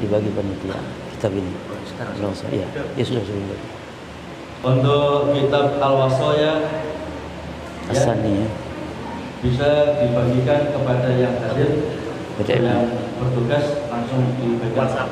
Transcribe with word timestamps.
dibagi 0.00 0.30
panitia 0.32 0.78
kitab 1.16 1.32
ini. 1.32 1.52
Sekarang. 1.88 2.14
Ya, 2.52 2.66
ya 2.96 3.04
sudah 3.04 3.24
sudah. 3.24 3.60
Untuk 4.66 5.36
kitab 5.36 5.78
Al-Wasaya 5.78 6.52
Asani 7.86 8.42
ya. 8.42 8.48
bisa 9.44 9.70
dibagikan 10.02 10.74
kepada 10.74 11.08
yang 11.14 11.38
hadir 11.38 11.86
PDF. 12.40 12.60
yang 12.66 12.84
bertugas 13.20 13.64
langsung 13.86 14.26
dipegang. 14.42 14.90
WhatsApp. 14.90 15.10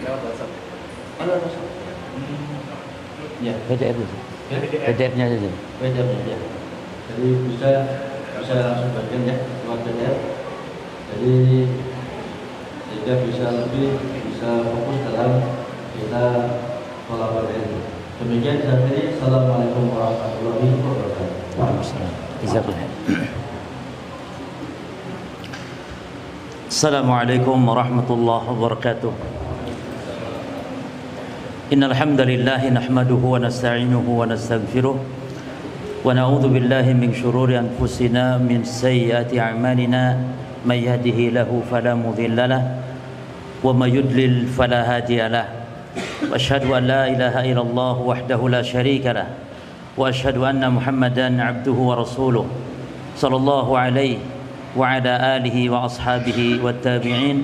Lewat 0.00 0.20
WhatsApp. 0.24 0.50
Ada 1.20 1.32
WhatsApp. 1.36 1.66
Hmm. 2.16 3.44
Ya, 3.44 3.54
PDF 3.68 3.96
itu. 4.00 4.16
ya. 4.48 4.58
PDF-nya 4.90 5.24
saja. 5.28 5.50
PDF 5.82 6.06
-nya, 6.08 6.20
ya. 6.24 6.38
Jadi 7.06 7.28
bisa 7.52 7.70
bisa 8.40 8.54
langsung 8.64 8.90
bagian 8.96 9.22
ya 9.28 9.36
lewat 9.66 9.80
PDF. 9.84 10.16
Jadi 11.06 11.34
sehingga 12.86 13.14
bisa 13.26 13.46
lebih 13.66 13.98
bisa 14.30 14.62
fokus 14.70 14.98
dalam 15.10 15.32
kita 15.98 16.24
kolaborasi. 17.10 17.82
Demikian 18.22 18.64
saya 18.64 18.80
akhiri. 18.80 19.12
Assalamualaikum 19.18 19.92
warahmatullahi 19.92 20.66
wabarakatuh. 20.80 21.36
Waalaikumsalam. 21.60 22.12
Assalamualaikum 26.66 27.58
warahmatullahi 27.60 28.46
wabarakatuh. 28.46 29.14
إن 31.66 31.82
الحمد 31.82 32.20
لله 32.22 32.62
نحمده 32.78 33.18
ونستعينه 33.18 34.06
ونستغفره 34.06 34.96
ونعوذ 36.06 36.44
بالله 36.46 36.86
من 36.94 37.10
شرور 37.10 37.50
أنفسنا 37.58 38.38
من 38.38 38.62
سيئات 38.62 39.34
أعمالنا 39.34 40.02
من 40.62 40.78
يهده 40.78 41.18
له 41.34 41.50
فلا 41.66 41.98
مضل 41.98 42.38
له 42.38 42.62
ومن 43.64 43.88
يضلل 43.88 44.52
فلا 44.52 44.80
هادي 44.84 45.20
له. 45.28 45.46
وأشهد 46.32 46.68
أن 46.68 46.82
لا 46.84 47.02
إله 47.08 47.34
إلا 47.52 47.62
الله 47.62 47.94
وحده 48.02 48.40
لا 48.48 48.62
شريك 48.62 49.06
له. 49.06 49.28
وأشهد 49.96 50.36
أن 50.36 50.60
محمدا 50.60 51.28
عبده 51.40 51.72
ورسوله 51.72 52.46
صلى 53.16 53.36
الله 53.36 53.66
عليه 53.78 54.18
وعلى 54.76 55.12
آله 55.40 55.56
وأصحابه 55.72 56.60
والتابعين 56.60 57.36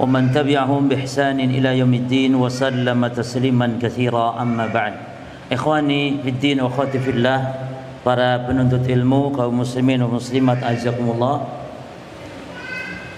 ومن 0.00 0.32
تبعهم 0.32 0.88
بإحسان 0.88 1.36
إلى 1.36 1.84
يوم 1.84 1.94
الدين 1.94 2.32
وسلم 2.32 3.00
تسليما 3.12 3.76
كثيرا. 3.76 4.40
أما 4.40 4.72
بعد 4.72 4.94
إخواني 5.52 6.24
في 6.24 6.28
الدين 6.32 6.64
وأخواتي 6.64 6.98
في 7.04 7.10
الله 7.12 7.40
para 8.02 8.34
penuntut 8.42 8.82
ilmu 8.90 9.30
kaum 9.30 9.62
muslimin 9.62 10.02
dan 10.02 10.10
muslimat 10.10 10.58
azakumullah. 10.58 11.46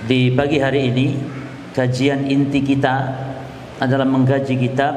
Di 0.05 0.29
pagi 0.29 0.61
hari 0.61 0.93
ini 0.93 1.17
kajian 1.75 2.31
inti 2.31 2.63
kita 2.63 2.95
adalah 3.83 4.07
mengkaji 4.07 4.55
kitab 4.57 4.95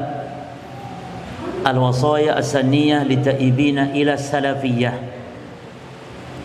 Al-Wasaya 1.66 2.38
As-Saniyah 2.38 3.02
Litaibina 3.02 3.90
ila 3.92 4.14
Salafiyah. 4.14 5.18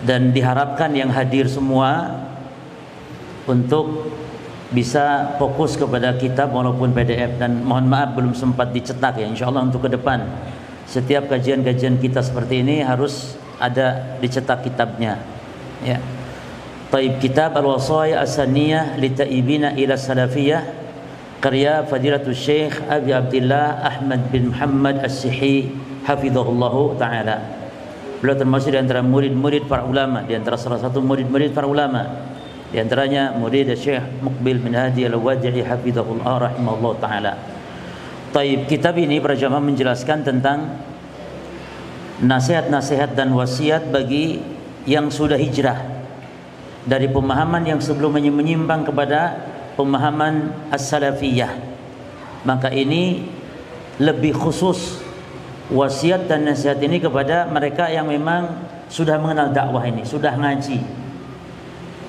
Dan 0.03 0.35
diharapkan 0.35 0.91
yang 0.91 1.13
hadir 1.15 1.47
semua 1.47 2.19
untuk 3.47 4.11
bisa 4.73 5.37
fokus 5.39 5.79
kepada 5.79 6.17
kitab 6.19 6.51
walaupun 6.51 6.91
PDF 6.91 7.39
dan 7.39 7.63
mohon 7.63 7.87
maaf 7.87 8.17
belum 8.17 8.35
sempat 8.35 8.73
dicetak 8.75 9.21
ya 9.21 9.29
insyaallah 9.29 9.69
untuk 9.69 9.87
ke 9.87 9.95
depan. 9.95 10.27
Setiap 10.89 11.31
kajian-kajian 11.31 12.01
kita 12.03 12.19
seperti 12.19 12.65
ini 12.65 12.83
harus 12.83 13.39
ada 13.61 14.19
dicetak 14.19 14.67
kitabnya 14.67 15.23
ya 15.85 16.01
Taib 16.93 17.17
kitab 17.17 17.57
Al-Wasaya 17.57 18.21
As-Saniyah 18.21 19.01
Litaibina 19.01 19.73
ila 19.73 19.97
Salafiyah 19.97 20.61
karya 21.41 21.81
Fadilatul 21.89 22.37
Syekh 22.37 22.85
Abi 22.85 23.09
Abdullah 23.09 23.81
Ahmad 23.81 24.29
bin 24.29 24.53
Muhammad 24.53 25.01
As-Sihi 25.01 25.73
hafizahullahu 26.05 26.93
taala. 27.01 27.41
Beliau 28.21 28.37
termasuk 28.37 28.77
di 28.77 28.77
antara 28.77 29.01
murid-murid 29.01 29.65
para 29.65 29.81
ulama 29.89 30.21
di 30.21 30.37
antara 30.37 30.53
salah 30.53 30.77
satu 30.77 31.01
murid-murid 31.01 31.49
para 31.49 31.65
ulama. 31.65 32.29
Di 32.69 32.77
antaranya 32.77 33.33
murid 33.41 33.73
Syekh 33.73 34.21
Muqbil 34.21 34.61
bin 34.61 34.77
Hadi 34.77 35.09
Al-Wadi'i 35.09 35.65
hafizahullah 35.65 36.53
rahimahullah 36.53 36.93
taala. 37.01 37.33
Taib 38.29 38.69
kitab 38.69 39.01
ini 39.01 39.17
para 39.17 39.33
jamaah 39.33 39.65
menjelaskan 39.65 40.21
tentang 40.21 40.77
nasihat-nasihat 42.21 43.17
dan 43.17 43.33
wasiat 43.33 43.89
bagi 43.89 44.45
yang 44.85 45.09
sudah 45.09 45.41
hijrah 45.41 46.02
dari 46.83 47.07
pemahaman 47.07 47.63
yang 47.63 47.79
sebelumnya 47.79 48.31
menyimpang 48.31 48.87
kepada 48.87 49.39
pemahaman 49.79 50.51
as-salafiyah. 50.69 51.51
Maka 52.43 52.69
ini 52.75 53.27
lebih 53.97 54.35
khusus 54.35 54.99
wasiat 55.71 56.27
dan 56.27 56.43
nasihat 56.43 56.77
ini 56.83 56.99
kepada 56.99 57.47
mereka 57.47 57.87
yang 57.87 58.11
memang 58.11 58.67
sudah 58.91 59.15
mengenal 59.15 59.49
dakwah 59.55 59.83
ini, 59.87 60.03
sudah 60.03 60.35
ngaji, 60.35 60.83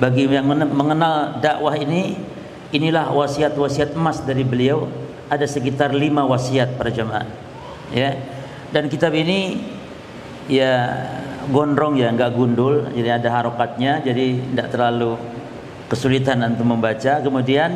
bagi 0.03 0.27
yang 0.27 0.45
mengenal 0.51 1.39
dakwah 1.39 1.79
ini 1.79 2.19
inilah 2.75 3.15
wasiat-wasiat 3.15 3.95
emas 3.95 4.19
dari 4.27 4.43
beliau. 4.43 4.91
Ada 5.31 5.49
sekitar 5.49 5.95
lima 5.97 6.27
wasiat 6.27 6.77
para 6.77 6.93
jemaah 6.93 7.25
ya. 7.95 8.19
Dan 8.75 8.91
kitab 8.91 9.15
ini 9.15 9.63
ya 10.51 10.99
gondrong 11.51 11.99
ya 11.99 12.13
nggak 12.13 12.31
gundul 12.33 12.89
jadi 12.95 13.21
ada 13.21 13.29
harokatnya 13.33 14.01
jadi 14.05 14.41
tidak 14.41 14.69
terlalu 14.73 15.17
kesulitan 15.89 16.41
untuk 16.45 16.67
membaca. 16.67 17.21
Kemudian 17.21 17.71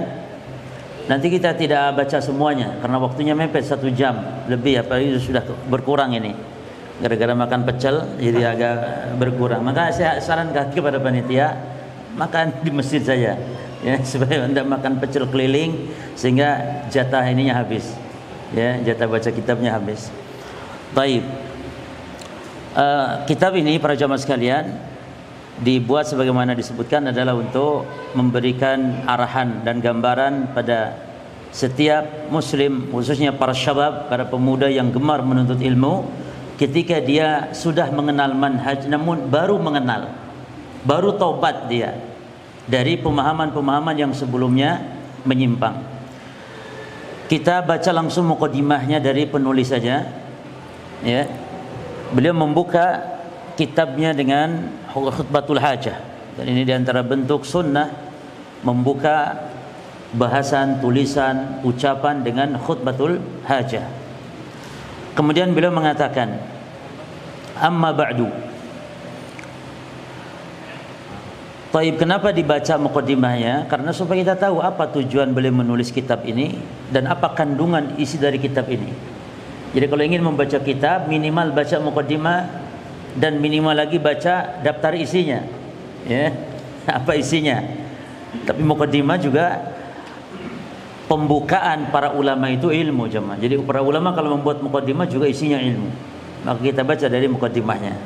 nanti 1.09 1.31
kita 1.31 1.57
tidak 1.57 1.97
baca 1.97 2.19
semuanya 2.21 2.77
karena 2.81 2.99
waktunya 3.01 3.33
mepet 3.37 3.65
satu 3.65 3.89
jam 3.93 4.45
lebih 4.49 4.83
apalagi 4.83 5.17
sudah 5.21 5.45
berkurang 5.69 6.17
ini. 6.17 6.35
Gara-gara 6.99 7.31
makan 7.31 7.63
pecel 7.63 8.19
jadi 8.19 8.59
agak 8.59 8.77
berkurang. 9.23 9.63
Maka 9.63 9.95
saya 9.95 10.19
sarankan 10.19 10.75
kepada 10.75 10.99
panitia 10.99 11.55
makan 12.19 12.51
di 12.67 12.75
masjid 12.75 12.99
saya 12.99 13.39
ya 13.79 13.95
supaya 14.11 14.51
anda 14.51 14.67
makan 14.67 14.99
pecel 14.99 15.31
keliling 15.31 15.95
sehingga 16.19 16.83
jatah 16.91 17.23
ininya 17.31 17.63
habis 17.63 17.95
ya 18.51 18.83
jatah 18.83 19.07
baca 19.07 19.31
kitabnya 19.31 19.79
habis. 19.79 20.11
Baik 20.91 21.23
uh, 22.79 23.27
kitab 23.27 23.59
ini 23.59 23.83
para 23.83 23.99
jamaah 23.99 24.23
sekalian 24.23 24.79
dibuat 25.59 26.07
sebagaimana 26.07 26.55
disebutkan 26.55 27.11
adalah 27.11 27.35
untuk 27.35 27.83
memberikan 28.15 29.03
arahan 29.11 29.67
dan 29.67 29.83
gambaran 29.83 30.55
pada 30.55 30.95
setiap 31.51 32.31
muslim 32.31 32.87
khususnya 32.95 33.35
para 33.35 33.51
syabab 33.51 34.07
para 34.07 34.23
pemuda 34.31 34.71
yang 34.71 34.95
gemar 34.95 35.19
menuntut 35.27 35.59
ilmu 35.59 36.07
ketika 36.55 37.03
dia 37.03 37.51
sudah 37.51 37.91
mengenal 37.91 38.39
manhaj 38.39 38.87
namun 38.87 39.27
baru 39.27 39.59
mengenal 39.59 40.15
baru 40.87 41.19
taubat 41.19 41.67
dia 41.67 41.99
dari 42.69 43.01
pemahaman-pemahaman 43.01 43.97
yang 43.97 44.13
sebelumnya 44.13 44.85
menyimpang. 45.25 45.81
Kita 47.29 47.65
baca 47.65 47.91
langsung 47.93 48.29
mukadimahnya 48.29 49.01
dari 49.01 49.25
penulis 49.25 49.73
saja. 49.73 50.05
Ya. 51.01 51.23
Beliau 52.09 52.33
membuka 52.33 53.05
kitabnya 53.59 54.17
dengan 54.17 54.73
khutbatul 54.95 55.61
hajah. 55.61 55.99
Dan 56.39 56.45
ini 56.55 56.63
di 56.63 56.73
antara 56.73 57.03
bentuk 57.03 57.43
sunnah 57.43 57.91
membuka 58.63 59.35
bahasan, 60.15 60.81
tulisan, 60.81 61.61
ucapan 61.67 62.25
dengan 62.25 62.57
khutbatul 62.57 63.21
hajah. 63.45 63.85
Kemudian 65.13 65.51
beliau 65.53 65.75
mengatakan, 65.75 66.39
"Amma 67.59 67.91
ba'du." 67.91 68.31
Taib 71.69 72.01
kenapa 72.01 72.33
dibaca 72.33 72.81
mukadimahnya? 72.81 73.69
Karena 73.69 73.93
supaya 73.93 74.25
kita 74.25 74.41
tahu 74.41 74.65
apa 74.65 74.89
tujuan 74.89 75.37
beliau 75.37 75.53
menulis 75.53 75.93
kitab 75.93 76.25
ini 76.25 76.57
dan 76.89 77.05
apa 77.13 77.37
kandungan 77.37 77.93
isi 78.01 78.17
dari 78.17 78.41
kitab 78.41 78.73
ini. 78.73 78.89
Jadi 79.77 79.85
kalau 79.85 80.03
ingin 80.05 80.23
membaca 80.25 80.59
kitab 80.61 81.13
minimal 81.13 81.53
baca 81.53 81.77
mukadimah 81.77 82.41
dan 83.19 83.37
minimal 83.37 83.77
lagi 83.77 84.01
baca 84.01 84.65
daftar 84.65 84.97
isinya. 84.97 85.45
Ya. 86.09 86.33
Apa 86.99 87.19
isinya? 87.21 87.61
Tapi 88.49 88.65
mukadimah 88.65 89.21
juga 89.21 89.77
pembukaan 91.09 91.89
para 91.93 92.13
ulama 92.17 92.49
itu 92.49 92.73
ilmu 92.73 93.09
jemaah. 93.09 93.37
Jadi 93.37 93.61
para 93.65 93.85
ulama 93.85 94.13
kalau 94.17 94.37
membuat 94.37 94.61
mukadimah 94.65 95.05
juga 95.09 95.29
isinya 95.29 95.61
ilmu. 95.61 95.89
Maka 96.45 96.61
kita 96.65 96.81
baca 96.85 97.07
dari 97.09 97.27
mukadimahnya. 97.29 97.97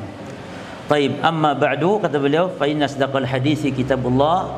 Taib 0.83 1.15
amma 1.23 1.55
ba'du 1.55 2.03
kata 2.03 2.19
beliau 2.19 2.51
fa 2.59 2.67
inna 2.67 2.91
asdaqal 2.91 3.23
hadisi 3.23 3.71
kitabullah 3.71 4.51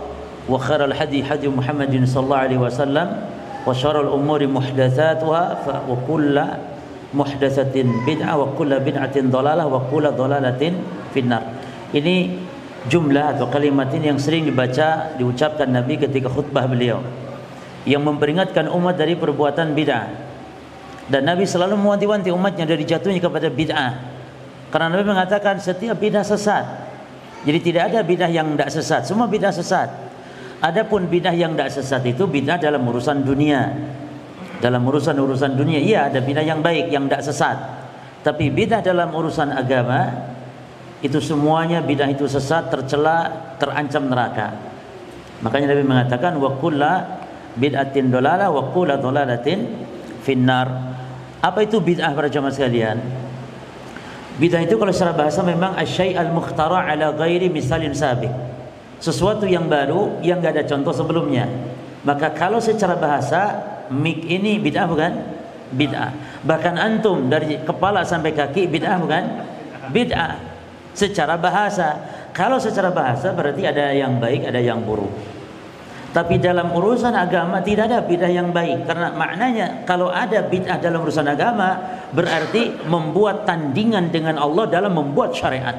wa 0.49 0.57
khairal 0.57 0.93
hadi 0.93 1.21
hadi 1.21 1.45
Muhammadin 1.49 2.01
sallallahu 2.05 2.43
alaihi 2.49 2.61
wasallam 2.61 3.07
wa 3.61 3.69
syarrul 3.73 4.09
umuri 4.09 4.49
muhdatsatuha 4.49 5.43
wa 5.85 5.95
kullu 6.09 6.49
muhdatsatin 7.15 8.03
bid'ah 8.03 8.35
wa 8.35 8.51
kullu 8.59 8.75
bid'atin 8.83 9.31
dhalalah 9.31 9.65
wa 9.65 9.79
kullu 9.87 10.11
dhalalatin 10.11 10.75
finnar. 11.15 11.55
Ini 11.95 12.35
jumlah 12.91 13.39
atau 13.39 13.47
kalimat 13.47 13.87
ini 13.95 14.11
yang 14.11 14.19
sering 14.19 14.43
dibaca 14.43 15.15
diucapkan 15.15 15.71
Nabi 15.71 15.95
ketika 15.95 16.27
khutbah 16.27 16.67
beliau. 16.67 16.99
yang 17.85 18.01
memperingatkan 18.01 18.65
umat 18.73 18.97
dari 18.97 19.13
perbuatan 19.13 19.77
bid'ah. 19.77 20.09
Dan 21.05 21.29
Nabi 21.29 21.45
selalu 21.45 21.77
mewanti-wanti 21.77 22.33
umatnya 22.33 22.65
dari 22.65 22.81
jatuhnya 22.81 23.21
kepada 23.21 23.47
bid'ah. 23.53 23.91
Karena 24.73 24.89
Nabi 24.89 25.05
mengatakan 25.05 25.61
setiap 25.61 26.01
bid'ah 26.01 26.25
sesat. 26.25 26.65
Jadi 27.45 27.59
tidak 27.61 27.93
ada 27.93 28.01
bid'ah 28.01 28.31
yang 28.33 28.57
tidak 28.57 28.73
sesat, 28.73 29.05
semua 29.05 29.29
bid'ah 29.29 29.53
sesat. 29.53 29.93
Adapun 30.65 31.05
bid'ah 31.05 31.37
yang 31.37 31.53
tidak 31.53 31.77
sesat 31.77 32.01
itu 32.09 32.25
bid'ah 32.25 32.57
dalam 32.57 32.81
urusan 32.89 33.21
dunia. 33.21 33.69
Dalam 34.63 34.81
urusan-urusan 34.87 35.55
dunia, 35.59 35.79
iya 35.79 36.07
ada 36.07 36.23
bid'ah 36.23 36.45
yang 36.45 36.63
baik, 36.63 36.89
yang 36.89 37.05
tidak 37.05 37.23
sesat. 37.27 37.57
Tapi 38.23 38.49
bid'ah 38.49 38.81
dalam 38.81 39.11
urusan 39.11 39.51
agama 39.51 40.31
itu 41.03 41.19
semuanya 41.21 41.83
bid'ah 41.83 42.09
itu 42.09 42.25
sesat, 42.25 42.71
tercela, 42.71 43.53
terancam 43.61 44.09
neraka. 44.09 44.55
Makanya 45.43 45.75
Nabi 45.75 45.83
mengatakan 45.83 46.33
wa 46.39 46.55
kullu 46.57 46.95
bid'atin 47.59 48.11
dolala 48.11 48.51
wa 48.51 48.71
kula 48.71 48.99
dolalatin 48.99 49.85
finnar. 50.23 50.67
Apa 51.43 51.63
itu 51.67 51.77
bid'ah 51.77 52.15
para 52.15 52.31
jamaah 52.31 52.55
sekalian? 52.55 52.97
Bid'ah 54.35 54.63
itu 54.65 54.75
kalau 54.75 54.91
secara 54.91 55.15
bahasa 55.15 55.39
memang 55.45 55.77
asyai 55.79 56.17
al-mukhtara 56.17 56.89
ala 56.89 57.15
ghairi 57.15 57.47
misalin 57.47 57.95
sabiq. 57.95 58.31
Sesuatu 58.99 59.43
yang 59.45 59.67
baru 59.67 60.23
yang 60.23 60.39
gak 60.39 60.59
ada 60.59 60.63
contoh 60.65 60.91
sebelumnya. 60.95 61.47
Maka 62.07 62.31
kalau 62.31 62.57
secara 62.63 62.95
bahasa 62.95 63.74
mik 63.91 64.19
ini 64.25 64.57
bid'ah 64.61 64.85
bukan? 64.89 65.13
Bid'ah. 65.73 66.11
Bahkan 66.45 66.75
antum 66.77 67.27
dari 67.27 67.59
kepala 67.61 68.05
sampai 68.05 68.31
kaki 68.31 68.69
bid'ah 68.69 68.97
bukan? 69.01 69.23
Bid'ah. 69.89 70.37
Secara 70.95 71.35
bahasa. 71.35 71.99
Kalau 72.31 72.59
secara 72.59 72.91
bahasa 72.91 73.31
berarti 73.31 73.63
ada 73.63 73.91
yang 73.95 74.19
baik, 74.19 74.47
ada 74.47 74.59
yang 74.59 74.83
buruk. 74.83 75.11
Tapi 76.15 76.39
dalam 76.39 76.71
urusan 76.71 77.11
agama 77.11 77.59
tidak 77.59 77.91
ada 77.91 77.99
bid'ah 77.99 78.31
yang 78.31 78.55
baik 78.55 78.87
karena 78.87 79.11
maknanya 79.11 79.83
kalau 79.83 80.07
ada 80.07 80.47
bid'ah 80.47 80.79
dalam 80.79 81.03
urusan 81.03 81.27
agama 81.27 81.75
berarti 82.15 82.87
membuat 82.87 83.43
tandingan 83.43 84.15
dengan 84.15 84.39
Allah 84.39 84.63
dalam 84.71 84.95
membuat 84.95 85.35
syariat. 85.35 85.75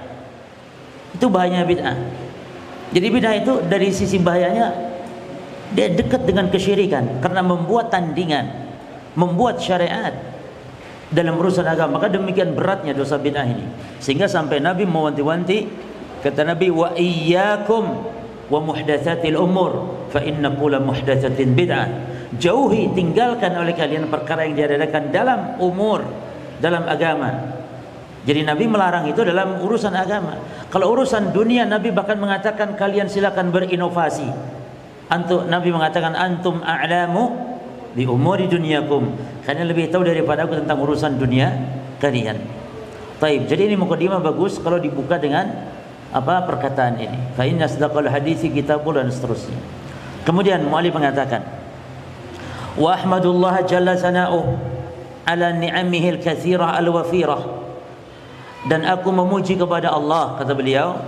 Itu 1.16 1.32
bahayanya 1.32 1.64
bid'ah. 1.64 1.96
Jadi 2.92 3.06
bid'ah 3.08 3.34
itu 3.40 3.64
dari 3.64 3.88
sisi 3.88 4.20
bahayanya 4.20 4.95
dia 5.74 5.90
dekat 5.90 6.22
dengan 6.28 6.46
kesyirikan 6.52 7.18
karena 7.18 7.42
membuat 7.42 7.90
tandingan, 7.90 8.46
membuat 9.18 9.58
syariat 9.58 10.14
dalam 11.10 11.34
urusan 11.38 11.66
agama. 11.66 11.98
Maka 11.98 12.12
demikian 12.12 12.54
beratnya 12.54 12.94
dosa 12.94 13.18
bid'ah 13.18 13.46
ini. 13.46 13.66
Sehingga 13.98 14.30
sampai 14.30 14.62
Nabi 14.62 14.86
mewanti-wanti 14.86 15.66
kata 16.22 16.42
Nabi 16.42 16.70
wa 16.70 16.94
iyyakum 16.94 17.84
wa 18.46 18.58
muhdatsatil 18.62 19.34
umur 19.34 20.06
fa 20.10 20.22
inna 20.22 20.54
kulla 20.54 20.78
muhdatsatin 20.78 21.54
bid'ah 21.54 21.86
jauhi 22.38 22.90
tinggalkan 22.94 23.54
oleh 23.58 23.74
kalian 23.74 24.06
perkara 24.06 24.46
yang 24.46 24.54
diadakan 24.54 25.10
dalam 25.10 25.40
umur 25.58 26.02
dalam 26.62 26.86
agama 26.86 27.58
jadi 28.26 28.42
Nabi 28.42 28.66
melarang 28.66 29.06
itu 29.06 29.22
dalam 29.22 29.62
urusan 29.62 29.94
agama 29.94 30.38
kalau 30.70 30.94
urusan 30.94 31.34
dunia 31.34 31.66
Nabi 31.66 31.90
bahkan 31.90 32.18
mengatakan 32.18 32.78
kalian 32.78 33.10
silakan 33.10 33.50
berinovasi 33.50 34.26
antum 35.10 35.46
Nabi 35.46 35.70
mengatakan 35.70 36.14
antum 36.14 36.62
a'lamu 36.62 37.34
bi 37.96 38.04
umuri 38.04 38.50
dunyakum. 38.50 39.08
Kalian 39.46 39.66
lebih 39.70 39.88
tahu 39.88 40.04
daripada 40.04 40.44
aku 40.44 40.58
tentang 40.58 40.78
urusan 40.82 41.16
dunia 41.16 41.54
kalian. 42.02 42.36
Taib. 43.16 43.48
Jadi 43.48 43.72
ini 43.72 43.76
mukadimah 43.80 44.20
bagus 44.20 44.60
kalau 44.60 44.76
dibuka 44.76 45.16
dengan 45.16 45.48
apa 46.12 46.44
perkataan 46.44 47.00
ini. 47.00 47.18
Fa 47.32 47.48
inna 47.48 47.64
sadaqal 47.64 48.12
hadisi 48.12 48.52
kitabul 48.52 49.00
dan 49.00 49.08
seterusnya. 49.08 49.56
Kemudian 50.28 50.66
muallif 50.66 50.92
mengatakan 50.92 51.40
wa 52.76 52.92
ahmadullah 52.92 53.64
jalla 53.64 53.96
sana'u 53.96 54.58
ala 55.24 55.56
ni'amihi 55.56 56.20
al-katsirah 56.20 56.76
al-wafirah. 56.76 57.42
Dan 58.66 58.82
aku 58.82 59.14
memuji 59.14 59.54
kepada 59.54 59.94
Allah 59.94 60.36
kata 60.36 60.52
beliau 60.52 60.98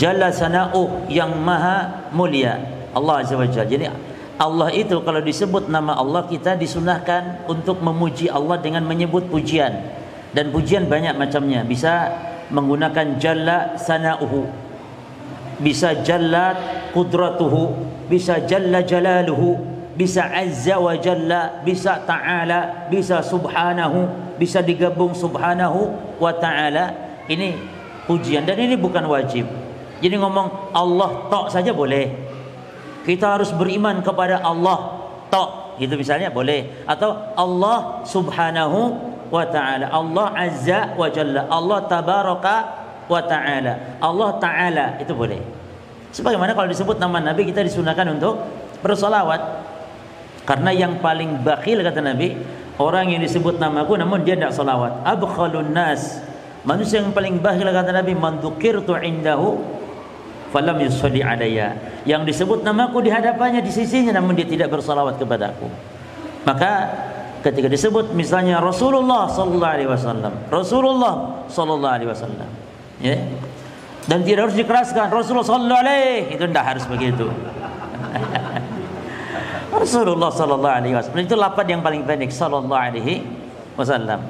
jalla 0.00 0.32
sana'u 0.32 1.08
yang 1.12 1.36
maha 1.36 2.08
mulia. 2.10 2.60
Allah 2.94 3.26
azza 3.26 3.36
wajalla 3.36 3.68
jadi 3.68 3.90
Allah 4.34 4.74
itu 4.74 4.98
kalau 5.06 5.22
disebut 5.22 5.70
nama 5.70 5.94
Allah 5.94 6.26
kita 6.26 6.58
disunahkan 6.58 7.46
untuk 7.46 7.78
memuji 7.78 8.26
Allah 8.26 8.58
dengan 8.58 8.82
menyebut 8.82 9.30
pujian. 9.30 9.70
Dan 10.34 10.50
pujian 10.50 10.90
banyak 10.90 11.14
macamnya. 11.14 11.62
Bisa 11.62 12.10
menggunakan 12.50 13.22
jalla 13.22 13.78
sana'uhu. 13.78 14.50
Bisa 15.62 16.02
jalla 16.02 16.58
qudratuhu. 16.90 17.78
Bisa 18.10 18.42
jalla 18.42 18.82
jalaluhu. 18.82 19.62
Bisa 19.94 20.26
azza 20.26 20.82
wa 20.82 20.98
jalla. 20.98 21.62
Bisa 21.62 22.02
ta'ala. 22.02 22.90
Bisa 22.90 23.22
subhanahu. 23.22 24.10
Bisa 24.34 24.58
digabung 24.58 25.14
subhanahu 25.14 25.94
wa 26.18 26.34
ta'ala. 26.34 26.90
Ini 27.30 27.54
pujian. 28.10 28.42
Dan 28.42 28.58
ini 28.58 28.74
bukan 28.74 29.06
wajib 29.06 29.63
jadi 30.04 30.20
ngomong 30.20 30.76
Allah 30.76 31.32
tok 31.32 31.48
saja 31.48 31.72
boleh. 31.72 32.12
Kita 33.08 33.40
harus 33.40 33.48
beriman 33.56 34.04
kepada 34.04 34.44
Allah 34.44 35.00
tok. 35.32 35.80
Gitu 35.80 35.96
misalnya 35.96 36.28
boleh. 36.28 36.84
Atau 36.84 37.16
Allah 37.32 38.04
subhanahu 38.04 39.00
wa 39.32 39.44
ta'ala. 39.48 39.88
Allah 39.88 40.26
azza 40.36 40.92
wa 40.92 41.08
jalla. 41.08 41.48
Allah 41.48 41.88
tabaraka 41.88 42.56
wa 43.08 43.20
ta'ala. 43.24 43.96
Allah 43.96 44.30
ta'ala 44.36 44.84
itu 45.00 45.16
boleh. 45.16 45.40
Sebagaimana 46.12 46.52
kalau 46.52 46.68
disebut 46.68 47.00
nama 47.00 47.24
Nabi 47.24 47.48
kita 47.48 47.64
disunahkan 47.64 48.04
untuk 48.12 48.44
bersolawat. 48.84 49.40
Karena 50.44 50.68
yang 50.76 51.00
paling 51.00 51.40
bakhil 51.40 51.80
kata 51.80 52.04
Nabi 52.04 52.36
orang 52.76 53.08
yang 53.08 53.24
disebut 53.24 53.56
namaku 53.56 53.96
namun 53.96 54.20
dia 54.20 54.36
tidak 54.36 54.52
solawat. 54.52 55.00
Abkhalun 55.00 55.72
nas. 55.72 56.20
Manusia 56.68 57.00
yang 57.00 57.16
paling 57.16 57.40
bakhil 57.40 57.72
kata 57.72 57.88
Nabi 57.88 58.12
man 58.12 58.44
dzukirtu 58.44 58.92
indahu 59.00 59.80
falam 60.54 60.78
yusalli 60.78 61.18
alayya. 61.18 61.74
Yang 62.06 62.30
disebut 62.30 62.62
namaku 62.62 63.02
di 63.02 63.10
hadapannya 63.10 63.58
di 63.58 63.74
sisinya 63.74 64.14
namun 64.14 64.38
dia 64.38 64.46
tidak 64.46 64.70
bersolawat 64.70 65.18
kepadaku 65.18 65.66
maka 66.44 66.72
ketika 67.40 67.68
disebut 67.68 68.12
misalnya 68.12 68.60
Rasulullah 68.60 69.28
sallallahu 69.28 69.74
alaihi 69.74 69.90
wasallam 69.90 70.32
Rasulullah 70.52 71.44
sallallahu 71.48 71.94
alaihi 71.96 72.10
wasallam 72.12 72.48
ya. 73.00 73.16
Dan 74.04 74.20
tidak 74.20 74.52
harus 74.52 74.56
dikeraskan 74.60 75.08
Rasulullah 75.08 75.48
sallallahu 75.48 75.80
alaihi 75.80 76.36
itu 76.36 76.44
tidak 76.44 76.64
harus 76.76 76.84
begitu. 76.84 77.26
Rasulullah 79.80 80.28
sallallahu 80.28 80.76
alaihi 80.84 80.94
wasallam 80.94 81.24
itu 81.24 81.36
lafaz 81.36 81.66
yang 81.66 81.80
paling 81.80 82.04
pendek 82.04 82.28
sallallahu 82.28 82.76
alaihi 82.76 83.24
wasallam 83.80 84.20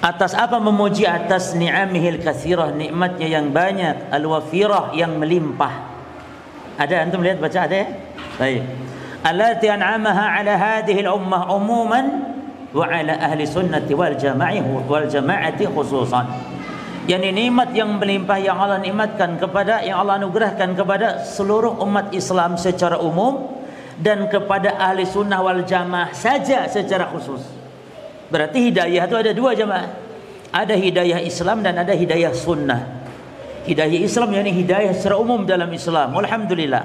Atas 0.00 0.32
apa 0.32 0.56
memuji 0.56 1.04
atas 1.04 1.52
ni'amihil 1.52 2.24
kathirah 2.24 2.72
nikmatnya 2.72 3.28
yang 3.28 3.52
banyak 3.52 4.08
al-wafirah 4.08 4.96
yang 4.96 5.20
melimpah. 5.20 5.92
Ada 6.80 7.04
antum 7.04 7.20
lihat 7.20 7.36
baca 7.36 7.68
ada 7.68 7.76
ya? 7.84 7.86
Baik. 8.40 8.64
Allati 9.20 9.68
an'amaha 9.68 10.40
ala 10.40 10.56
hadhihi 10.56 11.04
al-ummah 11.04 11.52
umuman 11.52 12.06
wa 12.72 12.88
ala 12.88 13.12
ahli 13.12 13.44
sunnati 13.44 13.92
wal 13.92 14.16
jama'ih 14.16 14.64
wal 14.88 15.04
jama'ati 15.04 15.68
khususan. 15.68 16.24
Yani 17.04 17.36
nikmat 17.36 17.76
yang 17.76 18.00
melimpah 18.00 18.40
yang 18.40 18.56
Allah 18.56 18.80
nikmatkan 18.80 19.36
kepada 19.36 19.84
yang 19.84 20.00
Allah 20.00 20.16
anugerahkan 20.16 20.72
kepada 20.80 21.20
seluruh 21.28 21.76
umat 21.84 22.08
Islam 22.16 22.56
secara 22.56 22.96
umum 22.96 23.52
dan 24.00 24.32
kepada 24.32 24.80
ahli 24.80 25.04
sunnah 25.04 25.44
wal 25.44 25.60
jamaah 25.60 26.16
saja 26.16 26.64
secara 26.72 27.04
khusus. 27.12 27.59
Berarti 28.30 28.70
hidayah 28.70 29.04
itu 29.10 29.16
ada 29.18 29.30
dua 29.34 29.52
jamaah. 29.58 29.90
Ada 30.50 30.74
hidayah 30.74 31.18
Islam 31.22 31.62
dan 31.62 31.78
ada 31.78 31.94
hidayah 31.94 32.30
sunnah. 32.34 33.02
Hidayah 33.66 34.00
Islam 34.02 34.34
yakni 34.34 34.54
hidayah 34.54 34.94
secara 34.94 35.18
umum 35.18 35.46
dalam 35.46 35.70
Islam. 35.70 36.14
Alhamdulillah. 36.14 36.84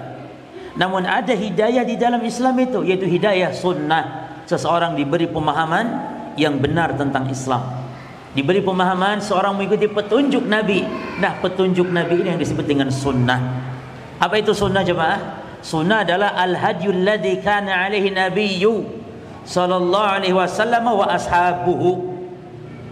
Namun 0.75 1.07
ada 1.07 1.31
hidayah 1.31 1.87
di 1.87 1.95
dalam 1.95 2.19
Islam 2.25 2.53
itu 2.61 2.83
yaitu 2.85 3.07
hidayah 3.07 3.53
sunnah. 3.53 4.25
Seseorang 4.45 4.93
diberi 4.93 5.25
pemahaman 5.25 5.85
yang 6.37 6.61
benar 6.61 6.93
tentang 6.93 7.25
Islam. 7.31 7.63
Diberi 8.35 8.59
pemahaman 8.61 9.23
seorang 9.23 9.55
mengikuti 9.55 9.87
petunjuk 9.87 10.43
Nabi. 10.43 10.83
Nah, 11.17 11.39
petunjuk 11.39 11.87
Nabi 11.87 12.21
ini 12.21 12.35
yang 12.35 12.41
disebut 12.41 12.67
dengan 12.67 12.91
sunnah. 12.91 13.39
Apa 14.19 14.37
itu 14.37 14.51
sunnah 14.51 14.83
jemaah? 14.83 15.41
Sunnah 15.63 16.05
adalah 16.05 16.37
al-hadyul 16.37 17.01
ladzi 17.01 17.41
kana 17.41 17.87
alaihi 17.87 18.13
nabiyyu 18.13 18.94
sallallahu 19.45 20.09
alaihi 20.19 20.35
wasallam 20.35 20.85
wa 20.89 21.05
ashabuhu. 21.07 22.13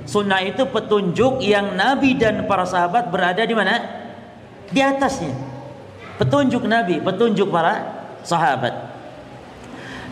Sunnah 0.03 0.43
itu 0.43 0.67
petunjuk 0.67 1.39
yang 1.41 1.75
Nabi 1.79 2.15
dan 2.19 2.43
para 2.47 2.67
sahabat 2.67 3.07
berada 3.07 3.43
di 3.43 3.55
mana? 3.55 3.79
Di 4.67 4.83
atasnya 4.83 5.53
petunjuk 6.17 6.63
Nabi, 6.65 7.01
petunjuk 7.01 7.49
para 7.49 8.05
sahabat. 8.21 8.93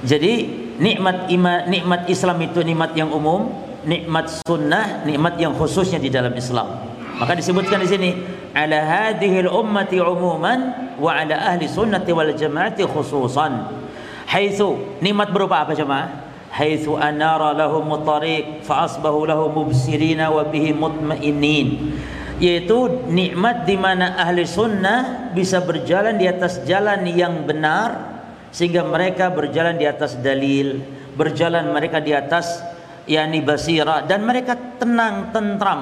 Jadi 0.01 0.49
nikmat 0.81 1.29
iman, 1.29 1.59
nikmat 1.69 2.01
Islam 2.09 2.41
itu 2.41 2.65
nikmat 2.65 2.97
yang 2.97 3.13
umum, 3.13 3.53
nikmat 3.85 4.41
sunnah, 4.41 5.05
nikmat 5.05 5.37
yang 5.37 5.53
khususnya 5.53 6.01
di 6.01 6.09
dalam 6.09 6.33
Islam. 6.33 6.89
Maka 7.21 7.37
disebutkan 7.37 7.85
di 7.85 7.89
sini 7.89 8.09
ala 8.57 8.81
hadhil 8.81 9.45
ummati 9.45 10.01
umuman 10.01 10.89
wa 10.97 11.11
ala 11.13 11.53
ahli 11.53 11.69
sunnati 11.69 12.09
wal 12.09 12.33
jamaati 12.33 12.81
khususan. 12.89 13.77
Haitsu 14.25 14.97
nikmat 15.05 15.29
berupa 15.29 15.61
apa 15.61 15.77
jemaah? 15.77 16.30
Lahum 16.51 17.87
tariq 18.03 18.61
fa 18.67 18.83
asbahu 18.83 19.23
lahum 19.23 19.55
mubsirina 19.55 20.27
wa 20.27 20.43
bihi 20.43 20.75
mutmainin. 20.75 21.95
Yaitu 22.41 23.05
nikmat 23.07 23.69
di 23.69 23.77
mana 23.77 24.17
ahli 24.17 24.43
sunnah 24.43 25.31
bisa 25.31 25.61
berjalan 25.61 26.17
di 26.17 26.25
atas 26.25 26.65
jalan 26.65 27.05
yang 27.05 27.45
benar 27.45 28.21
sehingga 28.49 28.83
mereka 28.83 29.29
berjalan 29.31 29.77
di 29.77 29.85
atas 29.85 30.17
dalil, 30.19 30.81
berjalan 31.15 31.69
mereka 31.71 32.01
di 32.01 32.11
atas 32.11 32.59
yakni 33.05 33.45
basira 33.45 34.03
dan 34.03 34.25
mereka 34.25 34.57
tenang, 34.81 35.29
tentram, 35.29 35.81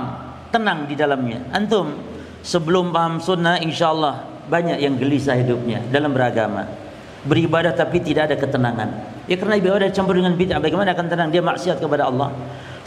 tenang 0.51 0.85
di 0.85 0.99
dalamnya. 0.99 1.47
Antum 1.55 1.95
sebelum 2.43 2.91
paham 2.91 3.23
sunnah 3.23 3.63
insyaallah 3.63 4.47
banyak 4.51 4.83
yang 4.83 4.97
gelisah 4.97 5.39
hidupnya 5.39 5.79
dalam 5.89 6.11
beragama. 6.11 6.88
Beribadah 7.19 7.75
tapi 7.75 7.99
tidak 7.99 8.31
ada 8.31 8.35
ketenangan. 8.39 8.89
Ya 9.27 9.35
karena 9.35 9.59
ibadah 9.59 9.91
campur 9.91 10.15
dengan 10.15 10.39
bid'ah 10.39 10.63
bagaimana 10.63 10.95
akan 10.95 11.07
tenang 11.11 11.29
dia 11.29 11.43
maksiat 11.43 11.83
kepada 11.83 12.07
Allah. 12.07 12.31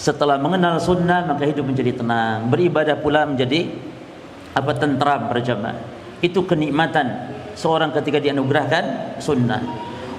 Setelah 0.01 0.41
mengenal 0.41 0.81
sunnah 0.81 1.29
maka 1.29 1.45
hidup 1.45 1.69
menjadi 1.69 2.01
tenang. 2.01 2.49
Beribadah 2.49 2.97
pula 2.97 3.29
menjadi 3.29 3.69
apa 4.57 4.73
tentram 4.77 5.29
berjamaah. 5.29 5.77
Itu 6.25 6.49
kenikmatan 6.49 7.37
seorang 7.53 7.93
ketika 7.93 8.25
dianugerahkan 8.25 9.17
sunnah. 9.21 9.61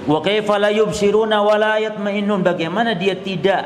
Wa 0.06 0.22
kaifa 0.22 0.62
la 0.62 0.70
yubsiruna 0.70 1.42
wa 1.42 1.56
la 1.58 1.82
yatma'innun 1.82 2.44
bagaimana 2.44 2.94
dia 2.94 3.18
tidak 3.18 3.62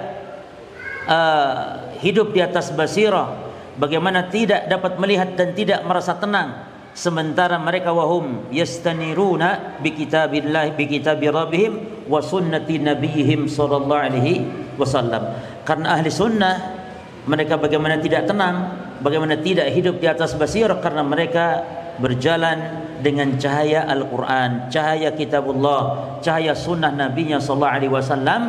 uh, 1.09 1.93
hidup 1.99 2.31
di 2.33 2.41
atas 2.41 2.71
basirah 2.73 3.49
bagaimana 3.81 4.29
tidak 4.29 4.69
dapat 4.69 4.97
melihat 5.01 5.35
dan 5.35 5.57
tidak 5.57 5.81
merasa 5.83 6.15
tenang 6.15 6.68
sementara 6.99 7.63
mereka 7.63 7.95
wahum 7.95 8.51
yastaniruna 8.51 9.79
bi 9.79 9.95
kitabillah 9.95 10.75
bi 10.75 10.91
kitabi 10.91 11.31
rabbihim 11.31 12.03
wa 12.11 12.19
sunnati 12.19 12.83
nabiyihim 12.83 13.47
sallallahu 13.47 14.03
alaihi 14.03 14.43
wasallam 14.75 15.39
karena 15.63 15.95
ahli 15.95 16.11
sunnah 16.11 16.55
mereka 17.31 17.55
bagaimana 17.55 18.03
tidak 18.03 18.27
tenang 18.27 18.75
bagaimana 18.99 19.39
tidak 19.39 19.71
hidup 19.71 20.03
di 20.03 20.11
atas 20.11 20.35
basirah 20.35 20.83
karena 20.83 21.07
mereka 21.07 21.63
berjalan 22.03 22.87
dengan 23.03 23.39
cahaya 23.39 23.87
Al-Quran, 23.87 24.71
cahaya 24.71 25.15
kitabullah, 25.15 26.19
cahaya 26.23 26.55
sunnah 26.55 26.91
nabinya 26.95 27.39
sallallahu 27.39 27.75
alaihi 27.79 27.93
wasallam 27.95 28.43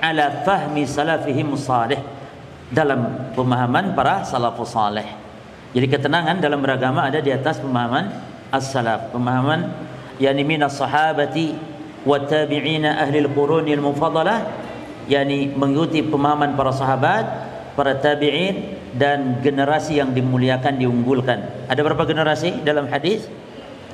ala 0.00 0.44
fahmi 0.44 0.88
salafihim 0.88 1.52
salih 1.56 2.00
dalam 2.72 3.32
pemahaman 3.36 3.92
para 3.92 4.24
salafus 4.24 4.72
saleh. 4.72 5.29
Jadi 5.70 5.86
ketenangan 5.86 6.42
dalam 6.42 6.58
beragama 6.58 7.06
ada 7.06 7.22
di 7.22 7.30
atas 7.30 7.62
pemahaman 7.62 8.10
as-salaf, 8.50 9.14
pemahaman 9.14 9.70
yakni 10.18 10.42
minas 10.42 10.74
sahabati 10.74 11.54
wa 12.02 12.18
tabi'ina 12.18 12.98
ahli 12.98 13.22
al-qurunil 13.22 13.78
mufaddalah 13.78 14.50
yakni 15.06 15.54
mengikuti 15.54 16.02
pemahaman 16.02 16.58
para 16.58 16.74
sahabat, 16.74 17.24
para 17.78 17.94
tabi'in 17.98 18.78
dan 18.98 19.38
generasi 19.38 20.02
yang 20.02 20.10
dimuliakan 20.10 20.74
diunggulkan. 20.78 21.70
Ada 21.70 21.80
berapa 21.86 22.02
generasi 22.02 22.66
dalam 22.66 22.90
hadis? 22.90 23.30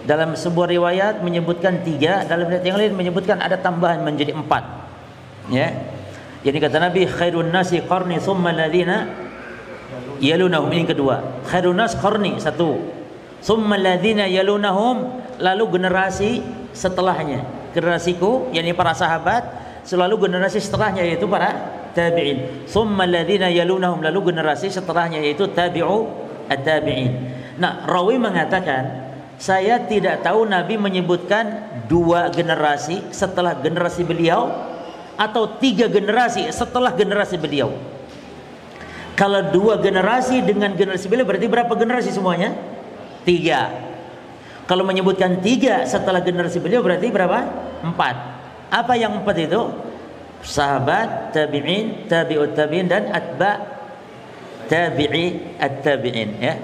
Dalam 0.06 0.38
sebuah 0.38 0.70
riwayat 0.70 1.14
menyebutkan 1.20 1.82
tiga, 1.82 2.22
dalam 2.24 2.46
riwayat 2.46 2.64
yang 2.64 2.78
lain 2.78 2.92
menyebutkan 2.94 3.42
ada 3.42 3.58
tambahan 3.58 4.00
menjadi 4.00 4.32
empat. 4.32 4.64
Ya, 5.50 5.74
jadi 6.46 6.62
kata 6.62 6.78
Nabi 6.78 7.10
khairun 7.10 7.50
nasi 7.50 7.82
qarni 7.82 8.22
thumma 8.22 8.54
yalunahum 10.20 10.70
ini 10.72 10.84
kedua. 10.88 11.44
Khairun 11.48 11.80
qarni 12.00 12.38
satu. 12.40 12.78
Thumma 13.42 13.78
alladhina 13.78 14.26
yalunahum 14.26 15.22
lalu 15.38 15.78
generasi 15.78 16.42
setelahnya. 16.72 17.44
Generasiku 17.76 18.50
yakni 18.50 18.72
para 18.72 18.96
sahabat 18.96 19.44
selalu 19.84 20.28
generasi 20.28 20.58
setelahnya 20.58 21.04
yaitu 21.04 21.28
para 21.28 21.52
tabi'in. 21.92 22.66
Thumma 22.66 23.04
alladhina 23.04 23.52
yalunahum 23.52 24.00
lalu 24.02 24.32
generasi 24.32 24.72
setelahnya 24.72 25.20
yaitu 25.22 25.46
tabi'u 25.52 26.08
at-tabi'in. 26.50 27.12
Nah, 27.56 27.88
rawi 27.88 28.20
mengatakan 28.20 29.06
saya 29.36 29.84
tidak 29.84 30.24
tahu 30.24 30.48
Nabi 30.48 30.80
menyebutkan 30.80 31.76
dua 31.88 32.32
generasi 32.32 33.04
setelah 33.12 33.52
generasi 33.60 34.00
beliau 34.00 34.48
atau 35.16 35.56
tiga 35.60 35.88
generasi 35.88 36.48
setelah 36.52 36.92
generasi 36.92 37.36
beliau. 37.40 37.95
Kalau 39.16 39.40
dua 39.48 39.80
generasi 39.80 40.44
dengan 40.44 40.76
generasi 40.76 41.08
beliau 41.08 41.24
berarti 41.24 41.48
berapa 41.48 41.72
generasi 41.72 42.12
semuanya? 42.12 42.52
Tiga. 43.24 43.72
Kalau 44.68 44.84
menyebutkan 44.84 45.40
tiga 45.40 45.88
setelah 45.88 46.20
generasi 46.20 46.60
beliau 46.60 46.84
berarti 46.84 47.08
berapa? 47.08 47.38
Empat. 47.80 48.16
Apa 48.68 48.92
yang 49.00 49.24
empat 49.24 49.36
itu? 49.40 49.62
Sahabat, 50.44 51.32
tabi'in, 51.32 52.06
tabi'ut 52.06 52.52
tabi'in 52.52 52.86
dan 52.86 53.08
atba 53.08 53.76
tabi'i 54.68 55.56
at-tabi'in 55.56 56.30
ya. 56.36 56.54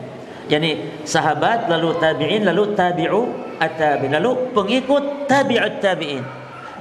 Yani 0.50 1.02
sahabat 1.08 1.72
lalu 1.72 1.96
tabi'in 1.96 2.44
lalu 2.44 2.76
tabi'u 2.76 3.20
at-tabi'in 3.56 4.12
lalu 4.18 4.52
pengikut 4.52 5.24
tabi'ut 5.24 5.80
tabi'in 5.80 6.22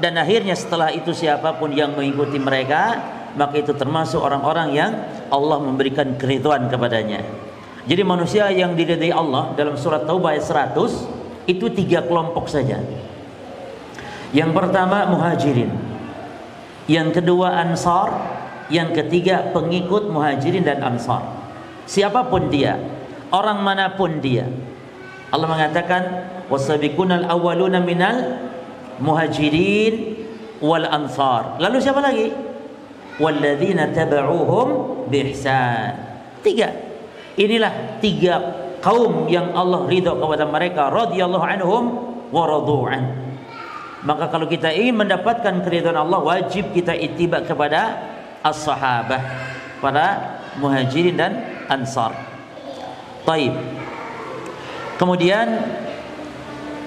dan 0.01 0.17
akhirnya 0.17 0.57
setelah 0.57 0.89
itu 0.91 1.13
siapa 1.13 1.55
pun 1.55 1.69
yang 1.71 1.93
mengikuti 1.93 2.41
mereka 2.41 2.97
maka 3.35 3.59
itu 3.59 3.71
termasuk 3.75 4.19
orang-orang 4.19 4.75
yang 4.75 4.91
Allah 5.31 5.57
memberikan 5.59 6.15
keriduan 6.19 6.67
kepadanya. 6.67 7.23
Jadi 7.87 8.01
manusia 8.05 8.51
yang 8.53 8.77
diridai 8.77 9.09
Allah 9.09 9.57
dalam 9.57 9.73
surat 9.73 10.05
Taubah 10.05 10.37
ayat 10.37 10.45
100 10.77 11.49
itu 11.49 11.65
tiga 11.73 12.05
kelompok 12.05 12.45
saja. 12.45 12.77
Yang 14.31 14.51
pertama 14.53 15.09
muhajirin. 15.09 15.71
Yang 16.85 17.21
kedua 17.21 17.57
ansar. 17.61 18.39
Yang 18.71 19.03
ketiga 19.03 19.51
pengikut 19.51 20.07
muhajirin 20.07 20.63
dan 20.63 20.79
ansar. 20.79 21.27
Siapa 21.83 22.31
pun 22.31 22.47
dia 22.47 22.79
orang 23.35 23.59
mana 23.59 23.91
pun 23.99 24.23
dia 24.23 24.47
Allah 25.31 25.47
mengatakan 25.47 26.01
wasabiqunal 26.51 27.27
awwaluna 27.27 27.79
minal 27.79 28.47
muhajirin 28.99 30.19
wal 30.59 30.83
ansar. 30.83 31.55
Lalu 31.63 31.77
siapa 31.79 32.03
lagi? 32.03 32.50
Walladzina 33.21 33.93
taba'uhum 33.93 34.67
bihsan. 35.13 35.93
Tiga. 36.41 36.73
Inilah 37.37 38.01
tiga 38.01 38.35
kaum 38.81 39.29
yang 39.29 39.53
Allah 39.53 39.85
ridha 39.85 40.17
kepada 40.17 40.43
mereka 40.49 40.89
radhiyallahu 40.89 41.45
anhum 41.45 41.83
wa 42.33 42.43
radu'an. 42.49 43.01
Maka 44.01 44.33
kalau 44.33 44.49
kita 44.49 44.73
ingin 44.73 45.05
mendapatkan 45.05 45.61
keridhaan 45.61 46.01
Allah 46.01 46.17
wajib 46.17 46.73
kita 46.73 46.97
ittiba 46.97 47.45
kepada 47.45 48.01
as-sahabah, 48.41 49.21
pada 49.77 50.05
muhajirin 50.57 51.13
dan 51.13 51.37
ansar. 51.69 52.17
Kemudian 54.97 55.47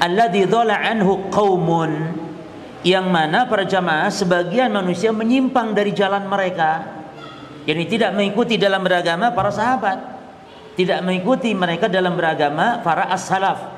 alladzi 0.03 0.43
dhalla 0.51 0.83
anhu 0.83 1.31
qaumun 1.31 2.19
yang 2.85 3.09
mana 3.09 3.49
para 3.49 3.65
jamaah 3.65 4.13
sebagian 4.13 4.69
manusia 4.69 5.09
menyimpang 5.11 5.73
dari 5.73 5.97
jalan 5.97 6.29
mereka. 6.29 6.85
Yakni 7.65 7.89
tidak 7.89 8.13
mengikuti 8.13 8.61
dalam 8.61 8.85
beragama 8.85 9.33
para 9.33 9.49
sahabat. 9.49 9.99
Tidak 10.77 11.01
mengikuti 11.01 11.57
mereka 11.57 11.89
dalam 11.89 12.13
beragama 12.13 12.85
para 12.85 13.09
as-salaf. 13.09 13.73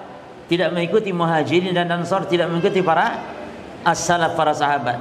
Tidak 0.51 0.75
mengikuti 0.75 1.15
muhajirin 1.15 1.71
dan 1.71 1.87
ansar 1.95 2.27
tidak 2.27 2.51
mengikuti 2.51 2.83
para 2.83 3.23
as-salaf 3.87 4.35
para 4.35 4.51
sahabat. 4.51 4.99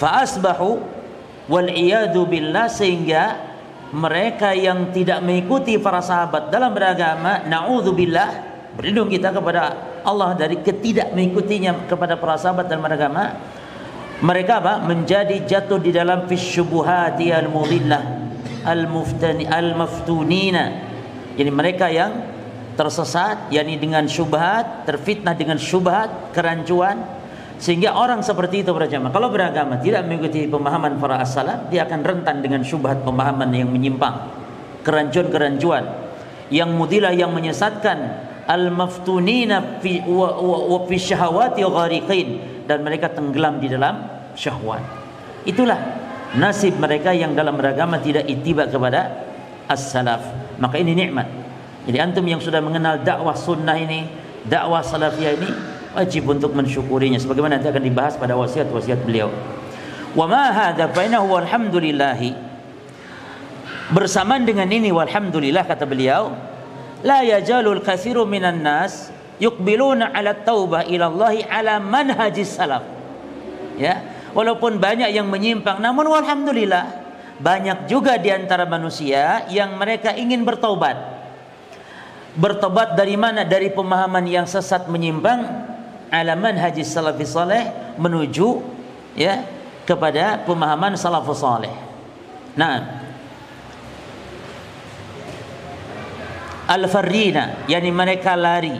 Fa 0.00 0.24
asbahu 0.24 0.80
wal 1.52 1.68
iyadu 1.68 2.24
billah 2.24 2.72
sehingga 2.72 3.36
mereka 3.92 4.56
yang 4.56 4.88
tidak 4.96 5.20
mengikuti 5.20 5.76
para 5.76 6.00
sahabat 6.00 6.48
dalam 6.48 6.72
beragama 6.72 7.44
naudzubillah 7.44 8.53
berlindung 8.74 9.10
kita 9.10 9.30
kepada 9.30 9.62
Allah 10.02 10.34
dari 10.34 10.60
ketidak 10.60 11.14
mengikutinya 11.14 11.86
kepada 11.86 12.18
para 12.18 12.36
sahabat 12.36 12.66
dan 12.66 12.82
agama. 12.82 13.34
Mereka 14.24 14.62
apa? 14.62 14.82
Menjadi 14.86 15.42
jatuh 15.42 15.82
di 15.82 15.90
dalam 15.90 16.30
fisyubuhati 16.30 17.34
al 17.34 17.50
mudillah 17.50 18.02
al 18.64 18.88
muftani 18.88 19.44
al 19.44 19.76
maftunina 19.76 20.64
jadi 21.36 21.50
mereka 21.52 21.92
yang 21.92 22.32
tersesat 22.74 23.52
yakni 23.52 23.76
dengan 23.76 24.08
syubhat 24.08 24.88
terfitnah 24.88 25.36
dengan 25.36 25.60
syubhat 25.60 26.32
kerancuan 26.32 27.04
sehingga 27.60 27.94
orang 27.94 28.24
seperti 28.24 28.66
itu 28.66 28.72
berjamaah 28.72 29.12
kalau 29.12 29.28
beragama 29.30 29.78
tidak 29.78 30.08
mengikuti 30.08 30.48
pemahaman 30.48 30.96
para 30.98 31.20
as-salaf 31.22 31.68
dia 31.68 31.86
akan 31.86 32.00
rentan 32.02 32.40
dengan 32.40 32.64
syubhat 32.64 33.04
pemahaman 33.04 33.52
yang 33.52 33.68
menyimpang 33.68 34.44
kerancuan-kerancuan. 34.84 36.04
Yang 36.52 36.70
mudilah 36.76 37.16
yang 37.16 37.32
menyesatkan 37.32 38.20
al-maftunina 38.44 39.80
fi 39.80 40.04
wa, 40.04 40.36
wa, 40.36 40.58
wa 40.68 40.78
fi 40.88 40.96
syahawati 41.00 41.64
ghariqin 41.64 42.28
dan 42.68 42.84
mereka 42.84 43.12
tenggelam 43.12 43.60
di 43.60 43.68
dalam 43.68 44.04
syahwat. 44.36 44.82
Itulah 45.44 45.78
nasib 46.36 46.76
mereka 46.80 47.12
yang 47.12 47.32
dalam 47.36 47.54
beragama 47.56 48.00
tidak 48.00 48.28
ittiba 48.28 48.68
kepada 48.68 49.24
as-salaf. 49.68 50.22
Maka 50.60 50.80
ini 50.80 50.96
nikmat. 50.96 51.28
Jadi 51.84 51.98
antum 52.00 52.24
yang 52.24 52.40
sudah 52.40 52.64
mengenal 52.64 53.00
dakwah 53.04 53.36
sunnah 53.36 53.76
ini, 53.76 54.08
dakwah 54.48 54.80
salafiyah 54.80 55.32
ini 55.36 55.50
wajib 55.92 56.26
untuk 56.26 56.56
mensyukurinya 56.56 57.20
sebagaimana 57.20 57.60
nanti 57.60 57.68
akan 57.68 57.84
dibahas 57.84 58.14
pada 58.16 58.34
wasiat-wasiat 58.34 59.04
beliau. 59.04 59.28
Wa 60.16 60.24
ma 60.24 60.50
hadza 60.50 60.88
fa 60.90 61.00
innahu 61.04 61.28
walhamdulillah. 61.28 62.20
Bersamaan 63.92 64.48
dengan 64.48 64.66
ini 64.72 64.88
walhamdulillah 64.88 65.68
kata 65.68 65.84
beliau, 65.84 66.32
la 67.04 67.20
yajalul 67.20 67.84
katsiru 67.84 68.24
minan 68.24 68.64
nas 68.64 69.12
yuqbiluna 69.38 70.10
ala 70.10 70.32
taubah 70.32 70.88
ila 70.88 71.12
Allah 71.12 71.34
ala 71.46 71.74
manhajis 71.78 72.56
salaf. 72.56 72.82
Ya, 73.76 74.00
walaupun 74.32 74.80
banyak 74.80 75.12
yang 75.12 75.28
menyimpang 75.28 75.82
namun 75.82 76.08
walhamdulillah 76.08 77.04
banyak 77.38 77.90
juga 77.90 78.16
di 78.16 78.30
antara 78.30 78.64
manusia 78.64 79.44
yang 79.52 79.76
mereka 79.76 80.16
ingin 80.16 80.46
bertobat. 80.46 80.96
Bertobat 82.34 82.98
dari 82.98 83.14
mana? 83.14 83.46
Dari 83.46 83.70
pemahaman 83.70 84.26
yang 84.26 84.46
sesat 84.46 84.90
menyimpang 84.90 85.70
alaman 86.10 86.54
haji 86.58 86.82
salafi 86.82 87.26
saleh 87.26 87.70
menuju 87.98 88.62
ya 89.18 89.42
kepada 89.86 90.42
pemahaman 90.42 90.94
salafus 90.98 91.42
saleh. 91.42 91.70
Nah, 92.54 93.03
al-farrina 96.64 97.68
yakni 97.68 97.92
mereka 97.92 98.32
lari 98.34 98.74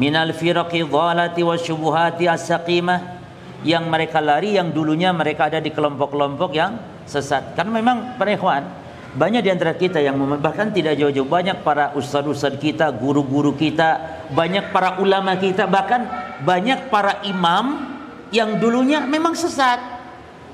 minal 0.00 0.32
firaqi 0.32 0.84
dhalati 0.84 1.44
wasyubuhati 1.44 2.24
as-saqimah 2.28 3.20
yang 3.60 3.88
mereka 3.92 4.24
lari 4.24 4.56
yang 4.56 4.72
dulunya 4.72 5.12
mereka 5.12 5.52
ada 5.52 5.60
di 5.60 5.68
kelompok-kelompok 5.68 6.50
yang 6.56 6.80
sesat. 7.04 7.52
Karena 7.52 7.76
memang 7.76 8.16
para 8.16 8.32
ikhwan 8.32 8.64
banyak 9.10 9.42
di 9.42 9.50
antara 9.50 9.74
kita 9.74 9.98
yang 9.98 10.16
bahkan 10.38 10.70
tidak 10.70 10.94
jauh-jauh 10.96 11.26
banyak 11.26 11.60
para 11.66 11.92
ustaz-ustaz 11.98 12.56
kita, 12.56 12.94
guru-guru 12.94 13.52
kita, 13.58 14.22
banyak 14.30 14.70
para 14.70 15.02
ulama 15.02 15.34
kita, 15.36 15.66
bahkan 15.66 16.06
banyak 16.46 16.88
para 16.88 17.20
imam 17.26 17.90
yang 18.30 18.56
dulunya 18.62 19.02
memang 19.02 19.34
sesat. 19.34 19.82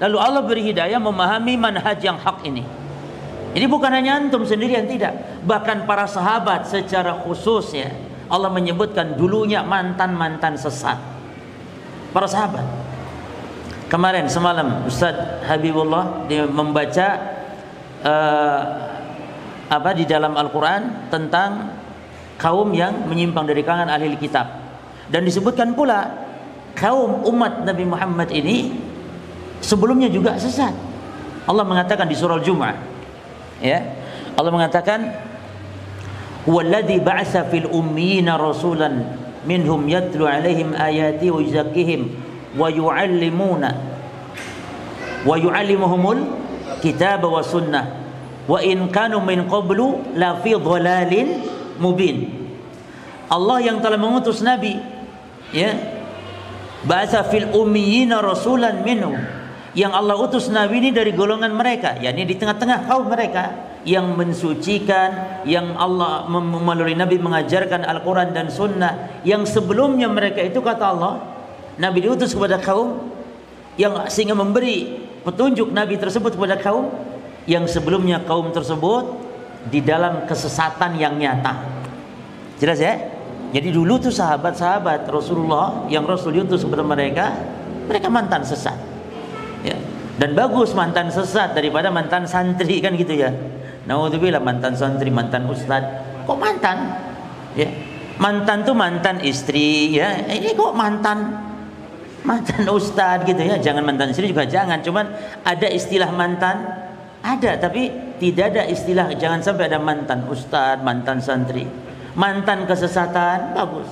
Lalu 0.00 0.16
Allah 0.16 0.42
beri 0.44 0.62
hidayah 0.72 1.00
memahami 1.00 1.54
manhaj 1.56 2.00
yang 2.00 2.16
hak 2.16 2.42
ini. 2.48 2.64
Ini 3.56 3.64
bukan 3.72 3.88
hanya 3.88 4.20
antum 4.20 4.44
sendiri 4.44 4.76
yang 4.76 4.84
tidak, 4.84 5.16
bahkan 5.48 5.88
para 5.88 6.04
sahabat 6.04 6.68
secara 6.68 7.16
khusus 7.24 7.72
ya. 7.72 7.88
Allah 8.28 8.52
menyebutkan 8.52 9.16
dulunya 9.16 9.64
mantan-mantan 9.64 10.60
sesat. 10.60 11.00
Para 12.12 12.28
sahabat. 12.28 12.68
Kemarin 13.88 14.28
semalam 14.28 14.84
Ustaz 14.84 15.16
Habibullah 15.48 16.28
membaca 16.52 17.06
uh, 18.04 18.60
apa 19.72 19.90
di 19.96 20.04
dalam 20.04 20.36
Al-Qur'an 20.36 21.08
tentang 21.08 21.80
kaum 22.36 22.68
yang 22.76 23.08
menyimpang 23.08 23.48
dari 23.48 23.64
kalangan 23.64 23.88
ahli 23.88 24.20
kitab. 24.20 24.52
Dan 25.08 25.24
disebutkan 25.24 25.72
pula 25.72 26.12
kaum 26.76 27.24
umat 27.24 27.64
Nabi 27.64 27.88
Muhammad 27.88 28.28
ini 28.36 28.76
sebelumnya 29.64 30.12
juga 30.12 30.36
sesat. 30.36 30.76
Allah 31.48 31.64
mengatakan 31.64 32.04
di 32.04 32.18
surah 32.18 32.36
Al-Jumu'ah 32.36 32.95
ya. 33.60 33.82
Allah 34.36 34.52
mengatakan 34.52 35.00
Walladhi 36.46 37.02
ba'atha 37.02 37.50
fil 37.50 37.66
ummiyina 37.66 38.38
rasulan 38.38 39.18
minhum 39.42 39.82
yatlu 39.90 40.30
alaihim 40.30 40.78
ayati 40.78 41.26
wa 41.26 41.42
yuzakkihim 41.42 42.14
wa 42.54 42.70
yu'allimuna 42.70 43.70
wa 45.26 45.34
yu'allimuhumul 45.34 46.22
kitab 46.78 47.26
wa 47.26 47.42
sunnah. 47.42 48.06
Wa 48.46 48.62
in 48.62 48.86
kanu 48.94 49.18
min 49.26 49.50
qablu 49.50 50.14
la 50.14 50.38
fi 50.38 50.54
dhalalin 50.54 51.42
mubin. 51.82 52.30
Allah 53.26 53.58
yang 53.58 53.82
telah 53.82 53.98
mengutus 53.98 54.38
nabi 54.38 54.78
ya. 55.50 55.74
Bahasa 56.86 57.26
fil 57.26 57.50
ummiyina 57.50 58.22
rasulan 58.22 58.86
minhum 58.86 59.18
yang 59.76 59.92
Allah 59.92 60.16
utus 60.16 60.48
nabi 60.48 60.80
ini 60.80 60.90
dari 60.90 61.12
golongan 61.12 61.52
mereka 61.52 62.00
yakni 62.00 62.24
di 62.24 62.34
tengah-tengah 62.40 62.88
kaum 62.88 63.12
mereka 63.12 63.76
yang 63.86 64.16
mensucikan 64.18 65.44
yang 65.46 65.76
Allah 65.76 66.26
melalui 66.26 66.96
nabi 66.96 67.20
mengajarkan 67.20 67.86
Al-Qur'an 67.86 68.32
dan 68.32 68.50
sunnah 68.50 69.22
yang 69.22 69.44
sebelumnya 69.44 70.08
mereka 70.08 70.40
itu 70.40 70.58
kata 70.58 70.84
Allah 70.96 71.14
nabi 71.76 72.02
diutus 72.02 72.32
kepada 72.32 72.58
kaum 72.58 73.14
yang 73.76 74.08
sehingga 74.08 74.32
memberi 74.32 75.06
petunjuk 75.26 75.74
Nabi 75.74 76.00
tersebut 76.00 76.38
kepada 76.38 76.56
kaum 76.56 76.86
yang 77.44 77.68
sebelumnya 77.68 78.24
kaum 78.24 78.50
tersebut 78.50 79.04
di 79.68 79.82
dalam 79.82 80.24
kesesatan 80.24 80.94
yang 80.94 81.18
nyata. 81.18 81.58
Jelas 82.56 82.80
ya? 82.80 82.94
Jadi 83.50 83.74
dulu 83.74 83.98
tuh 83.98 84.14
sahabat-sahabat 84.14 85.06
Rasulullah 85.06 85.86
yang 85.90 86.02
Rasul 86.06 86.34
diutus 86.38 86.66
kepada 86.66 86.82
mereka, 86.82 87.34
mereka 87.86 88.06
mantan 88.10 88.42
sesat. 88.42 88.74
Ya. 89.66 89.76
Dan 90.16 90.38
bagus 90.38 90.72
mantan 90.72 91.10
sesat 91.10 91.52
daripada 91.52 91.90
mantan 91.90 92.24
santri 92.24 92.78
kan 92.78 92.94
gitu 92.94 93.18
ya. 93.18 93.34
Nauzubillah 93.90 94.40
mantan 94.40 94.78
santri, 94.78 95.10
mantan 95.10 95.50
ustad. 95.50 95.82
Kok 96.24 96.38
mantan? 96.38 96.94
Ya. 97.58 97.68
Mantan 98.16 98.64
tuh 98.64 98.72
mantan 98.72 99.20
istri 99.20 99.98
ya. 99.98 100.24
Ini 100.24 100.54
kok 100.54 100.72
mantan 100.72 101.46
mantan 102.26 102.66
ustad 102.66 103.22
gitu 103.22 103.38
ya 103.38 103.56
jangan 103.62 103.86
mantan 103.86 104.10
istri 104.10 104.26
juga 104.26 104.42
jangan 104.42 104.82
cuman 104.82 105.06
ada 105.46 105.70
istilah 105.70 106.10
mantan 106.10 106.66
ada 107.22 107.54
tapi 107.54 107.94
tidak 108.18 108.50
ada 108.52 108.62
istilah 108.66 109.14
jangan 109.14 109.38
sampai 109.38 109.70
ada 109.70 109.78
mantan 109.78 110.26
ustad 110.26 110.82
mantan 110.82 111.22
santri 111.22 111.70
mantan 112.18 112.66
kesesatan 112.66 113.54
bagus 113.54 113.86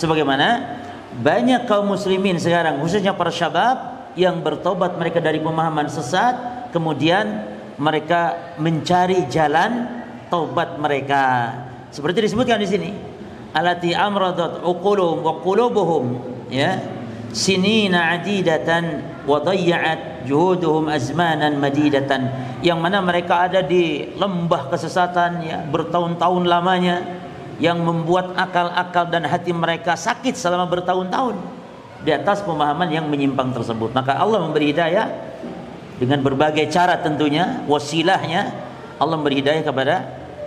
sebagaimana 0.00 0.80
banyak 1.20 1.68
kaum 1.68 1.92
muslimin 1.92 2.40
sekarang 2.40 2.80
khususnya 2.80 3.12
para 3.12 3.28
syabab 3.28 3.99
yang 4.20 4.44
bertobat 4.44 5.00
mereka 5.00 5.24
dari 5.24 5.40
pemahaman 5.40 5.88
sesat 5.88 6.68
kemudian 6.76 7.48
mereka 7.80 8.52
mencari 8.60 9.24
jalan 9.32 9.88
taubat 10.28 10.76
mereka. 10.76 11.56
Seperti 11.88 12.28
disebutkan 12.28 12.60
di 12.60 12.68
sini 12.68 12.90
alati 13.56 13.96
amradat 13.96 14.60
uquluhum 14.62 15.24
wa 15.24 15.40
qulubuhum 15.40 16.04
ya. 16.52 17.00
Sinina 17.30 18.18
adidatan 18.18 19.06
wa 19.22 19.38
dayya'at 19.38 20.26
juhuduhum 20.26 20.90
azmanan 20.90 21.62
madidatan 21.62 22.26
yang 22.58 22.82
mana 22.82 22.98
mereka 22.98 23.46
ada 23.46 23.62
di 23.62 24.10
lembah 24.18 24.66
kesesatan 24.66 25.46
ya 25.46 25.62
bertahun-tahun 25.70 26.42
lamanya 26.50 27.06
yang 27.62 27.78
membuat 27.86 28.34
akal-akal 28.34 29.06
dan 29.14 29.30
hati 29.30 29.54
mereka 29.54 29.94
sakit 29.94 30.34
selama 30.34 30.66
bertahun-tahun 30.66 31.59
di 32.00 32.10
atas 32.10 32.40
pemahaman 32.40 32.88
yang 32.88 33.06
menyimpang 33.08 33.52
tersebut. 33.52 33.92
Maka 33.92 34.16
Allah 34.16 34.40
memberi 34.40 34.72
hidayah 34.72 35.06
dengan 36.00 36.24
berbagai 36.24 36.68
cara 36.72 36.96
tentunya 37.00 37.60
wasilahnya. 37.68 38.68
Allah 39.00 39.16
memberi 39.16 39.40
hidayah 39.44 39.64
kepada 39.64 39.94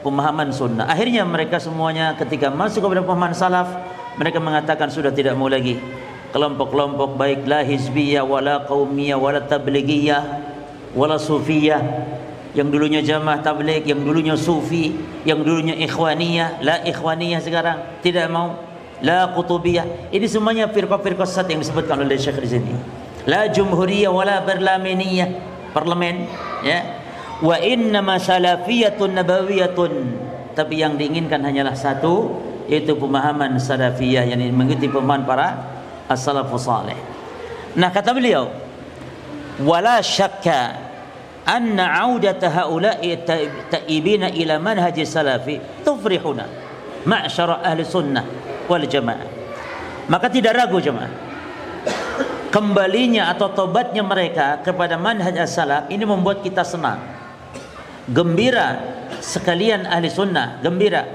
pemahaman 0.02 0.50
sunnah. 0.54 0.90
Akhirnya 0.90 1.26
mereka 1.26 1.58
semuanya 1.62 2.14
ketika 2.18 2.50
masuk 2.50 2.86
kepada 2.86 3.02
pemahaman 3.06 3.34
salaf 3.34 3.70
mereka 4.18 4.38
mengatakan 4.42 4.90
sudah 4.90 5.10
tidak 5.14 5.34
mau 5.38 5.50
lagi. 5.50 5.78
Kelompok-kelompok 6.34 7.14
baik 7.14 7.46
la 7.46 7.62
hizbiyah 7.62 8.26
wala 8.26 8.66
qaumiyah 8.66 9.18
wala 9.22 9.42
tabligiyah 9.46 10.22
wala 10.98 11.22
sufiyah. 11.22 11.82
Yang 12.54 12.70
dulunya 12.70 13.02
jamaah 13.02 13.42
tabligh 13.42 13.82
yang 13.82 14.06
dulunya 14.06 14.38
sufi 14.38 14.94
yang 15.26 15.42
dulunya 15.42 15.74
ikhwaniyah. 15.74 16.62
La 16.62 16.86
ikhwaniyah 16.86 17.42
sekarang 17.42 18.02
tidak 18.06 18.30
mau 18.30 18.73
la 19.02 19.34
qutubiyah. 19.34 20.12
Ini 20.14 20.26
semuanya 20.30 20.70
firqah-firqah 20.70 21.26
sesat 21.26 21.50
yang 21.50 21.64
disebutkan 21.64 22.04
oleh 22.04 22.20
Syekh 22.20 22.44
di 22.44 22.50
sini. 22.60 22.74
La 23.26 23.48
jumhuriyah 23.48 24.12
wala 24.12 24.44
parlemeniyah 24.44 25.30
parlemen 25.74 26.28
ya. 26.62 27.02
Wa 27.42 27.58
inna 27.58 28.04
salafiyatun 28.20 29.18
nabawiyatun. 29.18 29.94
Tapi 30.54 30.86
yang 30.86 31.00
diinginkan 31.00 31.42
hanyalah 31.42 31.74
satu 31.74 32.38
yaitu 32.70 32.94
pemahaman 32.94 33.58
salafiyah 33.58 34.30
yang 34.30 34.40
mengikuti 34.54 34.88
pemahaman 34.88 35.26
para 35.26 35.48
as-salafus 36.08 36.70
salih. 36.70 36.96
Nah 37.74 37.90
kata 37.90 38.14
beliau, 38.14 38.54
wala 39.66 40.00
syakka 40.00 40.78
anna 41.44 42.06
audata 42.06 42.48
haula'i 42.48 43.20
ta'ibina 43.68 44.32
ila 44.32 44.62
manhaj 44.62 44.96
salafi 45.04 45.60
tufrihuna 45.84 46.48
ma'syara 47.04 47.60
ahli 47.66 47.84
sunnah 47.84 48.24
wal 48.70 48.86
jamaah. 48.86 49.28
Maka 50.08 50.28
tidak 50.28 50.60
ragu 50.60 50.80
jemaah. 50.84 51.12
Kembalinya 52.54 53.34
atau 53.34 53.50
tobatnya 53.50 54.06
mereka 54.06 54.62
kepada 54.62 54.94
manhaj 54.94 55.34
as-salaf 55.34 55.90
ini 55.90 56.06
membuat 56.06 56.46
kita 56.46 56.62
senang. 56.62 57.02
Gembira 58.06 58.78
sekalian 59.24 59.90
ahli 59.90 60.12
sunnah, 60.12 60.62
gembira. 60.62 61.08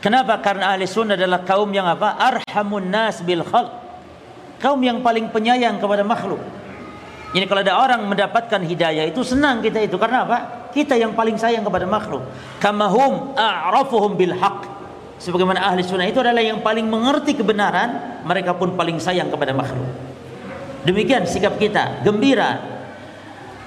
Kenapa? 0.00 0.40
Karena 0.40 0.72
ahli 0.72 0.88
sunnah 0.88 1.18
adalah 1.18 1.44
kaum 1.44 1.68
yang 1.74 1.84
apa? 1.84 2.16
Arhamun 2.16 2.88
nas 2.88 3.20
bil 3.20 3.44
khalq 3.44 3.80
kaum 4.60 4.78
yang 4.84 5.00
paling 5.00 5.32
penyayang 5.32 5.80
kepada 5.80 6.04
makhluk. 6.04 6.38
Ini 7.32 7.48
kalau 7.48 7.64
ada 7.64 7.74
orang 7.80 8.04
mendapatkan 8.06 8.60
hidayah 8.60 9.08
itu 9.08 9.24
senang 9.24 9.64
kita 9.64 9.80
itu 9.80 9.96
karena 9.96 10.28
apa? 10.28 10.38
Kita 10.70 10.94
yang 10.94 11.16
paling 11.16 11.40
sayang 11.40 11.66
kepada 11.66 11.88
makhluk. 11.88 12.22
Kamahum 12.62 13.34
a'rafuhum 13.34 14.14
bil 14.14 14.36
haq. 14.36 14.79
Sebagaimana 15.20 15.60
ahli 15.60 15.84
sunnah 15.84 16.08
itu 16.08 16.18
adalah 16.18 16.40
yang 16.40 16.64
paling 16.64 16.88
mengerti 16.88 17.36
kebenaran 17.36 18.20
mereka 18.24 18.56
pun 18.56 18.74
paling 18.74 18.96
sayang 18.96 19.28
kepada 19.28 19.52
makhluk. 19.52 19.86
Demikian 20.88 21.28
sikap 21.28 21.60
kita 21.60 22.00
gembira. 22.00 22.80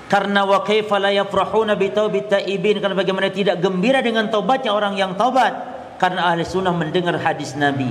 Karena 0.10 0.46
wa 0.46 0.62
kaifa 0.62 1.02
la 1.02 1.10
yafrahuna 1.10 1.74
bi 1.74 1.90
taibin 1.94 2.78
karena 2.78 2.94
bagaimana 2.94 3.34
tidak 3.34 3.58
gembira 3.58 4.02
dengan 4.02 4.30
taubatnya 4.30 4.74
orang 4.74 4.94
yang 4.98 5.18
taubat? 5.18 5.54
Karena 5.98 6.34
ahli 6.34 6.46
sunnah 6.46 6.74
mendengar 6.74 7.18
hadis 7.22 7.54
Nabi. 7.54 7.90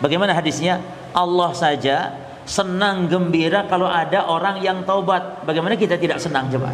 Bagaimana 0.00 0.36
hadisnya? 0.36 0.80
Allah 1.16 1.56
saja 1.56 2.12
senang 2.44 3.08
gembira 3.08 3.64
kalau 3.64 3.88
ada 3.88 4.28
orang 4.28 4.60
yang 4.60 4.84
taubat. 4.84 5.44
Bagaimana 5.48 5.78
kita 5.78 5.96
tidak 5.96 6.20
senang 6.20 6.52
coba 6.52 6.72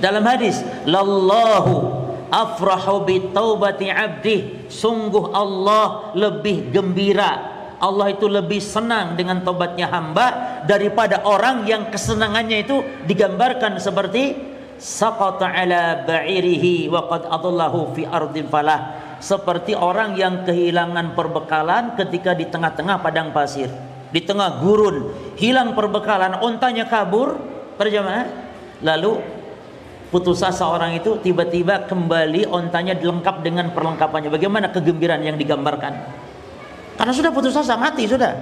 dalam 0.00 0.22
hadis 0.24 0.60
lallahu 0.84 1.95
afrahu 2.30 3.06
bi 3.06 3.32
taubati 3.32 3.90
abdi. 3.90 4.68
Sungguh 4.70 5.32
Allah 5.32 6.12
lebih 6.14 6.70
gembira. 6.74 7.54
Allah 7.76 8.08
itu 8.08 8.24
lebih 8.24 8.58
senang 8.58 9.20
dengan 9.20 9.44
tobatnya 9.44 9.92
hamba 9.92 10.60
daripada 10.64 11.20
orang 11.28 11.68
yang 11.68 11.92
kesenangannya 11.92 12.64
itu 12.64 12.80
digambarkan 13.04 13.76
seperti 13.76 14.32
saqata 14.80 15.44
ala 15.44 16.08
ba'irihi 16.08 16.88
wa 16.88 17.04
qad 17.04 17.28
adallahu 17.28 17.92
fi 17.92 18.08
ardin 18.08 18.48
falah. 18.48 19.04
Seperti 19.20 19.72
orang 19.76 20.16
yang 20.16 20.44
kehilangan 20.44 21.16
perbekalan 21.16 21.96
ketika 21.96 22.36
di 22.36 22.48
tengah-tengah 22.48 23.00
padang 23.00 23.32
pasir 23.32 23.68
di 24.10 24.20
tengah 24.22 24.62
gurun. 24.62 25.12
Hilang 25.36 25.76
perbekalan 25.76 26.40
ontanya 26.40 26.88
kabur. 26.88 27.36
Perjamaah 27.76 28.24
lalu 28.80 29.20
putus 30.16 30.40
asa 30.40 30.64
orang 30.64 30.96
itu 30.96 31.20
tiba-tiba 31.20 31.84
kembali 31.84 32.48
ontanya 32.48 32.96
dilengkap 32.96 33.44
dengan 33.44 33.68
perlengkapannya. 33.76 34.32
Bagaimana 34.32 34.72
kegembiraan 34.72 35.20
yang 35.20 35.36
digambarkan? 35.36 35.92
Karena 36.96 37.12
sudah 37.12 37.28
putus 37.36 37.52
asa, 37.52 37.76
mati 37.76 38.08
sudah. 38.08 38.32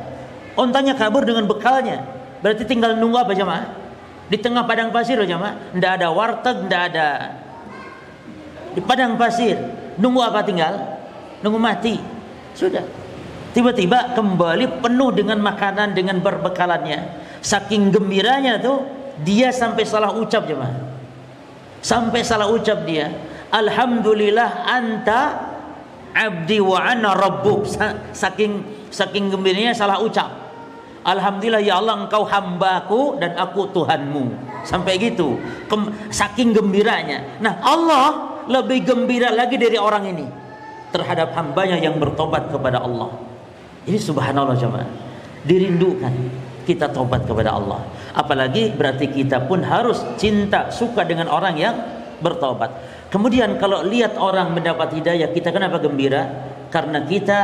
Ontanya 0.55 0.95
kabur 0.95 1.27
dengan 1.27 1.51
bekalnya. 1.51 2.07
Berarti 2.39 2.63
tinggal 2.63 2.95
nunggu 2.95 3.19
apa 3.19 3.35
jemaah? 3.35 3.67
Di 4.31 4.39
tengah 4.39 4.63
padang 4.63 4.95
pasir 4.95 5.19
jemaah. 5.19 5.75
Tidak 5.75 5.91
ada 5.99 6.15
warteg, 6.15 6.71
tidak 6.71 6.83
ada 6.95 7.09
di 8.71 8.79
padang 8.79 9.19
pasir. 9.19 9.59
Nunggu 9.99 10.23
apa 10.23 10.47
tinggal? 10.47 10.79
Nunggu 11.43 11.59
mati. 11.59 11.99
Sudah. 12.55 12.87
Tiba-tiba 13.51 14.15
kembali 14.15 14.79
penuh 14.79 15.11
dengan 15.11 15.43
makanan 15.43 15.91
dengan 15.91 16.23
berbekalannya. 16.23 17.27
Saking 17.43 17.91
gembiranya 17.91 18.63
tuh 18.63 18.87
dia 19.27 19.51
sampai 19.51 19.83
salah 19.83 20.15
ucap 20.15 20.47
jemaah 20.47 20.94
sampai 21.85 22.25
salah 22.25 22.49
ucap 22.49 22.89
dia 22.89 23.13
alhamdulillah 23.53 24.65
anta 24.65 25.21
abdi 26.15 26.63
wa 26.63 26.79
ana 26.79 27.13
rabbuk. 27.13 27.67
Saking 28.15 28.87
saking 28.89 29.29
gembiranya 29.29 29.75
salah 29.75 29.99
ucap. 30.01 30.31
Alhamdulillah 31.05 31.61
ya 31.61 31.85
Allah 31.85 32.07
engkau 32.07 32.25
hambaku 32.25 33.21
dan 33.21 33.37
aku 33.37 33.69
Tuhanmu. 33.77 34.33
Sampai 34.65 34.97
gitu. 34.97 35.37
Kem, 35.69 35.93
saking 36.09 36.57
gembiranya. 36.57 37.37
Nah 37.45 37.61
Allah 37.61 38.41
lebih 38.49 38.89
gembira 38.89 39.29
lagi 39.29 39.61
dari 39.61 39.77
orang 39.77 40.09
ini 40.09 40.25
terhadap 40.95 41.37
hambanya 41.37 41.77
yang 41.77 42.01
bertobat 42.01 42.49
kepada 42.49 42.81
Allah. 42.81 43.13
Ini 43.85 44.01
subhanallah 44.01 44.57
jemaah 44.57 44.89
dirindukan 45.45 46.15
kita 46.65 46.89
tobat 46.89 47.29
kepada 47.29 47.53
Allah. 47.53 47.85
Apalagi 48.15 48.71
berarti 48.71 49.11
kita 49.11 49.43
pun 49.51 49.67
harus 49.67 49.99
cinta, 50.15 50.71
suka 50.71 51.03
dengan 51.03 51.27
orang 51.27 51.55
yang 51.59 51.75
bertobat. 52.23 52.71
Kemudian 53.11 53.59
kalau 53.59 53.83
lihat 53.83 54.15
orang 54.15 54.55
mendapat 54.55 54.95
hidayah, 54.95 55.35
kita 55.35 55.51
kenapa 55.51 55.83
gembira? 55.83 56.23
Karena 56.71 57.03
kita 57.03 57.41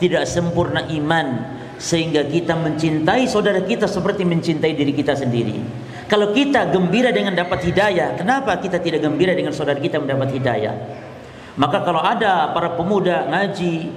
tidak 0.00 0.24
sempurna 0.24 0.84
iman 0.88 1.56
sehingga 1.76 2.24
kita 2.24 2.56
mencintai 2.56 3.28
saudara 3.28 3.60
kita 3.64 3.84
seperti 3.84 4.24
mencintai 4.24 4.72
diri 4.72 4.92
kita 4.96 5.12
sendiri. 5.12 5.60
Kalau 6.08 6.32
kita 6.32 6.68
gembira 6.68 7.12
dengan 7.12 7.32
dapat 7.36 7.64
hidayah, 7.64 8.16
kenapa 8.16 8.60
kita 8.60 8.80
tidak 8.80 9.04
gembira 9.04 9.32
dengan 9.32 9.52
saudara 9.52 9.80
kita 9.80 10.00
mendapat 10.00 10.36
hidayah? 10.36 10.74
Maka 11.56 11.84
kalau 11.86 12.02
ada 12.02 12.50
para 12.50 12.74
pemuda 12.74 13.28
ngaji 13.30 13.88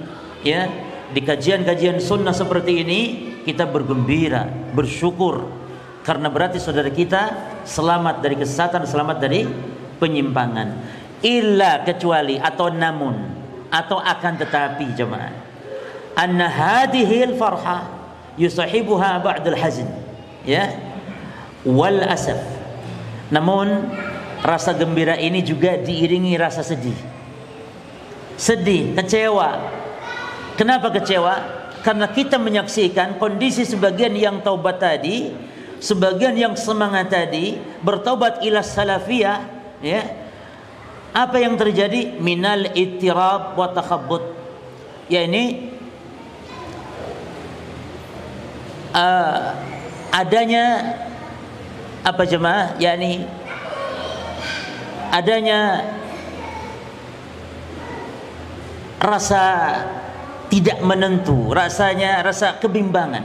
ya 0.46 0.70
di 1.12 1.20
kajian-kajian 1.24 1.98
sunnah 1.98 2.32
seperti 2.32 2.84
ini 2.84 3.00
kita 3.44 3.68
bergembira, 3.68 4.48
bersyukur 4.72 5.57
karena 6.08 6.32
berarti 6.32 6.56
saudara 6.56 6.88
kita 6.88 7.36
selamat 7.68 8.24
dari 8.24 8.40
kesesatan, 8.40 8.88
selamat 8.88 9.20
dari 9.20 9.44
penyimpangan. 10.00 10.96
Illa 11.20 11.84
kecuali 11.84 12.40
atau 12.40 12.72
namun 12.72 13.12
atau 13.68 14.00
akan 14.00 14.32
tetapi 14.40 14.96
jemaah. 14.96 15.36
Anna 16.16 16.48
hadhil 16.48 17.36
farha 17.36 17.84
yusahibuha 18.40 19.20
ba'dul 19.20 19.60
hazin. 19.60 19.84
Ya. 20.48 20.72
Wal 21.68 22.00
asaf. 22.08 22.40
Namun 23.28 23.92
rasa 24.40 24.72
gembira 24.72 25.20
ini 25.20 25.44
juga 25.44 25.76
diiringi 25.76 26.40
rasa 26.40 26.64
sedih. 26.64 26.96
Sedih, 28.40 28.96
kecewa. 28.96 29.60
Kenapa 30.56 30.88
kecewa? 30.88 31.58
karena 31.82 32.10
kita 32.10 32.36
menyaksikan 32.36 33.16
kondisi 33.16 33.62
sebagian 33.62 34.12
yang 34.12 34.42
taubat 34.42 34.82
tadi, 34.82 35.30
sebagian 35.78 36.34
yang 36.34 36.54
semangat 36.54 37.10
tadi 37.10 37.58
bertobat 37.82 38.42
ila 38.42 38.62
salafiyah, 38.62 39.38
ya. 39.82 40.02
Apa 41.14 41.40
yang 41.40 41.56
terjadi? 41.56 42.20
Minal 42.20 42.76
ittirab 42.76 43.56
wa 43.56 43.72
takhabbut. 43.72 44.36
Ya 45.08 45.24
ini 45.24 45.72
uh, 48.92 49.56
adanya 50.12 50.94
apa 52.04 52.22
jemaah? 52.28 52.76
yakni 52.76 53.24
adanya 55.08 55.80
rasa 59.00 59.42
tidak 60.48 60.80
menentu, 60.80 61.52
rasanya 61.52 62.24
rasa 62.24 62.56
kebimbangan. 62.60 63.24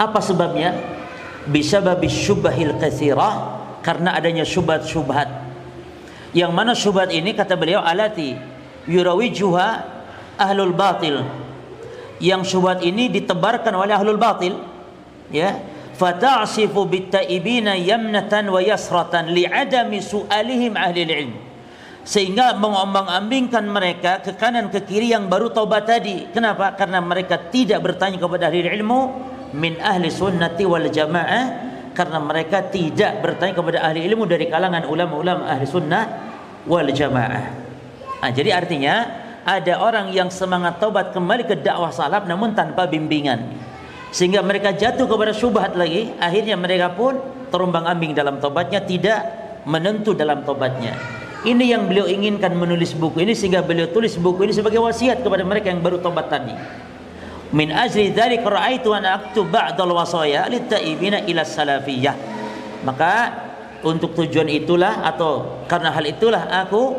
Apa 0.00 0.20
sebabnya? 0.20 0.99
Bisa 1.48 1.80
babi 1.80 2.10
syubahil 2.12 2.76
kathirah 2.76 3.60
karena 3.80 4.12
adanya 4.12 4.44
syubhat-syubhat. 4.44 5.28
Yang 6.36 6.52
mana 6.52 6.72
syubhat 6.76 7.08
ini 7.10 7.32
kata 7.32 7.56
beliau 7.56 7.80
alati 7.80 8.36
yurawijuha 8.84 9.68
ahlul 10.36 10.76
batil. 10.76 11.24
Yang 12.20 12.52
syubhat 12.56 12.84
ini 12.84 13.08
ditebarkan 13.08 13.72
oleh 13.72 13.96
ahlul 13.96 14.20
batil. 14.20 14.60
Ya, 15.32 15.62
fata'sifu 15.96 16.84
bittaibina 16.90 17.78
yamnatan 17.78 18.52
wa 18.52 18.60
yasratan 18.60 19.32
li'adami 19.32 20.00
su'alihim 20.02 20.74
ahli 20.74 21.00
ilm 21.06 21.32
sehingga 22.00 22.56
mengombang-ambingkan 22.56 23.62
mereka 23.68 24.24
ke 24.24 24.32
kanan 24.34 24.72
ke 24.72 24.82
kiri 24.88 25.12
yang 25.12 25.28
baru 25.28 25.52
taubat 25.52 25.84
tadi. 25.84 26.32
Kenapa? 26.32 26.72
Karena 26.72 26.98
mereka 27.04 27.36
tidak 27.52 27.84
bertanya 27.84 28.16
kepada 28.16 28.48
ahli 28.48 28.64
ilmu 28.64 29.00
min 29.56 29.78
ahli 29.82 30.10
sunnati 30.10 30.64
wal 30.66 30.86
jamaah 30.86 31.44
karena 31.94 32.18
mereka 32.22 32.70
tidak 32.70 33.18
bertanya 33.20 33.54
kepada 33.54 33.78
ahli 33.82 34.06
ilmu 34.06 34.24
dari 34.24 34.46
kalangan 34.46 34.86
ulama-ulama 34.86 35.50
ahli 35.50 35.66
sunnah 35.66 36.04
wal 36.64 36.86
jamaah. 36.86 37.44
Nah, 38.20 38.30
jadi 38.30 38.54
artinya 38.54 38.94
ada 39.42 39.80
orang 39.80 40.12
yang 40.12 40.28
semangat 40.28 40.78
taubat 40.78 41.16
kembali 41.16 41.48
ke 41.48 41.56
dakwah 41.58 41.90
salaf 41.90 42.28
namun 42.28 42.52
tanpa 42.52 42.86
bimbingan. 42.86 43.48
Sehingga 44.10 44.42
mereka 44.42 44.74
jatuh 44.74 45.06
kepada 45.06 45.30
syubhat 45.30 45.78
lagi, 45.78 46.10
akhirnya 46.18 46.58
mereka 46.58 46.90
pun 46.92 47.16
terombang-ambing 47.50 48.12
dalam 48.12 48.42
taubatnya 48.42 48.82
tidak 48.82 49.22
menentu 49.64 50.14
dalam 50.14 50.42
taubatnya. 50.42 50.98
Ini 51.40 51.72
yang 51.72 51.88
beliau 51.88 52.04
inginkan 52.04 52.52
menulis 52.52 52.92
buku 52.92 53.24
ini 53.24 53.32
sehingga 53.32 53.64
beliau 53.64 53.88
tulis 53.88 54.12
buku 54.20 54.44
ini 54.44 54.52
sebagai 54.52 54.76
wasiat 54.76 55.24
kepada 55.24 55.40
mereka 55.40 55.72
yang 55.72 55.80
baru 55.80 55.96
tobat 55.96 56.28
tadi. 56.28 56.52
Min 57.50 57.74
ajli 57.74 58.14
dzalik 58.14 58.46
ra'aitu 58.46 58.94
an 58.94 59.02
aktub 59.06 59.50
ba'dal 59.50 59.90
wasaya 59.90 60.46
litaibina 60.46 61.26
ila 61.26 61.42
salafiyah. 61.42 62.14
Maka 62.86 63.12
untuk 63.82 64.14
tujuan 64.14 64.46
itulah 64.46 65.02
atau 65.02 65.64
karena 65.66 65.90
hal 65.90 66.04
itulah 66.06 66.46
aku 66.46 66.94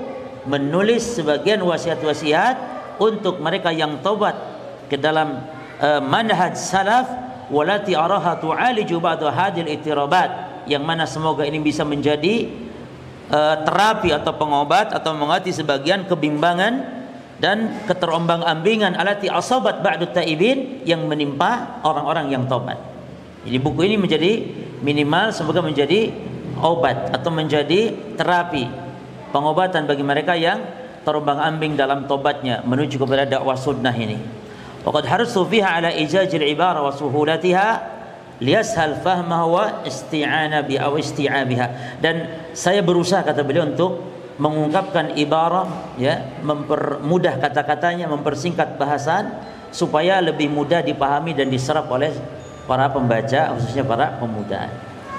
menulis 0.50 1.18
sebagian 1.22 1.62
wasiat-wasiat 1.62 2.56
untuk 3.00 3.40
mereka 3.40 3.70
yang 3.72 4.02
tobat 4.04 4.34
ke 4.90 4.98
dalam 4.98 5.46
uh, 5.80 6.02
manhaj 6.04 6.58
salaf 6.58 7.08
walati 7.48 7.96
araha 7.96 8.36
tu'aliju 8.36 8.98
ba'da 9.00 9.32
hadil 9.32 9.70
itirabat 9.70 10.64
yang 10.68 10.84
mana 10.84 11.08
semoga 11.08 11.48
ini 11.48 11.62
bisa 11.62 11.88
menjadi 11.88 12.50
uh, 13.32 13.56
terapi 13.64 14.14
atau 14.14 14.34
pengobat 14.36 14.94
atau 14.94 15.14
mengobati 15.16 15.54
sebagian 15.54 16.06
kebimbangan 16.06 17.01
dan 17.42 17.82
keterombang-ambingan 17.90 18.94
alati 18.94 19.26
asabat 19.26 19.82
ba'du 19.82 20.14
taibin 20.14 20.86
yang 20.86 21.10
menimpa 21.10 21.82
orang-orang 21.82 22.30
yang 22.30 22.46
tobat. 22.46 22.78
Jadi 23.42 23.58
buku 23.58 23.82
ini 23.90 23.98
menjadi 23.98 24.32
minimal 24.86 25.34
semoga 25.34 25.66
menjadi 25.66 26.14
obat 26.62 27.10
atau 27.10 27.34
menjadi 27.34 27.98
terapi 28.14 28.70
pengobatan 29.34 29.90
bagi 29.90 30.06
mereka 30.06 30.38
yang 30.38 30.62
terombang-ambing 31.02 31.74
dalam 31.74 32.06
tobatnya 32.06 32.62
menuju 32.62 33.02
kepada 33.02 33.26
dakwah 33.26 33.58
sunnah 33.58 33.94
ini. 33.98 34.22
Waqad 34.86 35.10
harisu 35.10 35.42
fiha 35.50 35.82
ala 35.82 35.90
ijajil 35.90 36.46
ibara 36.46 36.86
wa 36.86 36.94
suhulatiha 36.94 37.70
liyashal 38.38 39.02
fahmaha 39.02 39.46
wa 39.50 39.66
isti'ana 39.82 40.62
bi 40.62 40.78
aw 40.78 40.94
isti'abiha. 40.94 41.98
Dan 41.98 42.30
saya 42.54 42.86
berusaha 42.86 43.26
kata 43.26 43.42
beliau 43.42 43.66
untuk 43.66 44.11
mengungkapkan 44.42 45.14
ibarat 45.14 45.70
ya, 46.02 46.42
mempermudah 46.42 47.38
kata-katanya, 47.38 48.10
mempersingkat 48.10 48.82
bahasan 48.82 49.30
supaya 49.70 50.18
lebih 50.18 50.50
mudah 50.50 50.82
dipahami 50.82 51.38
dan 51.38 51.54
diserap 51.54 51.86
oleh 51.94 52.10
para 52.66 52.90
pembaca 52.90 53.54
khususnya 53.54 53.86
para 53.86 54.18
pemuda. 54.18 54.66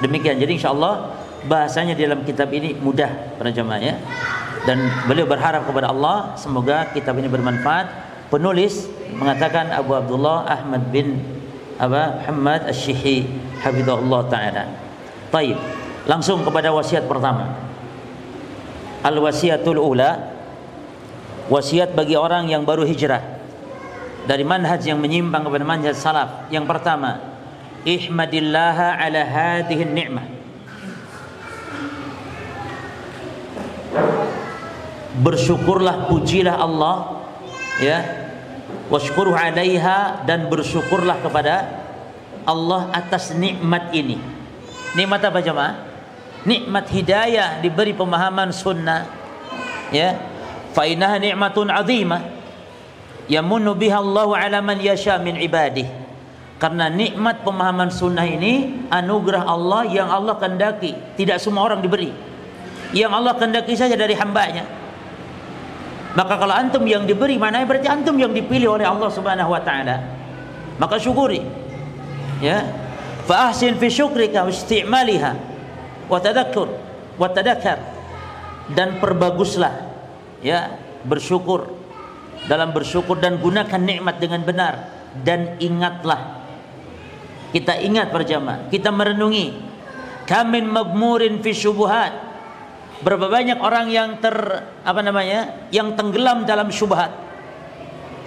Demikian. 0.02 0.42
Jadi 0.42 0.58
insyaallah 0.58 1.14
bahasanya 1.46 1.94
dalam 1.94 2.26
kitab 2.26 2.50
ini 2.50 2.74
mudah 2.74 3.38
para 3.38 3.54
ya. 3.78 3.94
Dan 4.66 4.78
beliau 5.06 5.26
berharap 5.26 5.70
kepada 5.70 5.94
Allah 5.94 6.34
semoga 6.34 6.90
kitab 6.90 7.14
ini 7.22 7.30
bermanfaat. 7.30 8.10
Penulis 8.26 8.90
mengatakan 9.14 9.70
Abu 9.70 9.94
Abdullah 9.94 10.50
Ahmad 10.50 10.90
bin 10.90 11.22
Aba 11.78 12.18
Muhammad 12.18 12.70
Asy-Syihi 12.70 13.28
hafizahullah 13.62 14.20
taala. 14.26 14.64
Baik, 15.30 15.58
langsung 16.10 16.42
kepada 16.42 16.74
wasiat 16.74 17.06
pertama. 17.06 17.71
Al 19.02 19.18
wasiatul 19.18 19.82
ula 19.82 20.30
wasiat 21.50 21.92
bagi 21.92 22.14
orang 22.14 22.46
yang 22.46 22.62
baru 22.62 22.86
hijrah 22.86 23.20
dari 24.26 24.46
manhaj 24.46 24.78
yang 24.86 25.02
menyimpang 25.02 25.42
kepada 25.42 25.64
manhaj 25.66 25.94
salaf. 25.98 26.46
Yang 26.54 26.70
pertama, 26.70 27.18
ihmadillah 27.82 28.98
ala 28.98 29.20
hadhihi 29.26 29.84
ni'mah. 29.90 30.26
Bersyukurlah 35.22 36.08
pujilah 36.08 36.56
Allah 36.56 37.22
ya 37.78 38.00
washkuruh 38.88 39.36
'alaiha 39.36 40.24
dan 40.24 40.48
bersyukurlah 40.48 41.20
kepada 41.20 41.68
Allah 42.42 42.90
atas 42.90 43.30
nikmat 43.36 43.92
ini. 43.94 44.18
Nikmat 44.98 45.20
apa 45.22 45.38
jemaah? 45.44 45.91
Nikmat 46.42 46.90
hidayah 46.90 47.62
diberi 47.62 47.94
pemahaman 47.94 48.50
sunnah. 48.50 49.06
Ya. 49.94 50.18
Fa 50.74 50.88
innaha 50.88 51.20
ni'matun 51.20 51.70
'azimah 51.70 52.22
yamunnu 53.30 53.76
biha 53.78 54.02
Allah 54.02 54.28
'ala 54.34 54.58
man 54.58 54.82
yasha 54.82 55.20
min 55.22 55.38
ibadih. 55.38 55.86
Karena 56.58 56.86
nikmat 56.86 57.42
pemahaman 57.42 57.90
sunnah 57.90 58.22
ini 58.22 58.86
anugerah 58.86 59.42
Allah 59.42 59.82
yang 59.90 60.06
Allah 60.06 60.38
kehendaki, 60.38 60.94
tidak 61.18 61.42
semua 61.42 61.66
orang 61.66 61.82
diberi. 61.82 62.14
Yang 62.94 63.12
Allah 63.18 63.34
kehendaki 63.34 63.74
saja 63.74 63.98
dari 63.98 64.14
hambanya. 64.14 64.62
Maka 66.14 66.38
kalau 66.38 66.54
antum 66.54 66.84
yang 66.86 67.02
diberi 67.02 67.34
mana 67.34 67.64
berarti 67.66 67.88
antum 67.90 68.14
yang 68.14 68.30
dipilih 68.30 68.78
oleh 68.78 68.86
Allah 68.86 69.10
Subhanahu 69.10 69.50
wa 69.50 69.58
taala. 69.58 70.06
Maka 70.78 71.02
syukuri. 71.02 71.42
Ya. 72.38 72.62
Fa 73.26 73.50
ahsin 73.50 73.78
fi 73.78 73.90
syukrika 73.90 74.46
wa 74.46 74.50
istimaliha 74.50 75.51
wa 76.06 76.18
tadhakkur 76.22 76.68
wa 77.18 77.28
tadakkar 77.30 77.78
dan 78.72 78.98
perbaguslah 79.02 79.90
ya 80.40 80.78
bersyukur 81.02 81.68
dalam 82.46 82.74
bersyukur 82.74 83.18
dan 83.18 83.38
gunakan 83.38 83.78
nikmat 83.78 84.18
dengan 84.18 84.42
benar 84.42 84.74
dan 85.22 85.58
ingatlah 85.62 86.42
kita 87.54 87.78
ingat 87.82 88.10
berjamaah 88.10 88.70
kita 88.72 88.88
merenungi 88.90 89.54
kamin 90.26 90.66
magmurin 90.66 91.38
fi 91.44 91.52
syubuhat 91.52 92.32
Berapa 93.02 93.26
banyak 93.26 93.58
orang 93.58 93.90
yang 93.90 94.22
ter 94.22 94.34
apa 94.86 95.00
namanya? 95.02 95.66
yang 95.74 95.98
tenggelam 95.98 96.46
dalam 96.46 96.70
syubhat. 96.70 97.10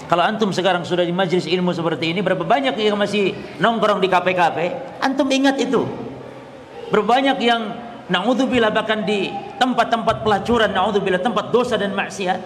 Kalau 0.06 0.22
antum 0.22 0.52
sekarang 0.52 0.84
sudah 0.84 1.08
di 1.08 1.16
majelis 1.16 1.48
ilmu 1.48 1.72
seperti 1.72 2.12
ini, 2.14 2.20
berapa 2.22 2.44
banyak 2.44 2.78
yang 2.78 3.00
masih 3.00 3.34
nongkrong 3.58 4.04
di 4.04 4.12
kafe-kafe? 4.12 5.00
Antum 5.02 5.26
ingat 5.32 5.58
itu. 5.58 5.82
Berapa 6.96 7.12
banyak 7.12 7.44
yang 7.44 7.76
naudzubillah 8.08 8.72
bahkan 8.72 9.04
di 9.04 9.28
tempat-tempat 9.60 10.24
pelacuran, 10.24 10.72
naudzubillah 10.72 11.20
tempat 11.20 11.52
dosa 11.52 11.76
dan 11.76 11.92
maksiat. 11.92 12.40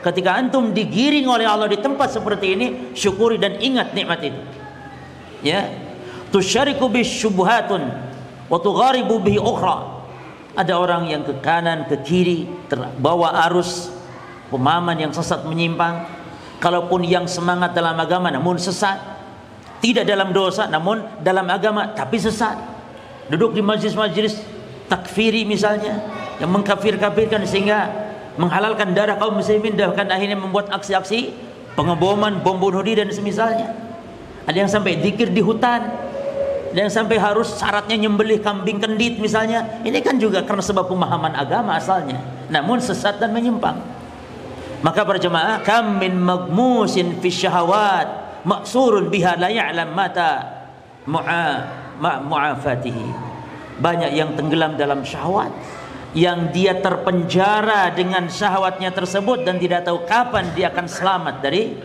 Ketika 0.00 0.40
antum 0.40 0.72
digiring 0.72 1.28
oleh 1.28 1.44
Allah 1.44 1.68
di 1.68 1.76
tempat 1.76 2.08
seperti 2.08 2.56
ini, 2.56 2.66
syukuri 2.96 3.36
dan 3.36 3.60
ingat 3.60 3.92
nikmat 3.92 4.24
itu. 4.24 4.40
Ya. 5.44 5.68
Tusyariku 6.32 6.88
bisyubhatun 6.88 7.92
wa 8.48 8.56
tugharibu 8.56 9.20
bihi 9.20 9.36
ukhra 9.36 10.00
ada 10.56 10.80
orang 10.80 11.04
yang 11.04 11.20
ke 11.20 11.36
kanan, 11.44 11.84
ke 11.84 12.00
kiri, 12.00 12.48
terbawa 12.72 13.36
arus 13.52 13.92
pemahaman 14.48 14.96
yang 14.96 15.12
sesat 15.12 15.44
menyimpang. 15.44 16.08
Kalaupun 16.56 17.04
yang 17.04 17.28
semangat 17.28 17.76
dalam 17.76 18.00
agama 18.00 18.32
namun 18.32 18.56
sesat, 18.56 18.96
tidak 19.84 20.08
dalam 20.08 20.32
dosa 20.32 20.72
namun 20.72 21.04
dalam 21.20 21.44
agama 21.52 21.92
tapi 21.92 22.16
sesat. 22.16 22.79
Duduk 23.30 23.54
di 23.54 23.62
majlis-majlis 23.62 24.42
takfiri 24.90 25.46
misalnya 25.46 26.02
yang 26.42 26.50
mengkafir-kafirkan 26.50 27.46
sehingga 27.46 27.86
menghalalkan 28.34 28.90
darah 28.90 29.14
kaum 29.16 29.38
muslimin 29.38 29.78
dan 29.78 29.94
akhirnya 29.94 30.34
membuat 30.34 30.66
aksi-aksi 30.74 31.30
pengeboman, 31.78 32.42
bom 32.42 32.58
bunuh 32.58 32.82
diri 32.82 33.06
dan 33.06 33.14
semisalnya. 33.14 33.70
Ada 34.50 34.66
yang 34.66 34.70
sampai 34.70 34.98
zikir 34.98 35.30
di 35.30 35.38
hutan, 35.38 35.86
dan 36.70 36.86
sampai 36.86 37.18
harus 37.18 37.58
syaratnya 37.58 37.98
nyembelih 37.98 38.38
kambing 38.42 38.78
kendit 38.78 39.18
misalnya. 39.18 39.82
Ini 39.82 39.98
kan 40.02 40.18
juga 40.18 40.42
karena 40.46 40.62
sebab 40.62 40.86
pemahaman 40.86 41.34
agama 41.34 41.74
asalnya 41.74 42.18
namun 42.50 42.82
sesat 42.82 43.18
dan 43.18 43.30
menyimpang. 43.34 43.78
Maka 44.80 45.04
para 45.04 45.20
jemaah 45.20 45.60
kam 45.60 46.00
min 46.00 46.16
magmusin 46.16 47.20
fi 47.20 47.28
syahawat 47.28 48.42
maksurun 48.46 49.12
biha 49.12 49.36
la 49.36 49.52
ya'lam 49.52 49.92
mata 49.92 50.30
mu'a 51.04 51.79
mu'afatihi. 52.00 53.06
Banyak 53.80 54.12
yang 54.16 54.36
tenggelam 54.36 54.76
dalam 54.76 55.04
syahwat 55.04 55.52
yang 56.16 56.50
dia 56.50 56.74
terpenjara 56.82 57.94
dengan 57.94 58.26
syahwatnya 58.26 58.90
tersebut 58.90 59.46
dan 59.46 59.62
tidak 59.62 59.86
tahu 59.86 60.02
kapan 60.08 60.50
dia 60.58 60.74
akan 60.74 60.90
selamat 60.90 61.38
dari 61.38 61.78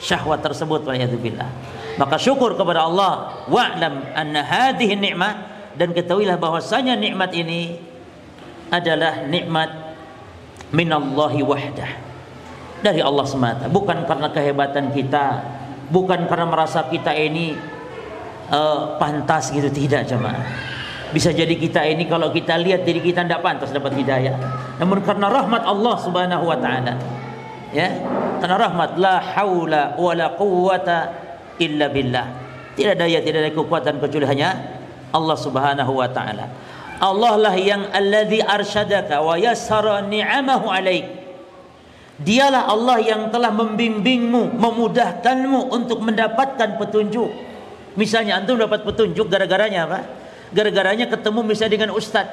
syahwat 0.00 0.40
tersebut 0.40 0.88
waliyadzubillah 0.88 1.76
maka 2.00 2.16
syukur 2.16 2.56
kepada 2.56 2.88
Allah 2.88 3.44
wa'lam 3.50 4.08
anna 4.16 4.40
hadhihi 4.40 4.96
ni'mah 4.96 5.34
dan 5.74 5.90
ketahuilah 5.92 6.38
bahwasanya 6.38 6.94
nikmat 6.94 7.34
ini 7.34 7.76
adalah 8.70 9.26
nikmat 9.26 9.68
minallahi 10.70 11.42
wahdah 11.42 11.90
dari 12.78 13.02
Allah 13.02 13.26
semata. 13.26 13.66
Bukan 13.66 14.06
karena 14.06 14.30
kehebatan 14.30 14.94
kita 14.94 15.42
bukan 15.90 16.30
karena 16.30 16.46
merasa 16.46 16.86
kita 16.86 17.10
ini 17.16 17.58
uh, 18.52 18.96
pantas 19.00 19.50
gitu 19.52 19.68
tidak 19.72 20.08
jemaah 20.08 20.44
bisa 21.08 21.32
jadi 21.32 21.56
kita 21.56 21.88
ini 21.88 22.04
kalau 22.04 22.28
kita 22.28 22.60
lihat 22.60 22.84
diri 22.84 23.00
kita 23.00 23.24
tidak 23.24 23.40
pantas 23.40 23.72
dapat 23.72 23.96
hidayah 23.96 24.36
namun 24.76 25.00
karena 25.00 25.32
rahmat 25.32 25.64
Allah 25.64 25.96
subhanahu 25.96 26.44
wa 26.44 26.58
ta'ala 26.60 26.94
ya 27.72 27.88
karena 28.38 28.56
rahmat 28.56 28.90
la 29.00 29.18
haula 29.34 29.96
wa 29.98 30.12
la 30.14 30.26
quwwata 30.36 31.28
illa 31.58 31.90
billah. 31.90 32.26
Tidak 32.78 32.94
daya, 32.94 33.18
tidak 33.20 33.38
ada 33.42 33.52
kekuatan 33.52 33.98
kecuali 33.98 34.26
hanya 34.30 34.54
Allah 35.10 35.36
Subhanahu 35.36 35.92
wa 35.98 36.08
taala. 36.08 36.46
Allah 36.98 37.34
lah 37.38 37.54
yang 37.58 37.90
alladzi 37.90 38.42
arsyadaka 38.42 39.22
wa 39.22 39.34
yassara 39.34 40.06
ni'amahu 40.06 40.66
alaik. 40.70 41.06
Dialah 42.18 42.66
Allah 42.66 42.98
yang 43.02 43.30
telah 43.30 43.54
membimbingmu, 43.54 44.58
memudahkanmu 44.58 45.70
untuk 45.70 46.02
mendapatkan 46.02 46.78
petunjuk. 46.78 47.30
Misalnya 47.98 48.38
antum 48.38 48.54
dapat 48.54 48.86
petunjuk 48.86 49.26
gara-garanya 49.26 49.90
apa? 49.90 50.00
Gara-garanya 50.54 51.10
ketemu 51.10 51.42
misalnya 51.42 51.72
dengan 51.74 51.90
ustaz. 51.98 52.30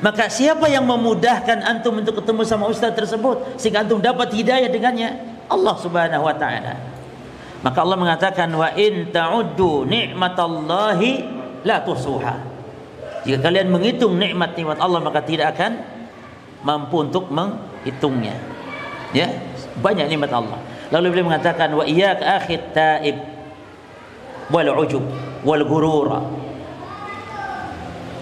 Maka 0.00 0.30
siapa 0.30 0.70
yang 0.70 0.86
memudahkan 0.86 1.66
antum 1.66 1.98
untuk 1.98 2.22
ketemu 2.22 2.46
sama 2.46 2.70
ustaz 2.70 2.94
tersebut 2.94 3.58
sehingga 3.58 3.82
antum 3.82 3.98
dapat 3.98 4.30
hidayah 4.30 4.70
dengannya? 4.70 5.18
Allah 5.50 5.74
Subhanahu 5.82 6.30
wa 6.30 6.34
taala. 6.38 6.78
Maka 7.60 7.78
Allah 7.82 7.98
mengatakan 7.98 8.48
wa 8.54 8.70
in 8.78 9.10
ta'uddu 9.10 9.84
ni'matallahi 9.90 11.10
la 11.66 11.82
tusuha. 11.82 12.34
Jika 13.26 13.50
kalian 13.50 13.68
menghitung 13.68 14.14
nikmat-nikmat 14.16 14.78
Allah 14.78 15.02
maka 15.02 15.20
tidak 15.26 15.58
akan 15.58 15.82
mampu 16.62 17.02
untuk 17.02 17.28
menghitungnya. 17.28 18.38
Ya, 19.10 19.26
banyak 19.82 20.06
nikmat 20.06 20.30
Allah. 20.30 20.62
Lalu 20.94 21.18
beliau 21.18 21.26
mengatakan 21.34 21.74
wa 21.74 21.82
iyyak 21.82 22.22
akhit 22.22 22.72
taib 22.72 23.39
wal 24.50 24.70
ujub 24.84 25.04
wal 25.46 25.64
gurura. 25.64 26.20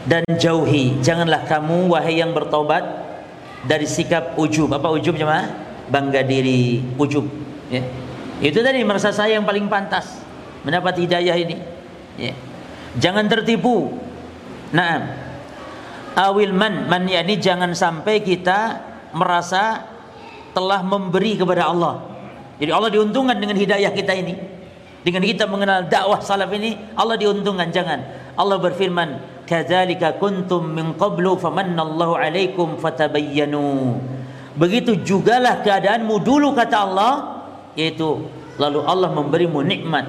Dan 0.08 0.24
jauhi, 0.40 1.04
janganlah 1.04 1.44
kamu 1.44 1.92
wahai 1.92 2.16
yang 2.16 2.32
bertobat 2.32 2.80
dari 3.68 3.84
sikap 3.84 4.40
ujub. 4.40 4.72
Apa 4.72 4.88
ujub 4.88 5.12
jemaah? 5.12 5.68
Bangga 5.88 6.24
diri, 6.24 6.84
ujub, 7.00 7.24
ya 7.72 7.80
itu 8.38 8.62
tadi 8.62 8.86
merasa 8.86 9.10
saya 9.10 9.34
yang 9.34 9.46
paling 9.46 9.66
pantas 9.66 10.22
mendapat 10.62 11.02
hidayah 11.02 11.34
ini. 11.34 11.58
Ya. 12.14 12.34
Jangan 12.98 13.26
tertipu. 13.26 13.98
Nah, 14.70 15.10
awil 16.14 16.54
man 16.54 16.86
man 16.86 17.10
ini 17.10 17.38
jangan 17.38 17.74
sampai 17.74 18.22
kita 18.22 18.78
merasa 19.10 19.90
telah 20.54 20.86
memberi 20.86 21.34
kepada 21.34 21.66
Allah. 21.66 22.06
Jadi 22.62 22.70
Allah 22.70 22.90
diuntungkan 22.90 23.38
dengan 23.38 23.58
hidayah 23.58 23.90
kita 23.90 24.14
ini. 24.14 24.34
Dengan 25.02 25.22
kita 25.22 25.46
mengenal 25.46 25.86
dakwah 25.86 26.18
salaf 26.18 26.50
ini, 26.50 26.74
Allah 26.98 27.14
diuntungkan. 27.14 27.70
Jangan. 27.70 28.00
Allah 28.34 28.58
berfirman, 28.58 29.42
"Kadzalika 29.46 30.18
kuntum 30.18 30.74
min 30.74 30.94
qablu 30.98 31.38
famannallahu 31.38 32.18
'alaikum 32.18 32.78
fatabayyanu." 32.78 33.98
Begitu 34.58 34.98
jugalah 35.06 35.62
keadaanmu 35.62 36.18
dulu 36.22 36.50
kata 36.54 36.76
Allah, 36.82 37.12
yaitu 37.78 38.26
lalu 38.58 38.82
Allah 38.82 39.14
memberimu 39.14 39.62
nikmat. 39.62 40.06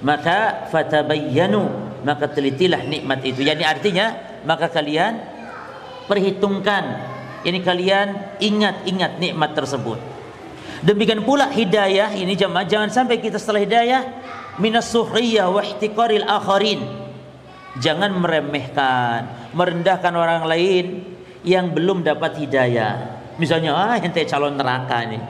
Maka 0.00 0.68
fatabayyanu, 0.72 1.68
maka 2.02 2.26
telitilah 2.26 2.88
nikmat 2.88 3.20
itu. 3.22 3.44
Yani 3.44 3.62
artinya, 3.62 4.16
maka 4.48 4.72
kalian 4.72 5.20
perhitungkan 6.08 6.84
ini 7.42 7.58
kalian 7.62 8.38
ingat-ingat 8.38 9.18
nikmat 9.18 9.54
tersebut. 9.54 10.11
Demikian 10.82 11.22
pula 11.22 11.46
hidayah 11.46 12.10
ini 12.10 12.34
jemaah 12.34 12.66
jangan 12.66 12.90
sampai 12.90 13.22
kita 13.22 13.38
setelah 13.38 13.62
hidayah 13.62 14.02
minas 14.58 14.90
suhriyah 14.90 15.46
wa 15.46 15.62
ihtiqaril 15.62 16.26
akharin. 16.26 16.82
Jangan 17.78 18.10
meremehkan, 18.18 19.50
merendahkan 19.54 20.12
orang 20.12 20.42
lain 20.44 21.06
yang 21.46 21.70
belum 21.70 22.02
dapat 22.02 22.34
hidayah. 22.34 23.22
Misalnya 23.38 23.78
ah 23.78 23.94
ente 23.94 24.26
calon 24.26 24.58
neraka 24.58 25.06
nih. 25.06 25.22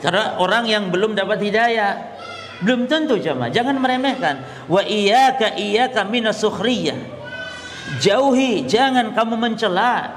Karena 0.00 0.40
orang 0.40 0.64
yang 0.64 0.88
belum 0.88 1.12
dapat 1.12 1.44
hidayah 1.44 2.16
belum 2.64 2.88
tentu 2.88 3.20
jemaah. 3.20 3.52
Jangan 3.52 3.76
meremehkan. 3.76 4.64
Wa 4.64 4.80
iyyaka 4.80 5.60
iyyaka 5.60 6.08
minas 6.08 6.40
suhriyah. 6.40 6.96
Jauhi, 8.00 8.64
jangan 8.64 9.12
kamu 9.12 9.36
mencela 9.36 10.08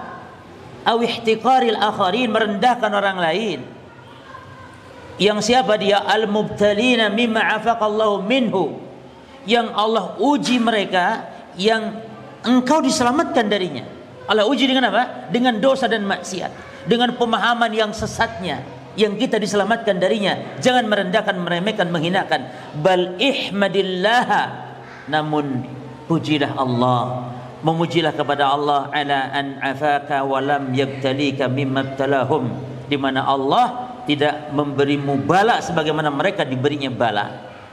aw 0.88 0.98
ihtiqaril 1.04 1.76
akharin 1.76 2.32
merendahkan 2.32 2.90
orang 2.96 3.20
lain 3.20 3.79
yang 5.20 5.44
siapa 5.44 5.76
dia? 5.76 6.00
Al 6.00 6.32
mubtalina 6.32 7.12
mimma 7.12 7.60
afaqallahu 7.60 8.24
minhu. 8.24 8.80
Yang 9.44 9.68
Allah 9.76 10.16
uji 10.16 10.64
mereka 10.64 11.28
yang 11.60 12.00
engkau 12.48 12.80
diselamatkan 12.80 13.52
darinya. 13.52 13.84
Allah 14.32 14.48
uji 14.48 14.64
dengan 14.64 14.88
apa? 14.88 15.28
Dengan 15.28 15.60
dosa 15.60 15.92
dan 15.92 16.08
maksiat. 16.08 16.82
Dengan 16.88 17.20
pemahaman 17.20 17.70
yang 17.76 17.92
sesatnya 17.92 18.64
yang 18.96 19.20
kita 19.20 19.36
diselamatkan 19.36 20.00
darinya. 20.00 20.60
Jangan 20.64 20.88
merendahkan 20.88 21.36
meremehkan 21.36 21.92
menghinakan. 21.92 22.48
Bal 22.80 23.20
ihmadillah 23.20 24.28
namun 25.12 25.68
pujilah 26.08 26.56
Allah. 26.56 27.28
Memujilah 27.60 28.16
kepada 28.16 28.56
Allah 28.56 28.88
ala 28.96 29.20
an 29.36 29.60
afaka 29.60 30.24
wa 30.24 30.40
lam 30.40 30.72
yabtalika 30.72 31.52
mimma 31.52 31.92
ibtalahum. 31.92 32.56
Di 32.88 32.96
mana 32.96 33.28
Allah 33.28 33.89
tidak 34.06 34.52
memberimu 34.54 35.20
bala 35.24 35.60
sebagaimana 35.64 36.12
mereka 36.14 36.46
diberinya 36.46 36.92
bala. 36.92 37.26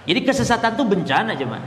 Jadi 0.07 0.21
kesesatan 0.23 0.79
itu 0.79 0.85
bencana 0.87 1.35
jemaah. 1.35 1.67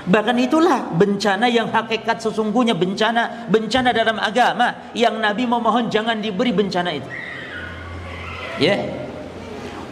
Bahkan 0.00 0.36
itulah 0.40 0.90
bencana 0.96 1.46
yang 1.46 1.68
hakikat 1.68 2.24
sesungguhnya 2.24 2.72
bencana 2.72 3.46
bencana 3.52 3.92
dalam 3.92 4.16
agama 4.16 4.90
yang 4.96 5.20
Nabi 5.20 5.44
memohon 5.44 5.92
jangan 5.92 6.18
diberi 6.18 6.56
bencana 6.56 6.90
itu. 6.96 7.10
Ya. 8.56 8.76
Yeah. 8.76 8.80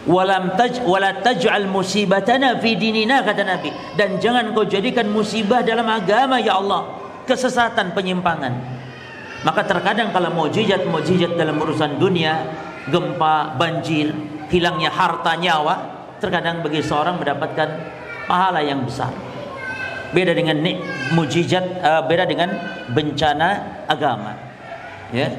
Walam 0.09 0.57
taj 0.57 0.81
wala 0.87 1.21
taj'al 1.21 1.69
musibatana 1.69 2.57
fi 2.57 2.73
dinina 2.73 3.21
kata 3.21 3.45
Nabi 3.45 3.69
dan 3.93 4.17
jangan 4.17 4.55
kau 4.57 4.65
jadikan 4.65 5.05
musibah 5.11 5.61
dalam 5.61 5.85
agama 5.85 6.41
ya 6.41 6.57
Allah 6.57 6.97
kesesatan 7.29 7.93
penyimpangan 7.93 8.79
maka 9.45 9.61
terkadang 9.67 10.09
kalau 10.09 10.33
mujizat-mujizat 10.33 11.35
dalam 11.37 11.61
urusan 11.61 12.01
dunia 12.01 12.41
gempa 12.89 13.55
banjir 13.55 14.11
hilangnya 14.49 14.89
harta 14.89 15.37
nyawa 15.37 15.75
terkadang 16.19 16.65
bagi 16.65 16.83
seorang 16.83 17.21
mendapatkan 17.21 17.69
pahala 18.27 18.59
yang 18.59 18.83
besar. 18.83 19.13
Beda 20.09 20.33
dengan 20.33 20.57
mujizat 21.13 21.63
uh, 21.85 22.01
beda 22.09 22.25
dengan 22.25 22.49
bencana 22.91 23.85
agama. 23.85 24.33
Ya. 25.13 25.29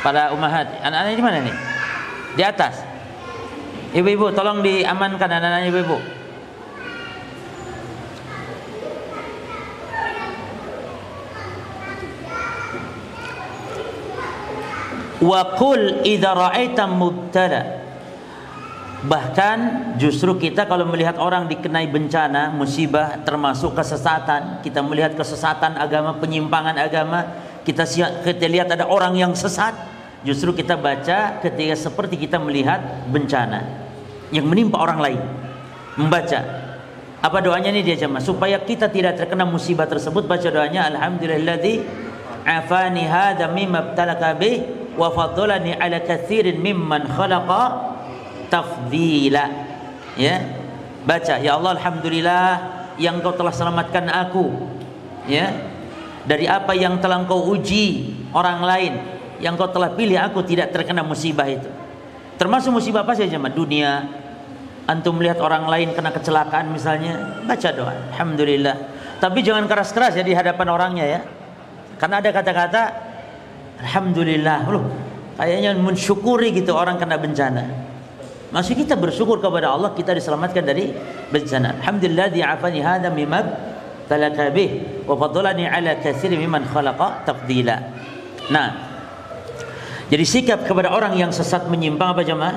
Para 0.00 0.30
umahat 0.30 0.70
anak-anak 0.78 1.12
di 1.18 1.24
mana 1.24 1.38
nih 1.42 1.56
di 2.38 2.42
atas. 2.42 2.80
Ibu-ibu 3.94 4.34
tolong 4.34 4.62
diamankan 4.62 5.30
anak-anak 5.30 5.70
ibu-ibu 5.70 6.13
wa 15.22 15.40
qul 15.54 16.02
idza 16.02 16.86
mubtala 16.90 17.84
bahkan 19.04 19.92
justru 20.00 20.40
kita 20.40 20.64
kalau 20.64 20.88
melihat 20.88 21.20
orang 21.20 21.44
dikenai 21.44 21.92
bencana 21.92 22.48
musibah 22.56 23.20
termasuk 23.20 23.76
kesesatan 23.76 24.64
kita 24.64 24.80
melihat 24.80 25.12
kesesatan 25.12 25.76
agama 25.76 26.16
penyimpangan 26.16 26.74
agama 26.80 27.20
kita 27.68 27.84
kita 28.24 28.46
lihat 28.48 28.72
ada 28.72 28.88
orang 28.88 29.12
yang 29.12 29.36
sesat 29.36 29.76
justru 30.24 30.56
kita 30.56 30.80
baca 30.80 31.38
ketika 31.44 31.76
seperti 31.76 32.16
kita 32.16 32.40
melihat 32.40 32.80
bencana 33.12 33.84
yang 34.32 34.48
menimpa 34.48 34.80
orang 34.80 34.98
lain. 34.98 35.20
Membaca. 36.00 36.40
Apa 37.22 37.38
doanya 37.40 37.70
nih 37.70 37.86
dia 37.86 37.96
jemaah? 38.04 38.20
Supaya 38.20 38.58
kita 38.60 38.90
tidak 38.90 39.16
terkena 39.16 39.46
musibah 39.46 39.86
tersebut 39.86 40.26
baca 40.26 40.48
doanya 40.50 40.90
alhamdulilladzi 40.90 41.80
afani 42.44 43.08
hadza 43.08 43.48
mimma 43.48 43.94
ibtalaka 43.94 44.36
bih 44.36 44.83
wa 44.94 45.08
faddalani 45.10 45.74
ala 45.74 46.02
katsirin 46.02 46.58
mimman 46.58 47.06
khalaqa 47.10 47.94
tafdila. 48.48 49.46
Ya. 50.14 50.62
Baca 51.04 51.36
ya 51.36 51.60
Allah 51.60 51.76
alhamdulillah 51.76 52.48
yang 52.96 53.20
kau 53.20 53.34
telah 53.36 53.52
selamatkan 53.52 54.08
aku. 54.08 54.50
Ya. 55.28 55.52
Dari 56.24 56.48
apa 56.48 56.72
yang 56.72 57.02
telah 57.04 57.20
kau 57.28 57.52
uji 57.52 58.16
orang 58.32 58.64
lain 58.64 58.94
yang 59.44 59.60
kau 59.60 59.68
telah 59.68 59.92
pilih 59.92 60.16
aku 60.16 60.40
tidak 60.46 60.72
terkena 60.72 61.04
musibah 61.04 61.44
itu. 61.44 61.68
Termasuk 62.40 62.72
musibah 62.72 63.04
apa 63.04 63.12
saja 63.14 63.36
mas 63.36 63.52
dunia. 63.52 64.22
Antum 64.84 65.16
melihat 65.16 65.40
orang 65.40 65.64
lain 65.64 65.96
kena 65.96 66.12
kecelakaan 66.12 66.68
misalnya 66.68 67.40
baca 67.48 67.68
doa 67.72 67.92
alhamdulillah. 68.12 68.76
Tapi 69.16 69.40
jangan 69.40 69.64
keras-keras 69.64 70.16
ya 70.16 70.24
di 70.24 70.36
hadapan 70.36 70.66
orangnya 70.68 71.04
ya. 71.08 71.20
Karena 71.96 72.20
ada 72.20 72.30
kata-kata 72.32 72.82
Alhamdulillah. 73.84 74.58
Loh 74.72 74.84
kayaknya 75.36 75.76
mensyukuri 75.78 76.54
gitu 76.54 76.72
orang 76.74 76.96
kena 76.96 77.20
bencana. 77.20 77.64
Masih 78.54 78.78
kita 78.78 78.94
bersyukur 78.94 79.42
kepada 79.42 79.74
Allah 79.74 79.90
kita 79.92 80.14
diselamatkan 80.14 80.62
dari 80.62 80.94
bencana. 81.28 81.82
Alhamdulillah 81.82 82.30
di'afani 82.30 82.80
hadha 82.80 83.10
mimab 83.10 83.46
talaka 84.06 84.54
wa 85.04 85.14
fadlani 85.18 85.66
ala 85.66 85.98
katsir 85.98 86.30
mimman 86.32 86.62
khalaqa 86.70 87.26
tafdila. 87.26 87.76
Nah 88.54 88.94
jadi 90.06 90.24
sikap 90.24 90.68
kepada 90.68 90.94
orang 90.94 91.18
yang 91.18 91.34
sesat 91.34 91.66
menyimpang 91.66 92.14
apa 92.14 92.22
jemaah? 92.22 92.56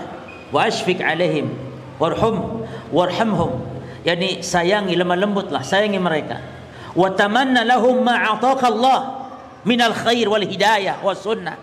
Wa 0.53 0.69
asfiq 0.69 1.01
alaihim 1.01 1.49
warhum 1.97 2.61
warhamhum. 2.93 3.65
Yani 4.05 4.45
sayangi 4.45 4.93
lemah 4.93 5.17
lembutlah 5.17 5.65
sayangi 5.65 5.97
mereka. 5.97 6.39
Wa 6.93 7.09
tamanna 7.17 7.65
lahum 7.65 8.05
ma 8.05 8.21
Allah 8.21 9.26
minal 9.65 9.95
khair 9.95 10.27
wal 10.27 10.43
hidayah 10.43 11.01
was 11.01 11.23
sunnah. 11.23 11.57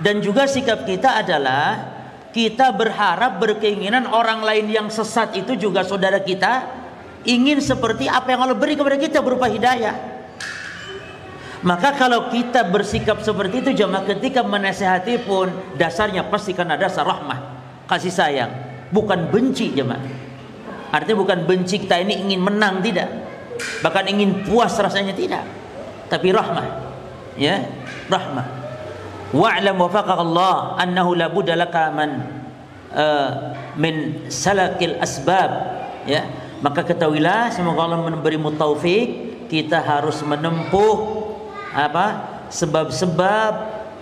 Dan 0.00 0.24
juga 0.24 0.48
sikap 0.48 0.88
kita 0.88 1.20
adalah 1.20 1.92
kita 2.32 2.72
berharap 2.72 3.36
berkeinginan 3.36 4.08
orang 4.08 4.40
lain 4.40 4.70
yang 4.70 4.88
sesat 4.88 5.36
itu 5.36 5.58
juga 5.58 5.84
saudara 5.84 6.22
kita 6.22 6.64
ingin 7.28 7.60
seperti 7.60 8.08
apa 8.08 8.32
yang 8.32 8.40
Allah 8.48 8.56
beri 8.56 8.78
kepada 8.78 8.96
kita 8.96 9.20
berupa 9.20 9.50
hidayah. 9.50 10.22
Maka 11.60 11.92
kalau 11.92 12.32
kita 12.32 12.64
bersikap 12.72 13.20
seperti 13.20 13.60
itu 13.60 13.84
jemaah 13.84 14.08
ketika 14.08 14.40
menasehati 14.40 15.20
pun 15.28 15.52
dasarnya 15.76 16.24
pasti 16.32 16.56
karena 16.56 16.80
dasar 16.80 17.04
rahmah, 17.04 17.60
kasih 17.84 18.08
sayang, 18.08 18.48
bukan 18.88 19.28
benci 19.28 19.68
jemaah. 19.76 20.00
Artinya 20.88 21.20
bukan 21.20 21.44
benci 21.44 21.84
kita 21.84 22.00
ini 22.00 22.24
ingin 22.24 22.40
menang 22.40 22.80
tidak, 22.80 23.12
bahkan 23.84 24.08
ingin 24.08 24.40
puas 24.48 24.72
rasanya 24.80 25.12
tidak, 25.12 25.44
tapi 26.08 26.32
rahmah 26.32 26.89
ya 27.40 27.64
rahmah. 28.12 28.46
Wa'lam 29.32 29.80
wafaqaka 29.80 30.20
Allah 30.20 30.76
annahu 30.76 31.16
la 31.16 31.32
budda 31.32 31.56
man 31.96 32.28
uh, 32.92 33.56
min 33.80 34.28
salakil 34.28 35.00
asbab. 35.00 35.80
Ya 36.04 36.28
maka 36.60 36.84
ketahuilah 36.84 37.48
semoga 37.48 37.88
Allah 37.88 38.04
memberimu 38.04 38.52
taufik 38.60 39.08
kita 39.48 39.80
harus 39.80 40.20
menempuh 40.20 41.24
apa 41.72 42.06
sebab-sebab 42.52 43.52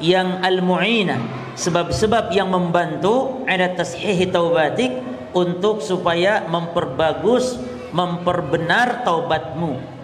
yang 0.03 0.43
al-mu'ina 0.43 1.23
sebab-sebab 1.55 2.35
yang 2.35 2.51
membantu 2.51 3.47
ada 3.47 3.71
tashihi 3.79 4.31
taubatik 4.31 4.91
untuk 5.35 5.83
supaya 5.83 6.47
memperbagus 6.51 7.59
memperbenar 7.95 9.07
taubatmu 9.07 9.98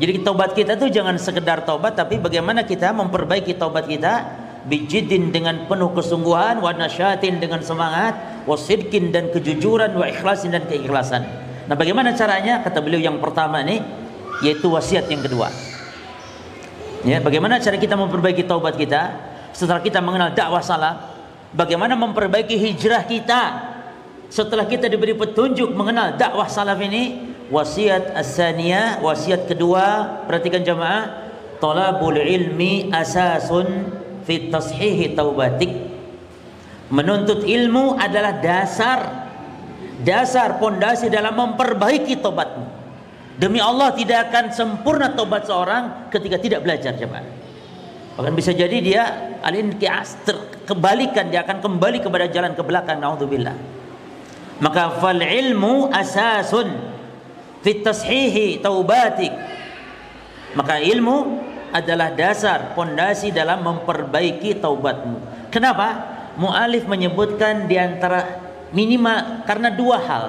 jadi 0.00 0.24
taubat 0.24 0.56
kita 0.56 0.80
itu 0.80 0.88
jangan 0.88 1.20
sekedar 1.20 1.68
taubat 1.68 1.92
tapi 1.92 2.16
bagaimana 2.16 2.64
kita 2.64 2.96
memperbaiki 2.96 3.60
taubat 3.60 3.84
kita? 3.84 4.40
Bijidin 4.62 5.34
dengan 5.34 5.66
penuh 5.66 5.90
kesungguhan 5.90 6.62
wa 6.62 6.70
nasyatin 6.70 7.42
dengan 7.42 7.66
semangat 7.66 8.46
wasidkin 8.46 9.10
dan 9.10 9.28
kejujuran 9.34 9.90
wa 9.98 10.06
ikhlasin 10.06 10.54
dan 10.54 10.64
keikhlasan. 10.70 11.26
Nah 11.66 11.74
bagaimana 11.74 12.14
caranya? 12.14 12.62
Kata 12.62 12.78
beliau 12.78 13.02
yang 13.02 13.18
pertama 13.18 13.58
ini 13.66 13.82
yaitu 14.40 14.70
wasiat 14.70 15.10
yang 15.10 15.18
kedua. 15.18 15.50
Ya 17.02 17.18
bagaimana 17.18 17.58
cara 17.58 17.74
kita 17.74 17.98
memperbaiki 17.98 18.46
taubat 18.46 18.78
kita? 18.78 19.18
Setelah 19.50 19.82
kita 19.82 19.98
mengenal 19.98 20.30
dakwah 20.30 20.62
salah 20.62 21.10
bagaimana 21.52 21.98
memperbaiki 21.98 22.54
hijrah 22.54 23.02
kita? 23.04 23.74
Setelah 24.30 24.64
kita 24.64 24.88
diberi 24.88 25.12
petunjuk 25.12 25.74
mengenal 25.74 26.16
dakwah 26.16 26.48
salaf 26.48 26.80
ini 26.80 27.31
wasiat 27.48 28.14
as-saniyah 28.14 29.02
wasiat 29.02 29.50
kedua 29.50 30.20
perhatikan 30.28 30.62
jamaah 30.62 31.32
talabul 31.58 32.14
ilmi 32.14 32.92
asasun 32.92 33.90
fi 34.22 34.52
tashihi 34.52 35.16
taubatik. 35.16 35.72
Menuntut 36.92 37.48
ilmu 37.48 37.96
adalah 37.96 38.36
dasar 38.38 38.98
dasar 40.04 40.60
pondasi 40.60 41.08
dalam 41.08 41.32
memperbaiki 41.32 42.20
tobatmu 42.20 42.68
demi 43.38 43.62
Allah 43.62 43.94
tidak 43.96 44.28
akan 44.28 44.50
sempurna 44.52 45.14
tobat 45.14 45.46
seorang 45.46 46.10
ketika 46.10 46.36
tidak 46.42 46.60
belajar 46.66 46.92
jemaah 46.98 47.24
bahkan 48.12 48.34
bisa 48.36 48.52
jadi 48.52 48.76
dia 48.82 49.02
alin 49.40 49.72
kias 49.80 50.20
kebalikan 50.68 51.32
dia 51.32 51.44
akan 51.44 51.64
kembali 51.64 52.04
kepada 52.04 52.28
jalan 52.28 52.52
ke 52.52 52.62
belakang 52.62 53.00
naudzubillah. 53.00 53.56
Maka 54.60 55.00
fal 55.00 55.18
ilmu 55.18 55.90
asasun 55.90 56.91
fit 57.62 57.80
tashihi 57.80 58.60
taubatik. 58.60 59.32
Maka 60.52 60.82
ilmu 60.82 61.40
adalah 61.72 62.12
dasar 62.12 62.76
pondasi 62.76 63.32
dalam 63.32 63.64
memperbaiki 63.64 64.60
taubatmu. 64.60 65.48
Kenapa? 65.48 66.12
Mualif 66.36 66.84
menyebutkan 66.84 67.64
di 67.64 67.80
antara 67.80 68.40
minimal 68.76 69.46
karena 69.48 69.72
dua 69.72 69.98
hal. 70.00 70.24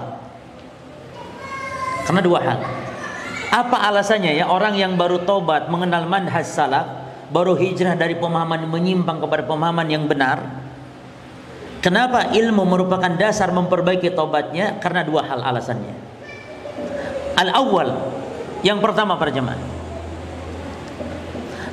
Karena 2.07 2.21
dua 2.23 2.39
hal. 2.39 2.59
Apa 3.51 3.77
alasannya 3.91 4.39
ya? 4.39 4.47
Orang 4.47 4.79
yang 4.79 4.95
baru 4.95 5.23
taubat 5.27 5.67
mengenal 5.67 6.07
manhaj 6.07 6.47
salaf 6.47 6.87
baru 7.31 7.55
hijrah 7.55 7.95
dari 7.95 8.15
pemahaman 8.19 8.67
menyimpang 8.67 9.19
kepada 9.23 9.43
pemahaman 9.43 9.87
yang 9.87 10.05
benar. 10.07 10.43
Kenapa 11.83 12.31
ilmu 12.31 12.63
merupakan 12.63 13.11
dasar 13.19 13.51
memperbaiki 13.51 14.11
taubatnya? 14.15 14.79
Karena 14.79 15.03
dua 15.03 15.27
hal 15.27 15.43
alasannya. 15.43 16.12
Al-awwal 17.33 17.89
yang 18.61 18.77
pertama 18.79 19.17
para 19.17 19.33
jemaah. 19.33 19.59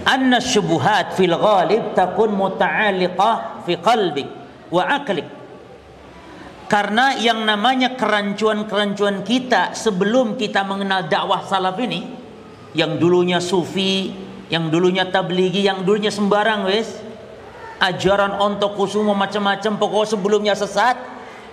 Anna 0.09 0.41
syubuhat 0.41 1.15
fil 1.15 1.37
ghalib 1.37 1.93
takun 1.93 2.33
muta'alliqah 2.33 3.63
fi 3.69 3.77
qalbik 3.77 4.29
wa 4.73 4.83
aqlik. 4.89 5.29
Karena 6.71 7.19
yang 7.19 7.43
namanya 7.43 7.99
kerancuan-kerancuan 7.99 9.27
kita 9.27 9.75
sebelum 9.75 10.39
kita 10.39 10.63
mengenal 10.63 11.11
dakwah 11.11 11.43
salaf 11.43 11.77
ini 11.83 12.07
yang 12.79 12.97
dulunya 12.97 13.43
sufi, 13.43 14.15
yang 14.49 14.71
dulunya 14.71 15.07
tablighi, 15.11 15.67
yang 15.67 15.83
dulunya 15.83 16.15
sembarang 16.15 16.71
wes 16.71 16.95
ajaran 17.81 18.39
ontok 18.39 18.77
kusumo 18.77 19.17
macam-macam 19.17 19.81
pokok 19.81 20.15
sebelumnya 20.15 20.53
sesat 20.53 21.01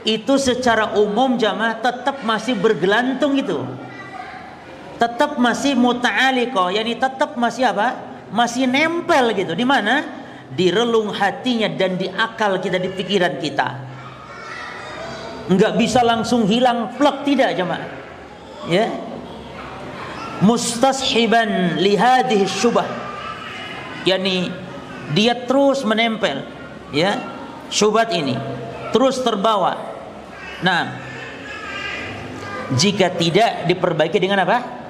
itu 0.04 0.38
secara 0.38 0.94
umum 1.00 1.40
jamaah 1.40 1.80
tetap 1.80 2.22
masih 2.28 2.54
bergelantung 2.60 3.34
itu 3.40 3.64
tetap 4.98 5.38
masih 5.38 5.78
muta'aliko. 5.78 6.74
Yakni 6.74 6.98
tetap 6.98 7.38
masih 7.38 7.70
apa? 7.70 7.96
Masih 8.34 8.68
nempel 8.68 9.32
gitu. 9.38 9.54
Di 9.54 9.64
mana? 9.64 10.04
Di 10.52 10.74
relung 10.74 11.14
hatinya 11.14 11.70
dan 11.72 11.96
di 11.96 12.10
akal 12.10 12.58
kita 12.60 12.82
di 12.82 12.90
pikiran 12.92 13.38
kita. 13.38 13.68
Nggak 15.48 15.74
bisa 15.80 16.04
langsung 16.04 16.44
hilang 16.44 16.98
plek 17.00 17.24
tidak 17.24 17.56
jemaah. 17.56 17.88
Ya? 18.68 18.92
Mustashiban 20.44 21.80
lihadih 21.80 22.44
syubah. 22.50 22.86
Yakni 24.04 24.52
dia 25.16 25.36
terus 25.48 25.88
menempel 25.88 26.44
ya? 26.92 27.16
Syubhat 27.72 28.12
ini 28.16 28.36
terus 28.92 29.20
terbawa. 29.24 29.76
Nah 30.64 31.00
jika 32.76 33.12
tidak 33.16 33.68
diperbaiki 33.68 34.20
dengan 34.20 34.44
apa 34.44 34.87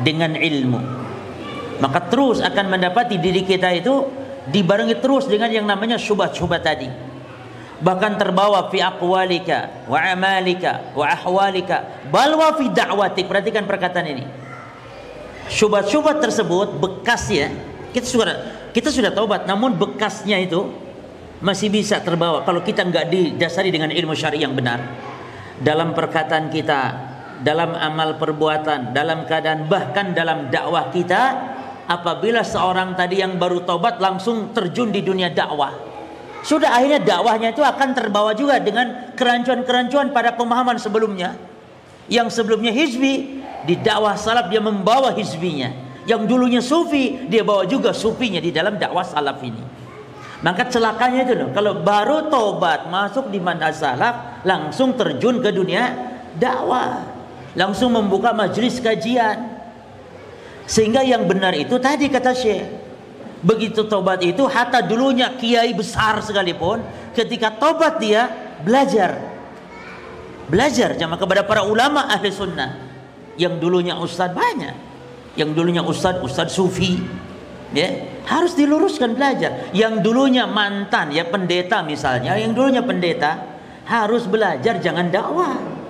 dengan 0.00 0.32
ilmu. 0.32 0.80
Maka 1.82 1.98
terus 2.08 2.38
akan 2.40 2.72
mendapati 2.72 3.18
diri 3.18 3.44
kita 3.44 3.68
itu 3.74 4.06
dibarengi 4.48 4.96
terus 5.02 5.26
dengan 5.26 5.50
yang 5.50 5.66
namanya 5.66 5.98
syubhat-syubhat 5.98 6.62
tadi. 6.62 6.88
Bahkan 7.82 8.14
terbawa 8.14 8.70
fi 8.70 8.78
aqwalika 8.78 9.90
wa 9.90 9.98
amalika 9.98 10.94
wa 10.94 11.10
ahwalika. 11.10 12.06
Bal 12.08 12.38
wa 12.38 12.54
fi 12.54 12.70
da'watik. 12.70 13.26
Perhatikan 13.26 13.66
perkataan 13.66 14.06
ini. 14.06 14.24
Syubhat-syubhat 15.50 16.22
tersebut 16.22 16.78
bekasnya 16.78 17.50
kita 17.92 18.06
sudah 18.08 18.36
kita 18.72 18.88
sudah 18.88 19.12
taubat 19.12 19.44
namun 19.44 19.76
bekasnya 19.76 20.40
itu 20.40 20.64
masih 21.42 21.68
bisa 21.68 22.00
terbawa 22.00 22.46
kalau 22.46 22.62
kita 22.62 22.86
nggak 22.86 23.10
didasari 23.10 23.68
dengan 23.68 23.90
ilmu 23.92 24.14
syari 24.14 24.40
yang 24.40 24.56
benar. 24.56 24.80
Dalam 25.58 25.92
perkataan 25.92 26.48
kita 26.48 27.11
dalam 27.42 27.74
amal 27.74 28.16
perbuatan, 28.16 28.94
dalam 28.94 29.26
keadaan 29.26 29.66
bahkan 29.66 30.14
dalam 30.14 30.48
dakwah 30.48 30.88
kita 30.94 31.22
apabila 31.90 32.46
seorang 32.46 32.94
tadi 32.94 33.20
yang 33.20 33.36
baru 33.36 33.66
tobat 33.66 33.98
langsung 33.98 34.54
terjun 34.54 34.94
di 34.94 35.02
dunia 35.02 35.28
dakwah. 35.28 35.74
Sudah 36.42 36.74
akhirnya 36.74 37.02
dakwahnya 37.02 37.54
itu 37.54 37.62
akan 37.62 37.88
terbawa 37.94 38.34
juga 38.34 38.58
dengan 38.58 39.14
kerancuan-kerancuan 39.14 40.10
pada 40.10 40.34
pemahaman 40.34 40.78
sebelumnya. 40.78 41.38
Yang 42.10 42.34
sebelumnya 42.34 42.74
hizbi, 42.74 43.42
di 43.62 43.74
dakwah 43.78 44.18
salaf 44.18 44.50
dia 44.50 44.58
membawa 44.58 45.14
hizbinya. 45.14 45.70
Yang 46.02 46.22
dulunya 46.26 46.58
sufi, 46.58 47.30
dia 47.30 47.46
bawa 47.46 47.62
juga 47.62 47.94
sufinya 47.94 48.42
di 48.42 48.50
dalam 48.50 48.74
dakwah 48.74 49.06
salaf 49.06 49.38
ini. 49.38 49.62
Maka 50.42 50.66
celakanya 50.66 51.22
itu 51.22 51.38
loh, 51.38 51.54
kalau 51.54 51.78
baru 51.78 52.26
tobat 52.26 52.90
masuk 52.90 53.30
di 53.30 53.38
mana 53.38 53.70
salaf, 53.70 54.42
langsung 54.42 54.98
terjun 54.98 55.38
ke 55.38 55.54
dunia 55.54 55.94
dakwah 56.34 57.11
langsung 57.56 57.92
membuka 57.92 58.32
majelis 58.32 58.80
kajian. 58.80 59.60
Sehingga 60.64 61.04
yang 61.04 61.26
benar 61.28 61.52
itu 61.52 61.76
tadi 61.76 62.08
kata 62.08 62.32
Syekh. 62.32 62.64
Begitu 63.42 63.90
tobat 63.90 64.22
itu 64.22 64.46
hatta 64.46 64.78
dulunya 64.86 65.34
kiai 65.34 65.74
besar 65.74 66.22
sekalipun 66.22 66.78
ketika 67.12 67.50
tobat 67.58 67.98
dia 67.98 68.30
belajar. 68.62 69.18
Belajar 70.46 70.94
sama 70.94 71.18
kepada 71.18 71.42
para 71.42 71.66
ulama 71.66 72.06
ahli 72.06 72.30
sunnah. 72.30 72.78
Yang 73.34 73.58
dulunya 73.58 73.98
ustadz 73.98 74.36
banyak. 74.36 74.76
Yang 75.34 75.50
dulunya 75.58 75.82
ustadz 75.82 76.22
ustadz 76.22 76.54
sufi. 76.54 77.02
Ya 77.74 78.06
harus 78.30 78.54
diluruskan 78.54 79.18
belajar. 79.18 79.74
Yang 79.74 80.06
dulunya 80.06 80.46
mantan 80.46 81.10
ya 81.10 81.26
pendeta 81.26 81.82
misalnya 81.82 82.38
yang 82.38 82.54
dulunya 82.54 82.84
pendeta 82.86 83.42
harus 83.82 84.30
belajar 84.30 84.78
jangan 84.78 85.10
dakwah 85.10 85.81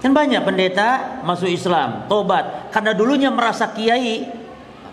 Kan 0.00 0.16
banyak 0.16 0.40
pendeta 0.40 1.20
masuk 1.28 1.52
Islam, 1.52 2.08
tobat 2.08 2.72
karena 2.72 2.96
dulunya 2.96 3.28
merasa 3.28 3.68
kiai. 3.68 4.24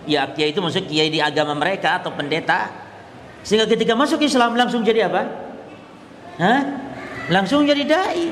Ya, 0.03 0.27
kiai 0.27 0.51
itu 0.51 0.59
maksud 0.59 0.87
kiai 0.87 1.07
di 1.07 1.23
agama 1.23 1.55
mereka 1.55 2.03
atau 2.03 2.11
pendeta. 2.11 2.67
Sehingga 3.43 3.63
ketika 3.71 3.95
masuk 3.95 4.19
Islam 4.19 4.59
langsung 4.59 4.83
jadi 4.83 5.07
apa? 5.07 5.23
Hah? 6.43 6.59
Langsung 7.31 7.63
jadi 7.63 7.83
dai. 7.87 8.23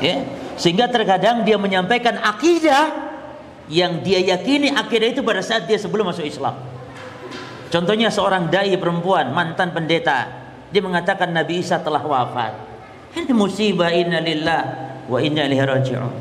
Ya. 0.00 0.24
Sehingga 0.56 0.88
terkadang 0.88 1.44
dia 1.44 1.60
menyampaikan 1.60 2.16
akidah 2.20 3.12
yang 3.68 4.00
dia 4.00 4.24
yakini 4.24 4.72
akidah 4.72 5.08
itu 5.12 5.20
pada 5.20 5.44
saat 5.44 5.68
dia 5.68 5.76
sebelum 5.76 6.08
masuk 6.08 6.24
Islam. 6.24 6.56
Contohnya 7.68 8.08
seorang 8.08 8.48
dai 8.48 8.72
perempuan 8.80 9.36
mantan 9.36 9.72
pendeta, 9.76 10.26
dia 10.72 10.80
mengatakan 10.80 11.28
Nabi 11.28 11.60
Isa 11.60 11.76
telah 11.76 12.00
wafat. 12.00 12.56
Ini 13.14 13.32
musibah 13.36 13.92
innalillah 13.92 14.89
wa 15.10 15.18
inna 15.18 15.50
ilaihi 15.50 15.66
raji'un. 15.66 16.12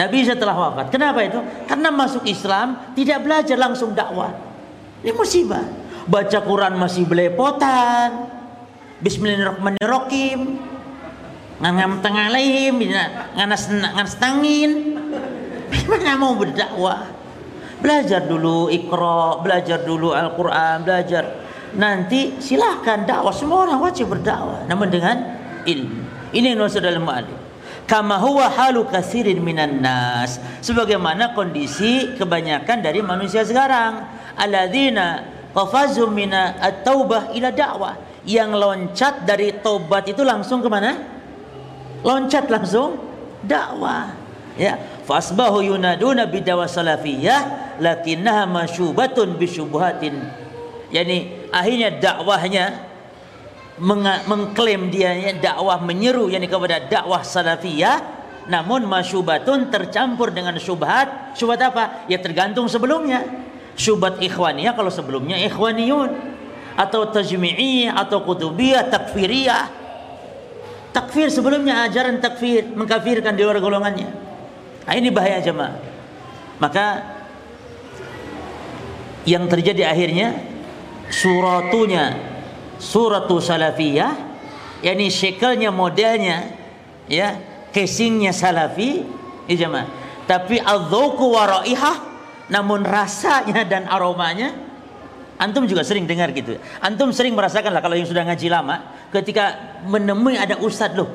Nabi 0.00 0.24
Isa 0.24 0.38
telah 0.38 0.56
wafat. 0.56 0.88
Kenapa 0.88 1.20
itu? 1.20 1.36
Karena 1.68 1.92
masuk 1.92 2.24
Islam 2.24 2.94
tidak 2.96 3.20
belajar 3.20 3.56
langsung 3.60 3.92
dakwah. 3.92 4.32
Ini 5.04 5.12
musibah. 5.12 5.66
Baca 6.08 6.38
Quran 6.40 6.80
masih 6.80 7.04
belepotan. 7.04 8.32
Bismillahirrahmanirrahim. 9.04 10.56
Ngam 11.58 11.98
tengah 11.98 12.30
alaihim, 12.30 12.78
nganas 13.34 13.66
nganas 13.68 14.14
tangin. 14.16 14.96
Gimana 15.68 16.14
mau 16.16 16.38
berdakwah? 16.38 17.10
Belajar 17.82 18.26
dulu 18.26 18.70
Iqra, 18.70 19.42
belajar 19.42 19.82
dulu 19.82 20.14
Al-Qur'an, 20.14 20.86
belajar. 20.86 21.46
Nanti 21.74 22.38
silahkan 22.38 23.04
dakwah 23.04 23.34
semua 23.34 23.68
orang 23.68 23.82
wajib 23.82 24.08
berdakwah 24.08 24.64
namun 24.70 24.88
dengan 24.88 25.20
ilmu. 25.66 26.00
Ini 26.32 26.54
yang 26.54 26.64
maksud 26.64 26.80
dalam 26.80 27.04
mu'alif 27.04 27.47
kama 27.88 28.20
huwa 28.20 28.52
halu 28.52 28.84
kasirin 28.84 29.40
minan 29.40 29.80
nas. 29.80 30.36
Sebagaimana 30.60 31.32
kondisi 31.32 32.14
kebanyakan 32.20 32.84
dari 32.84 33.00
manusia 33.00 33.42
sekarang. 33.42 34.04
Alladzina 34.36 35.24
qafazu 35.56 36.06
mina 36.12 36.54
at-taubah 36.60 37.32
ila 37.34 37.48
dakwah 37.50 37.96
yang 38.28 38.52
loncat 38.52 39.24
dari 39.24 39.56
tobat 39.64 40.06
itu 40.06 40.20
langsung 40.22 40.60
ke 40.60 40.68
mana 40.68 40.94
loncat 42.04 42.46
langsung 42.46 43.00
dakwah 43.42 44.12
ya. 44.54 44.76
Fasbahu 45.08 45.64
yunaduna 45.64 46.28
bidawa 46.28 46.68
salafiyah 46.68 47.74
lakinnaha 47.80 48.44
masyubatun 48.44 49.40
bisyubhatin 49.40 50.20
yani 50.92 51.48
akhirnya 51.48 51.96
dakwahnya 51.96 52.87
mengklaim 53.78 54.90
dia 54.90 55.14
dakwah 55.38 55.78
menyeru 55.82 56.28
yakni 56.28 56.50
kepada 56.50 56.82
dakwah 56.86 57.22
salafiyah. 57.22 58.18
Namun 58.48 58.88
masyubatun 58.88 59.68
tercampur 59.68 60.32
dengan 60.32 60.56
syubhat. 60.56 61.36
Syubhat 61.36 61.60
apa? 61.60 62.08
Ya 62.08 62.16
tergantung 62.16 62.64
sebelumnya. 62.64 63.22
Syubhat 63.76 64.24
ikhwaniyah 64.24 64.72
kalau 64.72 64.88
sebelumnya 64.88 65.36
ikhwaniyun. 65.46 66.36
Atau 66.78 67.12
tajmi'iyah 67.12 67.92
atau 67.92 68.24
kutubiyah 68.24 68.88
takfiriyah. 68.88 69.64
Takfir 70.96 71.28
sebelumnya 71.28 71.84
ajaran 71.84 72.16
takfir 72.18 72.72
mengkafirkan 72.72 73.36
di 73.36 73.44
luar 73.44 73.60
golongannya. 73.60 74.08
Nah, 74.88 74.94
ini 74.96 75.12
bahaya 75.12 75.44
jemaah. 75.44 75.76
Maka 76.56 77.04
yang 79.28 79.44
terjadi 79.44 79.92
akhirnya 79.92 80.32
suratunya 81.12 82.16
suratu 82.78 83.42
salafiyah 83.42 84.14
yakni 84.80 85.10
shekelnya 85.10 85.74
modelnya 85.74 86.54
ya 87.10 87.34
casingnya 87.74 88.30
salafi 88.30 89.02
ya 89.50 89.54
jemaah 89.66 89.86
tapi 90.24 90.62
adzauqu 90.62 91.26
wa 91.28 91.62
namun 92.48 92.80
rasanya 92.86 93.66
dan 93.66 93.84
aromanya 93.90 94.54
antum 95.36 95.68
juga 95.68 95.84
sering 95.84 96.08
dengar 96.08 96.30
gitu 96.32 96.56
antum 96.80 97.10
sering 97.12 97.34
merasakan 97.34 97.74
lah 97.74 97.82
kalau 97.82 97.98
yang 97.98 98.08
sudah 98.08 98.24
ngaji 98.24 98.48
lama 98.48 99.08
ketika 99.12 99.76
menemui 99.84 100.38
ada 100.38 100.56
ustadz 100.62 100.96
loh 100.96 101.10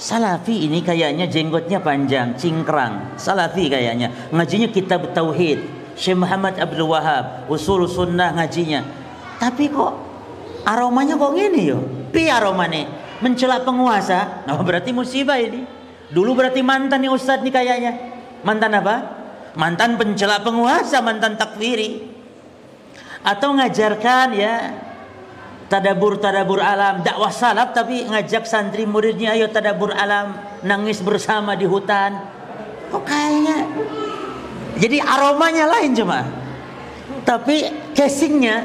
Salafi 0.00 0.64
ini 0.64 0.80
kayaknya 0.80 1.28
jenggotnya 1.28 1.76
panjang, 1.76 2.32
cingkrang. 2.32 3.20
Salafi 3.20 3.68
kayaknya. 3.68 4.32
Ngajinya 4.32 4.72
kitab 4.72 5.12
tauhid. 5.12 5.60
Syekh 5.92 6.16
Muhammad 6.16 6.56
Abdul 6.56 6.88
Wahab, 6.88 7.44
usul 7.52 7.84
sunnah 7.84 8.32
ngajinya. 8.32 8.80
Tapi 9.36 9.68
kok 9.68 10.09
aromanya 10.66 11.14
kok 11.16 11.32
gini 11.36 11.70
yo 11.70 11.78
pi 12.10 12.26
aromanya 12.26 12.88
mencela 13.20 13.60
penguasa? 13.62 14.44
Nah 14.48 14.56
berarti 14.60 14.90
musibah 14.90 15.36
ini. 15.36 15.64
Dulu 16.10 16.34
berarti 16.34 16.64
mantan 16.64 17.06
nih 17.06 17.12
ustadz 17.12 17.44
nih 17.44 17.52
kayaknya. 17.54 17.92
Mantan 18.42 18.74
apa? 18.74 18.96
Mantan 19.54 19.94
pencela 20.00 20.40
penguasa 20.42 20.98
mantan 21.04 21.36
takfiri 21.36 22.08
atau 23.20 23.52
ngajarkan 23.52 24.28
ya 24.32 24.54
tadabur 25.68 26.18
tadabur 26.18 26.58
alam. 26.58 27.04
Dakwah 27.04 27.30
salaf 27.30 27.76
tapi 27.76 28.08
ngajak 28.08 28.48
santri 28.48 28.88
muridnya 28.88 29.36
ayo 29.36 29.52
tadabur 29.52 29.92
alam 29.94 30.34
nangis 30.64 30.98
bersama 31.04 31.54
di 31.54 31.68
hutan. 31.68 32.16
Kok 32.90 33.04
kayaknya? 33.06 33.58
Jadi 34.80 34.96
aromanya 34.98 35.68
lain 35.68 35.92
cuma 35.92 36.40
tapi 37.24 37.68
casingnya 37.92 38.64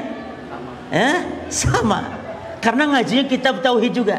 eh 0.88 1.16
sama. 1.48 2.26
Karena 2.60 2.90
ngajinya 2.90 3.24
kitab 3.30 3.62
tauhid 3.62 3.92
juga. 3.94 4.18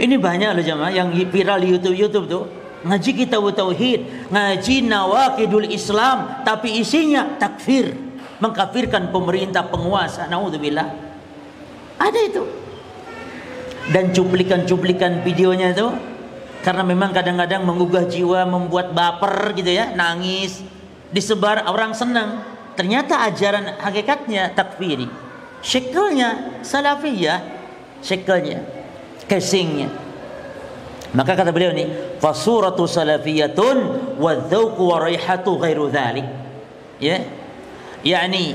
Ini 0.00 0.16
banyak 0.16 0.56
loh 0.56 0.64
jemaah 0.64 0.92
yang 0.92 1.12
viral 1.12 1.60
di 1.60 1.76
YouTube 1.76 1.96
YouTube 1.96 2.26
tuh. 2.28 2.44
Ngaji 2.80 3.10
kitab 3.12 3.44
tauhid, 3.52 4.32
ngaji 4.32 4.88
nawakidul 4.88 5.68
Islam, 5.68 6.40
tapi 6.48 6.80
isinya 6.80 7.36
takfir, 7.36 7.92
mengkafirkan 8.40 9.12
pemerintah 9.12 9.68
penguasa. 9.68 10.24
Nauzubillah. 10.32 10.88
Ada 12.00 12.20
itu. 12.24 12.44
Dan 13.92 14.16
cuplikan-cuplikan 14.16 15.20
videonya 15.20 15.76
itu 15.76 15.92
karena 16.64 16.84
memang 16.84 17.12
kadang-kadang 17.12 17.64
menggugah 17.64 18.08
jiwa, 18.08 18.48
membuat 18.48 18.96
baper 18.96 19.52
gitu 19.56 19.68
ya, 19.68 19.92
nangis, 19.92 20.64
disebar 21.12 21.68
orang 21.68 21.92
senang. 21.92 22.40
Ternyata 22.76 23.28
ajaran 23.28 23.76
hakikatnya 23.76 24.56
takfiri 24.56 25.29
shekelnya 25.60 26.60
salafiyah 26.64 27.40
shekelnya 28.00 28.64
casingnya. 29.30 29.88
Maka 31.10 31.34
kata 31.34 31.50
beliau 31.50 31.74
ni 31.74 31.90
fasuratu 32.22 32.86
salafiyatun 32.86 33.76
wa 34.18 34.32
dzauqu 34.34 34.82
wa 34.82 34.96
raihatu 35.02 35.58
ghairu 35.58 35.90
dzalik. 35.90 36.26
Ya. 37.02 37.22
Yakni 38.00 38.54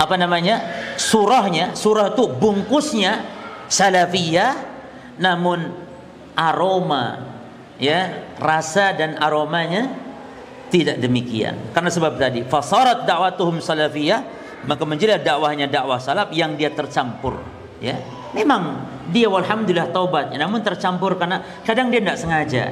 apa 0.00 0.14
namanya? 0.16 0.60
Surahnya 0.96 1.72
surah 1.76 2.12
itu 2.12 2.28
bungkusnya 2.28 3.24
salafiyah 3.68 4.52
namun 5.20 5.72
aroma 6.36 7.20
ya 7.76 8.24
rasa 8.40 8.96
dan 8.96 9.20
aromanya 9.20 9.92
tidak 10.72 11.00
demikian. 11.02 11.56
Karena 11.76 11.90
sebab 11.92 12.16
tadi 12.16 12.46
fasarat 12.46 13.04
da'watuhum 13.04 13.60
salafiyah 13.60 14.39
maka 14.64 14.82
menjadi 14.84 15.20
dakwahnya 15.20 15.70
dakwah 15.70 16.00
salaf 16.00 16.32
yang 16.32 16.56
dia 16.56 16.72
tercampur 16.72 17.40
ya 17.80 17.96
memang 18.36 18.84
dia 19.08 19.26
alhamdulillah 19.26 19.90
taubat 19.90 20.32
namun 20.36 20.60
tercampur 20.60 21.16
karena 21.16 21.40
kadang 21.64 21.88
dia 21.88 22.00
tidak 22.04 22.18
sengaja 22.20 22.64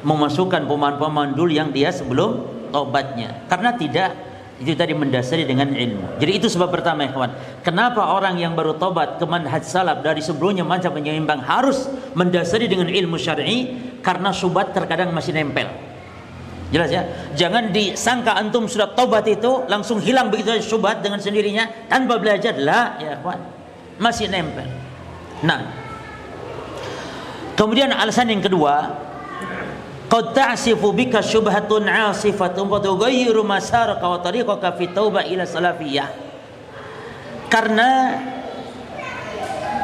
memasukkan 0.00 0.64
pemahaman-pemahaman 0.64 1.36
dulu 1.36 1.52
yang 1.52 1.68
dia 1.68 1.92
sebelum 1.92 2.48
taubatnya 2.72 3.44
karena 3.52 3.76
tidak 3.76 4.30
itu 4.60 4.76
tadi 4.76 4.92
mendasari 4.92 5.48
dengan 5.48 5.72
ilmu. 5.72 6.20
Jadi 6.20 6.32
itu 6.36 6.46
sebab 6.52 6.68
pertama 6.68 7.08
ya 7.08 7.16
kawan. 7.16 7.32
Kenapa 7.64 8.12
orang 8.12 8.36
yang 8.36 8.52
baru 8.52 8.76
tobat 8.76 9.16
ke 9.16 9.24
manhaj 9.24 9.64
salaf 9.64 10.04
dari 10.04 10.20
sebelumnya 10.20 10.68
macam 10.68 10.92
penyeimbang 10.92 11.40
harus 11.40 11.88
mendasari 12.12 12.68
dengan 12.68 12.92
ilmu 12.92 13.16
syar'i 13.16 13.72
karena 14.04 14.36
subat 14.36 14.76
terkadang 14.76 15.16
masih 15.16 15.32
nempel. 15.32 15.64
Jelas 16.70 16.88
ya? 16.90 17.02
Jangan 17.34 17.74
disangka 17.74 18.38
antum 18.38 18.70
sudah 18.70 18.94
tobat 18.94 19.26
itu 19.26 19.66
langsung 19.66 19.98
hilang 19.98 20.30
begitu 20.30 20.54
saja 20.54 20.62
syubhat 20.62 21.02
dengan 21.02 21.18
sendirinya 21.18 21.66
tanpa 21.90 22.22
belajar. 22.22 22.54
Lah, 22.54 22.94
ya. 23.02 23.18
Masih 23.98 24.30
nempel. 24.30 24.70
Nah. 25.42 25.66
Kemudian 27.58 27.92
alasan 27.92 28.32
yang 28.32 28.40
kedua, 28.40 28.96
qad 30.08 30.32
ta'sifu 30.32 30.94
bika 30.96 31.20
syubhatun 31.20 31.84
'asifatun 31.90 32.64
wa 32.70 32.80
tughayyiru 32.80 33.44
masaraka 33.44 34.06
wa 34.06 34.18
tariqaka 34.22 34.78
fi 34.78 34.88
taubah 34.88 35.26
ila 35.26 35.44
salafiyah. 35.44 36.08
Karena 37.50 37.90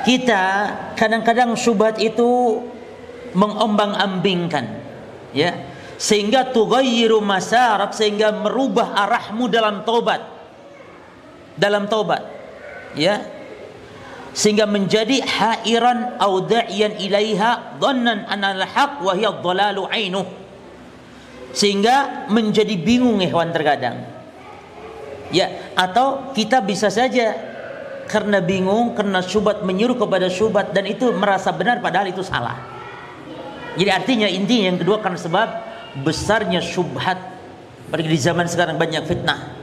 kita 0.06 0.44
kadang-kadang 0.94 1.58
syubhat 1.58 1.98
itu 1.98 2.62
mengombang-ambingkan 3.34 4.64
ya 5.34 5.52
sehingga 5.96 6.52
tughayyiru 6.52 7.24
masarak 7.24 7.96
sehingga 7.96 8.32
merubah 8.32 8.92
arahmu 8.94 9.48
dalam 9.48 9.82
taubat. 9.82 10.20
Dalam 11.56 11.88
taubat. 11.88 12.22
Ya. 12.92 13.24
Sehingga 14.36 14.68
menjadi 14.68 15.24
hairan 15.24 16.20
au 16.20 16.44
da'iyan 16.44 17.00
ilaiha 17.00 17.80
dhannan 17.80 18.28
anna 18.28 18.52
al-haq 18.52 19.00
wa 19.00 19.16
hiya 19.16 19.40
dhalalu 19.40 19.88
ainuh 19.88 20.28
sehingga 21.56 22.28
menjadi 22.28 22.76
bingung 22.76 23.16
ikhwan 23.24 23.48
terkadang. 23.56 24.04
Ya. 25.32 25.72
Atau 25.72 26.36
kita 26.36 26.60
bisa 26.60 26.92
saja 26.92 27.32
karena 28.04 28.44
bingung 28.44 28.92
karena 28.92 29.24
syubhat 29.24 29.64
menyuruh 29.64 29.96
kepada 29.96 30.28
syubhat 30.28 30.76
dan 30.76 30.84
itu 30.84 31.08
merasa 31.16 31.56
benar 31.56 31.80
padahal 31.80 32.12
itu 32.12 32.20
salah. 32.20 32.60
Jadi 33.80 33.88
artinya 33.88 34.28
intinya 34.28 34.72
yang 34.72 34.78
kedua 34.80 35.00
karena 35.00 35.16
sebab 35.16 35.48
besarnya 36.02 36.60
syubhat. 36.60 37.16
Apalagi 37.86 38.08
di 38.10 38.18
zaman 38.18 38.46
sekarang 38.50 38.76
banyak 38.76 39.06
fitnah. 39.06 39.54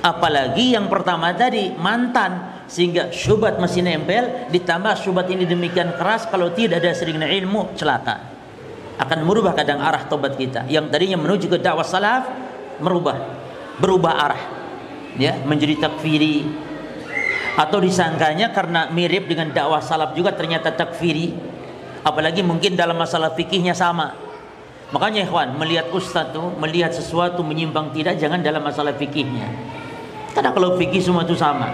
Apalagi 0.00 0.74
yang 0.74 0.88
pertama 0.88 1.30
tadi 1.36 1.70
mantan. 1.76 2.54
Sehingga 2.64 3.12
syubhat 3.12 3.60
masih 3.60 3.84
nempel 3.84 4.48
ditambah 4.48 4.96
syubhat 4.96 5.28
ini 5.28 5.44
demikian 5.44 6.00
keras 6.00 6.24
kalau 6.32 6.48
tidak 6.56 6.80
ada 6.80 6.96
sering 6.96 7.20
ilmu 7.20 7.76
celaka. 7.76 8.32
Akan 8.96 9.20
merubah 9.28 9.52
kadang 9.52 9.84
arah 9.84 10.08
tobat 10.08 10.40
kita. 10.40 10.64
Yang 10.72 10.88
tadinya 10.88 11.20
menuju 11.20 11.46
ke 11.52 11.60
dakwah 11.60 11.84
salaf 11.84 12.24
merubah. 12.80 13.20
Berubah 13.76 14.12
arah. 14.16 14.42
Ya 15.20 15.36
menjadi 15.44 15.86
takfiri. 15.86 16.48
Atau 17.54 17.84
disangkanya 17.84 18.50
karena 18.50 18.88
mirip 18.90 19.28
dengan 19.28 19.52
dakwah 19.52 19.84
salaf 19.84 20.16
juga 20.16 20.32
ternyata 20.32 20.72
takfiri. 20.72 21.36
Apalagi 22.00 22.40
mungkin 22.40 22.80
dalam 22.80 22.96
masalah 22.96 23.36
fikihnya 23.36 23.76
sama 23.76 24.23
Makanya 24.94 25.26
ikhwan, 25.26 25.58
melihat 25.58 25.90
ustaz 25.90 26.30
tuh, 26.30 26.54
melihat 26.54 26.94
sesuatu 26.94 27.42
menyimpang 27.42 27.90
tidak 27.90 28.14
jangan 28.14 28.38
dalam 28.38 28.62
masalah 28.62 28.94
fikihnya. 28.94 29.50
Karena 30.30 30.54
kalau 30.54 30.78
fikih 30.78 31.02
semua 31.02 31.26
itu 31.26 31.34
sama. 31.34 31.66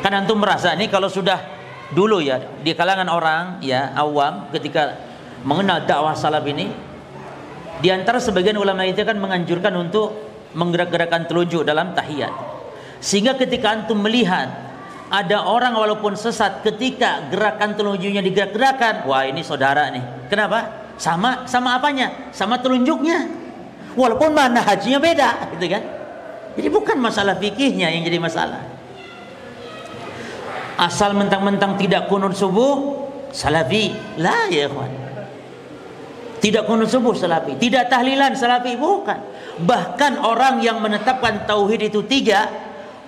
Karena 0.00 0.24
antum 0.24 0.40
merasa 0.40 0.72
ini 0.72 0.88
kalau 0.88 1.12
sudah 1.12 1.36
dulu 1.92 2.24
ya 2.24 2.40
di 2.64 2.72
kalangan 2.72 3.08
orang 3.12 3.60
ya 3.60 3.92
awam 3.92 4.48
ketika 4.48 4.96
mengenal 5.44 5.84
dakwah 5.84 6.16
salaf 6.16 6.44
ini 6.48 6.72
di 7.84 7.88
antara 7.92 8.16
sebagian 8.16 8.56
ulama 8.56 8.84
itu 8.88 9.04
kan 9.04 9.20
menganjurkan 9.20 9.72
untuk 9.76 10.16
menggerak-gerakkan 10.56 11.28
telunjuk 11.28 11.68
dalam 11.68 11.92
tahiyat. 11.92 12.32
Sehingga 13.04 13.36
ketika 13.36 13.76
antum 13.76 14.00
melihat 14.00 14.48
ada 15.12 15.44
orang 15.44 15.76
walaupun 15.76 16.16
sesat 16.16 16.64
ketika 16.64 17.28
gerakan 17.28 17.76
telunjuknya 17.76 18.24
digerak-gerakan, 18.24 19.04
wah 19.04 19.28
ini 19.28 19.44
saudara 19.44 19.92
nih. 19.92 20.32
Kenapa? 20.32 20.87
Sama 20.98 21.46
sama 21.46 21.78
apanya? 21.78 22.34
Sama 22.34 22.58
telunjuknya. 22.58 23.30
Walaupun 23.94 24.34
mana 24.34 24.62
hajinya 24.62 24.98
beda, 24.98 25.54
gitu 25.56 25.66
kan? 25.70 25.82
Jadi 26.58 26.68
bukan 26.74 26.98
masalah 26.98 27.38
fikihnya 27.38 27.90
yang 27.90 28.02
jadi 28.02 28.18
masalah. 28.18 28.62
Asal 30.78 31.14
mentang-mentang 31.14 31.74
tidak 31.78 32.06
kunut 32.06 32.34
subuh, 32.34 33.06
salafi. 33.30 33.94
Lah 34.18 34.50
ya 34.50 34.70
ikhwan. 34.70 34.90
Tidak 36.38 36.62
kunut 36.70 36.86
subuh 36.86 37.18
salafi, 37.18 37.58
tidak 37.58 37.90
tahlilan 37.90 38.34
salafi 38.38 38.78
bukan. 38.78 39.18
Bahkan 39.58 40.22
orang 40.22 40.62
yang 40.62 40.78
menetapkan 40.78 41.42
tauhid 41.50 41.90
itu 41.90 42.06
tiga, 42.06 42.46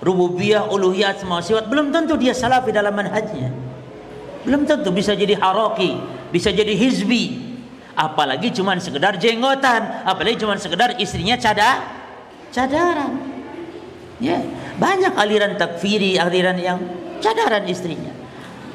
rububiyah, 0.03 0.67
uluhiyah, 0.67 1.15
semua 1.15 1.39
sifat, 1.39 1.71
belum 1.71 1.95
tentu 1.95 2.19
dia 2.19 2.35
salafi 2.35 2.75
dalam 2.75 2.91
manhajnya. 2.91 3.47
Belum 4.43 4.67
tentu 4.67 4.91
bisa 4.91 5.15
jadi 5.15 5.39
haraki, 5.39 5.95
bisa 6.27 6.51
jadi 6.51 6.75
hizbi. 6.75 7.50
Apalagi 7.91 8.55
cuma 8.55 8.79
sekedar 8.79 9.19
jenggotan, 9.19 10.07
apalagi 10.07 10.39
cuma 10.39 10.55
sekedar 10.55 10.95
istrinya 10.95 11.35
cadar, 11.35 11.83
cadaran. 12.55 13.19
Ya, 14.21 14.39
banyak 14.79 15.17
aliran 15.17 15.59
takfiri, 15.59 16.15
aliran 16.15 16.55
yang 16.55 16.79
cadaran 17.19 17.67
istrinya. 17.67 18.13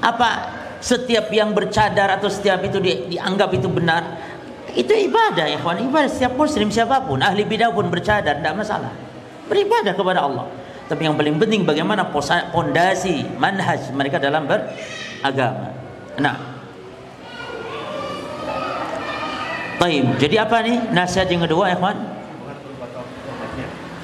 Apa 0.05 0.53
setiap 0.85 1.33
yang 1.33 1.57
bercadar 1.57 2.13
atau 2.21 2.29
setiap 2.29 2.61
itu 2.67 2.77
di, 2.83 3.17
dianggap 3.17 3.57
itu 3.57 3.71
benar? 3.73 4.03
Itu 4.77 4.93
ibadah 4.93 5.49
ya 5.49 5.57
kawan, 5.65 5.89
ibadah 5.89 6.11
setiap 6.13 6.37
muslim 6.37 6.69
siapa 6.69 7.01
pun, 7.09 7.25
ahli 7.25 7.49
bidah 7.49 7.73
pun 7.73 7.89
bercadar 7.89 8.43
tidak 8.43 8.53
masalah. 8.53 8.93
Beribadah 9.49 9.97
kepada 9.97 10.27
Allah. 10.27 10.45
Tapi 10.87 11.03
yang 11.09 11.17
paling 11.17 11.41
penting 11.41 11.65
bagaimana 11.65 12.07
pondasi 12.53 13.27
manhaj 13.41 13.91
mereka 13.97 14.21
dalam 14.21 14.45
beragama. 14.45 15.73
Nah. 16.21 16.56
Baik, 19.77 20.17
jadi 20.17 20.49
apa 20.49 20.65
nih 20.65 20.77
nasihat 20.97 21.29
yang 21.29 21.45
kedua 21.45 21.69
kawan? 21.77 21.97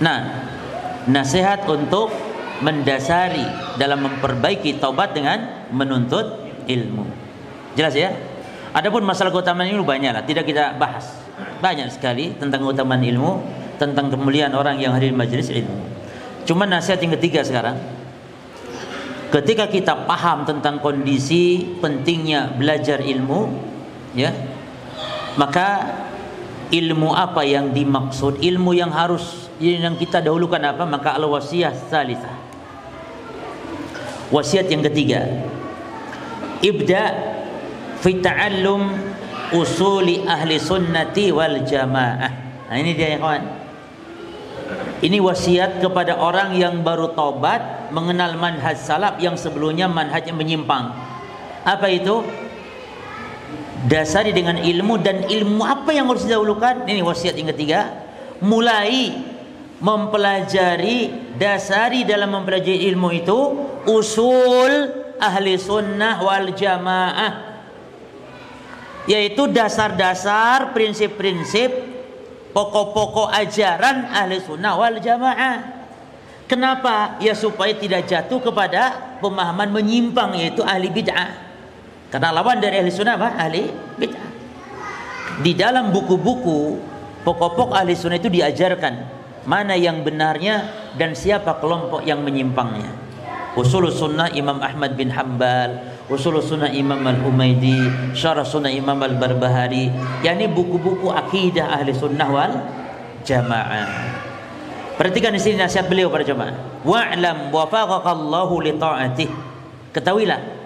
Nah, 0.05 0.18
nasihat 1.09 1.64
untuk 1.64 2.12
mendasari 2.61 3.43
dalam 3.81 4.05
memperbaiki 4.05 4.77
taubat 4.77 5.16
dengan 5.16 5.66
menuntut 5.73 6.45
ilmu. 6.68 7.09
Jelas 7.73 7.97
ya? 7.97 8.12
Adapun 8.77 9.01
masalah 9.01 9.33
keutamaan 9.33 9.68
ilmu 9.73 9.85
banyak 9.85 10.12
lah, 10.12 10.25
tidak 10.29 10.45
kita 10.45 10.77
bahas. 10.77 11.09
Banyak 11.64 11.89
sekali 11.89 12.37
tentang 12.37 12.61
keutamaan 12.68 13.01
ilmu, 13.01 13.41
tentang 13.81 14.12
kemuliaan 14.12 14.53
orang 14.53 14.77
yang 14.77 14.93
hadir 14.93 15.16
majelis 15.16 15.49
ilmu. 15.49 15.77
Cuma 16.45 16.68
nasihat 16.68 17.01
yang 17.01 17.16
ketiga 17.16 17.41
sekarang. 17.41 17.81
Ketika 19.33 19.64
kita 19.73 20.05
paham 20.05 20.45
tentang 20.45 20.77
kondisi 20.85 21.64
pentingnya 21.81 22.53
belajar 22.53 23.01
ilmu, 23.01 23.49
ya, 24.12 24.29
maka 25.37 25.68
ilmu 26.72 27.12
apa 27.12 27.45
yang 27.45 27.70
dimaksud, 27.70 28.41
ilmu 28.41 28.72
yang 28.72 28.89
harus 28.89 29.49
yang 29.61 29.95
kita 29.95 30.24
dahulukan 30.24 30.61
apa, 30.61 30.85
maka 30.89 31.14
al 31.14 31.28
wasiyah 31.28 31.72
salisa. 31.89 32.33
Wasiat 34.33 34.72
yang 34.72 34.80
ketiga. 34.80 35.28
Ibda 36.64 37.03
fi 38.01 38.16
ta'allum 38.16 38.89
usuli 39.53 40.24
ahli 40.24 40.57
sunnati 40.57 41.28
wal 41.28 41.61
jamaah. 41.68 42.33
Nah 42.72 42.76
ini 42.80 42.97
dia 42.97 43.12
ya 43.12 43.18
kawan. 43.20 43.45
Ini 45.03 45.18
wasiat 45.18 45.83
kepada 45.83 46.16
orang 46.16 46.57
yang 46.57 46.80
baru 46.80 47.12
tobat 47.12 47.93
mengenal 47.93 48.39
manhaj 48.39 48.78
salaf 48.78 49.20
yang 49.20 49.37
sebelumnya 49.37 49.91
manhajnya 49.91 50.33
menyimpang. 50.33 50.95
Apa 51.66 51.91
itu? 51.93 52.24
Dasari 53.83 54.30
dengan 54.30 54.62
ilmu 54.62 54.95
dan 55.03 55.26
ilmu 55.26 55.66
apa 55.66 55.91
yang 55.91 56.07
harus 56.07 56.22
didahulukan? 56.22 56.87
Ini 56.87 57.03
wasiat 57.03 57.35
yang 57.35 57.51
ketiga. 57.51 57.91
Mulai 58.43 59.11
mempelajari 59.83 61.11
dasari 61.35 62.07
dalam 62.07 62.30
mempelajari 62.30 62.87
ilmu 62.95 63.11
itu 63.11 63.39
usul 63.91 64.72
ahli 65.18 65.59
sunnah 65.59 66.22
wal 66.22 66.55
jamaah 66.55 67.51
yaitu 69.11 69.51
dasar-dasar 69.51 70.70
prinsip-prinsip 70.70 71.74
pokok-pokok 72.55 73.35
ajaran 73.35 74.07
ahli 74.14 74.39
sunnah 74.39 74.78
wal 74.78 75.03
jamaah 75.03 75.83
kenapa 76.47 77.18
ya 77.18 77.35
supaya 77.35 77.74
tidak 77.74 78.07
jatuh 78.07 78.39
kepada 78.39 79.18
pemahaman 79.18 79.74
menyimpang 79.74 80.39
yaitu 80.39 80.62
ahli 80.62 80.95
bid'ah 80.95 81.41
karena 82.13 82.29
lawan 82.31 82.61
dari 82.61 82.85
ahli 82.85 82.93
sunnah 82.93 83.17
apa? 83.17 83.41
ahli 83.41 83.73
bid'ah 83.97 84.29
di 85.41 85.53
dalam 85.57 85.89
buku-buku 85.91 86.77
pokok-pokok 87.25 87.73
ahli 87.73 87.97
sunnah 87.97 88.21
itu 88.21 88.29
diajarkan 88.29 89.25
mana 89.49 89.75
yang 89.75 90.05
benarnya 90.05 90.69
dan 90.95 91.17
siapa 91.17 91.57
kelompok 91.59 92.05
yang 92.05 92.21
menyimpangnya 92.21 92.93
usul 93.57 93.89
sunnah 93.89 94.29
Imam 94.37 94.61
Ahmad 94.61 94.95
bin 94.95 95.09
Hambal 95.09 95.93
Usul 96.11 96.43
Sunnah 96.45 96.69
Imam 96.69 96.99
Al-Humaidi, 96.99 97.79
Syarah 98.13 98.45
Sunnah 98.45 98.69
Imam 98.69 99.01
Al-Barbahari, 99.01 99.89
yakni 100.21 100.45
buku-buku 100.45 101.09
akidah 101.09 101.73
ahli 101.73 101.95
sunnah 101.97 102.29
wal 102.29 102.53
jamaah. 103.25 103.89
Perhatikan 104.99 105.33
di 105.33 105.41
sini 105.41 105.57
nasihat 105.57 105.89
beliau 105.89 106.13
pada 106.13 106.27
jemaah. 106.27 106.85
Wa'lam 106.85 107.49
wafaqakallahu 107.49 108.55
li 108.61 108.73
ta'atih. 108.77 109.31
Ketahuilah 109.97 110.62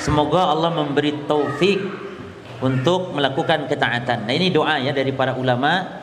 semoga 0.00 0.50
Allah 0.50 0.72
memberi 0.72 1.12
taufik 1.28 1.78
untuk 2.64 3.12
melakukan 3.12 3.68
ketaatan. 3.68 4.24
Nah 4.24 4.34
ini 4.34 4.48
doa 4.48 4.80
ya 4.80 4.96
dari 4.96 5.12
para 5.12 5.36
ulama. 5.36 6.00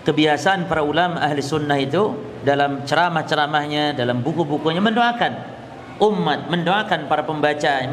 Kebiasaan 0.00 0.64
para 0.64 0.80
ulama 0.80 1.20
ahli 1.20 1.44
sunnah 1.44 1.76
itu 1.76 2.16
dalam 2.40 2.88
ceramah-ceramahnya, 2.88 3.92
dalam 3.92 4.24
buku-bukunya 4.24 4.80
mendoakan 4.80 5.60
umat 6.00 6.48
mendoakan 6.48 7.06
para 7.06 7.22
pembaca 7.28 7.84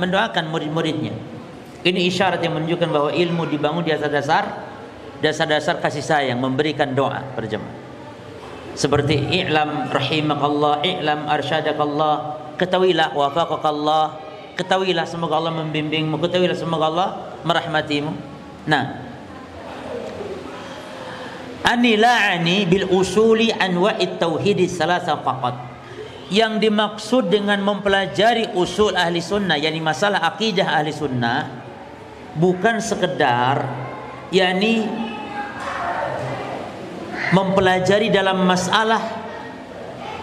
mendoakan 0.00 0.44
murid-muridnya 0.48 1.12
ini 1.84 2.08
isyarat 2.08 2.40
yang 2.40 2.56
menunjukkan 2.56 2.88
bahwa 2.88 3.10
ilmu 3.12 3.44
dibangun 3.52 3.84
di 3.84 3.92
atas 3.92 4.08
dasar 4.08 4.44
dasar-dasar 5.20 5.76
kasih 5.84 6.00
sayang 6.00 6.40
memberikan 6.40 6.96
doa 6.96 7.20
berjemaah 7.36 7.76
seperti 8.72 9.44
i'lam 9.44 9.92
rahimakallah 9.92 10.80
i'lam 10.80 11.28
arsyadakallah 11.28 12.40
ketahuilah 12.56 13.12
wafaqakallah 13.12 14.29
ketahuilah 14.60 15.08
semoga 15.08 15.40
Allah 15.40 15.56
membimbingmu 15.56 16.20
ketahuilah 16.20 16.52
semoga 16.52 16.84
Allah 16.92 17.08
merahmatimu. 17.48 18.12
Nah. 18.68 19.08
Ani 21.64 21.96
la'ani 21.96 22.68
bil 22.68 22.88
usuli 22.92 23.48
anwa'it 23.48 24.20
tauhid 24.20 24.60
salasa 24.68 25.16
faqat. 25.16 25.72
Yang 26.28 26.68
dimaksud 26.68 27.32
dengan 27.32 27.58
mempelajari 27.64 28.54
usul 28.54 28.94
ahli 28.94 29.18
sunnah 29.18 29.58
yakni 29.58 29.82
masalah 29.82 30.22
akidah 30.30 30.78
ahli 30.78 30.94
sunnah 30.94 31.50
bukan 32.38 32.78
sekedar 32.78 33.66
yakni 34.30 34.86
mempelajari 37.34 38.14
dalam 38.14 38.46
masalah 38.46 39.02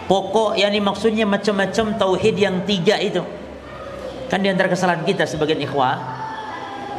pokok 0.08 0.56
yakni 0.56 0.80
maksudnya 0.80 1.28
macam-macam 1.28 2.00
tauhid 2.00 2.40
yang 2.40 2.64
tiga 2.64 2.96
itu 2.96 3.20
kan 4.28 4.44
di 4.44 4.48
antara 4.52 4.68
kesalahan 4.68 5.02
kita 5.04 5.24
sebagian 5.24 5.60
ikhwah 5.64 5.96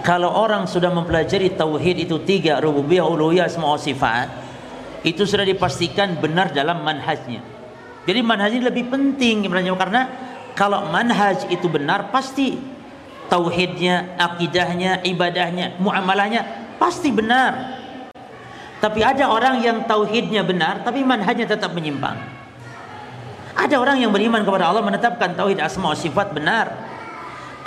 kalau 0.02 0.34
orang 0.34 0.66
sudah 0.66 0.90
mempelajari 0.90 1.54
tauhid 1.54 2.10
itu 2.10 2.18
tiga 2.26 2.58
rububiyah 2.60 3.06
uluhiyah 3.06 3.48
semua 3.48 3.78
sifat 3.78 4.28
itu 5.06 5.24
sudah 5.24 5.46
dipastikan 5.48 6.18
benar 6.18 6.52
dalam 6.52 6.82
manhajnya 6.82 7.40
jadi 8.10 8.26
manhaj 8.26 8.58
ini 8.58 8.66
lebih 8.66 8.90
penting 8.90 9.46
karena 9.78 10.10
kalau 10.58 10.90
manhaj 10.90 11.46
itu 11.54 11.70
benar 11.70 12.10
pasti 12.10 12.58
tauhidnya, 13.30 14.18
akidahnya, 14.18 15.06
ibadahnya, 15.06 15.78
muamalahnya 15.78 16.42
pasti 16.82 17.14
benar. 17.14 17.78
Tapi 18.82 19.06
ada 19.06 19.30
orang 19.30 19.62
yang 19.62 19.86
tauhidnya 19.86 20.42
benar 20.42 20.82
tapi 20.82 21.06
manhajnya 21.06 21.46
tetap 21.46 21.76
menyimpang. 21.78 22.18
Ada 23.54 23.76
orang 23.78 24.02
yang 24.02 24.10
beriman 24.10 24.42
kepada 24.42 24.72
Allah 24.72 24.82
menetapkan 24.82 25.38
tauhid 25.38 25.62
asma 25.62 25.94
sifat 25.94 26.34
benar. 26.34 26.89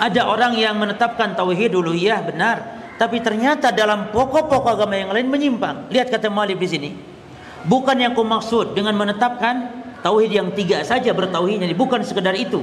Ada 0.03 0.27
orang 0.27 0.59
yang 0.59 0.75
menetapkan 0.75 1.31
tauhid 1.31 1.71
uluhiyah 1.71 2.27
benar, 2.27 2.57
tapi 2.99 3.23
ternyata 3.23 3.71
dalam 3.71 4.11
pokok-pokok 4.11 4.75
agama 4.75 4.99
yang 4.99 5.15
lain 5.15 5.31
menyimpang. 5.31 5.87
Lihat 5.87 6.11
kata 6.11 6.27
Malik 6.27 6.59
di 6.59 6.67
sini. 6.67 6.91
Bukan 7.63 7.95
yang 7.95 8.11
ku 8.11 8.27
maksud 8.27 8.75
dengan 8.75 8.99
menetapkan 8.99 9.83
Tauhid 10.03 10.35
yang 10.35 10.51
tiga 10.51 10.83
saja 10.83 11.15
bertauhidnya 11.15 11.71
bukan 11.79 12.03
sekedar 12.03 12.35
itu. 12.35 12.59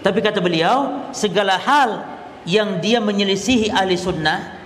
Tapi 0.00 0.24
kata 0.24 0.40
beliau, 0.40 1.04
segala 1.12 1.60
hal 1.60 2.00
yang 2.48 2.80
dia 2.80 2.96
menyelisihi 2.96 3.68
ahli 3.68 3.92
sunnah, 3.92 4.56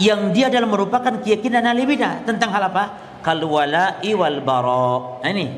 yang 0.00 0.32
dia 0.32 0.48
adalah 0.48 0.72
merupakan 0.72 1.20
keyakinan 1.20 1.68
ahli 1.68 1.84
bidah 1.84 2.24
tentang 2.24 2.48
hal 2.48 2.72
apa? 2.72 2.84
Kalwala 3.20 4.00
wal 4.00 4.40
bara. 4.40 5.20
Nah, 5.20 5.28
ini 5.28 5.52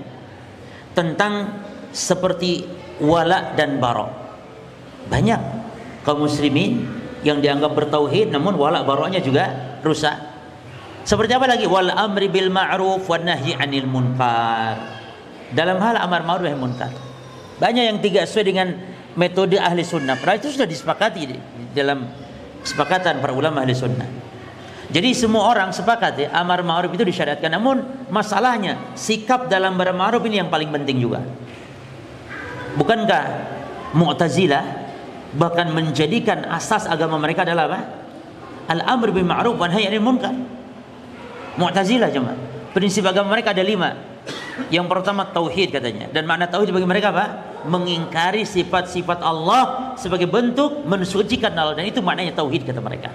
tentang 0.91 1.63
seperti 1.95 2.67
wala 2.99 3.55
dan 3.55 3.79
barok. 3.79 4.11
Banyak 5.07 5.60
kaum 6.11 6.27
muslimin 6.27 6.91
yang 7.23 7.39
dianggap 7.39 7.71
bertauhid 7.71 8.35
namun 8.35 8.59
wala 8.59 8.83
baroknya 8.83 9.23
juga 9.23 9.79
rusak. 9.87 10.19
Seperti 11.07 11.39
apa 11.39 11.47
lagi? 11.47 11.71
Wal 11.71 11.95
amri 11.95 12.27
bil 12.27 12.51
ma'ruf 12.51 13.07
wan 13.07 13.31
nahyi 13.31 13.55
'anil 13.55 13.87
munkar. 13.87 14.75
Dalam 15.55 15.79
hal 15.79 16.03
amar 16.03 16.27
ma'ruf 16.27 16.51
nahi 16.51 16.59
munkar. 16.59 16.91
Banyak 17.63 17.85
yang 17.95 17.99
tidak 18.03 18.27
sesuai 18.27 18.47
dengan 18.51 18.69
metode 19.15 19.55
ahli 19.55 19.87
sunnah. 19.87 20.19
Padahal 20.19 20.43
itu 20.43 20.51
sudah 20.51 20.67
disepakati 20.67 21.31
dalam 21.71 22.11
kesepakatan 22.67 23.23
para 23.23 23.31
ulama 23.31 23.63
ahli 23.63 23.73
sunnah. 23.73 24.09
Jadi 24.91 25.15
semua 25.15 25.47
orang 25.47 25.71
sepakat 25.71 26.19
ya 26.19 26.29
amar 26.35 26.67
ma'ruf 26.67 26.91
itu 26.91 27.07
disyariatkan. 27.07 27.55
Namun 27.55 28.11
masalahnya 28.11 28.91
sikap 28.99 29.47
dalam 29.47 29.79
berma'ruf 29.79 30.27
ini 30.27 30.43
yang 30.43 30.51
paling 30.51 30.67
penting 30.75 30.99
juga. 30.99 31.23
Bukankah 32.75 33.23
Mu'tazilah 33.91 34.80
bahkan 35.35 35.71
menjadikan 35.71 36.43
asas 36.51 36.87
agama 36.91 37.19
mereka 37.19 37.47
adalah 37.47 37.71
apa? 37.71 37.81
Al-amr 38.71 39.15
bil 39.15 39.27
ma'ruf 39.27 39.59
wa 39.59 39.67
nahy 39.67 39.87
'anil 39.87 40.03
munkar. 40.03 40.35
Mu'tazilah 41.59 42.11
cuma. 42.15 42.35
Prinsip 42.71 43.03
agama 43.03 43.35
mereka 43.35 43.51
ada 43.51 43.63
lima. 43.67 43.95
Yang 44.71 44.87
pertama 44.87 45.27
tauhid 45.27 45.75
katanya. 45.75 46.07
Dan 46.13 46.29
makna 46.29 46.47
tauhid 46.47 46.71
bagi 46.71 46.87
mereka 46.87 47.11
apa? 47.11 47.27
Mengingkari 47.67 48.47
sifat-sifat 48.47 49.25
Allah 49.25 49.95
sebagai 49.99 50.31
bentuk 50.31 50.87
mensucikan 50.87 51.51
Allah 51.57 51.75
dan 51.75 51.87
itu 51.89 51.99
maknanya 51.99 52.37
tauhid 52.39 52.69
kata 52.69 52.79
mereka. 52.79 53.11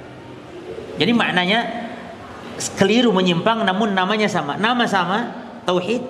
Jadi 0.96 1.12
maknanya 1.12 1.60
keliru 2.80 3.12
menyimpang 3.12 3.64
namun 3.64 3.96
namanya 3.96 4.28
sama. 4.28 4.60
Nama 4.60 4.84
sama 4.88 5.18
tauhid 5.64 6.04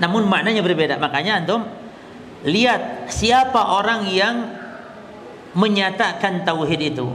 namun 0.00 0.24
maknanya 0.24 0.64
berbeda. 0.64 0.96
Makanya 0.96 1.44
antum 1.44 1.68
lihat 2.44 3.08
siapa 3.12 3.60
orang 3.60 4.08
yang 4.08 4.63
menyatakan 5.54 6.42
tauhid 6.42 6.94
itu. 6.94 7.06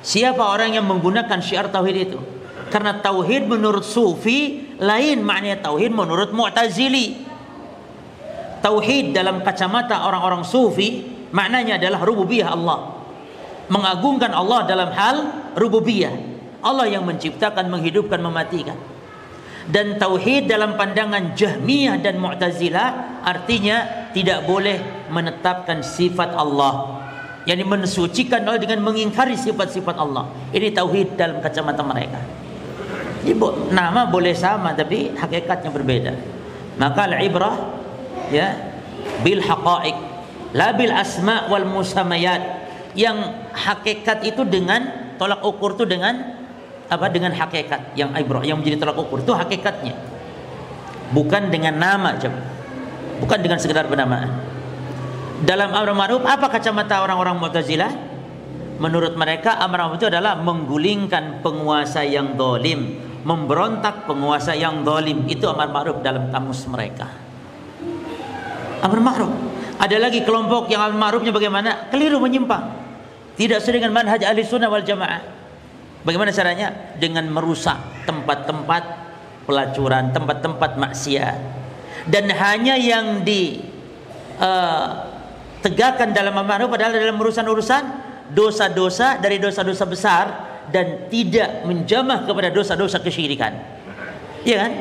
Siapa 0.00 0.40
orang 0.40 0.74
yang 0.76 0.88
menggunakan 0.88 1.38
syiar 1.40 1.68
tauhid 1.68 1.96
itu? 2.10 2.20
Karena 2.68 3.00
tauhid 3.00 3.48
menurut 3.48 3.84
sufi 3.84 4.68
lain 4.76 5.24
maknanya 5.24 5.64
tauhid 5.64 5.92
menurut 5.92 6.32
mu'tazili. 6.32 7.24
Tauhid 8.58 9.14
dalam 9.14 9.40
kacamata 9.40 10.04
orang-orang 10.04 10.42
sufi 10.44 11.04
maknanya 11.32 11.80
adalah 11.80 12.04
rububiyah 12.04 12.52
Allah. 12.52 12.78
Mengagungkan 13.68 14.32
Allah 14.32 14.64
dalam 14.64 14.90
hal 14.92 15.16
rububiyah. 15.56 16.12
Allah 16.58 16.90
yang 16.90 17.06
menciptakan, 17.06 17.70
menghidupkan, 17.70 18.18
mematikan. 18.18 18.76
Dan 19.68 20.00
tauhid 20.00 20.48
dalam 20.48 20.80
pandangan 20.80 21.36
Jahmiyah 21.36 22.00
dan 22.00 22.16
Mu'tazilah 22.16 23.20
artinya 23.20 24.08
tidak 24.16 24.48
boleh 24.48 24.80
menetapkan 25.12 25.84
sifat 25.84 26.32
Allah. 26.32 27.04
Yani 27.48 27.64
mensucikan 27.64 28.44
Allah 28.44 28.60
dengan 28.60 28.84
mengingkari 28.84 29.32
sifat-sifat 29.32 29.96
Allah. 29.96 30.28
Ini 30.52 30.68
tauhid 30.68 31.16
dalam 31.16 31.40
kacamata 31.40 31.80
mereka. 31.80 32.20
Ibu, 33.24 33.72
nama 33.72 34.04
boleh 34.04 34.36
sama 34.36 34.76
tapi 34.76 35.16
hakikatnya 35.16 35.72
berbeda. 35.72 36.12
Maka 36.76 37.08
al-ibrah 37.08 37.56
ya 38.28 38.52
bil 39.24 39.40
haqa'iq 39.40 39.96
la 40.52 40.76
bil 40.76 40.92
asma 40.92 41.48
wal 41.48 41.64
musamayat. 41.64 42.68
Yang 42.92 43.32
hakikat 43.56 44.28
itu 44.28 44.44
dengan 44.44 45.16
tolak 45.16 45.40
ukur 45.40 45.72
itu 45.72 45.88
dengan 45.88 46.36
apa 46.88 47.08
dengan 47.08 47.32
hakikat 47.32 47.96
yang 47.96 48.12
ibrah 48.12 48.44
yang 48.44 48.60
menjadi 48.60 48.84
tolak 48.84 49.00
ukur 49.00 49.24
itu 49.24 49.32
hakikatnya. 49.32 49.96
Bukan 51.16 51.48
dengan 51.48 51.80
nama. 51.80 52.12
Bukan 53.24 53.40
dengan 53.40 53.56
sekedar 53.56 53.88
penamaan 53.88 54.47
dalam 55.38 55.70
amar 55.70 55.94
ma'ruf 55.94 56.22
apa 56.26 56.50
kacamata 56.50 56.98
orang-orang 56.98 57.38
Mu'tazilah? 57.38 57.92
Menurut 58.78 59.14
mereka 59.14 59.58
amar 59.62 59.86
ma'ruf 59.86 60.02
itu 60.02 60.10
adalah 60.10 60.38
menggulingkan 60.38 61.42
penguasa 61.42 62.02
yang 62.02 62.34
dolim, 62.34 62.98
memberontak 63.22 64.06
penguasa 64.06 64.54
yang 64.54 64.82
dolim. 64.82 65.26
Itu 65.30 65.50
amar 65.50 65.70
ma'ruf 65.70 66.02
dalam 66.02 66.30
kamus 66.34 66.66
mereka. 66.66 67.06
Amar 68.82 68.98
ma'ruf. 68.98 69.30
Ada 69.78 69.98
lagi 70.02 70.26
kelompok 70.26 70.66
yang 70.70 70.82
amar 70.82 70.98
ma'rufnya 70.98 71.30
bagaimana? 71.30 71.86
Keliru 71.90 72.18
menyimpang. 72.18 72.74
Tidak 73.38 73.62
sesuai 73.62 73.78
dengan 73.78 73.94
manhaj 73.94 74.26
ahli 74.26 74.42
sunnah 74.42 74.66
wal 74.66 74.82
jamaah. 74.82 75.22
Bagaimana 76.02 76.34
caranya? 76.34 76.98
Dengan 76.98 77.30
merusak 77.30 77.78
tempat-tempat 78.06 78.82
pelacuran, 79.46 80.10
tempat-tempat 80.10 80.74
maksiat. 80.74 81.38
Dan 82.10 82.30
hanya 82.34 82.74
yang 82.74 83.22
di 83.22 83.62
uh, 84.42 85.07
tegakkan 85.64 86.14
dalam 86.14 86.34
ma'ruf 86.34 86.70
padahal 86.70 86.94
dalam 86.94 87.18
urusan-urusan 87.18 87.82
dosa-dosa 88.32 89.18
dari 89.18 89.40
dosa-dosa 89.40 89.84
besar 89.88 90.24
dan 90.68 91.08
tidak 91.08 91.64
menjamah 91.64 92.28
kepada 92.28 92.52
dosa-dosa 92.52 93.00
kesyirikan. 93.00 93.56
Iya 94.44 94.56
kan? 94.68 94.72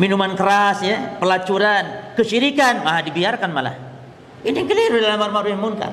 Minuman 0.00 0.32
keras 0.32 0.80
ya, 0.80 1.20
pelacuran, 1.20 2.14
kesyirikan, 2.16 2.84
ah 2.84 3.00
dibiarkan 3.04 3.50
malah. 3.52 3.76
Ini 4.42 4.64
keliru 4.64 5.00
dalam 5.00 5.20
amar 5.20 5.44
munkar. 5.52 5.92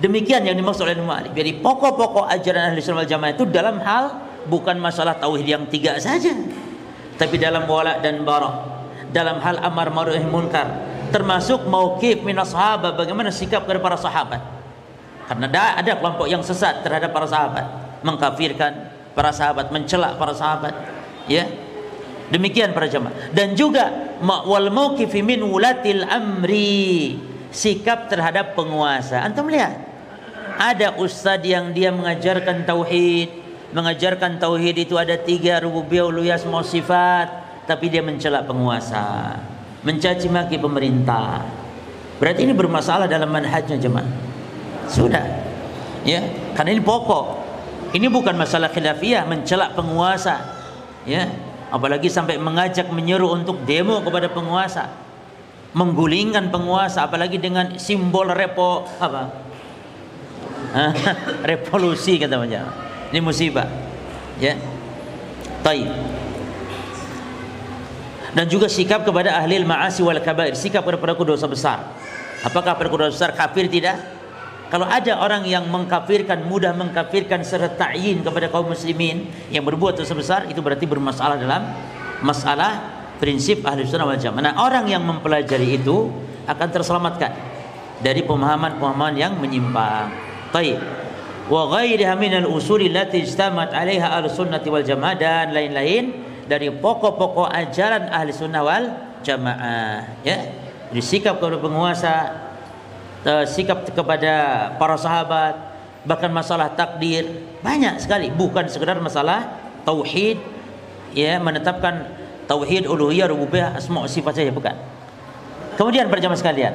Demikian 0.00 0.48
yang 0.48 0.56
dimaksud 0.56 0.88
oleh 0.88 0.96
Mu'alif. 0.96 1.36
Jadi 1.36 1.60
pokok-pokok 1.60 2.24
ajaran 2.32 2.72
ahli 2.72 2.80
sunnah 2.80 3.04
jamaah 3.04 3.36
itu 3.36 3.44
dalam 3.44 3.76
hal 3.84 4.16
bukan 4.48 4.80
masalah 4.80 5.20
tauhid 5.20 5.44
yang 5.44 5.64
tiga 5.68 6.00
saja. 6.00 6.32
Tapi 7.20 7.36
dalam 7.36 7.68
wala 7.68 8.00
dan 8.00 8.24
bara. 8.24 8.80
Dalam 9.12 9.42
hal 9.44 9.60
amar 9.60 9.92
ma'ruf 9.92 10.16
munkar 10.32 10.89
termasuk 11.10 11.66
mauqif 11.66 12.22
minas 12.24 12.54
sahabat 12.54 12.96
bagaimana 12.96 13.28
sikap 13.34 13.66
kepada 13.66 13.82
para 13.82 13.98
sahabat? 13.98 14.40
Karena 15.28 15.46
ada 15.50 15.92
kelompok 15.98 16.26
yang 16.26 16.42
sesat 16.42 16.82
terhadap 16.82 17.14
para 17.14 17.26
sahabat 17.28 17.66
mengkafirkan 18.02 18.90
para 19.14 19.30
sahabat 19.30 19.70
mencela 19.70 20.16
para 20.16 20.34
sahabat 20.34 20.74
ya. 21.30 21.46
Demikian 22.30 22.70
para 22.70 22.86
jemaah. 22.86 23.34
Dan 23.34 23.58
juga 23.58 24.16
wal 24.22 24.70
mauqif 24.70 25.10
min 25.18 25.42
wulatil 25.42 26.06
amri 26.06 27.18
sikap 27.50 28.06
terhadap 28.06 28.54
penguasa. 28.54 29.18
Antum 29.26 29.50
lihat 29.50 29.74
ada 30.60 30.94
ustadz 31.00 31.46
yang 31.46 31.74
dia 31.74 31.90
mengajarkan 31.90 32.62
tauhid 32.62 33.40
mengajarkan 33.70 34.42
tauhid 34.42 34.76
itu 34.82 34.98
ada 34.98 35.14
tiga 35.14 35.62
rububiyah 35.62 36.10
uluhiyah 36.10 36.38
semua 36.42 36.66
sifat 36.66 37.30
tapi 37.70 37.86
dia 37.86 38.02
mencela 38.02 38.42
penguasa 38.42 39.38
mencaci 39.84 40.28
maki 40.28 40.60
pemerintah. 40.60 41.44
Berarti 42.20 42.44
ini 42.44 42.52
bermasalah 42.52 43.08
dalam 43.08 43.32
manhajnya 43.32 43.80
jemaah. 43.80 44.08
Sudah. 44.84 45.24
Ya, 46.04 46.20
karena 46.52 46.76
ini 46.76 46.82
pokok. 46.84 47.48
Ini 47.96 48.06
bukan 48.12 48.36
masalah 48.36 48.68
khilafiyah 48.68 49.24
mencela 49.24 49.72
penguasa. 49.72 50.60
Ya, 51.08 51.32
apalagi 51.72 52.12
sampai 52.12 52.36
mengajak 52.36 52.92
menyeru 52.92 53.32
untuk 53.32 53.64
demo 53.64 54.04
kepada 54.04 54.28
penguasa. 54.28 54.92
Menggulingkan 55.72 56.50
penguasa 56.50 57.06
apalagi 57.06 57.38
dengan 57.38 57.78
simbol 57.78 58.28
repo 58.34 58.84
apa? 59.00 59.32
revolusi 61.48 62.20
kata 62.20 62.36
macam. 62.36 62.68
Ini 63.10 63.18
musibah. 63.22 63.66
Ya. 64.38 64.60
Taib 65.64 65.88
dan 68.30 68.46
juga 68.46 68.70
sikap 68.70 69.02
kepada 69.02 69.34
ahli 69.34 69.58
ma'asi 69.62 70.06
wal 70.06 70.20
kabair. 70.22 70.54
Sikap 70.54 70.86
kepada 70.86 70.98
pelaku 71.02 71.26
dosa 71.26 71.50
besar. 71.50 71.82
Apakah 72.46 72.78
pelaku 72.78 72.96
dosa 73.02 73.12
besar 73.12 73.30
kafir? 73.34 73.66
Tidak. 73.66 74.22
Kalau 74.70 74.86
ada 74.86 75.18
orang 75.18 75.42
yang 75.50 75.66
mengkafirkan 75.66 76.46
mudah 76.46 76.70
mengkafirkan 76.70 77.42
serta 77.42 77.74
ta'yin 77.74 78.22
kepada 78.22 78.46
kaum 78.46 78.70
muslimin 78.70 79.26
yang 79.50 79.66
berbuat 79.66 79.98
dosa 79.98 80.14
besar 80.14 80.46
itu 80.46 80.62
berarti 80.62 80.86
bermasalah 80.86 81.42
dalam 81.42 81.74
masalah 82.22 82.78
prinsip 83.18 83.66
ahli 83.66 83.82
sunnah 83.82 84.06
wal 84.06 84.14
jamaah. 84.14 84.46
Nah 84.46 84.54
orang 84.62 84.86
yang 84.86 85.02
mempelajari 85.02 85.74
itu 85.74 86.06
akan 86.46 86.68
terselamatkan 86.70 87.34
dari 87.98 88.22
pemahaman-pemahaman 88.22 89.12
yang 89.18 89.34
menyimpang. 89.42 90.06
Baik. 90.54 90.78
Wa 91.50 91.66
ghairiha 91.66 92.14
minal 92.14 92.46
usuli 92.46 92.94
allati 92.94 93.26
ijtamat 93.26 93.74
'alaiha 93.74 94.22
al-sunnati 94.22 94.70
wal 94.70 94.86
jamaah 94.86 95.18
dan 95.18 95.50
lain-lain 95.50 96.29
dari 96.50 96.66
pokok-pokok 96.66 97.46
ajaran 97.46 98.10
ahli 98.10 98.34
sunnah 98.34 98.66
wal 98.66 98.90
jamaah 99.22 100.18
ya. 100.26 100.50
Dari 100.90 100.98
sikap 100.98 101.38
kepada 101.38 101.62
penguasa 101.62 102.14
eh, 103.22 103.46
sikap 103.46 103.86
kepada 103.86 104.34
para 104.74 104.98
sahabat 104.98 105.54
bahkan 106.02 106.34
masalah 106.34 106.74
takdir 106.74 107.46
banyak 107.62 108.02
sekali. 108.02 108.34
Bukan 108.34 108.66
sekedar 108.66 108.98
masalah 108.98 109.62
tauhid 109.86 110.42
ya 111.14 111.38
menetapkan 111.38 112.10
tauhid 112.50 112.90
uluhiyah 112.90 113.30
rububiyah 113.30 113.78
asma 113.78 114.10
sifat 114.10 114.42
saja 114.42 114.50
bukan. 114.50 114.74
Kemudian 115.78 116.10
berjamaah 116.10 116.34
sekalian 116.42 116.74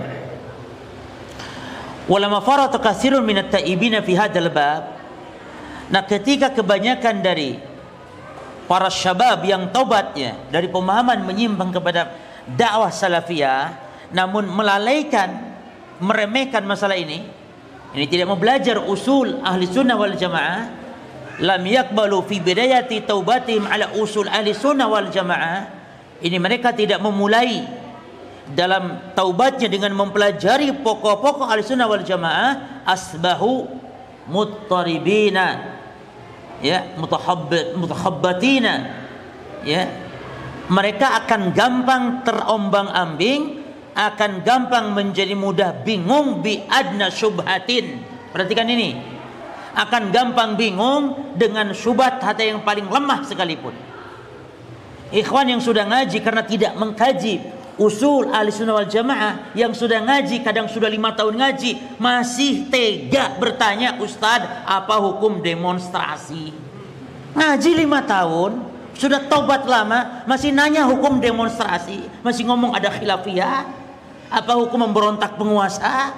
walama 2.07 2.39
farata 2.39 2.79
minat 3.19 3.51
taibina 3.51 3.99
fi 3.99 4.15
hadzal 4.15 4.47
bab. 4.47 4.95
Nah 5.91 6.01
ketika 6.07 6.49
kebanyakan 6.55 7.19
dari 7.19 7.74
para 8.65 8.89
syabab 8.89 9.45
yang 9.45 9.69
taubatnya 9.69 10.37
dari 10.49 10.69
pemahaman 10.69 11.21
menyimpang 11.25 11.69
kepada 11.69 12.13
dakwah 12.49 12.89
salafiyah 12.89 13.77
namun 14.13 14.49
melalaikan 14.49 15.57
meremehkan 16.01 16.65
masalah 16.65 16.97
ini 16.97 17.25
ini 17.95 18.05
tidak 18.11 18.27
mau 18.27 18.37
belajar 18.37 18.81
usul 18.83 19.39
ahli 19.41 19.69
sunnah 19.69 19.95
wal 19.95 20.13
jamaah 20.13 20.67
lam 21.39 21.61
yakbalu 21.63 22.19
fi 22.27 22.43
bidayati 22.43 23.05
taubatihim 23.07 23.63
ala 23.67 23.95
usul 23.95 24.27
ahli 24.27 24.51
sunnah 24.51 24.89
wal 24.89 25.07
jamaah 25.07 25.71
ini 26.19 26.37
mereka 26.39 26.75
tidak 26.75 26.99
memulai 26.99 27.63
dalam 28.45 29.13
taubatnya 29.17 29.65
dengan 29.65 29.93
mempelajari 29.97 30.73
pokok-pokok 30.85 31.49
ahli 31.49 31.61
sunnah 31.65 31.87
wal 31.89 32.03
jamaah 32.03 32.83
asbahu 32.85 33.65
muttaribina 34.29 35.74
ya 36.65 36.97
mutahabbat 36.97 37.77
mutahabbatina 37.77 38.73
ya 39.61 39.85
mereka 40.65 41.21
akan 41.21 41.53
gampang 41.53 42.25
terombang-ambing 42.25 43.65
akan 43.95 44.43
gampang 44.43 44.91
menjadi 44.91 45.31
mudah 45.31 45.71
bingung 45.87 46.43
bi 46.43 46.59
adna 46.67 47.07
syubhatin. 47.07 48.03
Perhatikan 48.35 48.67
ini. 48.67 48.99
Akan 49.75 50.11
gampang 50.11 50.59
bingung 50.59 51.35
dengan 51.39 51.71
syubhat 51.71 52.19
hati 52.19 52.51
yang 52.51 52.63
paling 52.67 52.91
lemah 52.91 53.23
sekalipun. 53.23 53.71
Ikhwan 55.15 55.47
yang 55.47 55.63
sudah 55.63 55.87
ngaji 55.87 56.19
karena 56.19 56.43
tidak 56.43 56.75
mengkaji 56.75 57.39
usul 57.75 58.31
ahli 58.31 58.51
sunnah 58.51 58.81
wal 58.81 58.89
jamaah 58.89 59.51
yang 59.57 59.75
sudah 59.75 59.99
ngaji 60.03 60.41
kadang 60.41 60.67
sudah 60.67 60.87
lima 60.87 61.11
tahun 61.11 61.35
ngaji 61.35 61.99
masih 61.99 62.71
tega 62.71 63.35
bertanya 63.35 63.99
Ustadz 63.99 64.67
apa 64.67 64.95
hukum 64.99 65.43
demonstrasi 65.43 66.55
ngaji 67.35 67.71
lima 67.75 68.03
tahun 68.03 68.63
sudah 68.95 69.27
tobat 69.27 69.67
lama 69.67 70.23
masih 70.23 70.55
nanya 70.55 70.87
hukum 70.87 71.19
demonstrasi 71.19 72.07
masih 72.23 72.47
ngomong 72.47 72.71
ada 72.71 72.87
khilafiyah 72.87 73.85
apa 74.29 74.57
hukum 74.57 74.81
memberontak 74.89 75.37
penguasa? 75.37 76.13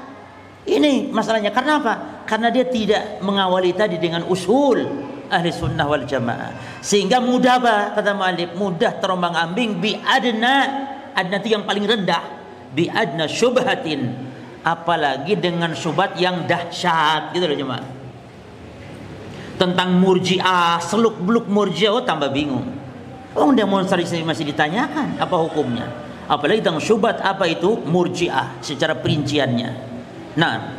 Ini 0.67 1.11
masalahnya. 1.11 1.51
Karena 1.51 1.79
apa? 1.79 1.93
Karena 2.27 2.51
dia 2.51 2.67
tidak 2.67 3.23
mengawali 3.23 3.71
tadi 3.75 3.99
dengan 3.99 4.27
usul 4.27 4.83
ahli 5.27 5.49
sunnah 5.51 5.87
wal 5.87 6.03
jamaah. 6.03 6.81
Sehingga 6.83 7.23
mudah? 7.23 7.59
Kata 7.95 8.11
mu'alif. 8.15 8.55
Mudah 8.55 8.99
terombang 8.99 9.35
ambing 9.35 9.79
bi 9.79 9.95
adna. 10.01 10.95
Itu 11.17 11.47
yang 11.49 11.65
paling 11.65 11.85
rendah. 11.89 12.23
Bi 12.71 12.85
adna 12.87 13.25
syubhatin. 13.25 14.13
Apalagi 14.61 15.33
dengan 15.39 15.73
syubhat 15.73 16.15
yang 16.21 16.45
dahsyat. 16.45 17.33
Gitu 17.33 17.45
loh 17.49 17.57
jemaah. 17.57 17.85
Tentang 19.57 19.97
murjiah, 19.97 20.77
seluk 20.77 21.17
beluk 21.17 21.49
murjiah. 21.49 21.89
Oh 21.89 22.05
tambah 22.05 22.29
bingung. 22.29 22.69
Oh 23.33 23.49
demonstrasi 23.49 24.21
masih 24.21 24.45
ditanyakan. 24.53 25.17
Apa 25.17 25.35
hukumnya? 25.41 26.07
apalagi 26.27 26.59
tentang 26.59 26.83
syubhat 26.83 27.23
apa 27.23 27.47
itu 27.47 27.79
murjiah 27.87 28.59
secara 28.59 28.99
perinciannya 28.99 29.69
nah 30.35 30.75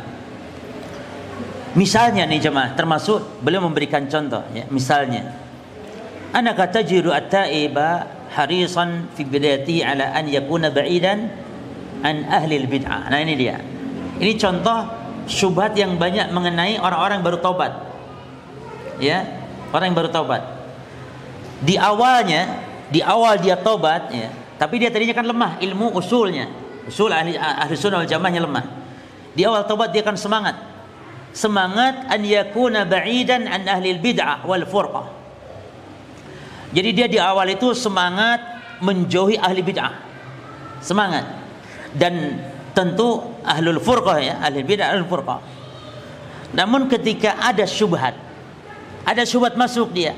misalnya 1.73 2.23
nih 2.29 2.39
jemaah 2.39 2.77
termasuk 2.77 3.41
beliau 3.41 3.65
memberikan 3.65 4.05
contoh 4.05 4.45
ya 4.53 4.69
misalnya 4.69 5.33
ana 6.31 6.53
katajiru 6.53 7.09
at-taiba 7.09 8.18
harisan 8.33 9.09
fi 9.13 9.25
bidayati 9.25 9.81
ala 9.81 10.13
an 10.13 10.25
yakuna 10.29 10.69
ba'idan 10.69 11.29
an 12.05 12.15
ahli 12.29 12.65
al-bid'ah 12.65 13.09
nah 13.09 13.19
ini 13.19 13.33
dia 13.35 13.57
ini 14.19 14.33
contoh 14.37 14.85
syubhat 15.25 15.77
yang 15.77 15.97
banyak 15.99 16.31
mengenai 16.33 16.77
orang-orang 16.81 17.19
baru 17.21 17.37
taubat 17.41 17.73
ya 19.01 19.25
orang 19.73 19.93
yang 19.93 19.97
baru 19.97 20.09
taubat 20.09 20.41
di 21.61 21.75
awalnya 21.75 22.61
di 22.89 23.03
awal 23.03 23.37
dia 23.37 23.59
taubat 23.59 24.09
ya 24.13 24.29
tapi 24.59 24.75
dia 24.75 24.91
tadinya 24.91 25.15
kan 25.15 25.23
lemah 25.23 25.51
ilmu 25.63 25.95
usulnya. 25.95 26.51
Usul 26.83 27.15
ahli, 27.15 27.39
ahli 27.39 27.73
sunnah 27.79 28.03
wal 28.03 28.11
jamaahnya 28.11 28.43
lemah. 28.43 28.65
Di 29.31 29.47
awal 29.47 29.63
taubat 29.63 29.95
dia 29.95 30.03
akan 30.03 30.19
semangat. 30.19 30.59
Semangat 31.31 32.11
an 32.11 32.19
yakuna 32.27 32.83
ba'idan 32.83 33.47
an 33.47 33.63
ahli 33.63 33.95
bid'ah 33.95 34.43
wal 34.43 34.67
furqah. 34.67 35.07
Jadi 36.69 36.89
dia 36.93 37.07
di 37.09 37.17
awal 37.17 37.53
itu 37.53 37.73
semangat 37.73 38.39
menjauhi 38.79 39.37
ahli 39.39 39.61
bid'ah. 39.65 39.93
Semangat. 40.79 41.25
Dan 41.93 42.37
tentu 42.77 43.25
ahlul 43.41 43.81
furqah 43.81 44.17
ya, 44.21 44.35
ahli 44.39 44.61
bid'ah 44.61 44.93
ahlul 44.93 45.09
furqah. 45.09 45.41
Namun 46.53 46.89
ketika 46.89 47.37
ada 47.41 47.65
syubhat, 47.65 48.13
ada 49.05 49.21
syubhat 49.25 49.57
masuk 49.57 49.93
dia, 49.93 50.13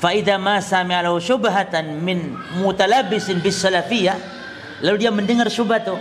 Faida 0.00 0.40
ma 0.40 0.64
sami'alahu 0.64 1.20
syubhatan 1.20 2.00
min 2.00 2.32
mutalabisin 2.56 3.44
bis 3.44 3.60
salafiyah 3.60 4.16
lalu 4.80 5.04
dia 5.04 5.12
mendengar 5.12 5.44
syubhat 5.52 5.84
itu 5.84 5.96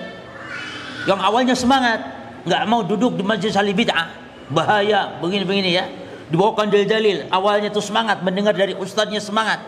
yang 1.03 1.19
awalnya 1.19 1.51
semangat 1.51 1.99
nggak 2.47 2.63
mau 2.63 2.79
duduk 2.87 3.19
di 3.19 3.23
majlis 3.27 3.59
ahli 3.59 3.75
bid'ah 3.75 4.07
bahaya 4.47 5.19
begini-begini 5.19 5.69
ya 5.75 5.83
dibawakan 6.29 6.69
dalil-dalil. 6.69 7.27
Awalnya 7.33 7.73
itu 7.73 7.81
semangat 7.81 8.21
mendengar 8.21 8.53
dari 8.53 8.77
ustadznya 8.77 9.19
semangat. 9.21 9.61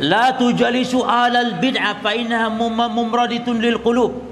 La 0.00 0.34
tujalisu 0.34 1.02
alal 1.02 1.58
bid'ah 1.58 1.98
fa 1.98 2.14
innaha 2.14 2.50
mumraditun 2.90 3.58
lil 3.58 3.78
qulub. 3.82 4.30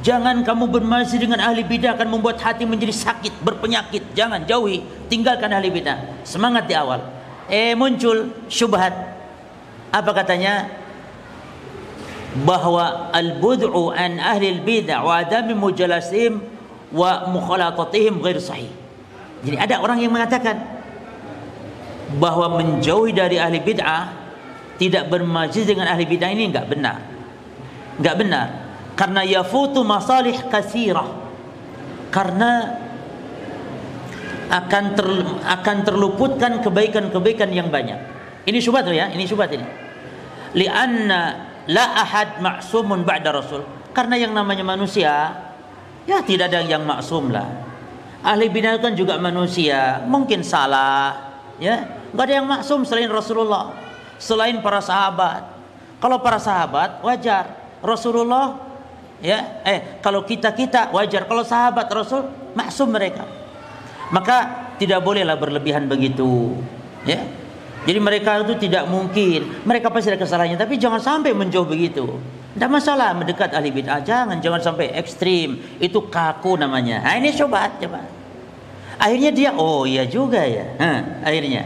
Jangan 0.00 0.40
kamu 0.48 0.72
bermajlis 0.72 1.12
dengan 1.20 1.44
ahli 1.44 1.60
bid'ah 1.60 1.92
akan 1.92 2.08
membuat 2.08 2.40
hati 2.40 2.64
menjadi 2.64 2.94
sakit 2.94 3.44
berpenyakit. 3.44 4.16
Jangan 4.16 4.48
jauhi 4.48 4.80
tinggalkan 5.12 5.52
ahli 5.52 5.68
bid'ah. 5.68 6.24
Semangat 6.24 6.64
di 6.66 6.74
awal. 6.74 7.04
Eh 7.52 7.76
muncul 7.76 8.32
syubhat. 8.48 8.94
Apa 9.92 10.10
katanya? 10.16 10.72
Bahwa 12.46 13.10
al-bud'u 13.12 13.92
an 13.92 14.22
ahli 14.22 14.56
al-bid'ah 14.56 15.04
wa 15.04 15.20
adami 15.20 15.52
mujalasim 15.52 16.40
wa 16.94 17.28
mukhalatatihim 17.28 18.24
ghair 18.24 18.40
sahih. 18.40 18.79
Jadi 19.40 19.56
ada 19.56 19.80
orang 19.80 19.98
yang 20.00 20.12
mengatakan 20.12 20.60
bahwa 22.20 22.60
menjauhi 22.60 23.14
dari 23.14 23.40
ahli 23.40 23.62
bid'ah 23.62 24.18
tidak 24.76 25.08
bermajlis 25.08 25.64
dengan 25.64 25.88
ahli 25.88 26.04
bid'ah 26.04 26.30
ini 26.32 26.50
enggak 26.50 26.66
benar. 26.68 26.98
Enggak 28.00 28.16
benar 28.20 28.48
karena 29.00 29.24
yafutu 29.24 29.80
masalih 29.80 30.36
kasirah. 30.52 31.08
Karena 32.12 32.76
akan 34.50 34.84
ter, 34.98 35.06
akan 35.46 35.76
terluputkan 35.88 36.60
kebaikan-kebaikan 36.60 37.48
yang 37.48 37.72
banyak. 37.72 37.96
Ini 38.44 38.58
syubhat 38.60 38.84
ya, 38.92 39.08
ini 39.08 39.24
syubhat 39.24 39.56
ini. 39.56 39.64
Lianna 40.58 41.48
la 41.70 41.86
ahad 41.96 42.44
ma'sumun 42.44 43.06
ba'da 43.08 43.32
rasul. 43.32 43.64
Karena 43.96 44.20
yang 44.20 44.36
namanya 44.36 44.66
manusia 44.66 45.32
ya 46.04 46.18
tidak 46.26 46.52
ada 46.52 46.66
yang 46.66 46.82
maksum 46.84 47.30
lah. 47.32 47.69
Ahli 48.20 48.52
bidah 48.52 48.76
kan 48.76 48.92
juga 48.92 49.16
manusia, 49.16 50.04
mungkin 50.04 50.44
salah, 50.44 51.40
ya. 51.56 52.04
Enggak 52.12 52.24
ada 52.28 52.34
yang 52.36 52.46
maksum 52.48 52.84
selain 52.84 53.08
Rasulullah, 53.08 53.72
selain 54.20 54.60
para 54.60 54.84
sahabat. 54.84 55.46
Kalau 56.00 56.20
para 56.20 56.36
sahabat 56.36 57.00
wajar, 57.00 57.56
Rasulullah 57.80 58.60
ya, 59.24 59.64
eh 59.64 60.00
kalau 60.04 60.24
kita-kita 60.24 60.92
wajar, 60.92 61.24
kalau 61.24 61.44
sahabat 61.44 61.88
Rasul 61.88 62.28
maksum 62.52 62.92
mereka. 62.92 63.24
Maka 64.10 64.68
tidak 64.76 65.00
bolehlah 65.06 65.38
berlebihan 65.38 65.86
begitu. 65.86 66.58
Ya. 67.06 67.22
Jadi 67.86 67.96
mereka 67.96 68.44
itu 68.44 68.68
tidak 68.68 68.84
mungkin. 68.90 69.64
Mereka 69.64 69.88
pasti 69.88 70.12
ada 70.12 70.20
kesalahannya, 70.20 70.60
tapi 70.60 70.76
jangan 70.76 71.00
sampai 71.00 71.32
menjauh 71.32 71.64
begitu. 71.64 72.20
Tidak 72.50 72.70
masalah 72.70 73.14
mendekat 73.14 73.54
ahli 73.54 73.70
bid'ah, 73.70 74.02
jangan 74.02 74.42
jangan 74.42 74.58
sampai 74.58 74.90
ekstrim. 74.98 75.78
Itu 75.78 76.10
kaku 76.10 76.58
namanya. 76.58 76.98
Nah, 77.06 77.14
ini 77.14 77.30
coba 77.34 77.70
coba. 77.78 78.02
Akhirnya 79.00 79.30
dia, 79.32 79.50
oh 79.54 79.86
iya 79.86 80.04
juga 80.04 80.42
ya. 80.44 80.66
Akhirnya 81.24 81.64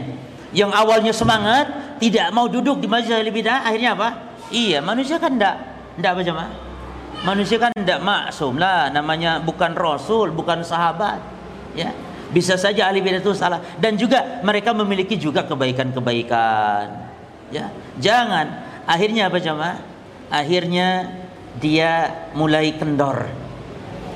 yang 0.55 0.71
awalnya 0.71 1.11
semangat 1.11 1.67
tidak 1.99 2.31
mau 2.31 2.47
duduk 2.47 2.79
di 2.79 2.87
majelis 2.87 3.17
ahli 3.19 3.31
bid'ah, 3.33 3.67
akhirnya 3.67 3.91
apa? 3.97 4.09
Iya, 4.53 4.79
manusia 4.79 5.19
kan 5.19 5.35
tidak 5.35 5.59
tidak 5.99 6.09
apa 6.15 6.21
jemaah? 6.23 6.51
Manusia 7.25 7.57
kan 7.57 7.71
tidak 7.73 7.99
maksum 8.05 8.55
lah, 8.61 8.93
namanya 8.93 9.41
bukan 9.41 9.73
rasul, 9.73 10.29
bukan 10.31 10.61
sahabat. 10.61 11.19
Ya, 11.75 11.91
bisa 12.31 12.55
saja 12.55 12.87
ahli 12.87 13.03
bidah 13.03 13.19
itu 13.19 13.35
salah 13.35 13.59
dan 13.81 13.99
juga 13.99 14.39
mereka 14.45 14.71
memiliki 14.71 15.19
juga 15.19 15.43
kebaikan-kebaikan. 15.43 16.87
Ya, 17.51 17.73
jangan 17.99 18.63
akhirnya 18.87 19.27
apa 19.27 19.41
jemaah? 19.41 19.94
Akhirnya 20.29 21.11
dia 21.59 22.11
mulai 22.33 22.75
kendor. 22.75 23.29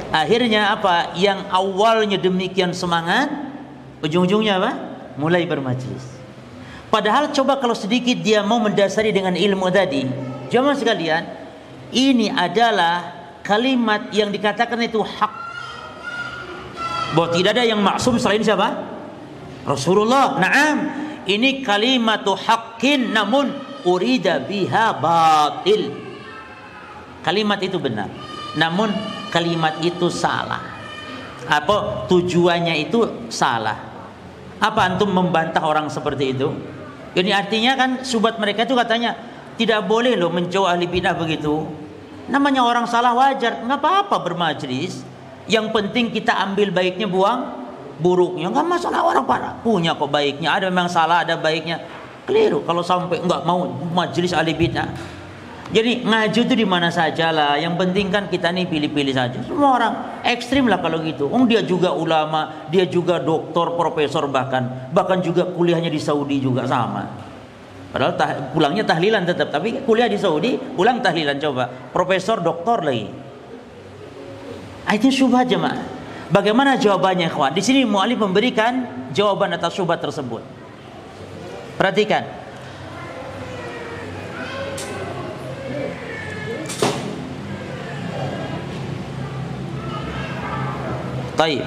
Akhirnya 0.10 0.74
apa? 0.74 1.14
Yang 1.14 1.46
awalnya 1.54 2.18
demikian 2.18 2.74
semangat, 2.74 3.30
ujung-ujungnya 4.02 4.58
apa? 4.58 4.72
Mulai 5.22 5.46
bermajlis. 5.46 6.18
Padahal 6.90 7.30
coba 7.30 7.62
kalau 7.62 7.78
sedikit 7.78 8.18
dia 8.18 8.42
mau 8.42 8.58
mendasari 8.58 9.14
dengan 9.14 9.38
ilmu 9.38 9.70
tadi. 9.70 10.10
Jemaah 10.50 10.74
sekalian, 10.74 11.24
ini 11.94 12.34
adalah 12.34 13.14
kalimat 13.46 14.10
yang 14.10 14.34
dikatakan 14.34 14.82
itu 14.82 15.06
hak 15.06 15.34
bahwa 17.14 17.30
tidak 17.34 17.58
ada 17.58 17.66
yang 17.66 17.82
maksum 17.82 18.18
selain 18.18 18.42
siapa? 18.42 18.74
Rasulullah. 19.66 20.38
Naam. 20.42 20.78
Ini 21.30 21.62
kalimatu 21.62 22.34
haqqin 22.34 23.14
namun 23.14 23.54
urida 23.86 24.42
biha 24.42 24.96
batil. 24.98 25.94
Kalimat 27.24 27.60
itu 27.62 27.78
benar. 27.78 28.10
namun 28.58 28.90
kalimat 29.30 29.78
itu 29.86 30.10
salah. 30.10 30.80
Apa 31.46 32.06
tujuannya 32.10 32.90
itu 32.90 33.30
salah. 33.30 33.78
Apa 34.58 34.90
antum 34.90 35.10
membantah 35.10 35.62
orang 35.62 35.88
seperti 35.88 36.34
itu? 36.34 36.50
Ini 37.14 37.32
artinya 37.34 37.74
kan 37.78 37.90
subat 38.06 38.38
mereka 38.38 38.66
itu 38.66 38.74
katanya 38.78 39.18
tidak 39.58 39.86
boleh 39.86 40.14
loh 40.14 40.30
menjauh 40.30 40.66
ahli 40.66 40.86
bidah 40.86 41.18
begitu. 41.18 41.66
Namanya 42.30 42.62
orang 42.62 42.86
salah 42.86 43.18
wajar, 43.18 43.66
nggak 43.66 43.80
apa-apa 43.82 44.22
bermajlis. 44.22 45.02
Yang 45.50 45.74
penting 45.74 46.14
kita 46.14 46.38
ambil 46.46 46.70
baiknya 46.70 47.10
buang 47.10 47.58
buruknya. 47.98 48.54
Nggak 48.54 48.68
masalah 48.70 49.02
orang 49.02 49.26
parah 49.26 49.54
punya 49.66 49.98
kok 49.98 50.10
baiknya. 50.14 50.54
Ada 50.54 50.70
memang 50.70 50.88
salah, 50.92 51.26
ada 51.26 51.34
baiknya. 51.34 51.82
Keliru 52.30 52.62
kalau 52.62 52.86
sampai 52.86 53.26
nggak 53.26 53.42
mau 53.42 53.66
majlis 53.90 54.38
ahli 54.38 54.54
bidah. 54.54 54.86
Jadi 55.70 56.02
ngaju 56.02 56.40
itu 56.46 56.54
di 56.54 56.66
mana 56.66 56.90
saja 56.94 57.34
lah. 57.34 57.58
Yang 57.58 57.78
penting 57.78 58.06
kan 58.10 58.30
kita 58.30 58.54
nih 58.54 58.70
pilih-pilih 58.70 59.14
saja. 59.14 59.38
Semua 59.46 59.82
orang 59.82 59.94
ekstrim 60.26 60.66
lah 60.70 60.82
kalau 60.82 61.02
gitu. 61.02 61.26
Oh 61.30 61.46
dia 61.46 61.66
juga 61.66 61.94
ulama, 61.94 62.70
dia 62.74 62.86
juga 62.90 63.18
doktor, 63.22 63.78
profesor 63.78 64.26
bahkan, 64.30 64.90
bahkan 64.94 65.22
juga 65.22 65.46
kuliahnya 65.46 65.90
di 65.90 66.02
Saudi 66.02 66.42
juga 66.42 66.66
sama. 66.66 67.06
Padahal 67.90 68.14
tah, 68.14 68.54
pulangnya 68.54 68.86
tahlilan 68.86 69.26
tetap, 69.26 69.50
tapi 69.50 69.82
kuliah 69.82 70.06
di 70.06 70.18
Saudi 70.18 70.58
pulang 70.58 71.02
tahlilan 71.02 71.42
coba. 71.42 71.66
Profesor, 71.90 72.42
doktor 72.42 72.86
lagi. 72.86 73.10
Ah, 74.86 74.94
itu 74.98 75.10
syubhat 75.10 75.50
jemaah. 75.50 75.82
Bagaimana 76.30 76.78
jawabannya 76.78 77.30
kawan? 77.30 77.58
Di 77.58 77.62
sini 77.66 77.86
mu'alif 77.86 78.22
memberikan 78.22 78.86
jawaban 79.14 79.54
atas 79.54 79.74
syubhat 79.74 80.02
tersebut. 80.02 80.59
Perhatikan. 81.80 82.28
Taib. 91.40 91.64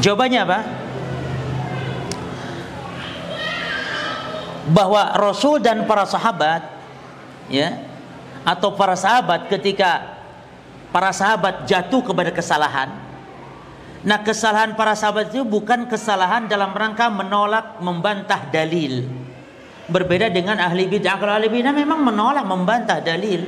Jawabannya 0.00 0.40
apa? 0.40 0.60
Bahwa 4.72 5.12
Rasul 5.20 5.60
dan 5.60 5.84
para 5.84 6.08
sahabat 6.08 6.64
ya 7.52 7.76
atau 8.40 8.72
para 8.72 8.96
sahabat 8.96 9.52
ketika 9.52 10.16
para 10.96 11.12
sahabat 11.12 11.68
jatuh 11.68 12.00
kepada 12.00 12.32
kesalahan 12.32 12.88
Nah 14.06 14.22
kesalahan 14.22 14.78
para 14.78 14.94
sahabat 14.94 15.34
itu 15.34 15.42
bukan 15.42 15.90
kesalahan 15.90 16.46
dalam 16.46 16.70
rangka 16.70 17.10
menolak 17.10 17.82
membantah 17.82 18.46
dalil 18.54 19.25
Berbeda 19.86 20.30
dengan 20.30 20.58
ahli 20.58 20.90
bid'ah 20.90 21.16
Kalau 21.18 21.32
ahli 21.38 21.46
bid'ah 21.46 21.74
memang 21.74 22.02
menolak 22.02 22.42
membantah 22.42 22.98
dalil 22.98 23.46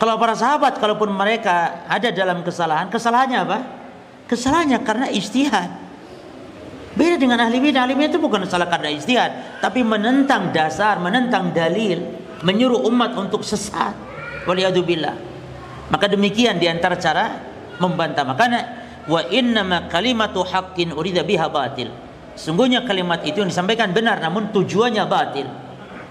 Kalau 0.00 0.16
para 0.16 0.32
sahabat 0.32 0.80
kalaupun 0.80 1.12
mereka 1.12 1.84
ada 1.88 2.08
dalam 2.08 2.40
kesalahan 2.40 2.88
Kesalahannya 2.88 3.38
apa? 3.44 3.58
Kesalahannya 4.30 4.78
karena 4.86 5.10
istihad. 5.10 5.74
Beda 6.94 7.18
dengan 7.18 7.42
ahli 7.42 7.58
bidah. 7.58 7.82
Ahli 7.82 7.98
bidah 7.98 8.14
itu 8.14 8.22
bukan 8.22 8.46
salah 8.46 8.70
karena 8.70 8.94
istihad, 8.94 9.58
tapi 9.58 9.82
menentang 9.82 10.54
dasar, 10.54 11.02
menentang 11.02 11.50
dalil, 11.50 11.98
menyuruh 12.46 12.86
umat 12.86 13.18
untuk 13.18 13.42
sesat. 13.42 13.90
Waliyadzubillah. 14.46 15.14
Maka 15.90 16.06
demikian 16.06 16.62
di 16.62 16.70
antara 16.70 16.94
cara 16.94 17.42
membantah. 17.82 18.22
Makanya 18.22 18.60
wa 19.10 19.18
innama 19.34 19.90
kalimatu 19.90 20.46
haqqin 20.46 20.94
urida 20.94 21.26
biha 21.26 21.50
batil. 21.50 21.90
Sungguhnya 22.40 22.88
kalimat 22.88 23.20
itu 23.20 23.44
yang 23.44 23.52
disampaikan 23.52 23.92
benar 23.92 24.16
namun 24.16 24.48
tujuannya 24.48 25.04
batil. 25.04 25.44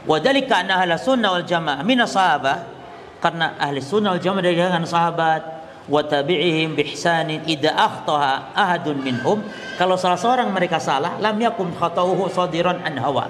Wa 0.06 0.22
dzalika 0.22 0.62
anna 0.62 0.78
ahli 0.78 0.94
sunnah 0.94 1.34
wal 1.34 1.42
jamaah 1.42 1.82
min 1.82 2.06
sahabah 2.06 2.70
karena 3.18 3.58
ahli 3.58 3.82
sunnah 3.82 4.14
wal 4.14 4.22
jamaah 4.22 4.46
dari 4.46 4.54
kalangan 4.62 4.86
sahabat 4.86 5.42
wa 5.90 6.06
tabi'ihim 6.06 6.78
bihsanin 6.78 7.42
idza 7.50 7.74
akhtaha 7.74 8.54
ahadun 8.54 9.02
minhum 9.02 9.42
kalau 9.82 9.98
salah 9.98 10.22
seorang 10.22 10.54
mereka 10.54 10.78
salah 10.78 11.18
lam 11.18 11.34
yakum 11.42 11.74
khatauhu 11.74 12.30
sadiran 12.30 12.78
an 12.86 12.94
hawa. 13.02 13.26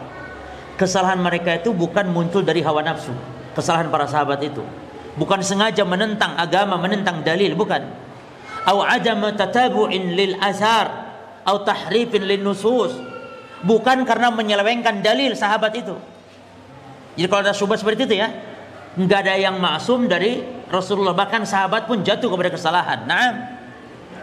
Kesalahan 0.76 1.24
mereka 1.24 1.56
itu 1.56 1.72
bukan 1.72 2.12
muncul 2.12 2.44
dari 2.44 2.60
hawa 2.60 2.84
nafsu 2.84 3.16
kesalahan 3.56 3.88
para 3.88 4.12
sahabat 4.12 4.44
itu. 4.44 4.62
Bukan 5.16 5.40
sengaja 5.40 5.88
menentang 5.88 6.36
agama 6.36 6.76
menentang 6.76 7.24
dalil 7.24 7.56
bukan. 7.56 7.80
Au 8.68 8.84
adama 8.84 9.32
tatabu'in 9.32 10.20
lil 10.20 10.36
azhar 10.40 11.09
au 11.46 11.64
tahrifin 11.64 12.24
lin 12.26 12.42
nusus. 12.44 12.96
Bukan 13.60 14.08
karena 14.08 14.32
menyelewengkan 14.32 15.04
dalil 15.04 15.36
sahabat 15.36 15.76
itu. 15.76 15.96
Jadi 17.20 17.28
kalau 17.28 17.44
ada 17.44 17.52
subhat 17.52 17.84
seperti 17.84 18.08
itu 18.08 18.16
ya 18.24 18.32
nggak 18.96 19.20
ada 19.28 19.36
yang 19.36 19.60
maksum 19.60 20.08
dari 20.08 20.40
Rasulullah. 20.72 21.14
Bahkan 21.14 21.44
sahabat 21.44 21.86
pun 21.86 22.00
jatuh 22.02 22.32
kepada 22.32 22.50
kesalahan. 22.56 23.04
Nah, 23.04 23.30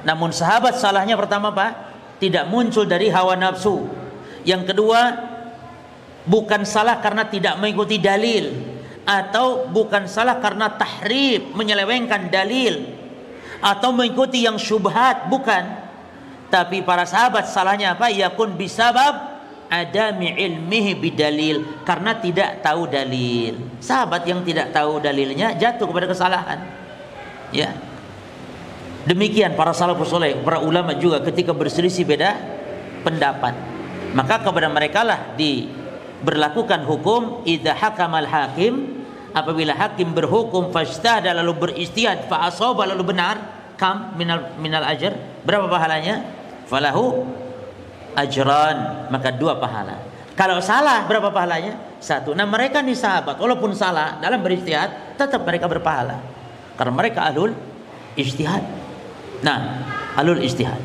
namun 0.03 0.33
sahabat 0.33 0.77
salahnya 0.81 1.15
pertama 1.15 1.53
Pak 1.53 1.71
tidak 2.19 2.49
muncul 2.49 2.89
dari 2.89 3.13
hawa 3.13 3.37
nafsu. 3.37 3.85
Yang 4.47 4.73
kedua 4.73 5.01
bukan 6.25 6.65
salah 6.65 6.99
karena 7.05 7.29
tidak 7.29 7.61
mengikuti 7.61 8.01
dalil. 8.01 8.75
Atau 9.07 9.71
bukan 9.71 10.11
salah 10.11 10.43
karena 10.43 10.67
tahrif 10.75 11.55
menyelewengkan 11.55 12.27
dalil. 12.27 12.91
Atau 13.63 13.95
mengikuti 13.95 14.43
yang 14.43 14.59
syubhat 14.59 15.31
bukan. 15.31 15.86
Tapi 16.47 16.83
para 16.87 17.03
sahabat 17.03 17.51
salahnya 17.51 17.99
apa? 17.99 18.07
Yakun 18.07 18.55
bisabab 18.55 19.37
adami 19.67 20.31
ilmihi 20.31 20.95
bidalil 20.95 21.83
karena 21.83 22.19
tidak 22.19 22.63
tahu 22.63 22.87
dalil. 22.87 23.59
Sahabat 23.83 24.23
yang 24.27 24.47
tidak 24.47 24.71
tahu 24.71 25.03
dalilnya 25.03 25.59
jatuh 25.59 25.87
kepada 25.91 26.07
kesalahan. 26.11 26.59
Ya. 27.51 27.75
Demikian 29.07 29.55
para 29.55 29.71
salafus 29.71 30.11
saleh, 30.11 30.35
para 30.43 30.59
ulama 30.59 30.91
juga 30.99 31.23
ketika 31.23 31.55
berselisih 31.55 32.03
beda 32.03 32.35
pendapat. 33.07 33.55
Maka 34.19 34.43
kepada 34.43 34.67
mereka 34.67 35.07
lah 35.07 35.35
diberlakukan 35.39 36.83
hukum 36.83 37.47
idza 37.47 37.71
hakamal 37.71 38.27
hakim 38.27 39.07
apabila 39.31 39.79
hakim 39.79 40.11
berhukum 40.11 40.75
fastada 40.75 41.31
lalu 41.31 41.55
beristihad 41.55 42.27
fa 42.27 42.51
lalu 42.83 43.15
benar 43.15 43.39
kam 43.79 44.17
minal 44.17 44.57
minal 44.59 44.83
ajr 44.83 45.13
berapa 45.45 45.69
pahalanya 45.69 46.36
falahu 46.67 47.25
ajran. 48.17 49.09
Maka 49.13 49.31
dua 49.31 49.61
pahala. 49.61 50.03
Kalau 50.37 50.61
salah 50.61 51.09
berapa 51.09 51.33
pahalanya? 51.33 51.97
Satu. 51.97 52.37
Nah 52.37 52.45
mereka 52.45 52.85
nih 52.85 52.93
sahabat 52.93 53.41
walaupun 53.41 53.73
salah 53.73 54.21
dalam 54.21 54.45
beristihad 54.45 55.17
tetap 55.17 55.41
mereka 55.49 55.65
berpahala. 55.65 56.21
Karena 56.77 56.93
mereka 56.93 57.25
alul 57.25 57.57
istihad 58.17 58.65
nah 59.45 59.85
alul 60.17 60.41
istihad 60.41 60.81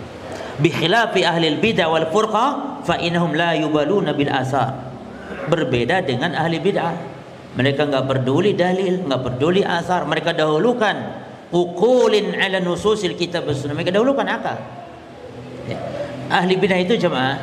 bikhilafi 0.60 1.24
ahli 1.24 1.56
bidah 1.56 1.88
wal 1.88 2.12
furqa 2.12 2.80
fa 2.84 3.00
innahum 3.00 3.36
la 3.36 3.56
yubaluna 3.60 4.16
bil 4.16 4.32
asar. 4.32 4.92
Berbeda 5.52 6.04
dengan 6.04 6.32
ahli 6.32 6.60
bid'ah. 6.64 6.96
Mereka 7.60 7.92
enggak 7.92 8.08
peduli 8.08 8.56
dalil 8.56 9.04
enggak 9.04 9.20
peduli 9.28 9.68
asar. 9.68 10.08
Mereka 10.08 10.32
dahulukan 10.32 10.96
ukulin 11.52 12.40
ala 12.40 12.64
nususil 12.64 13.20
kitab 13.20 13.52
sunnah. 13.52 13.76
Mereka 13.76 13.92
dahulukan 13.92 14.24
akal 14.32 14.81
ya. 15.72 15.80
Ahli 16.32 16.56
bidah 16.56 16.80
itu 16.80 16.96
jemaah 16.96 17.40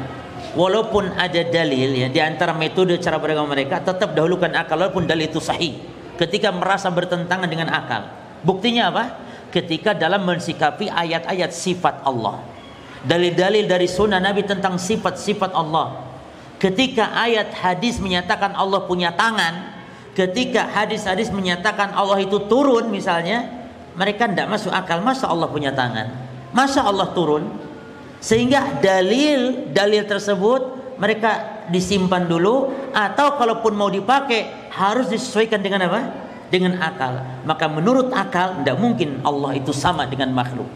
walaupun 0.56 1.12
ada 1.18 1.44
dalil 1.44 1.92
ya 1.92 2.08
di 2.08 2.20
antara 2.22 2.56
metode 2.56 2.96
cara 3.00 3.20
beragama 3.20 3.52
mereka 3.52 3.82
tetap 3.84 4.16
dahulukan 4.16 4.48
akal 4.56 4.80
walaupun 4.80 5.04
dalil 5.04 5.28
itu 5.28 5.40
sahih. 5.40 5.76
Ketika 6.18 6.50
merasa 6.50 6.90
bertentangan 6.90 7.46
dengan 7.46 7.70
akal. 7.70 8.10
Buktinya 8.42 8.90
apa? 8.90 9.04
Ketika 9.54 9.94
dalam 9.94 10.26
mensikapi 10.26 10.90
ayat-ayat 10.90 11.54
sifat 11.54 12.02
Allah. 12.02 12.42
Dalil-dalil 13.06 13.70
dari 13.70 13.86
sunnah 13.86 14.18
Nabi 14.18 14.42
tentang 14.42 14.74
sifat-sifat 14.74 15.54
Allah. 15.54 16.10
Ketika 16.58 17.14
ayat 17.14 17.54
hadis 17.54 18.02
menyatakan 18.02 18.50
Allah 18.58 18.82
punya 18.82 19.14
tangan 19.14 19.78
ketika 20.18 20.66
hadis-hadis 20.66 21.30
menyatakan 21.30 21.94
Allah 21.94 22.18
itu 22.18 22.42
turun 22.50 22.90
misalnya 22.90 23.46
mereka 23.94 24.26
tidak 24.26 24.50
masuk 24.50 24.74
akal 24.74 24.98
masa 24.98 25.30
Allah 25.30 25.46
punya 25.46 25.70
tangan? 25.70 26.10
Masa 26.50 26.82
Allah 26.82 27.14
turun 27.14 27.46
sehingga 28.18 28.82
dalil 28.82 29.70
dalil 29.70 30.02
tersebut 30.02 30.78
mereka 30.98 31.62
disimpan 31.70 32.26
dulu 32.26 32.74
atau 32.90 33.38
kalaupun 33.38 33.78
mau 33.78 33.86
dipakai 33.86 34.70
harus 34.74 35.06
disesuaikan 35.06 35.62
dengan 35.62 35.86
apa? 35.86 36.00
Dengan 36.50 36.80
akal. 36.82 37.44
Maka 37.46 37.70
menurut 37.70 38.10
akal 38.10 38.60
tidak 38.60 38.76
mungkin 38.82 39.22
Allah 39.22 39.54
itu 39.54 39.70
sama 39.70 40.08
dengan 40.10 40.34
makhluk. 40.34 40.66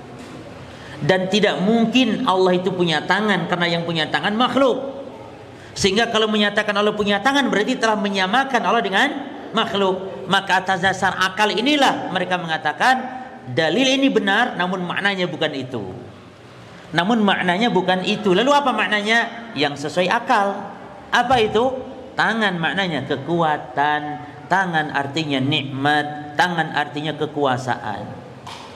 Dan 1.02 1.26
tidak 1.26 1.58
mungkin 1.58 2.22
Allah 2.30 2.54
itu 2.54 2.70
punya 2.70 3.02
tangan 3.02 3.50
karena 3.50 3.66
yang 3.66 3.82
punya 3.82 4.06
tangan 4.06 4.38
makhluk. 4.38 5.02
Sehingga 5.74 6.12
kalau 6.14 6.30
menyatakan 6.30 6.76
Allah 6.78 6.94
punya 6.94 7.18
tangan 7.18 7.50
berarti 7.50 7.74
telah 7.74 7.98
menyamakan 7.98 8.62
Allah 8.62 8.84
dengan 8.84 9.08
makhluk. 9.50 10.30
Maka 10.30 10.62
atas 10.62 10.78
dasar 10.86 11.18
akal 11.18 11.50
inilah 11.50 12.14
mereka 12.14 12.38
mengatakan 12.38 13.02
dalil 13.50 13.90
ini 13.90 14.06
benar 14.06 14.54
namun 14.54 14.86
maknanya 14.86 15.26
bukan 15.26 15.50
itu. 15.50 16.01
Namun 16.92 17.24
maknanya 17.24 17.72
bukan 17.72 18.04
itu. 18.04 18.36
Lalu 18.36 18.52
apa 18.52 18.70
maknanya? 18.70 19.52
Yang 19.56 19.88
sesuai 19.88 20.08
akal. 20.12 20.52
Apa 21.08 21.40
itu? 21.40 21.72
Tangan 22.12 22.60
maknanya 22.60 23.08
kekuatan, 23.08 24.00
tangan 24.52 24.92
artinya 24.92 25.40
nikmat, 25.40 26.36
tangan 26.36 26.76
artinya 26.76 27.16
kekuasaan. 27.16 28.04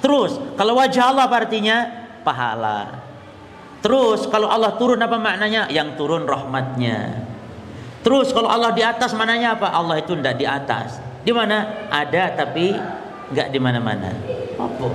Terus 0.01 0.41
kalau 0.57 0.81
wajah 0.81 1.13
Allah 1.13 1.29
artinya 1.29 1.77
pahala. 2.25 3.05
Terus 3.85 4.25
kalau 4.33 4.49
Allah 4.49 4.73
turun 4.81 4.97
apa 5.05 5.21
maknanya? 5.21 5.69
Yang 5.69 6.01
turun 6.01 6.25
rahmatnya. 6.25 7.29
Terus 8.01 8.33
kalau 8.33 8.49
Allah 8.49 8.73
di 8.73 8.81
atas 8.81 9.13
mananya 9.13 9.61
apa? 9.61 9.69
Allah 9.69 10.01
itu 10.01 10.17
tidak 10.17 10.41
di 10.41 10.49
atas. 10.49 10.97
Di 11.21 11.35
mana? 11.37 11.87
Ada 11.93 12.33
tapi 12.33 12.73
nggak 13.35 13.49
di 13.53 13.59
mana-mana. 13.61 14.11
Apa? 14.57 14.89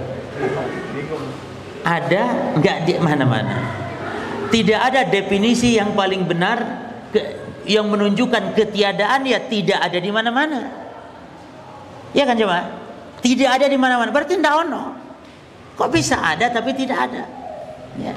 Ada 1.82 2.56
nggak 2.62 2.78
di 2.86 2.94
mana-mana. 3.02 3.58
Tidak 4.52 4.80
ada 4.80 5.08
definisi 5.08 5.80
yang 5.80 5.96
paling 5.96 6.28
benar 6.28 6.58
ke, 7.10 7.20
yang 7.66 7.88
menunjukkan 7.88 8.54
ketiadaan 8.54 9.24
ya 9.26 9.40
tidak 9.48 9.80
ada 9.80 9.98
di 9.98 10.12
mana-mana. 10.12 10.62
Ya 12.12 12.28
kan 12.28 12.36
coba? 12.36 12.68
Tidak 13.24 13.50
ada 13.50 13.66
di 13.70 13.78
mana-mana. 13.80 14.12
Berarti 14.12 14.36
tidak 14.36 14.56
ono. 14.68 14.84
Kok 15.80 15.90
bisa 15.90 16.20
ada 16.20 16.52
tapi 16.52 16.76
tidak 16.76 17.10
ada? 17.10 17.24
Ya. 17.98 18.14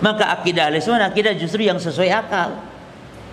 Maka 0.00 0.32
akidah 0.32 0.72
ahli 0.72 0.80
akidah 0.80 1.32
justru 1.36 1.64
yang 1.64 1.78
sesuai 1.78 2.10
akal. 2.10 2.56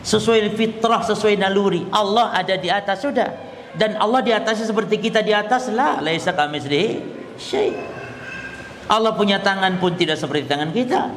Sesuai 0.04 0.54
fitrah, 0.56 1.04
sesuai 1.04 1.36
naluri. 1.36 1.84
Allah 1.92 2.32
ada 2.32 2.56
di 2.56 2.70
atas 2.72 3.04
sudah. 3.04 3.34
Dan 3.76 3.98
Allah 4.00 4.24
di 4.24 4.32
atasnya 4.32 4.70
seperti 4.70 5.02
kita 5.02 5.20
di 5.26 5.36
atas 5.36 5.68
lah. 5.74 6.00
Laisa 6.00 6.32
kami 6.32 6.62
syai. 7.36 7.97
Allah 8.88 9.12
punya 9.12 9.44
tangan 9.44 9.76
pun 9.84 10.00
tidak 10.00 10.16
seperti 10.16 10.48
tangan 10.48 10.72
kita. 10.72 11.12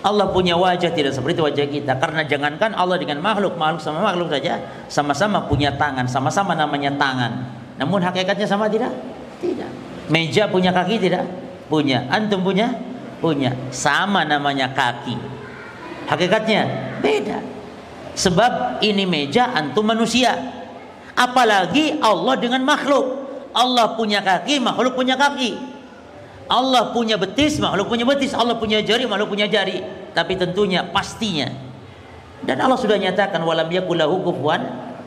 Allah 0.00 0.32
punya 0.32 0.56
wajah 0.56 0.92
tidak 0.92 1.12
seperti 1.12 1.40
wajah 1.40 1.66
kita. 1.68 1.92
Karena 1.96 2.24
jangankan 2.24 2.72
Allah 2.76 2.96
dengan 2.96 3.20
makhluk 3.20 3.56
makhluk 3.56 3.84
sama 3.84 4.00
makhluk 4.04 4.32
saja 4.32 4.60
sama-sama 4.88 5.44
punya 5.48 5.72
tangan. 5.76 6.08
Sama-sama 6.08 6.52
namanya 6.56 6.92
tangan. 6.96 7.52
Namun 7.76 8.04
hakikatnya 8.04 8.48
sama 8.48 8.68
tidak? 8.68 8.92
Tidak. 9.40 9.68
Meja 10.12 10.48
punya 10.48 10.72
kaki 10.72 11.00
tidak? 11.00 11.24
Punya. 11.68 12.04
Antum 12.12 12.44
punya? 12.44 12.72
Punya. 13.20 13.52
Sama 13.72 14.24
namanya 14.24 14.72
kaki. 14.72 15.16
Hakikatnya 16.08 16.68
beda. 17.00 17.40
Sebab 18.16 18.84
ini 18.84 19.08
meja 19.08 19.52
antum 19.52 19.84
manusia. 19.84 20.36
Apalagi 21.16 22.00
Allah 22.00 22.36
dengan 22.40 22.64
makhluk. 22.64 23.20
Allah 23.52 23.96
punya 23.96 24.20
kaki 24.20 24.60
makhluk 24.60 24.96
punya 24.96 25.16
kaki 25.16 25.69
Allah 26.50 26.90
punya 26.90 27.14
betis, 27.14 27.62
makhluk 27.62 27.86
punya 27.86 28.02
betis. 28.02 28.34
Allah 28.34 28.58
punya 28.58 28.82
jari, 28.82 29.06
makhluk 29.06 29.30
punya 29.30 29.46
jari. 29.46 29.86
Tapi 30.10 30.34
tentunya 30.34 30.82
pastinya. 30.82 31.46
Dan 32.42 32.58
Allah 32.58 32.74
sudah 32.74 32.98
nyatakan 32.98 33.38
walam 33.46 33.70
yakulahu 33.70 34.26
kufuwan 34.26 34.58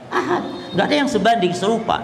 ahad. 0.07 0.43
Enggak 0.71 0.85
ada 0.87 0.95
yang 0.95 1.09
sebanding 1.11 1.51
serupa. 1.51 1.99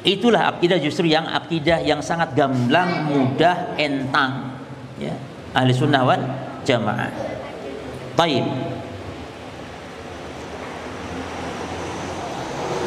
Itulah 0.00 0.48
akidah 0.48 0.80
justru 0.80 1.12
yang 1.12 1.28
akidah 1.28 1.84
yang 1.84 2.00
sangat 2.00 2.32
gamblang, 2.32 3.12
mudah, 3.12 3.76
entang. 3.76 4.56
Ya. 4.96 5.14
Ahli 5.52 5.76
sunnah 5.76 6.02
wal 6.02 6.24
jamaah. 6.64 7.12
Taib. 8.16 8.44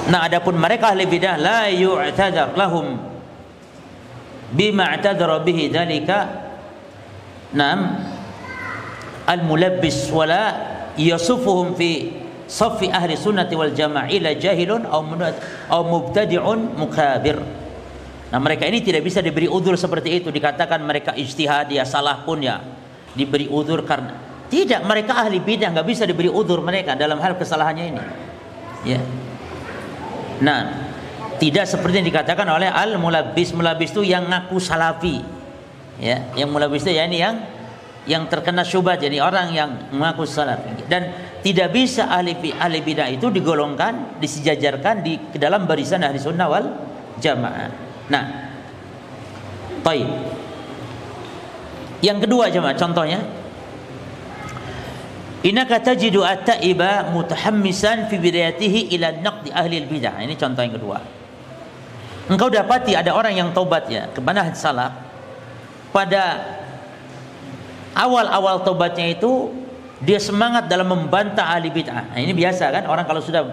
Nah, 0.09 0.25
adapun 0.25 0.57
mereka 0.57 0.89
ahli 0.93 1.05
bidah 1.05 1.37
la 1.37 1.69
yu'tadar 1.69 2.57
lahum 2.57 3.14
bima 4.53 4.93
i'tadara 4.93 5.41
bihi 5.41 5.71
dalika 5.71 6.17
nam 7.55 7.79
al 9.25 9.41
mulabbis 9.41 10.11
wala 10.13 10.53
yasufuhum 10.99 11.73
fi 11.73 12.13
safi 12.45 12.93
ahli 12.93 13.17
sunnati 13.17 13.57
wal 13.57 13.73
jamaah 13.73 14.09
ila 14.09 14.29
jahilun 14.37 14.85
aw 14.85 15.81
mubtadi'un 15.81 16.77
mukabir 16.77 17.41
Nah 18.25 18.41
mereka 18.41 18.65
ini 18.65 18.81
tidak 18.81 19.05
bisa 19.05 19.21
diberi 19.21 19.45
udur 19.45 19.77
seperti 19.77 20.17
itu. 20.17 20.33
Dikatakan 20.33 20.81
mereka 20.81 21.13
ijtihad 21.13 21.69
ya 21.69 21.85
salah 21.85 22.25
pun 22.25 22.41
ya 22.41 22.57
Diberi 23.13 23.47
udur 23.47 23.85
karena 23.85 24.17
Tidak 24.49 24.81
mereka 24.83 25.23
ahli 25.23 25.39
bidah 25.39 25.71
nggak 25.71 25.87
bisa 25.87 26.03
diberi 26.03 26.27
udur 26.27 26.59
mereka 26.59 26.97
Dalam 26.97 27.21
hal 27.21 27.37
kesalahannya 27.37 27.85
ini. 27.85 28.01
Ya. 28.83 28.99
Nah 30.41 30.61
tidak 31.35 31.67
seperti 31.67 31.99
yang 31.99 32.07
dikatakan 32.07 32.47
oleh 32.47 32.71
al 32.71 32.95
mulabis 32.95 33.51
mulabis 33.51 33.91
itu 33.91 34.07
yang 34.07 34.27
ngaku 34.31 34.55
salafi. 34.59 35.19
Ya 35.99 36.31
yang 36.35 36.51
mulabis 36.51 36.83
itu 36.87 36.95
ya 36.95 37.07
ini 37.07 37.19
yang 37.19 37.35
yang 38.05 38.29
terkena 38.29 38.61
syubhat 38.61 39.01
jadi 39.01 39.19
orang 39.19 39.51
yang 39.51 39.69
mengaku 39.91 40.23
salafi. 40.23 40.87
Dan 40.87 41.11
tidak 41.43 41.75
bisa 41.75 42.07
ahli 42.07 42.35
ahli 42.55 42.79
bidah 42.79 43.11
itu 43.11 43.27
digolongkan 43.27 44.19
disejajarkan 44.23 45.03
di 45.03 45.19
ke 45.35 45.37
dalam 45.41 45.67
barisan 45.67 46.03
ahli 46.07 46.19
sunnah 46.21 46.47
wal 46.47 46.67
jamaah. 47.19 47.69
Nah 48.07 48.25
baik 49.83 50.07
yang 51.99 52.23
kedua 52.23 52.47
jemaah 52.47 52.75
contohnya. 52.79 53.19
Innaka 55.45 55.77
tajidu 55.77 56.25
at-ta'iba 56.25 57.13
mutahammisan 57.13 58.09
fi 58.09 58.17
bidayatihi 58.17 58.97
ila 58.97 59.13
naqdi 59.21 59.53
ahli 59.53 59.77
al-bidah. 59.77 60.17
Ini 60.25 60.33
contoh 60.41 60.65
yang 60.65 60.73
kedua 60.73 60.97
engkau 62.31 62.49
dapati 62.49 62.97
ada 62.97 63.13
orang 63.13 63.33
yang 63.37 63.49
tobat 63.53 63.85
ya 63.89 64.09
ke 64.09 64.19
manhaj 64.21 64.53
salaf 64.57 64.93
pada 65.95 66.43
awal-awal 67.95 68.61
tobatnya 68.67 69.15
itu 69.15 69.49
dia 70.03 70.19
semangat 70.19 70.67
dalam 70.67 70.91
membantah 70.91 71.47
ahli 71.47 71.71
bid'ah. 71.71 72.11
Nah, 72.11 72.19
ini 72.19 72.35
biasa 72.35 72.67
kan 72.69 72.83
orang 72.85 73.07
kalau 73.07 73.23
sudah 73.23 73.47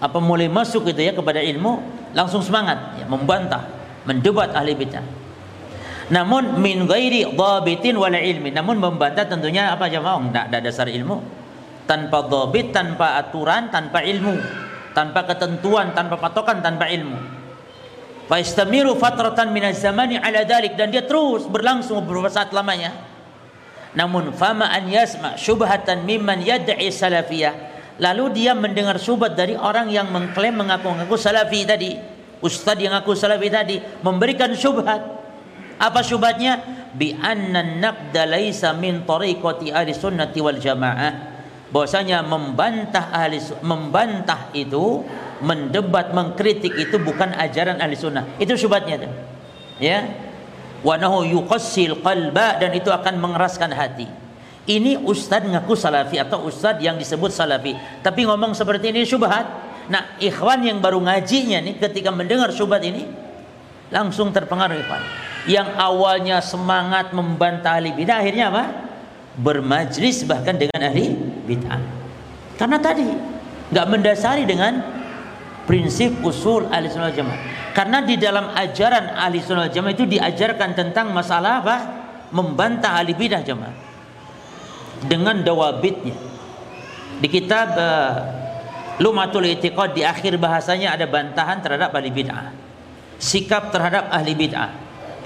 apa 0.00 0.18
mulai 0.18 0.48
masuk 0.48 0.88
itu 0.88 1.04
ya 1.04 1.12
kepada 1.12 1.44
ilmu 1.44 1.84
langsung 2.16 2.40
semangat 2.40 2.96
ya, 2.96 3.04
membantah, 3.04 3.68
mendebat 4.08 4.56
ahli 4.56 4.72
bid'ah. 4.72 5.04
Namun 6.10 6.58
min 6.58 6.90
ghairi 6.90 7.22
dhabitin 7.22 7.94
wala 7.94 8.18
ilmi. 8.18 8.50
Namun 8.50 8.82
membantah 8.82 9.30
tentunya 9.30 9.70
apa 9.70 9.86
jemaah? 9.86 10.18
Enggak 10.18 10.50
ada 10.50 10.58
dasar 10.58 10.90
ilmu. 10.90 11.22
Tanpa 11.86 12.26
dhabit, 12.26 12.74
tanpa 12.74 13.18
aturan, 13.18 13.70
tanpa 13.70 14.02
ilmu, 14.02 14.34
tanpa 14.90 15.22
ketentuan, 15.26 15.94
tanpa 15.94 16.18
patokan, 16.18 16.58
tanpa 16.58 16.90
ilmu. 16.90 17.14
Faistamiru 18.30 18.94
fatratan 18.94 19.50
minaz 19.50 19.82
zamani 19.82 20.14
ala 20.14 20.46
dalik 20.46 20.78
dan 20.78 20.94
dia 20.94 21.02
terus 21.02 21.50
berlangsung 21.50 21.98
beberapa 22.06 22.30
saat 22.30 22.54
lamanya. 22.54 22.94
Namun 23.90 24.30
fama 24.30 24.70
an 24.70 24.86
yasma 24.86 25.34
syubhatan 25.34 26.06
mimman 26.06 26.38
yad'i 26.38 26.94
salafiyah. 26.94 27.74
Lalu 27.98 28.38
dia 28.38 28.54
mendengar 28.54 29.02
syubhat 29.02 29.34
dari 29.34 29.58
orang 29.58 29.90
yang 29.90 30.14
mengklaim 30.14 30.54
mengaku-ngaku 30.54 31.18
salafi 31.18 31.66
tadi. 31.66 31.98
Ustaz 32.38 32.78
yang 32.78 32.94
ngaku 32.94 33.18
salafi 33.18 33.50
tadi 33.50 33.82
memberikan 34.06 34.54
syubhat. 34.54 35.02
Apa 35.82 35.98
syubhatnya? 36.06 36.78
Bi 36.94 37.10
anna 37.18 37.66
naqda 37.66 38.30
laisa 38.30 38.70
min 38.78 39.02
tariqati 39.10 39.74
ahli 39.74 39.90
sunnati 39.90 40.38
wal 40.38 40.62
jamaah. 40.62 41.12
Bahwasanya 41.74 42.22
membantah 42.22 43.10
ahli 43.10 43.42
membantah 43.66 44.54
itu 44.54 45.02
mendebat, 45.40 46.12
mengkritik 46.12 46.72
itu 46.76 46.96
bukan 47.00 47.32
ajaran 47.36 47.80
ahli 47.80 47.96
sunnah. 47.96 48.24
Itu 48.36 48.56
syubhatnya. 48.56 49.08
Ya. 49.80 50.06
Wa 50.80 50.96
nahu 50.96 51.28
yuqassil 51.28 52.00
qalba 52.00 52.56
dan 52.56 52.72
itu 52.72 52.88
akan 52.88 53.20
mengeraskan 53.20 53.72
hati. 53.72 54.08
Ini 54.68 55.02
ustaz 55.02 55.44
ngaku 55.44 55.72
salafi 55.74 56.20
atau 56.20 56.44
ustaz 56.46 56.78
yang 56.84 57.00
disebut 57.00 57.32
salafi. 57.32 57.74
Tapi 58.04 58.28
ngomong 58.28 58.52
seperti 58.52 58.92
ini 58.92 59.04
syubhat. 59.08 59.48
Nah, 59.90 60.14
ikhwan 60.22 60.62
yang 60.62 60.78
baru 60.78 61.02
ngajinya 61.02 61.58
nih 61.64 61.74
ketika 61.82 62.14
mendengar 62.14 62.54
syubhat 62.54 62.84
ini 62.86 63.08
langsung 63.90 64.30
terpengaruh 64.30 64.78
ikhwan. 64.78 65.02
Yang 65.48 65.68
awalnya 65.74 66.38
semangat 66.44 67.10
membantah 67.16 67.80
ahli 67.80 67.96
bidah 67.96 68.20
akhirnya 68.20 68.52
apa? 68.52 68.64
Bermajlis 69.40 70.28
bahkan 70.28 70.60
dengan 70.60 70.92
ahli 70.92 71.16
bid'ah. 71.48 71.80
Karena 72.60 72.76
tadi 72.76 73.08
nggak 73.72 73.86
mendasari 73.88 74.44
dengan 74.44 74.99
prinsip 75.70 76.18
usul 76.26 76.66
ahli 76.66 76.90
sunnah 76.90 77.14
jamaah. 77.14 77.70
Karena 77.70 78.02
di 78.02 78.18
dalam 78.18 78.50
ajaran 78.50 79.14
ahli 79.14 79.38
sunnah 79.38 79.70
jamaah 79.70 79.94
itu 79.94 80.02
diajarkan 80.02 80.74
tentang 80.74 81.14
masalah 81.14 81.62
apa? 81.62 81.76
Membantah 82.34 82.98
ahli 82.98 83.14
bidah 83.14 83.38
jamaah. 83.46 83.76
Dengan 85.06 85.46
dawabitnya. 85.46 86.18
Di 87.22 87.28
kitab 87.30 87.78
uh, 87.78 88.14
Lumatul 88.98 89.46
Itiqad 89.46 89.94
di 89.94 90.02
akhir 90.02 90.42
bahasanya 90.42 90.98
ada 90.98 91.06
bantahan 91.06 91.62
terhadap 91.62 91.94
ahli 91.94 92.10
bid'ah. 92.10 92.50
Sikap 93.22 93.70
terhadap 93.70 94.10
ahli 94.10 94.34
bid'ah. 94.34 94.74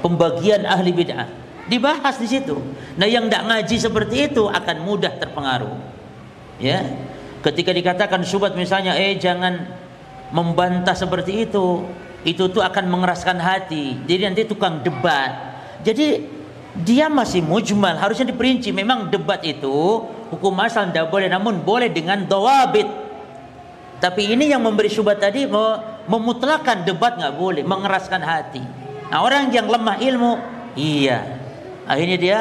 Pembagian 0.05 0.69
ahli 0.69 0.93
bid'ah. 0.93 1.25
Dibahas 1.73 2.21
di 2.21 2.29
situ. 2.29 2.61
Nah 3.01 3.09
yang 3.09 3.33
tidak 3.33 3.49
ngaji 3.49 3.77
seperti 3.81 4.29
itu 4.29 4.45
akan 4.45 4.77
mudah 4.85 5.17
terpengaruh. 5.17 5.73
Ya. 6.61 6.85
Ketika 7.41 7.73
dikatakan 7.73 8.21
syubhat 8.29 8.53
misalnya 8.53 8.93
eh 9.01 9.17
jangan 9.17 9.84
membantah 10.35 10.99
seperti 10.99 11.47
itu 11.47 11.87
itu 12.27 12.51
tuh 12.51 12.59
akan 12.59 12.91
mengeraskan 12.91 13.39
hati. 13.39 14.03
Jadi 14.03 14.23
nanti 14.27 14.43
tukang 14.43 14.83
debat. 14.83 15.55
Jadi 15.87 16.27
dia 16.83 17.07
masih 17.07 17.45
mujmal 17.47 17.95
harusnya 17.95 18.27
diperinci. 18.27 18.75
Memang 18.75 19.15
debat 19.15 19.39
itu 19.47 20.03
hukum 20.35 20.59
asal 20.59 20.91
tidak 20.91 21.15
boleh 21.15 21.31
namun 21.31 21.63
boleh 21.63 21.87
dengan 21.87 22.27
dawabit. 22.27 23.07
Tapi 24.03 24.35
ini 24.35 24.51
yang 24.51 24.61
memberi 24.61 24.91
syubhat 24.91 25.23
tadi 25.23 25.47
memutlakan 26.11 26.83
debat 26.83 27.15
nggak 27.15 27.35
boleh 27.39 27.63
mengeraskan 27.63 28.21
hati. 28.21 28.61
Nah, 29.09 29.23
orang 29.23 29.55
yang 29.55 29.71
lemah 29.71 30.03
ilmu, 30.03 30.33
iya. 30.75 31.39
Akhirnya 31.87 32.19
dia 32.19 32.39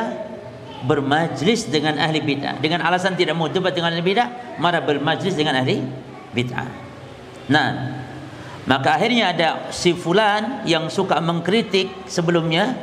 bermajlis 0.84 1.70
dengan 1.70 2.02
ahli 2.02 2.20
bid'ah. 2.20 2.58
Dengan 2.60 2.84
alasan 2.84 3.16
tidak 3.16 3.38
mau 3.38 3.48
debat 3.48 3.72
dengan 3.72 3.94
ahli 3.94 4.04
bid'ah 4.04 4.60
malah 4.60 4.84
bermajlis 4.84 5.38
dengan 5.38 5.56
ahli 5.56 5.80
bid'ah 6.36 6.83
nah 7.52 8.00
maka 8.64 8.96
akhirnya 8.96 9.36
ada 9.36 9.50
si 9.76 9.92
fulan 9.92 10.64
yang 10.64 10.88
suka 10.88 11.20
mengkritik 11.20 12.08
sebelumnya 12.08 12.76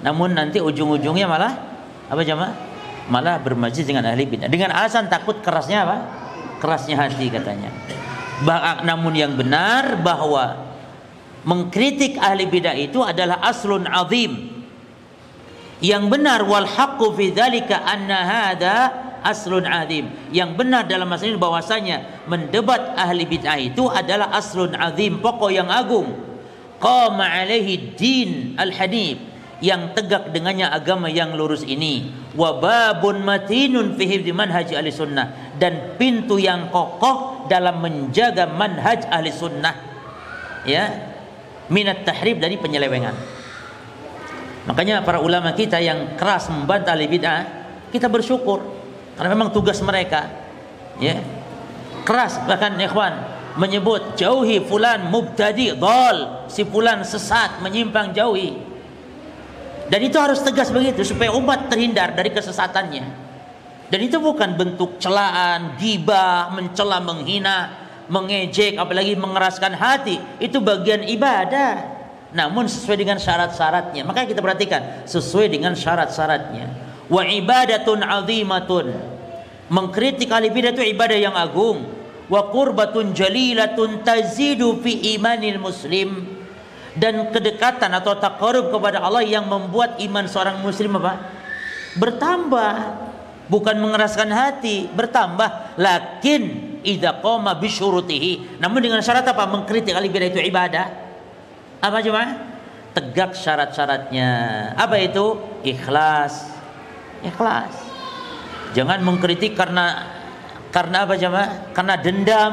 namun 0.00 0.32
nanti 0.32 0.62
ujung-ujungnya 0.62 1.28
malah 1.28 1.52
apa 2.08 2.22
jemaah 2.24 2.68
malah 3.08 3.40
bermajlis 3.40 3.88
dengan 3.88 4.06
ahli 4.06 4.28
bid'ah. 4.28 4.52
Dengan 4.52 4.70
alasan 4.70 5.08
takut 5.08 5.40
kerasnya 5.40 5.88
apa? 5.88 5.96
Kerasnya 6.60 7.00
hati 7.00 7.32
katanya. 7.32 7.72
Bah, 8.44 8.84
namun 8.86 9.16
yang 9.16 9.34
benar 9.34 9.98
bahwa 9.98 10.68
mengkritik 11.42 12.20
ahli 12.20 12.46
bid'ah 12.46 12.76
itu 12.76 13.00
adalah 13.02 13.42
aslun 13.42 13.88
azim. 13.88 14.60
Yang 15.80 16.04
benar 16.10 16.44
wal 16.44 16.68
haqqu 16.68 17.16
fi 17.16 17.32
dzalika 17.32 17.82
anna 17.82 18.18
hadza 18.22 18.76
aslun 19.24 19.66
azim. 19.66 20.08
Yang 20.30 20.50
benar 20.58 20.86
dalam 20.86 21.08
masalah 21.08 21.34
ini 21.34 21.40
bahwasanya 21.40 21.96
mendebat 22.30 22.94
ahli 22.94 23.24
bid'ah 23.26 23.58
itu 23.58 23.86
adalah 23.90 24.30
aslun 24.34 24.74
azim, 24.74 25.18
pokok 25.18 25.50
yang 25.50 25.68
agung. 25.68 26.14
Qama 26.78 27.26
alaihi 27.26 27.98
din 27.98 28.54
al-hanif 28.54 29.18
yang 29.58 29.90
tegak 29.98 30.30
dengannya 30.30 30.70
agama 30.70 31.10
yang 31.10 31.34
lurus 31.34 31.66
ini. 31.66 32.14
Wa 32.38 32.62
babun 32.62 33.26
matinun 33.26 33.98
fi 33.98 34.06
hifdzi 34.06 34.30
manhaj 34.30 34.70
ahli 34.70 34.94
sunnah. 34.94 35.58
Dan 35.58 35.98
pintu 35.98 36.38
yang 36.38 36.70
kokoh 36.70 37.50
dalam 37.50 37.82
menjaga 37.82 38.46
manhaj 38.46 39.10
ahli 39.10 39.34
sunnah. 39.34 39.74
Ya 40.62 41.10
minat 41.66 42.06
tahrib 42.06 42.38
dari 42.38 42.56
penyelewengan. 42.56 43.14
Makanya 44.70 45.02
para 45.02 45.18
ulama 45.18 45.56
kita 45.56 45.80
yang 45.80 46.14
keras 46.14 46.46
membantah 46.52 46.94
ahli 46.94 47.08
bid'ah, 47.08 47.40
kita 47.90 48.06
bersyukur 48.06 48.77
karena 49.18 49.34
memang 49.34 49.50
tugas 49.50 49.82
mereka. 49.82 50.30
Ya. 51.02 51.18
Keras 52.06 52.38
bahkan 52.46 52.78
ikhwan 52.78 53.18
menyebut 53.58 54.14
jauhi 54.14 54.62
fulan 54.62 55.10
mubtadi 55.10 55.74
dal, 55.74 56.46
si 56.46 56.62
fulan 56.62 57.02
sesat, 57.02 57.58
menyimpang 57.58 58.14
jauhi. 58.14 58.54
Dan 59.90 60.00
itu 60.06 60.14
harus 60.22 60.38
tegas 60.38 60.70
begitu 60.70 61.02
supaya 61.02 61.34
umat 61.34 61.66
terhindar 61.66 62.14
dari 62.14 62.30
kesesatannya. 62.30 63.26
Dan 63.88 64.00
itu 64.04 64.22
bukan 64.22 64.54
bentuk 64.54 65.00
celaan, 65.02 65.74
gibah, 65.80 66.52
mencela, 66.54 67.00
menghina, 67.02 67.74
mengejek, 68.06 68.78
apalagi 68.78 69.18
mengeraskan 69.18 69.74
hati. 69.74 70.20
Itu 70.38 70.62
bagian 70.62 71.02
ibadah 71.08 71.98
namun 72.28 72.68
sesuai 72.68 73.00
dengan 73.00 73.16
syarat-syaratnya. 73.16 74.04
Maka 74.04 74.28
kita 74.28 74.44
perhatikan 74.44 75.08
sesuai 75.08 75.48
dengan 75.48 75.72
syarat-syaratnya. 75.72 76.87
Wa 77.08 77.24
ibadatun 77.24 78.04
azimatun. 78.04 78.86
Mengkritik 79.68 80.32
ahli 80.32 80.48
bidah 80.48 80.72
itu 80.72 80.84
ibadah 80.84 81.18
yang 81.18 81.36
agung. 81.36 81.84
Wa 82.28 82.52
qurbatun 82.52 83.16
jalilatun 83.16 84.04
tazidu 84.04 84.80
fi 84.84 85.16
imanil 85.16 85.60
muslim. 85.60 86.38
Dan 86.98 87.30
kedekatan 87.32 87.94
atau 87.94 88.16
takarub 88.18 88.74
kepada 88.74 89.00
Allah 89.00 89.22
yang 89.22 89.46
membuat 89.48 90.00
iman 90.02 90.24
seorang 90.28 90.60
muslim 90.60 90.98
apa? 91.00 91.32
Bertambah. 91.96 93.06
Bukan 93.48 93.80
mengeraskan 93.80 94.28
hati, 94.28 94.92
bertambah. 94.92 95.80
Lakin 95.80 96.42
idza 96.84 97.16
qama 97.24 97.56
bisyurutihi. 97.56 98.60
Namun 98.60 98.84
dengan 98.84 99.00
syarat 99.00 99.24
apa? 99.24 99.48
Mengkritik 99.48 99.96
ahli 99.96 100.12
bidah 100.12 100.28
itu 100.28 100.40
ibadah 100.44 101.08
apa 101.78 102.02
cuma 102.02 102.22
tegak 102.90 103.38
syarat-syaratnya 103.38 104.30
apa 104.74 104.98
itu 104.98 105.38
ikhlas 105.62 106.57
ikhlas. 107.24 107.74
Jangan 108.76 109.00
mengkritik 109.00 109.56
karena 109.56 110.06
karena 110.68 111.08
apa 111.08 111.14
jemaah 111.16 111.72
karena 111.72 111.94
dendam 111.96 112.52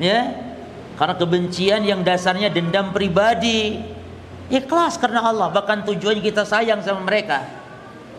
ya? 0.00 0.20
Karena 0.96 1.14
kebencian 1.16 1.80
yang 1.84 2.04
dasarnya 2.04 2.52
dendam 2.52 2.92
pribadi. 2.92 3.80
Ikhlas 4.52 5.00
karena 5.00 5.24
Allah. 5.24 5.48
Bahkan 5.48 5.88
tujuannya 5.88 6.20
kita 6.20 6.44
sayang 6.44 6.84
sama 6.84 7.06
mereka. 7.08 7.40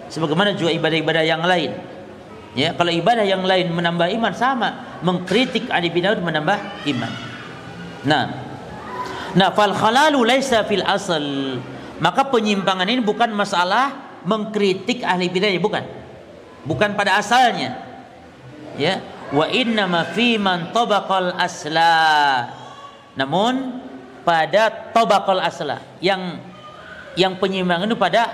Sebagaimana 0.09 0.57
juga 0.57 0.73
ibadah-ibadah 0.73 1.23
yang 1.23 1.45
lain. 1.45 1.77
Ya 2.57 2.73
kalau 2.73 2.89
ibadah 2.89 3.21
yang 3.21 3.45
lain 3.45 3.69
menambah 3.69 4.09
iman 4.17 4.33
sama. 4.33 4.97
Mengkritik 5.05 5.69
ahli 5.69 5.93
bidah 5.93 6.17
menambah 6.17 6.57
iman. 6.89 7.11
Nah. 8.07 8.25
Nah, 9.31 9.47
fal 9.55 9.71
khalalu 9.71 10.27
laisa 10.27 10.65
fil 10.67 10.83
asal. 10.83 11.23
Maka 12.01 12.27
penyimpangan 12.27 12.89
ini 12.89 12.99
bukan 12.99 13.31
masalah 13.31 14.10
mengkritik 14.23 15.05
ahli 15.05 15.27
bidah, 15.27 15.51
bukan. 15.61 15.83
Bukan 16.67 16.93
pada 16.93 17.17
asalnya. 17.17 17.81
Ya, 18.79 19.03
wa 19.35 19.45
inna 19.51 19.89
ma 19.89 20.07
fi 20.07 20.39
man 20.39 20.71
tabaqal 20.71 21.35
asla. 21.35 22.47
Namun 23.17 23.83
pada 24.23 24.71
tabaqal 24.95 25.43
asla 25.43 25.83
yang 25.99 26.39
yang 27.19 27.35
penyimpangan 27.35 27.91
itu 27.91 27.99
pada 27.99 28.31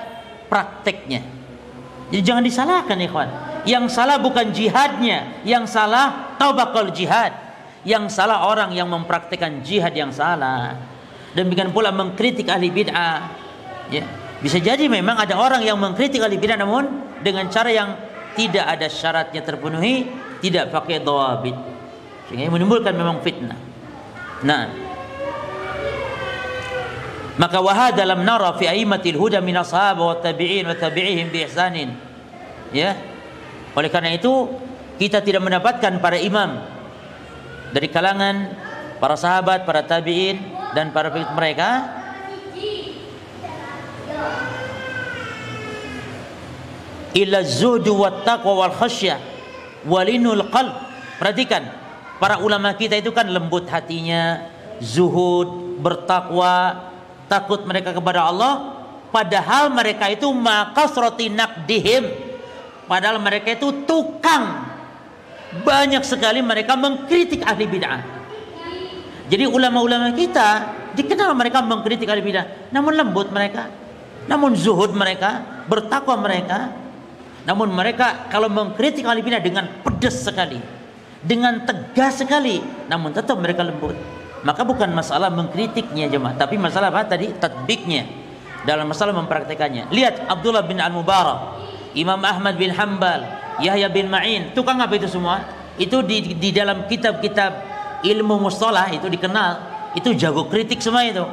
prakteknya. 0.52 1.26
Jadi 2.14 2.22
jangan 2.24 2.44
disalahkan 2.46 2.98
ikhwan. 3.02 3.30
Yang 3.68 3.92
salah 3.92 4.22
bukan 4.22 4.54
jihadnya, 4.54 5.44
yang 5.44 5.66
salah 5.68 6.38
tabaqal 6.40 6.94
jihad 6.94 7.48
yang 7.88 8.12
salah 8.12 8.52
orang 8.52 8.76
yang 8.76 8.92
mempraktikkan 8.92 9.64
jihad 9.64 9.96
yang 9.96 10.12
salah. 10.12 10.76
Demikian 11.32 11.72
pula 11.72 11.88
mengkritik 11.96 12.52
ahli 12.52 12.68
bid'ah. 12.68 13.32
Ya. 13.88 14.04
Bisa 14.38 14.62
jadi 14.62 14.86
memang 14.86 15.18
ada 15.18 15.34
orang 15.34 15.66
yang 15.66 15.82
mengkritik 15.82 16.22
ahli 16.22 16.38
bid'ah 16.38 16.62
namun 16.62 16.86
dengan 17.26 17.50
cara 17.50 17.74
yang 17.74 17.98
tidak 18.38 18.66
ada 18.70 18.86
syaratnya 18.86 19.42
terpenuhi, 19.42 20.06
tidak 20.46 20.70
pakai 20.70 21.02
dawabit. 21.02 21.58
Sehingga 22.30 22.54
menimbulkan 22.54 22.94
memang 22.94 23.18
fitnah. 23.26 23.58
Nah, 24.46 24.70
maka 27.42 27.58
wahad 27.58 27.98
dalam 27.98 28.22
nara 28.22 28.54
fi 28.54 28.70
aimatil 28.70 29.18
huda 29.18 29.42
min 29.42 29.58
ashab 29.58 29.98
wa 29.98 30.14
tabi'in 30.22 30.70
wa 30.70 30.78
tabi'ihim 30.78 31.34
bi 31.34 31.42
ihsanin. 31.42 31.90
Ya. 32.70 32.94
Oleh 33.74 33.90
karena 33.90 34.14
itu 34.14 34.54
kita 35.02 35.26
tidak 35.26 35.42
mendapatkan 35.42 35.98
para 35.98 36.18
imam 36.18 36.62
dari 37.74 37.90
kalangan 37.90 38.54
para 39.02 39.18
sahabat, 39.18 39.66
para 39.66 39.86
tabi'in 39.86 40.38
dan 40.78 40.94
para 40.94 41.10
pengikut 41.10 41.34
mereka 41.34 41.97
illa 47.18 47.42
zuhdu 47.42 47.98
wat 47.98 48.22
taqwa 48.22 48.66
wal 48.66 48.76
khasyah 48.78 49.18
walinul 49.90 50.46
qalb. 50.54 50.74
Perhatikan, 51.18 51.66
para 52.22 52.38
ulama 52.38 52.78
kita 52.78 53.02
itu 53.02 53.10
kan 53.10 53.26
lembut 53.26 53.66
hatinya, 53.74 54.46
zuhud, 54.78 55.82
bertakwa, 55.82 56.86
takut 57.26 57.66
mereka 57.66 57.90
kepada 57.98 58.30
Allah, 58.30 58.86
padahal 59.10 59.74
mereka 59.74 60.06
itu 60.14 60.30
maqasrati 60.30 61.34
naqdihim. 61.34 62.06
Padahal 62.86 63.20
mereka 63.20 63.52
itu 63.52 63.84
tukang 63.84 64.64
banyak 65.66 66.06
sekali 66.06 66.40
mereka 66.40 66.78
mengkritik 66.78 67.44
ahli 67.44 67.66
bid'ah. 67.68 68.00
Jadi 69.28 69.44
ulama-ulama 69.44 70.16
kita 70.16 70.72
dikenal 70.96 71.36
mereka 71.36 71.60
mengkritik 71.66 72.08
ahli 72.08 72.24
bid'ah, 72.24 72.72
namun 72.72 72.96
lembut 72.96 73.28
mereka, 73.34 73.68
namun 74.28 74.54
zuhud 74.54 74.92
mereka, 74.94 75.64
bertakwa 75.72 76.20
mereka. 76.20 76.72
Namun 77.48 77.72
mereka 77.72 78.28
kalau 78.28 78.52
mengkritik 78.52 79.08
ahli 79.08 79.24
bid'ah 79.24 79.40
dengan 79.40 79.72
pedas 79.80 80.20
sekali, 80.20 80.60
dengan 81.24 81.64
tegas 81.64 82.20
sekali, 82.20 82.60
namun 82.92 83.16
tetap 83.16 83.40
mereka 83.40 83.64
lembut. 83.64 83.96
Maka 84.44 84.68
bukan 84.68 84.92
masalah 84.92 85.32
mengkritiknya 85.32 86.12
jemaah, 86.12 86.36
tapi 86.36 86.60
masalah 86.60 86.92
apa 86.92 87.08
tadi? 87.08 87.32
Tatbiknya 87.32 88.04
dalam 88.68 88.92
masalah 88.92 89.16
mempraktekannya. 89.16 89.88
Lihat 89.96 90.28
Abdullah 90.28 90.68
bin 90.68 90.84
Al-Mubarak, 90.84 91.56
Imam 91.96 92.20
Ahmad 92.20 92.60
bin 92.60 92.76
Hambal, 92.76 93.24
Yahya 93.64 93.90
bin 93.90 94.12
Ma'in 94.12 94.54
tukang 94.54 94.78
apa 94.78 94.94
itu 95.00 95.10
semua 95.10 95.42
itu 95.78 96.02
di, 96.06 96.38
di 96.38 96.50
dalam 96.54 96.86
kitab-kitab 96.86 97.52
ilmu 98.06 98.38
mustalah 98.38 98.90
itu 98.94 99.10
dikenal 99.10 99.78
itu 99.98 100.14
jago 100.14 100.46
kritik 100.46 100.78
semua 100.78 101.06
itu 101.06 101.26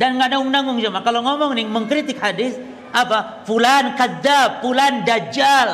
dan 0.00 0.18
nggak 0.18 0.34
ada 0.34 0.38
undang 0.42 0.66
cuma 0.78 1.00
kalau 1.02 1.20
ngomong 1.22 1.54
nih 1.54 1.66
mengkritik 1.66 2.18
hadis 2.18 2.58
apa 2.94 3.42
fulan 3.46 3.94
kadzab 3.98 4.62
fulan 4.62 5.02
dajjal 5.02 5.68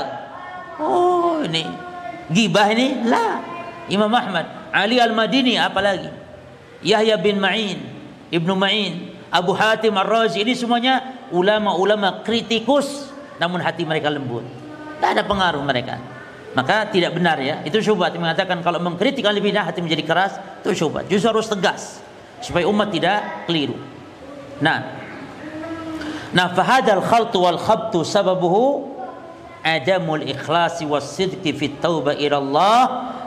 oh 0.81 1.45
ini 1.45 1.65
gibah 2.33 2.69
ini 2.73 3.05
lah 3.05 3.41
Imam 3.91 4.13
Ahmad 4.13 4.73
Ali 4.73 5.03
Al-Madini 5.03 5.57
apalagi 5.59 6.09
Yahya 6.81 7.21
bin 7.21 7.41
Ma'in 7.41 7.81
Ibnu 8.33 8.55
Ma'in 8.57 9.19
Abu 9.29 9.53
Hatim 9.53 9.95
Ar-Razi 9.97 10.41
ini 10.41 10.57
semuanya 10.57 11.27
ulama-ulama 11.33 12.25
kritikus 12.25 13.13
namun 13.37 13.61
hati 13.61 13.85
mereka 13.85 14.09
lembut 14.09 14.61
tidak 15.01 15.17
ada 15.17 15.25
pengaruh 15.25 15.65
mereka. 15.65 15.97
Maka 16.53 16.85
tidak 16.93 17.17
benar 17.17 17.41
ya. 17.41 17.65
Itu 17.65 17.81
syubhat 17.81 18.13
mengatakan 18.21 18.61
kalau 18.61 18.77
mengkritik 18.85 19.25
ahli 19.25 19.41
bidah 19.41 19.65
hati 19.65 19.81
menjadi 19.81 20.05
keras, 20.05 20.37
itu 20.61 20.77
syubhat. 20.77 21.09
Justru 21.09 21.33
harus 21.33 21.49
tegas 21.49 22.05
supaya 22.45 22.69
umat 22.69 22.93
tidak 22.93 23.49
keliru. 23.49 23.81
Nah, 24.61 25.01
Nah, 26.31 26.55
fahadal 26.55 27.03
khaltu 27.03 27.43
wal 27.43 27.59
khabtu 27.59 28.07
sababuhu 28.07 28.87
adamul 29.67 30.23
ikhlasi 30.23 30.87
was 30.87 31.11
sidqi 31.11 31.51
fit 31.51 31.83
taubah 31.83 32.15
ila 32.15 32.39
Allah 32.39 32.83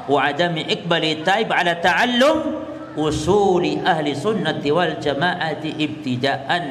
wa 0.07 0.19
adami 0.23 0.64
iqbali 0.64 1.19
taib 1.19 1.51
ala 1.51 1.76
ta'allum 1.84 2.64
usuli 2.95 3.84
ahli 3.84 4.15
sunnati 4.15 4.72
wal 4.72 4.95
jama'ati 5.03 5.84
ibtida'an. 5.84 6.65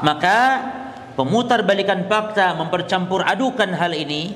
Maka 0.00 0.38
pemutar 1.20 1.60
balikan 1.68 2.08
fakta 2.08 2.56
mempercampur 2.56 3.20
adukan 3.20 3.76
hal 3.76 3.92
ini 3.92 4.32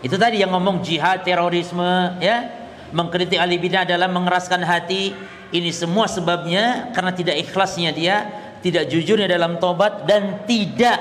itu 0.00 0.16
tadi 0.16 0.40
yang 0.40 0.50
ngomong 0.56 0.80
jihad 0.80 1.28
terorisme 1.28 2.16
ya 2.24 2.48
mengkritik 2.88 3.36
ahli 3.36 3.60
bidah 3.60 3.84
dalam 3.84 4.16
mengeraskan 4.16 4.64
hati 4.64 5.12
ini 5.52 5.68
semua 5.68 6.08
sebabnya 6.08 6.88
karena 6.96 7.12
tidak 7.12 7.36
ikhlasnya 7.36 7.92
dia 7.92 8.16
tidak 8.62 8.86
jujurnya 8.88 9.26
dalam 9.26 9.58
tobat 9.58 10.06
dan 10.06 10.46
tidak 10.46 10.98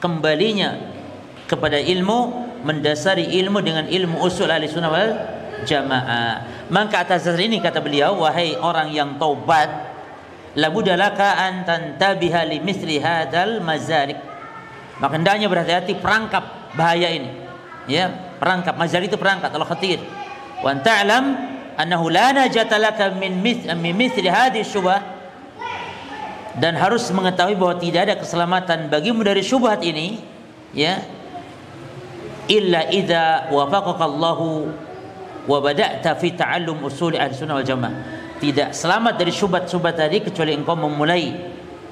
kembalinya 0.00 0.74
kepada 1.46 1.76
ilmu 1.76 2.50
mendasari 2.64 3.28
ilmu 3.38 3.60
dengan 3.60 3.84
ilmu 3.86 4.24
usul 4.24 4.48
ahli 4.48 4.66
sunnah 4.66 4.90
wal 4.90 5.12
jamaah. 5.68 6.66
Maka 6.72 7.04
atas 7.04 7.28
dasar 7.28 7.38
ini 7.38 7.60
kata 7.60 7.78
beliau 7.84 8.24
wahai 8.24 8.56
orang 8.56 8.88
yang 8.90 9.20
taubat 9.20 9.68
labudalaka 10.56 11.38
an 11.38 11.68
tantabiha 11.68 12.48
li 12.48 12.58
misli 12.64 12.96
hadal 12.98 13.60
mazarik. 13.60 14.16
Maka 14.96 15.12
hendaknya 15.20 15.46
berhati-hati 15.52 16.00
perangkap 16.00 16.72
bahaya 16.72 17.12
ini. 17.12 17.30
Ya 17.90 18.08
perangkap. 18.40 18.78
Mazarik 18.78 19.12
itu 19.12 19.18
perangkap 19.20 19.52
al 19.52 19.66
khatir. 19.66 20.00
Wa 20.62 20.72
ta'lam 20.78 21.24
annahu 21.76 22.08
la 22.08 22.30
najata 22.30 22.78
laka 22.78 23.10
min 23.12 23.42
mithli 23.42 24.30
hadhihi 24.30 24.64
dan 26.58 26.76
harus 26.76 27.08
mengetahui 27.08 27.56
bahwa 27.56 27.80
tidak 27.80 28.00
ada 28.08 28.14
keselamatan 28.20 28.92
bagimu 28.92 29.24
dari 29.24 29.40
syubhat 29.40 29.80
ini 29.80 30.20
ya. 30.76 31.00
Illa 32.50 32.90
idza 32.90 33.48
wafaqaka 33.54 34.02
Allahu 34.02 34.68
wa 35.48 35.58
bada'ta 35.62 36.18
fi 36.18 36.34
ta'allum 36.34 36.84
usul 36.84 37.16
ahli 37.16 37.32
sunnah 37.32 37.56
wal 37.56 37.64
jamaah. 37.64 37.96
Tidak 38.42 38.74
selamat 38.74 39.14
dari 39.22 39.30
syubhat-syubhat 39.30 39.94
tadi 39.94 40.18
kecuali 40.20 40.52
engkau 40.52 40.74
memulai. 40.74 41.30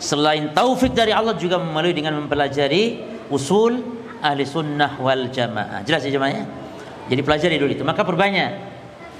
Selain 0.02 0.50
taufik 0.50 0.92
dari 0.92 1.14
Allah 1.14 1.38
juga 1.38 1.62
memulai 1.62 1.94
dengan 1.94 2.18
mempelajari 2.18 2.98
usul 3.30 3.78
ahli 4.20 4.42
sunnah 4.44 4.98
wal 4.98 5.30
jamaah. 5.30 5.86
Jelas 5.86 6.02
ya 6.04 6.10
jemaah 6.12 6.32
ya? 6.34 6.44
Jadi 7.08 7.20
pelajari 7.22 7.54
dulu 7.56 7.70
itu. 7.72 7.84
Maka 7.86 8.02
perbanyak. 8.02 8.52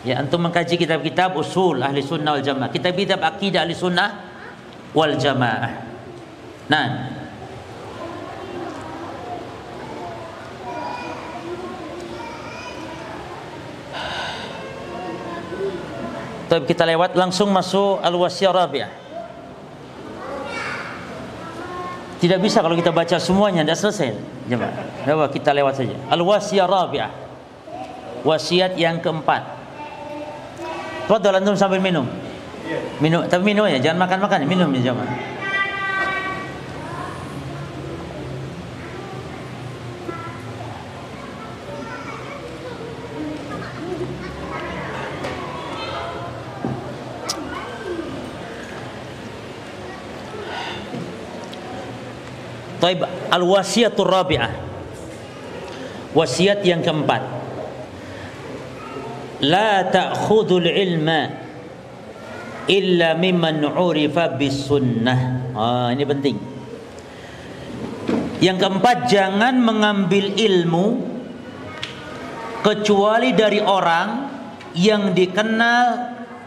Ya 0.00 0.16
antum 0.16 0.40
mengkaji 0.40 0.80
kitab-kitab 0.80 1.38
usul 1.38 1.80
ahli 1.80 2.02
sunnah 2.02 2.36
wal 2.36 2.44
jamaah. 2.44 2.68
Kitab-kitab 2.74 3.22
akidah 3.22 3.62
ahli 3.62 3.78
sunnah 3.78 4.29
wal 4.94 5.14
jamaah. 5.14 5.86
Nah, 6.70 6.86
Tapi 16.50 16.66
kita 16.66 16.82
lewat 16.82 17.14
langsung 17.14 17.46
masuk 17.54 18.02
al-wasiyah 18.02 18.50
rabi'ah. 18.50 18.90
Tidak 22.18 22.42
bisa 22.42 22.58
kalau 22.58 22.74
kita 22.74 22.90
baca 22.90 23.22
semuanya 23.22 23.62
tidak 23.62 23.78
selesai. 23.78 24.18
Jemaah. 24.50 25.06
Coba 25.06 25.30
kita 25.30 25.54
lewat 25.54 25.78
saja. 25.78 25.94
Al-wasiyah 26.10 26.66
rabi'ah. 26.66 27.10
Wasiat 28.26 28.74
yang 28.74 28.98
keempat. 28.98 29.46
Fadhal 31.06 31.38
antum 31.38 31.54
sambil 31.54 31.78
minum. 31.78 32.10
Minum, 33.00 33.24
tapi 33.26 33.42
minum 33.42 33.66
ya, 33.66 33.80
jangan 33.80 34.06
makan-makan, 34.06 34.46
minum 34.46 34.70
ya 34.76 34.92
jangan. 34.92 35.08
Taib 52.80 53.04
al-wasiyatur 53.28 54.08
rabi'ah. 54.08 54.52
Wasiat 56.16 56.64
yang 56.64 56.80
keempat. 56.80 57.22
La 59.44 59.84
ta'khudul 59.88 60.68
ilma 60.68 61.39
illa 62.70 63.18
mimman 63.18 63.66
urifa 63.66 64.38
bis 64.38 64.70
sunnah. 64.70 65.50
Ah, 65.58 65.88
ini 65.90 66.06
penting. 66.06 66.36
Yang 68.38 68.56
keempat, 68.62 68.96
jangan 69.10 69.58
mengambil 69.58 70.32
ilmu 70.32 70.86
kecuali 72.62 73.34
dari 73.34 73.60
orang 73.60 74.08
yang 74.78 75.12
dikenal 75.12 75.84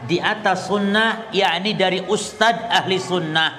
di 0.08 0.18
atas 0.18 0.72
sunnah, 0.72 1.30
yakni 1.36 1.76
dari 1.76 2.02
ustad 2.08 2.72
ahli 2.72 2.98
sunnah. 2.98 3.52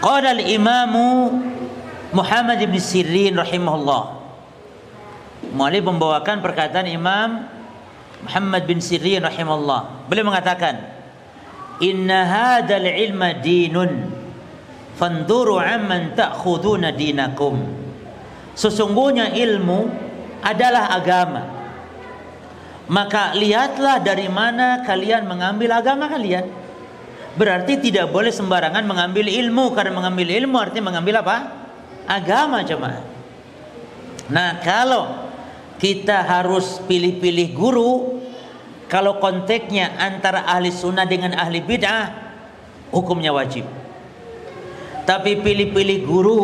Qala 0.00 0.32
al-imamu 0.32 1.08
Muhammad 2.14 2.62
ibn 2.62 2.76
Sirin 2.80 3.36
rahimahullah. 3.36 4.22
Mulai 5.52 5.80
membawakan 5.82 6.38
perkataan 6.40 6.88
Imam 6.88 7.59
Muhammad 8.30 8.62
bin 8.62 8.78
Sirin 8.78 9.26
rahimahullah. 9.26 10.06
Beliau 10.06 10.30
mengatakan 10.30 10.86
inna 11.82 12.22
hadzal 12.22 12.86
ilma 12.86 13.34
dinun. 13.34 14.06
Fanduru 14.94 15.58
amman 15.58 16.14
ta'khuduna 16.14 16.94
dinakum. 16.94 17.58
Sesungguhnya 18.54 19.34
ilmu 19.34 19.90
adalah 20.46 20.94
agama. 20.94 21.42
Maka 22.86 23.34
lihatlah 23.34 23.98
dari 23.98 24.30
mana 24.30 24.86
kalian 24.86 25.26
mengambil 25.26 25.82
agama 25.82 26.06
kalian. 26.06 26.46
Berarti 27.34 27.82
tidak 27.82 28.14
boleh 28.14 28.30
sembarangan 28.30 28.86
mengambil 28.86 29.26
ilmu. 29.26 29.74
Karena 29.74 29.90
mengambil 29.90 30.30
ilmu 30.30 30.54
artinya 30.54 30.86
mengambil 30.86 31.26
apa? 31.26 31.36
Agama 32.06 32.62
jemaah. 32.62 33.02
Nah 34.30 34.62
kalau 34.62 35.18
kita 35.80 36.22
harus 36.22 36.78
pilih-pilih 36.84 37.48
guru 37.56 38.19
kalau 38.90 39.22
konteksnya 39.22 39.94
antara 40.02 40.42
ahli 40.50 40.74
sunnah 40.74 41.06
dengan 41.06 41.38
ahli 41.38 41.62
bid'ah 41.62 42.10
hukumnya 42.90 43.30
wajib. 43.30 43.62
Tapi 45.06 45.38
pilih-pilih 45.38 45.98
guru 46.02 46.42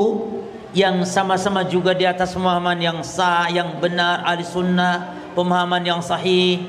yang 0.71 1.03
sama-sama 1.03 1.67
juga 1.67 1.91
di 1.91 2.07
atas 2.07 2.39
pemahaman 2.39 2.79
yang 2.79 2.99
sah 3.03 3.51
yang 3.51 3.83
benar 3.83 4.23
ahli 4.23 4.47
sunnah 4.47 5.17
pemahaman 5.35 5.83
yang 5.83 6.01
sahih 6.05 6.65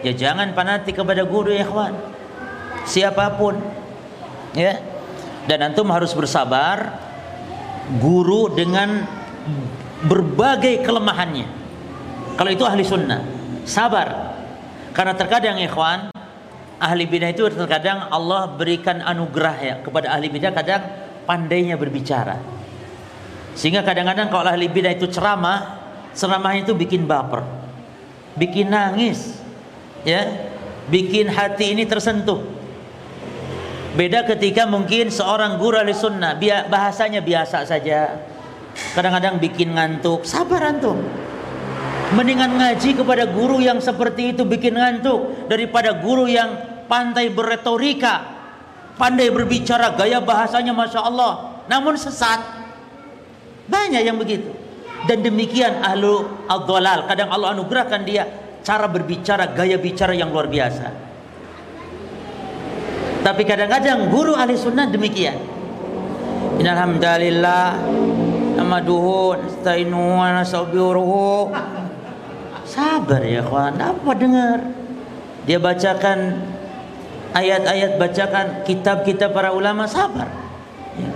ya 0.00 0.14
jangan 0.14 0.54
fanatik 0.56 0.96
kepada 0.96 1.28
guru 1.28 1.52
ya 1.52 1.68
ikhwan. 1.68 1.92
Siapa 2.88 3.36
pun 3.36 3.60
ya. 4.56 4.80
Dan 5.48 5.72
antum 5.72 5.88
harus 5.88 6.12
bersabar 6.12 7.00
guru 8.00 8.52
dengan 8.52 9.04
berbagai 10.04 10.84
kelemahannya. 10.84 11.48
Kalau 12.36 12.50
itu 12.52 12.64
ahli 12.68 12.84
sunnah, 12.84 13.24
sabar. 13.64 14.37
Karena 14.92 15.14
terkadang 15.14 15.58
ikhwan, 15.60 16.10
ahli 16.78 17.04
bidah 17.04 17.30
itu 17.34 17.46
terkadang 17.50 18.06
Allah 18.08 18.50
berikan 18.54 19.02
anugerah 19.02 19.56
ya 19.58 19.74
kepada 19.82 20.14
ahli 20.14 20.30
bidah 20.30 20.54
kadang 20.54 20.82
pandainya 21.26 21.74
berbicara. 21.74 22.38
Sehingga 23.58 23.82
kadang-kadang 23.82 24.30
kalau 24.30 24.46
ahli 24.46 24.70
bidah 24.70 24.94
itu 24.94 25.10
ceramah, 25.10 25.82
ceramahnya 26.14 26.70
itu 26.70 26.74
bikin 26.78 27.04
baper. 27.04 27.42
Bikin 28.38 28.70
nangis. 28.70 29.34
Ya. 30.06 30.50
Bikin 30.88 31.28
hati 31.28 31.76
ini 31.76 31.84
tersentuh. 31.84 32.40
Beda 33.98 34.22
ketika 34.24 34.64
mungkin 34.64 35.10
seorang 35.10 35.58
guru 35.58 35.74
ahli 35.74 35.92
sunnah 35.92 36.38
bahasanya 36.70 37.18
biasa 37.18 37.66
saja. 37.66 38.24
Kadang-kadang 38.94 39.42
bikin 39.42 39.74
ngantuk. 39.74 40.22
Sabar 40.22 40.70
antum. 40.70 41.02
Mendingan 42.08 42.56
ngaji 42.56 42.96
kepada 42.96 43.28
guru 43.28 43.60
yang 43.60 43.84
seperti 43.84 44.32
itu 44.32 44.48
bikin 44.48 44.80
ngantuk 44.80 45.48
daripada 45.52 45.92
guru 46.00 46.24
yang 46.24 46.56
pandai 46.88 47.28
berretorika, 47.28 48.24
pandai 48.96 49.28
berbicara, 49.28 49.92
gaya 49.92 50.16
bahasanya 50.24 50.72
masya 50.72 51.04
Allah, 51.04 51.62
namun 51.68 52.00
sesat. 52.00 52.40
Banyak 53.68 54.00
yang 54.00 54.16
begitu. 54.16 54.48
Dan 55.04 55.20
demikian 55.20 55.84
ahlu 55.84 56.24
al 56.48 56.64
kadang 57.04 57.28
Allah 57.28 57.52
anugerahkan 57.52 58.00
dia 58.08 58.24
cara 58.64 58.88
berbicara, 58.88 59.52
gaya 59.52 59.76
bicara 59.76 60.16
yang 60.16 60.32
luar 60.32 60.48
biasa. 60.48 60.88
Tapi 63.20 63.42
kadang-kadang 63.44 64.08
guru 64.08 64.32
ahli 64.32 64.56
sunnah 64.56 64.88
demikian. 64.88 65.36
Innalhamdalillah 66.56 67.76
Namaduhu 68.58 69.38
Nasta'inu 69.38 70.18
wa 70.18 70.42
Sabar 72.78 73.26
ya 73.26 73.42
kawan, 73.42 73.74
apa 73.74 74.10
dengar? 74.14 74.58
Dia 75.50 75.58
bacakan 75.58 76.46
ayat-ayat 77.34 77.98
bacakan 77.98 78.62
kitab-kitab 78.62 79.34
para 79.34 79.50
ulama 79.50 79.90
sabar. 79.90 80.30
Ya. 80.94 81.10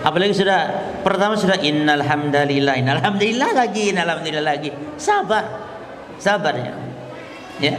apalagi 0.00 0.32
sudah 0.32 0.80
pertama 1.04 1.36
sudah 1.36 1.60
innal 1.60 2.00
hamdalillah 2.00 2.76
innal 2.80 3.00
hamdalillah 3.04 3.52
lagi 3.52 3.92
innal 3.92 4.08
hamdalillah 4.08 4.46
lagi. 4.48 4.72
Sabar. 4.96 5.44
Sabarnya 6.16 6.72
ya. 7.60 7.76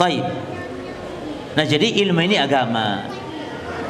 Baik 0.00 0.24
nah 1.56 1.64
jadi 1.68 1.88
ilmu 2.08 2.24
ini 2.24 2.40
agama. 2.40 3.04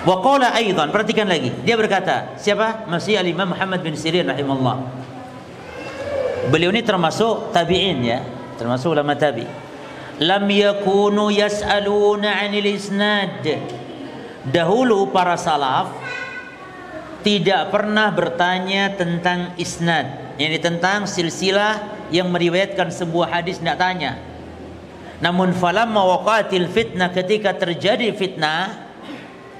Wa 0.02 0.22
qala 0.22 0.54
aidan 0.58 0.90
perhatikan 0.90 1.26
lagi. 1.30 1.54
Dia 1.62 1.78
berkata 1.78 2.34
siapa? 2.38 2.86
Masih 2.90 3.18
al 3.18 3.26
Imam 3.26 3.50
Muhammad 3.50 3.82
bin 3.82 3.94
Sirin 3.94 4.26
rahimahullah 4.26 5.05
beliau 6.48 6.70
ini 6.70 6.82
termasuk 6.82 7.50
tabi'in 7.50 7.98
ya 8.02 8.20
termasuk 8.56 8.94
ulama 8.94 9.14
tabi' 9.14 9.66
lam 10.20 10.48
yakunu 10.48 11.28
yas'aluna 11.28 12.40
'anil 12.40 12.68
isnad. 12.68 13.44
Dahulu 14.46 15.10
para 15.10 15.34
salaf 15.34 15.90
tidak 17.26 17.74
pernah 17.74 18.14
bertanya 18.14 18.94
tentang 18.94 19.58
isnad, 19.58 20.38
yakni 20.38 20.62
tentang 20.62 21.10
silsilah 21.10 22.06
yang 22.14 22.30
meriwayatkan 22.30 22.94
sebuah 22.94 23.34
hadis 23.34 23.58
tidak 23.58 23.74
tanya. 23.74 24.12
Namun 25.18 25.50
falamma 25.50 25.98
waqatil 25.98 26.70
fitnah 26.70 27.10
ketika 27.10 27.58
terjadi 27.58 28.14
fitnah, 28.14 28.86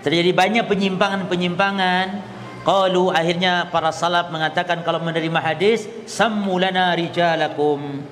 terjadi 0.07 0.31
banyak 0.31 0.65
penyimpangan-penyimpangan, 0.71 2.07
qalu 2.67 3.15
akhirnya 3.15 3.71
para 3.71 3.95
salaf 3.95 4.35
mengatakan 4.35 4.83
kalau 4.83 4.99
menerima 4.99 5.39
hadis 5.39 5.87
sammulana 6.11 6.99
rijalakum. 6.99 8.03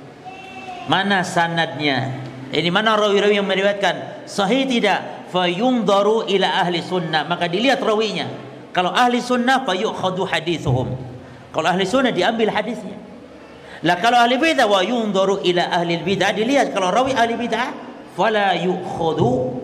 Mana 0.86 1.26
sanadnya? 1.26 2.14
Ini 2.55 2.70
mana 2.70 2.94
rawi-rawi 2.94 3.43
yang 3.43 3.48
meriwayatkan? 3.51 4.28
Sahih 4.31 4.62
tidak? 4.62 5.26
Fayundaru 5.35 6.31
ila 6.31 6.62
ahli 6.62 6.78
sunnah. 6.78 7.26
Maka 7.26 7.51
dilihat 7.51 7.82
rawinya. 7.82 8.31
Kalau 8.70 8.94
ahli 8.94 9.18
sunnah 9.18 9.66
fayukhadu 9.66 10.22
hadithuhum. 10.22 10.94
Kalau 11.51 11.66
ahli 11.66 11.82
sunnah 11.82 12.14
diambil 12.14 12.55
hadisnya. 12.55 12.94
Lah 13.82 13.98
kalau 13.98 14.22
ahli 14.22 14.39
bid'ah 14.39 14.70
wa 14.70 14.81
yundaru 14.86 15.43
ila 15.43 15.62
ahli 15.72 15.98
bid'ah 15.98 16.31
dilihat 16.31 16.70
kalau 16.70 16.94
rawi 16.94 17.12
ahli 17.12 17.35
bid'ah 17.36 17.74
fala 18.14 18.55
yukhadu 18.55 19.60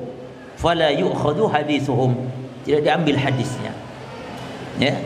fala 0.58 0.90
yukhadu 0.90 1.46
hadithuhum. 1.46 2.16
Tidak 2.66 2.84
diambil 2.84 3.16
hadisnya. 3.16 3.79
Ya. 4.80 4.96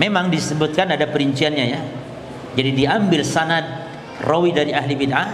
Memang 0.00 0.32
disebutkan 0.32 0.88
ada 0.88 1.04
perinciannya 1.04 1.64
ya. 1.68 1.80
Jadi 2.56 2.70
diambil 2.72 3.20
sanad 3.20 3.62
rawi 4.24 4.56
dari 4.56 4.72
ahli 4.72 4.96
bid'ah 4.96 5.28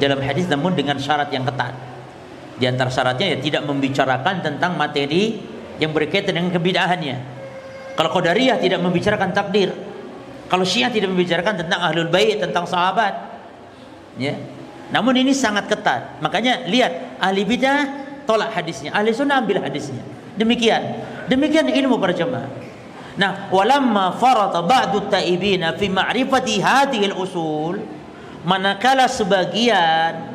dalam 0.00 0.24
hadis 0.24 0.48
namun 0.48 0.72
dengan 0.72 0.96
syarat 0.96 1.28
yang 1.28 1.44
ketat. 1.44 1.76
Di 2.56 2.64
antara 2.64 2.88
syaratnya 2.88 3.36
ya 3.36 3.38
tidak 3.38 3.62
membicarakan 3.68 4.40
tentang 4.40 4.80
materi 4.80 5.36
yang 5.76 5.92
berkaitan 5.92 6.32
dengan 6.32 6.52
kebidahannya. 6.52 7.16
Kalau 7.96 8.10
Qadariyah 8.16 8.56
tidak 8.60 8.80
membicarakan 8.80 9.36
takdir. 9.36 9.72
Kalau 10.48 10.66
Syiah 10.66 10.90
tidak 10.90 11.12
membicarakan 11.14 11.62
tentang 11.62 11.78
Ahlul 11.78 12.10
Bait, 12.10 12.40
tentang 12.40 12.66
sahabat. 12.66 13.12
Ya. 14.18 14.34
Namun 14.90 15.14
ini 15.14 15.30
sangat 15.30 15.70
ketat. 15.70 16.18
Makanya 16.18 16.66
lihat 16.66 17.22
ahli 17.22 17.46
bidah 17.46 17.86
tolak 18.26 18.50
hadisnya, 18.50 18.90
ahli 18.90 19.14
sunnah 19.14 19.38
ambil 19.38 19.62
hadisnya. 19.62 20.02
Demikian. 20.34 21.06
Demikian 21.30 21.70
ilmu 21.70 22.02
para 22.02 22.10
jemaah. 22.10 22.50
Nah, 23.18 23.50
walamma 23.50 24.14
farata 24.14 24.62
ba'du 24.62 25.10
taibina 25.10 25.74
fi 25.74 25.90
ma'rifati 25.90 26.62
hadhihi 26.62 27.10
al-usul 27.10 27.82
manakala 28.46 29.10
sebagian 29.10 30.30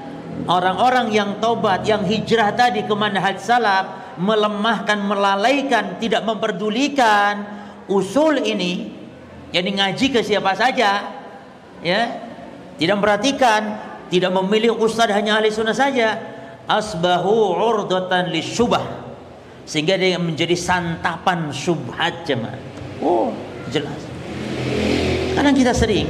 orang-orang 0.46 1.08
yang 1.16 1.40
tobat 1.40 1.88
yang 1.88 2.04
hijrah 2.04 2.52
tadi 2.52 2.84
ke 2.84 2.94
manhaj 2.94 3.40
salaf 3.40 4.18
melemahkan 4.20 5.00
melalaikan 5.00 5.98
tidak 6.04 6.28
memperdulikan 6.28 7.48
usul 7.88 8.44
ini 8.44 8.92
yang 9.56 9.64
ngaji 9.64 10.12
ke 10.12 10.20
siapa 10.20 10.52
saja 10.54 11.16
ya 11.80 12.02
tidak 12.76 12.94
memperhatikan 13.00 13.62
tidak 14.12 14.32
memilih 14.36 14.76
ustaz 14.76 15.10
hanya 15.16 15.40
ahli 15.40 15.50
sunnah 15.50 15.76
saja 15.76 16.20
asbahu 16.68 17.56
urdatan 17.56 18.30
lisyubah 18.30 19.05
sehingga 19.66 19.98
dia 19.98 20.22
menjadi 20.22 20.54
santapan 20.54 21.50
subhat 21.50 22.24
jemaah 22.24 22.58
oh 23.02 23.34
jelas 23.70 24.02
kadang 25.36 25.58
kita 25.58 25.74
sering 25.76 26.08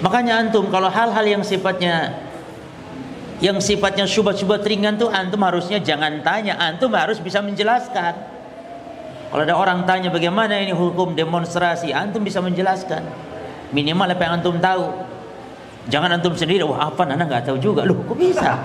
Makanya 0.00 0.40
antum 0.40 0.72
kalau 0.72 0.88
hal-hal 0.88 1.24
yang 1.28 1.44
sifatnya 1.44 2.24
yang 3.40 3.56
sifatnya 3.60 4.04
syubhat-syubhat 4.04 4.64
ringan 4.64 4.96
tuh 5.00 5.12
antum 5.12 5.40
harusnya 5.44 5.80
jangan 5.80 6.20
tanya, 6.24 6.56
antum 6.56 6.92
harus 6.92 7.20
bisa 7.20 7.40
menjelaskan. 7.40 8.16
Kalau 9.30 9.42
ada 9.46 9.56
orang 9.56 9.84
tanya 9.88 10.08
bagaimana 10.12 10.60
ini 10.60 10.72
hukum 10.72 11.16
demonstrasi, 11.16 11.92
antum 11.92 12.24
bisa 12.24 12.40
menjelaskan. 12.40 13.04
Minimal 13.72 14.12
apa 14.12 14.22
yang 14.24 14.34
antum 14.40 14.56
tahu. 14.60 14.84
Jangan 15.88 16.20
antum 16.20 16.36
sendiri, 16.36 16.64
wah 16.64 16.92
apa 16.92 17.04
nana 17.08 17.24
nggak 17.24 17.48
tahu 17.48 17.56
juga. 17.60 17.84
Loh, 17.84 18.00
kok 18.04 18.16
bisa? 18.16 18.56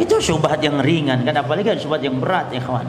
Itu 0.00 0.16
syubhat 0.16 0.64
yang 0.64 0.80
ringan 0.80 1.22
kan 1.28 1.36
apalagi 1.36 1.76
ada 1.76 1.80
syubhat 1.80 2.00
yang 2.00 2.16
berat 2.16 2.48
ya 2.50 2.64
kawan. 2.64 2.88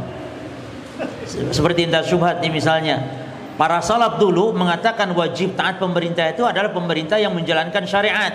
Seperti 1.28 1.92
indah 1.92 2.08
syubhat 2.08 2.40
nih 2.40 2.52
misalnya, 2.52 3.22
Para 3.62 3.78
salaf 3.78 4.18
dulu 4.18 4.58
mengatakan 4.58 5.14
wajib 5.14 5.54
taat 5.54 5.78
pemerintah 5.78 6.34
itu 6.34 6.42
adalah 6.42 6.74
pemerintah 6.74 7.22
yang 7.22 7.36
menjalankan 7.38 7.86
syariat. 7.86 8.34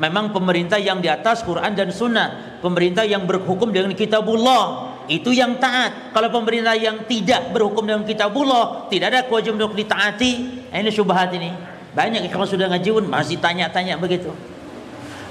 Memang 0.00 0.32
pemerintah 0.32 0.80
yang 0.80 0.96
di 1.04 1.12
atas 1.12 1.44
Quran 1.44 1.76
dan 1.76 1.92
Sunnah, 1.92 2.58
pemerintah 2.64 3.04
yang 3.04 3.28
berhukum 3.28 3.68
dengan 3.68 3.92
kitabullah, 3.92 4.96
itu 5.12 5.36
yang 5.36 5.60
taat. 5.60 6.16
Kalau 6.16 6.32
pemerintah 6.32 6.72
yang 6.72 7.04
tidak 7.04 7.52
berhukum 7.52 7.84
dengan 7.84 8.00
kitabullah, 8.08 8.88
tidak 8.88 9.12
ada 9.12 9.20
kewajiban 9.28 9.60
untuk 9.60 9.76
ditaati. 9.76 10.32
Nah, 10.72 10.78
ini 10.80 10.88
syubhat 10.88 11.28
ini. 11.36 11.52
Banyak 11.92 12.32
ikhwan 12.32 12.48
sudah 12.48 12.72
ngajiun 12.72 13.12
masih 13.12 13.36
tanya-tanya 13.44 14.00
begitu. 14.00 14.32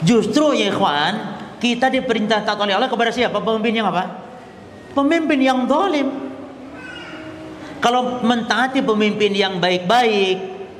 Justru 0.05 0.53
ya 0.53 0.69
ikhwan, 0.69 1.40
kita 1.61 1.93
diperintah 1.93 2.41
taat 2.41 2.57
oleh 2.57 2.73
Allah 2.73 2.89
kepada 2.89 3.13
siapa? 3.13 3.37
Pemimpin 3.37 3.77
yang 3.77 3.87
apa? 3.93 4.03
Pemimpin 4.97 5.37
yang 5.37 5.69
dolim. 5.69 6.09
Kalau 7.77 8.21
mentaati 8.25 8.81
pemimpin 8.81 9.29
yang 9.29 9.61
baik-baik, 9.61 10.37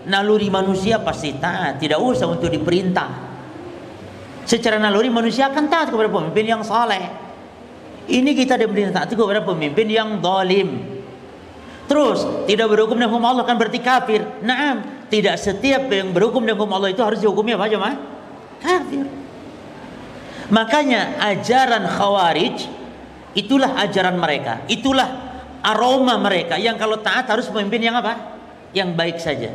naluri 0.10 0.50
manusia 0.50 0.98
pasti 1.02 1.38
taat, 1.38 1.78
tidak 1.78 2.02
usah 2.02 2.26
untuk 2.26 2.50
diperintah. 2.50 3.30
Secara 4.46 4.82
naluri 4.82 5.14
manusia 5.14 5.54
akan 5.54 5.70
taat 5.70 5.94
kepada 5.94 6.10
pemimpin 6.10 6.46
yang 6.50 6.62
saleh. 6.66 7.06
Ini 8.10 8.34
kita 8.34 8.58
diperintah 8.58 9.06
taat 9.06 9.14
kepada 9.14 9.46
pemimpin 9.46 9.86
yang 9.86 10.18
dolim. 10.18 10.82
Terus 11.86 12.26
tidak 12.50 12.74
berhukum 12.74 12.98
dengan 12.98 13.14
hukum 13.14 13.26
Allah 13.30 13.46
kan 13.46 13.56
berarti 13.60 13.78
kafir. 13.78 14.26
Naam, 14.42 15.06
tidak 15.14 15.38
setiap 15.38 15.86
yang 15.94 16.10
berhukum 16.10 16.42
dengan 16.42 16.58
hukum 16.58 16.74
Allah 16.74 16.90
itu 16.90 17.02
harus 17.06 17.22
dihukumi 17.22 17.54
apa 17.54 17.70
jemaah? 17.70 17.98
Kafir. 18.62 19.21
Makanya 20.52 21.16
ajaran 21.32 21.88
Khawarij 21.88 22.68
itulah 23.34 23.80
ajaran 23.80 24.20
mereka. 24.20 24.68
Itulah 24.68 25.08
aroma 25.64 26.20
mereka 26.20 26.60
yang 26.60 26.76
kalau 26.76 27.00
taat 27.00 27.32
harus 27.32 27.48
pemimpin 27.48 27.80
yang 27.80 27.96
apa? 27.96 28.36
Yang 28.76 28.90
baik 28.94 29.18
saja. 29.24 29.52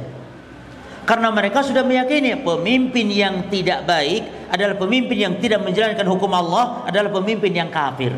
Karena 1.06 1.30
mereka 1.30 1.62
sudah 1.62 1.86
meyakini 1.86 2.34
pemimpin 2.42 3.06
yang 3.12 3.46
tidak 3.46 3.86
baik 3.86 4.50
adalah 4.50 4.74
pemimpin 4.74 5.14
yang 5.14 5.34
tidak 5.38 5.62
menjalankan 5.62 6.02
hukum 6.02 6.32
Allah 6.34 6.82
adalah 6.82 7.14
pemimpin 7.14 7.54
yang 7.54 7.70
kafir. 7.70 8.10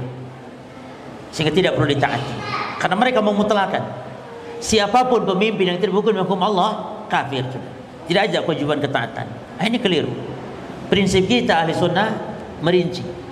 Sehingga 1.29 1.53
tidak 1.53 1.77
perlu 1.77 1.93
ditaati. 1.93 2.33
Karena 2.81 2.97
mereka 2.97 3.21
memutlakan 3.21 3.83
siapa 4.63 5.05
pun 5.05 5.29
pemimpin 5.29 5.75
yang 5.75 5.77
tidak 5.77 5.93
berhukum 5.99 6.17
hukum 6.17 6.41
Allah 6.41 7.03
kafir. 7.13 7.45
Tidak 8.09 8.23
ada 8.25 8.41
kewajiban 8.41 8.81
ketaatan. 8.81 9.27
Nah, 9.61 9.65
ini 9.69 9.77
keliru. 9.77 10.09
Prinsip 10.89 11.29
kita 11.29 11.61
ahli 11.61 11.77
sunnah 11.77 12.38
merinci 12.61 13.29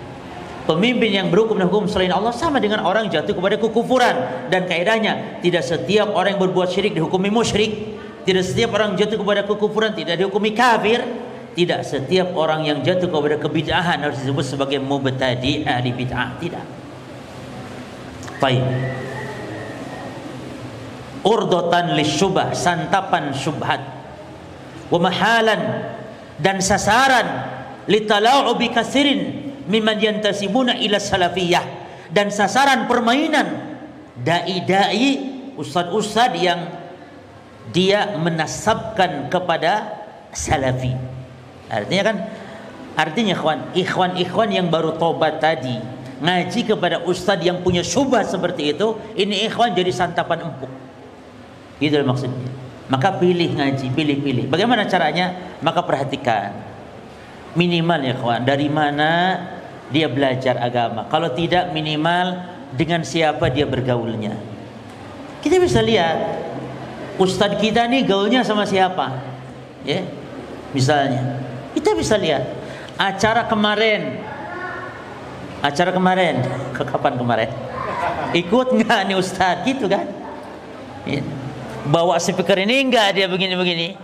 Pemimpin 0.66 1.14
yang 1.14 1.30
berhukum 1.30 1.62
dan 1.62 1.70
hukum 1.70 1.86
selain 1.86 2.10
Allah 2.10 2.34
sama 2.34 2.58
dengan 2.58 2.82
orang 2.82 3.06
jatuh 3.06 3.38
kepada 3.38 3.54
kekufuran 3.54 4.50
dan 4.50 4.66
kaidahnya 4.66 5.38
tidak 5.38 5.62
setiap 5.62 6.10
orang 6.10 6.34
yang 6.34 6.42
berbuat 6.42 6.66
syirik 6.66 6.90
dihukumi 6.98 7.30
musyrik, 7.30 7.94
tidak 8.26 8.42
setiap 8.42 8.74
orang 8.74 8.98
jatuh 8.98 9.14
kepada 9.14 9.46
kekufuran 9.46 9.94
tidak 9.94 10.18
dihukumi 10.18 10.50
kafir, 10.58 11.06
tidak 11.54 11.86
setiap 11.86 12.34
orang 12.34 12.66
yang 12.66 12.82
jatuh 12.82 13.06
kepada 13.06 13.38
kebid'ahan 13.38 14.10
harus 14.10 14.18
disebut 14.26 14.42
sebagai 14.42 14.82
mubtadi 14.82 15.62
ahli 15.62 15.94
bid'ah, 15.94 16.34
tidak. 16.42 16.66
Baik. 18.42 18.66
Urdotan 21.22 21.94
lisyubah, 21.94 22.58
santapan 22.58 23.30
syubhat. 23.30 23.82
Wa 24.90 24.98
mahalan 24.98 25.94
dan 26.42 26.58
sasaran 26.58 27.55
litala'u 27.86 28.54
kasirin 28.70 29.54
mimman 29.66 29.98
yantasibuna 29.98 30.78
ila 30.78 30.98
salafiyah 30.98 31.64
dan 32.10 32.30
sasaran 32.30 32.86
permainan 32.86 33.78
dai-dai 34.22 35.34
ustad-ustad 35.58 36.34
yang 36.38 36.70
dia 37.74 38.14
menasabkan 38.18 39.26
kepada 39.26 39.90
salafi. 40.30 40.94
Artinya 41.66 42.02
kan 42.06 42.16
artinya 42.94 43.34
ikhwan, 43.34 43.58
ikhwan-ikhwan 43.74 44.48
yang 44.54 44.70
baru 44.70 44.94
tobat 44.94 45.42
tadi 45.42 45.74
ngaji 46.16 46.60
kepada 46.64 47.04
ustadz 47.04 47.44
yang 47.44 47.60
punya 47.60 47.84
syubhat 47.84 48.30
seperti 48.30 48.72
itu, 48.72 48.96
ini 49.18 49.44
ikhwan 49.44 49.76
jadi 49.76 49.92
santapan 49.92 50.48
empuk. 50.48 50.70
Gitu 51.76 52.00
maksudnya. 52.06 52.48
Maka 52.86 53.18
pilih 53.18 53.50
ngaji, 53.58 53.90
pilih-pilih. 53.92 54.44
Bagaimana 54.46 54.86
caranya? 54.86 55.58
Maka 55.58 55.82
perhatikan. 55.82 56.54
Minimal 57.56 58.00
ya 58.04 58.14
kawan, 58.20 58.44
dari 58.44 58.68
mana 58.68 59.40
dia 59.90 60.10
belajar 60.10 60.58
agama. 60.58 61.06
Kalau 61.08 61.32
tidak 61.32 61.70
minimal 61.72 62.42
dengan 62.74 63.06
siapa 63.06 63.48
dia 63.48 63.64
bergaulnya. 63.64 64.34
Kita 65.40 65.56
bisa 65.62 65.78
lihat 65.78 66.18
ustadz 67.16 67.62
kita 67.62 67.86
nih 67.86 68.02
gaulnya 68.04 68.42
sama 68.42 68.66
siapa. 68.66 69.14
Ya. 69.86 70.02
Misalnya, 70.74 71.40
kita 71.72 71.94
bisa 71.94 72.18
lihat 72.18 72.44
acara 72.98 73.46
kemarin. 73.46 74.20
Acara 75.62 75.94
kemarin. 75.94 76.42
Kapan 76.76 77.14
kemarin? 77.16 77.50
Ikut 78.34 78.74
nggak 78.76 79.00
nih 79.08 79.16
ustadz 79.16 79.64
gitu 79.64 79.86
kan? 79.86 80.04
Ya. 81.06 81.22
Bawa 81.86 82.18
speaker 82.18 82.58
ini 82.58 82.82
enggak 82.82 83.14
dia 83.14 83.30
begini-begini? 83.30 83.94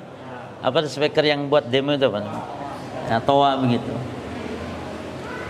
Apa 0.63 0.87
tuh 0.87 0.91
speaker 0.95 1.27
yang 1.27 1.51
buat 1.51 1.67
demo 1.67 1.99
itu 1.99 2.07
apa 2.07 2.23
nah, 3.13 3.21
toa 3.21 3.61
begitu. 3.61 3.93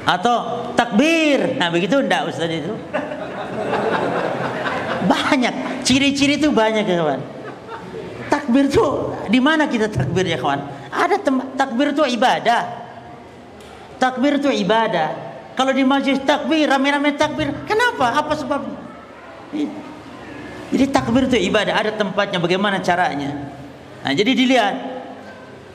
Atau 0.02 0.66
takbir. 0.74 1.54
Nah 1.62 1.70
begitu 1.70 2.02
enggak 2.02 2.26
Ustaz 2.26 2.50
itu? 2.50 2.74
Banyak. 5.06 5.86
Ciri-ciri 5.86 6.42
itu 6.42 6.50
banyak 6.50 6.82
ya 6.82 6.96
kawan. 6.98 7.20
Takbir 8.26 8.66
tuh 8.66 9.14
di 9.30 9.38
mana 9.38 9.70
kita 9.70 9.86
takbir 9.86 10.26
ya 10.26 10.38
kawan? 10.42 10.58
Ada 10.90 11.22
tempat 11.22 11.46
takbir 11.54 11.94
itu 11.94 12.02
ibadah. 12.02 12.62
Takbir 14.02 14.42
itu 14.42 14.50
ibadah. 14.50 15.14
Kalau 15.54 15.70
di 15.70 15.84
majlis 15.86 16.18
takbir 16.26 16.66
rame-rame 16.66 17.14
takbir 17.14 17.54
kenapa? 17.68 18.18
Apa 18.18 18.34
sebabnya? 18.34 18.80
Jadi 20.72 20.84
takbir 20.88 21.28
itu 21.28 21.36
ibadah, 21.36 21.76
ada 21.76 21.92
tempatnya 21.92 22.40
bagaimana 22.40 22.80
caranya. 22.80 23.52
Nah, 24.00 24.12
jadi 24.16 24.32
dilihat. 24.32 24.74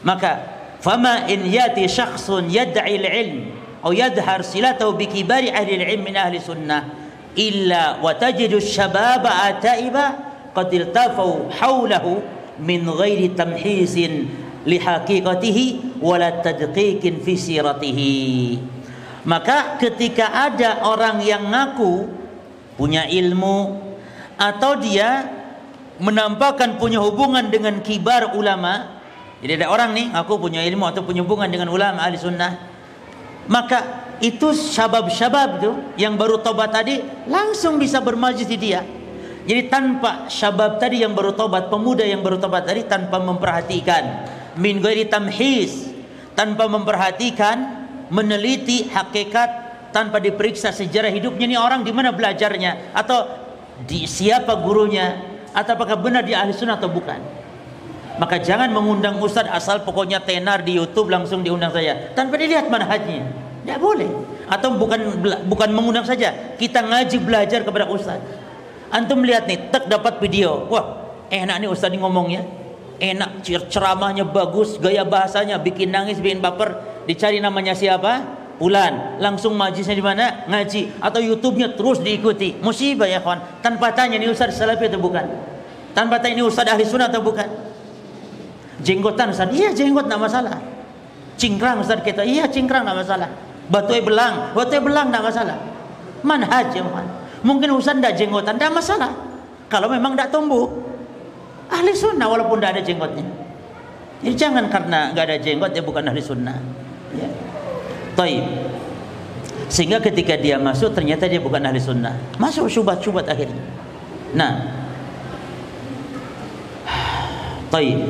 Maka 0.02 0.57
fama 0.88 1.28
in 1.28 1.44
yati 1.44 1.84
syakhsun 1.84 2.48
yad'i 2.48 2.96
al-ilm 2.96 3.52
atau 3.84 3.92
yadhar 3.92 4.40
silatahu 4.40 4.96
bi 4.96 5.12
kibari 5.12 5.52
ahli 5.52 5.84
al-ilm 5.84 6.08
min 6.08 6.16
ahli 6.16 6.40
sunnah 6.40 6.88
illa 7.36 8.00
wa 8.00 8.16
tajidu 8.16 8.64
syababa 8.64 9.52
ataiba 9.52 10.16
qad 10.56 10.72
iltafau 10.72 11.52
hawlahu 11.52 12.24
min 12.64 12.88
ghairi. 12.88 13.36
Maka 19.28 19.58
ketika 19.80 20.26
ada 20.32 20.70
orang 20.88 21.20
yang 21.24 21.44
ngaku 21.52 21.94
punya 22.80 23.04
ilmu, 23.08 23.60
atau 24.40 24.76
dia 24.80 25.28
menampakkan 26.00 26.76
punya 26.80 27.00
hubungan 27.00 27.48
dengan 27.48 27.80
kibar 27.80 28.36
ulama 28.36 28.97
jadi 29.38 29.62
ada 29.62 29.68
orang 29.70 29.94
nih 29.94 30.08
aku 30.18 30.42
punya 30.42 30.66
ilmu 30.66 30.90
atau 30.90 31.06
punya 31.06 31.22
hubungan 31.22 31.46
dengan 31.46 31.70
ulama 31.70 32.02
ahli 32.02 32.18
sunnah. 32.18 32.58
Maka 33.48 34.10
itu 34.18 34.50
syabab-syabab 34.50 35.62
itu 35.62 35.72
yang 36.02 36.18
baru 36.18 36.42
tobat 36.42 36.74
tadi 36.74 37.00
langsung 37.30 37.78
bisa 37.78 38.02
bermajlis 38.02 38.50
di 38.50 38.58
dia. 38.58 38.82
Jadi 39.48 39.72
tanpa 39.72 40.28
syabab 40.28 40.82
tadi 40.82 41.06
yang 41.06 41.14
baru 41.14 41.38
tobat 41.38 41.70
pemuda 41.70 42.04
yang 42.04 42.26
baru 42.26 42.42
tobat 42.42 42.66
tadi 42.66 42.84
tanpa 42.90 43.22
memperhatikan. 43.22 44.26
Min 44.58 44.82
ghairi 44.82 45.06
tamhis 45.06 45.86
tanpa 46.34 46.66
memperhatikan 46.66 47.86
meneliti 48.10 48.90
hakikat 48.90 49.70
tanpa 49.94 50.18
diperiksa 50.18 50.74
sejarah 50.74 51.14
hidupnya 51.14 51.46
ini 51.46 51.58
orang 51.62 51.86
di 51.86 51.94
mana 51.94 52.10
belajarnya 52.10 52.92
atau 52.98 53.30
di 53.86 54.10
siapa 54.10 54.58
gurunya 54.66 55.38
atau 55.54 55.78
apakah 55.78 56.02
benar 56.02 56.26
dia 56.26 56.42
ahli 56.42 56.58
sunnah 56.58 56.82
atau 56.82 56.90
bukan 56.90 57.22
maka 58.18 58.42
jangan 58.42 58.70
mengundang 58.74 59.22
ustaz 59.22 59.46
asal 59.50 59.82
pokoknya 59.86 60.22
tenar 60.22 60.66
di 60.66 60.78
YouTube 60.78 61.10
langsung 61.10 61.46
diundang 61.46 61.70
saya 61.74 62.14
tanpa 62.18 62.38
dilihat 62.38 62.70
manhajnya. 62.70 63.26
Tidak 63.64 63.80
boleh. 63.84 64.08
Atau 64.48 64.80
bukan 64.80 65.20
bukan 65.50 65.70
mengundang 65.76 66.08
saja. 66.08 66.56
Kita 66.56 66.82
ngaji 66.82 67.18
belajar 67.20 67.62
kepada 67.68 67.86
ustaz. 67.92 68.18
Antum 68.90 69.20
melihat 69.20 69.44
nih 69.44 69.70
tak 69.70 69.92
dapat 69.92 70.24
video. 70.24 70.66
Wah 70.72 71.04
enak 71.28 71.56
nih 71.62 71.70
ustaz 71.70 71.92
ngomongnya 71.92 72.48
enak 72.98 73.46
ceramahnya 73.70 74.26
bagus 74.26 74.78
gaya 74.82 75.06
bahasanya. 75.06 75.62
Bikin 75.62 75.94
nangis 75.94 76.18
bikin 76.18 76.42
baper. 76.42 77.02
Dicari 77.06 77.40
namanya 77.40 77.72
siapa? 77.78 78.36
Bulan 78.58 79.22
langsung 79.22 79.54
majlisnya 79.54 79.94
di 79.94 80.02
mana? 80.02 80.48
Ngaji. 80.50 80.98
Atau 80.98 81.22
YouTube-nya 81.22 81.78
terus 81.78 82.02
diikuti. 82.02 82.58
Musibah 82.58 83.06
ya 83.06 83.22
kawan. 83.22 83.62
Tanpa 83.62 83.94
tanya 83.94 84.18
ini 84.18 84.28
ustaz 84.34 84.58
salafi 84.58 84.90
atau 84.90 84.98
bukan? 84.98 85.24
Tanpa 85.94 86.18
tanya 86.18 86.42
ini 86.42 86.44
ustaz 86.46 86.66
ahli 86.66 86.84
sunnah 86.84 87.12
atau 87.12 87.22
bukan 87.22 87.67
jenggotan 88.82 89.34
ustaz 89.34 89.50
iya 89.54 89.74
jenggot 89.74 90.06
tidak 90.06 90.22
masalah 90.22 90.58
cingkrang 91.38 91.78
ustaz 91.82 92.02
kita 92.02 92.22
iya 92.26 92.46
cingkrang 92.50 92.86
tidak 92.86 93.06
masalah 93.06 93.30
batu 93.68 93.94
belang 94.02 94.54
batu 94.54 94.78
belang 94.82 95.08
tidak 95.10 95.24
masalah 95.30 95.58
manhaj 96.22 96.68
ya 96.74 96.84
mungkin 97.42 97.74
ustaz 97.78 97.98
tidak 97.98 98.14
jenggotan 98.18 98.56
tidak 98.58 98.78
masalah 98.78 99.12
kalau 99.68 99.88
memang 99.90 100.14
tidak 100.14 100.30
tumbuh 100.30 100.70
ahli 101.68 101.92
sunnah 101.94 102.28
walaupun 102.30 102.58
tidak 102.62 102.80
ada 102.80 102.82
jenggotnya 102.86 103.26
jadi 104.22 104.34
jangan 104.34 104.66
karena 104.70 105.14
nggak 105.14 105.26
ada 105.30 105.38
jenggot 105.38 105.72
ya 105.74 105.82
bukan 105.86 106.04
ahli 106.10 106.22
sunnah 106.22 106.58
ya. 107.14 107.30
Taib. 108.18 108.46
Sehingga 109.70 110.02
ketika 110.02 110.34
dia 110.34 110.58
masuk 110.58 110.98
ternyata 110.98 111.30
dia 111.30 111.38
bukan 111.38 111.62
ahli 111.62 111.78
sunnah. 111.78 112.18
Masuk 112.42 112.66
syubhat-syubhat 112.66 113.30
akhirnya. 113.30 113.62
Nah. 114.34 114.54
Taib. 117.70 118.02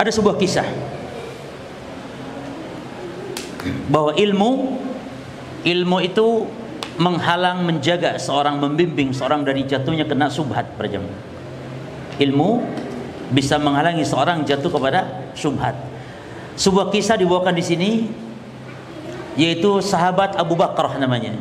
Ada 0.00 0.16
sebuah 0.16 0.40
kisah. 0.40 0.64
Bahwa 3.92 4.16
ilmu 4.16 4.80
ilmu 5.60 5.96
itu 6.00 6.48
menghalang 6.96 7.68
menjaga 7.68 8.16
seorang 8.16 8.56
membimbing 8.56 9.12
seorang 9.12 9.44
dari 9.44 9.68
jatuhnya 9.68 10.08
kena 10.08 10.32
subhat 10.32 10.64
perjam 10.80 11.04
ilmu 12.20 12.64
bisa 13.32 13.56
menghalangi 13.56 14.04
seorang 14.04 14.44
jatuh 14.44 14.72
kepada 14.72 15.32
subhat. 15.32 15.76
Sebuah 16.56 16.92
kisah 16.92 17.16
dibawakan 17.16 17.56
di 17.56 17.64
sini 17.64 17.90
yaitu 19.36 19.80
sahabat 19.80 20.36
Abu 20.36 20.56
Bakar 20.56 20.96
namanya. 21.00 21.36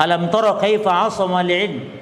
Alam 0.00 0.32
tara 0.32 0.56
kaifa 0.56 1.08
asama 1.08 1.44
ilm 1.44 1.99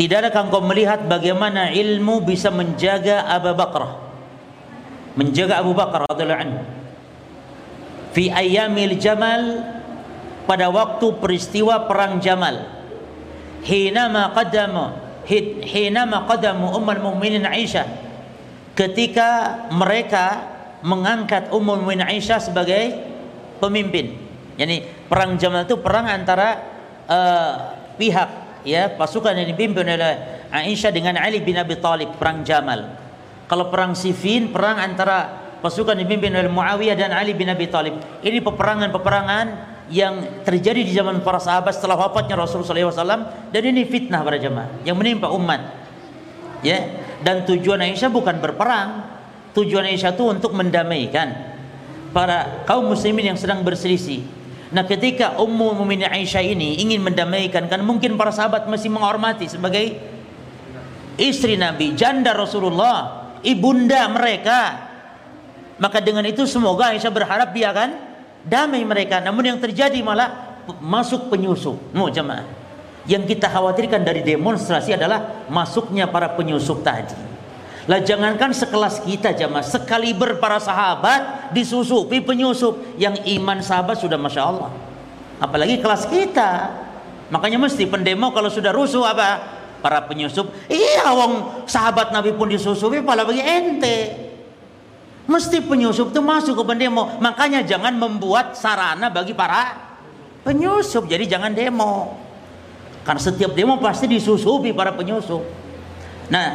tidak 0.00 0.16
ada 0.24 0.28
kau 0.32 0.64
melihat 0.64 1.04
bagaimana 1.04 1.68
ilmu 1.76 2.24
bisa 2.24 2.48
menjaga 2.48 3.28
Abu 3.28 3.52
Bakar 3.52 4.08
menjaga 5.18 5.58
Abu 5.60 5.76
Bakar 5.76 6.06
radhiyallahu 6.06 6.42
anhu. 6.42 6.60
Fi 8.16 8.32
ayyamil 8.32 8.98
jamal 8.98 9.62
pada 10.48 10.72
waktu 10.72 11.06
peristiwa 11.20 11.86
perang 11.86 12.18
Jamal. 12.18 12.80
Hinama 13.60 14.32
qadamu 14.32 14.96
hinama 15.62 16.26
qadamu 16.26 16.74
ummul 16.74 17.02
mukminin 17.12 17.46
Aisyah. 17.46 17.86
Ketika 18.74 19.62
mereka 19.68 20.48
mengangkat 20.80 21.52
Ummul 21.52 21.84
Mukminin 21.84 22.08
Aisyah 22.08 22.40
sebagai 22.40 22.96
pemimpin. 23.60 24.16
Yani 24.56 24.80
perang 25.08 25.36
Jamal 25.36 25.68
itu 25.68 25.76
perang 25.76 26.08
antara 26.08 26.56
uh, 27.04 27.52
pihak 28.00 28.39
ya 28.66 28.92
pasukan 28.94 29.32
yang 29.36 29.48
dipimpin 29.48 29.86
oleh 29.86 30.44
Aisyah 30.50 30.90
dengan 30.90 31.16
Ali 31.20 31.40
bin 31.40 31.56
Abi 31.56 31.78
Thalib 31.78 32.16
perang 32.18 32.42
Jamal. 32.42 32.96
Kalau 33.46 33.66
perang 33.72 33.98
Siffin 33.98 34.50
perang 34.50 34.78
antara 34.78 35.50
pasukan 35.60 35.94
yang 35.98 36.08
dipimpin 36.08 36.32
oleh 36.34 36.50
Muawiyah 36.50 36.96
dan 36.96 37.10
Ali 37.12 37.36
bin 37.36 37.48
Abi 37.48 37.68
Thalib. 37.68 37.98
Ini 38.24 38.38
peperangan-peperangan 38.40 39.46
yang 39.90 40.42
terjadi 40.46 40.80
di 40.86 40.92
zaman 40.94 41.20
para 41.20 41.42
sahabat 41.42 41.74
setelah 41.74 41.98
wafatnya 41.98 42.38
Rasulullah 42.38 42.94
SAW 42.94 43.50
dan 43.50 43.62
ini 43.66 43.82
fitnah 43.90 44.22
para 44.22 44.38
jemaah 44.38 44.70
yang 44.86 44.94
menimpa 44.94 45.26
umat 45.34 45.66
ya 46.62 46.78
dan 47.26 47.42
tujuan 47.42 47.82
Aisyah 47.82 48.06
bukan 48.06 48.38
berperang 48.38 49.02
tujuan 49.50 49.90
Aisyah 49.90 50.14
itu 50.14 50.24
untuk 50.30 50.54
mendamaikan 50.54 51.34
para 52.14 52.62
kaum 52.70 52.86
muslimin 52.86 53.34
yang 53.34 53.38
sedang 53.38 53.66
berselisih 53.66 54.22
nah 54.70 54.86
ketika 54.86 55.38
Ummu 55.38 55.82
Mukminin 55.82 56.06
Aisyah 56.06 56.46
ini 56.46 56.78
ingin 56.78 57.02
mendamaikan 57.02 57.66
kan 57.66 57.82
mungkin 57.82 58.14
para 58.14 58.30
sahabat 58.30 58.70
masih 58.70 58.90
menghormati 58.90 59.50
sebagai 59.50 59.98
istri 61.18 61.58
Nabi 61.58 61.98
janda 61.98 62.30
Rasulullah 62.30 63.30
ibunda 63.42 64.06
mereka 64.10 64.90
maka 65.80 65.98
dengan 66.04 66.22
itu 66.28 66.44
semoga 66.44 66.92
Aisyah 66.92 67.08
berharap 67.08 67.56
dia 67.56 67.72
akan 67.72 67.90
damai 68.44 68.84
mereka. 68.84 69.18
Namun 69.24 69.48
yang 69.48 69.58
terjadi 69.58 69.96
malah 70.04 70.60
masuk 70.78 71.32
penyusup. 71.32 71.80
Mu 71.96 72.12
jemaah. 72.12 72.44
Yang 73.08 73.34
kita 73.34 73.48
khawatirkan 73.48 74.04
dari 74.04 74.20
demonstrasi 74.20 74.92
adalah 74.92 75.48
masuknya 75.48 76.04
para 76.04 76.36
penyusup 76.36 76.84
tadi. 76.84 77.16
Lah 77.90 77.98
jangankan 77.98 78.54
sekelas 78.54 79.02
kita 79.02 79.34
jamaah, 79.34 79.66
sekaliber 79.66 80.38
para 80.38 80.62
sahabat 80.62 81.50
disusupi 81.50 82.22
penyusup 82.22 82.78
yang 82.94 83.18
iman 83.18 83.58
sahabat 83.58 83.98
sudah 83.98 84.14
masya 84.14 84.46
Allah. 84.46 84.70
Apalagi 85.42 85.82
kelas 85.82 86.06
kita. 86.06 86.70
Makanya 87.34 87.58
mesti 87.58 87.90
pendemo 87.90 88.30
kalau 88.30 88.46
sudah 88.46 88.70
rusuh 88.70 89.02
apa? 89.02 89.58
Para 89.82 90.06
penyusup, 90.06 90.54
iya 90.70 91.08
wong 91.10 91.66
sahabat 91.66 92.14
Nabi 92.14 92.30
pun 92.38 92.46
disusupi, 92.46 93.02
pala 93.02 93.26
bagi 93.26 93.42
ente. 93.42 94.30
Mesti 95.26 95.58
penyusup 95.66 96.14
itu 96.14 96.22
masuk 96.22 96.62
ke 96.62 96.64
pendemo. 96.70 97.18
Makanya 97.18 97.66
jangan 97.66 97.98
membuat 97.98 98.54
sarana 98.54 99.10
bagi 99.10 99.34
para 99.34 99.74
penyusup. 100.46 101.10
Jadi 101.10 101.26
jangan 101.26 101.50
demo. 101.50 102.14
Karena 103.02 103.18
setiap 103.18 103.50
demo 103.50 103.82
pasti 103.82 104.06
disusupi 104.06 104.70
para 104.70 104.94
penyusup. 104.94 105.42
Nah, 106.30 106.46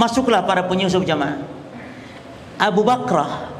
masuklah 0.00 0.40
para 0.40 0.64
penyusup 0.64 1.04
jamaah. 1.04 1.44
Abu 2.56 2.80
Bakrah, 2.80 3.52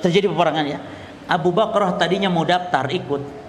terjadi 0.00 0.32
peperangan 0.32 0.64
ya. 0.64 0.80
Abu 1.28 1.52
Bakrah 1.52 2.00
tadinya 2.00 2.32
mau 2.32 2.48
daftar 2.48 2.88
ikut. 2.88 3.44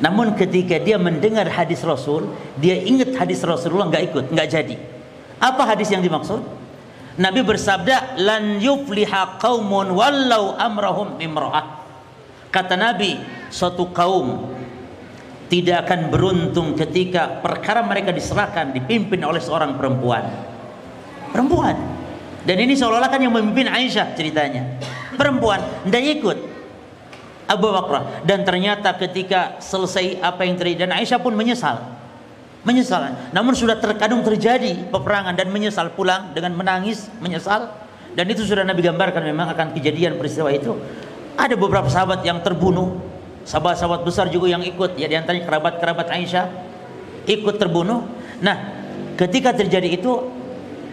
Namun 0.00 0.36
ketika 0.36 0.76
dia 0.76 0.96
mendengar 1.00 1.48
hadis 1.48 1.80
Rasul, 1.80 2.32
dia 2.56 2.76
ingat 2.76 3.16
hadis 3.16 3.40
Rasulullah 3.44 3.88
nggak 3.88 4.04
ikut, 4.12 4.24
nggak 4.32 4.48
jadi. 4.48 4.76
Apa 5.40 5.76
hadis 5.76 5.92
yang 5.92 6.04
dimaksud? 6.04 6.40
Nabi 7.16 7.40
bersabda, 7.40 8.20
"Lan 8.20 8.60
yufliha 8.60 9.40
qaumun 9.40 9.96
wallau 9.96 10.52
amrahum 10.56 11.16
imra'ah." 11.16 11.80
Kata 12.52 12.76
Nabi, 12.76 13.16
suatu 13.48 13.88
kaum 13.88 14.52
tidak 15.48 15.88
akan 15.88 16.12
beruntung 16.12 16.76
ketika 16.76 17.40
perkara 17.40 17.80
mereka 17.80 18.12
diserahkan 18.12 18.76
dipimpin 18.76 19.24
oleh 19.24 19.40
seorang 19.40 19.80
perempuan. 19.80 20.55
Perempuan. 21.32 21.76
Dan 22.46 22.62
ini 22.62 22.78
seolah-olah 22.78 23.10
kan 23.10 23.18
yang 23.18 23.34
memimpin 23.34 23.66
Aisyah 23.66 24.14
ceritanya. 24.14 24.78
Perempuan, 25.18 25.58
tidak 25.88 26.04
ikut. 26.20 26.38
Abu 27.46 27.70
Bakar 27.70 28.26
dan 28.26 28.42
ternyata 28.42 28.90
ketika 28.98 29.62
selesai 29.62 30.18
apa 30.18 30.42
yang 30.42 30.58
terjadi 30.58 30.82
dan 30.82 30.98
Aisyah 30.98 31.22
pun 31.22 31.30
menyesal 31.30 31.78
menyesal. 32.66 33.14
Namun 33.30 33.54
sudah 33.54 33.78
terkadang 33.78 34.26
terjadi 34.26 34.90
peperangan 34.90 35.38
dan 35.38 35.54
menyesal 35.54 35.94
pulang 35.94 36.34
dengan 36.34 36.58
menangis, 36.58 37.06
menyesal. 37.22 37.70
Dan 38.18 38.26
itu 38.26 38.42
sudah 38.42 38.66
Nabi 38.66 38.82
gambarkan 38.82 39.22
memang 39.22 39.54
akan 39.54 39.70
kejadian 39.78 40.18
peristiwa 40.18 40.50
itu. 40.50 40.74
Ada 41.38 41.54
beberapa 41.54 41.86
sahabat 41.86 42.26
yang 42.26 42.42
terbunuh, 42.42 42.98
sahabat-sahabat 43.46 44.02
besar 44.02 44.26
juga 44.34 44.50
yang 44.50 44.66
ikut, 44.66 44.98
ya 44.98 45.06
di 45.06 45.14
antaranya 45.14 45.46
kerabat-kerabat 45.46 46.10
Aisyah 46.10 46.46
ikut 47.30 47.54
terbunuh. 47.54 48.02
Nah, 48.42 48.56
ketika 49.14 49.54
terjadi 49.54 49.86
itu 49.94 50.10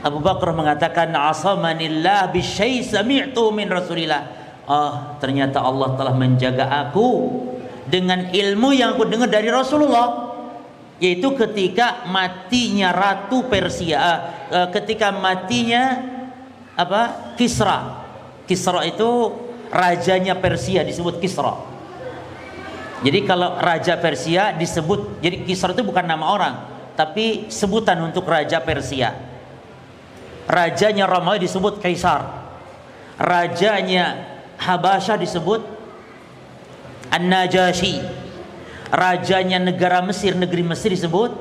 Abu 0.03 0.19
Bakar 0.19 0.51
mengatakan 0.51 1.15
asamanillah 1.15 2.27
bisyai 2.35 2.83
sami'tu 2.83 3.55
min 3.55 3.71
Rasulillah. 3.71 4.43
Oh, 4.67 5.15
ternyata 5.23 5.63
Allah 5.63 5.95
telah 5.95 6.11
menjaga 6.11 6.67
aku 6.67 7.31
dengan 7.87 8.27
ilmu 8.31 8.75
yang 8.75 8.99
aku 8.99 9.07
dengar 9.07 9.31
dari 9.31 9.47
Rasulullah 9.47 10.35
yaitu 10.99 11.35
ketika 11.35 12.07
matinya 12.07 12.95
ratu 12.95 13.47
Persia 13.47 13.99
uh, 14.51 14.67
ketika 14.75 15.15
matinya 15.15 16.03
apa 16.75 17.35
Kisra. 17.39 18.03
Kisra 18.43 18.83
itu 18.83 19.39
rajanya 19.71 20.35
Persia 20.35 20.83
disebut 20.83 21.23
Kisra. 21.23 21.55
Jadi 23.03 23.19
kalau 23.23 23.55
raja 23.59 23.95
Persia 23.99 24.51
disebut 24.55 25.23
jadi 25.23 25.47
Kisra 25.47 25.71
itu 25.71 25.83
bukan 25.83 26.03
nama 26.03 26.27
orang 26.27 26.55
tapi 26.95 27.47
sebutan 27.47 27.99
untuk 28.03 28.27
raja 28.27 28.63
Persia 28.63 29.32
rajanya 30.45 31.07
Romawi 31.07 31.43
disebut 31.43 31.79
Kaisar 31.79 32.27
rajanya 33.17 34.35
Habasyah 34.59 35.17
disebut 35.19 35.61
An-Najashi 37.13 38.23
rajanya 38.93 39.57
negara 39.57 40.05
Mesir, 40.05 40.37
negeri 40.37 40.61
Mesir 40.61 40.93
disebut 40.93 41.33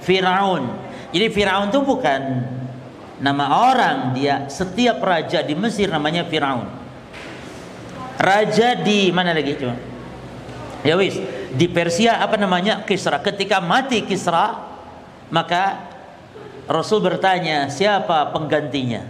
Firaun. 0.00 0.72
Jadi 1.12 1.26
Firaun 1.28 1.68
itu 1.68 1.80
bukan 1.84 2.20
nama 3.20 3.68
orang, 3.72 4.16
dia 4.16 4.48
setiap 4.48 5.04
raja 5.04 5.44
di 5.44 5.52
Mesir 5.52 5.92
namanya 5.92 6.24
Firaun. 6.24 6.64
Raja 8.18 8.74
di 8.80 9.12
mana 9.14 9.36
lagi 9.36 9.54
coba? 9.60 9.76
Ya 10.82 10.94
wis, 10.96 11.20
di 11.54 11.66
Persia 11.70 12.18
apa 12.18 12.40
namanya? 12.40 12.82
Kisra. 12.82 13.20
Ketika 13.20 13.62
mati 13.62 14.02
Kisra, 14.02 14.58
maka 15.28 15.87
Rasul 16.68 17.00
bertanya, 17.00 17.72
siapa 17.72 18.28
penggantinya? 18.28 19.00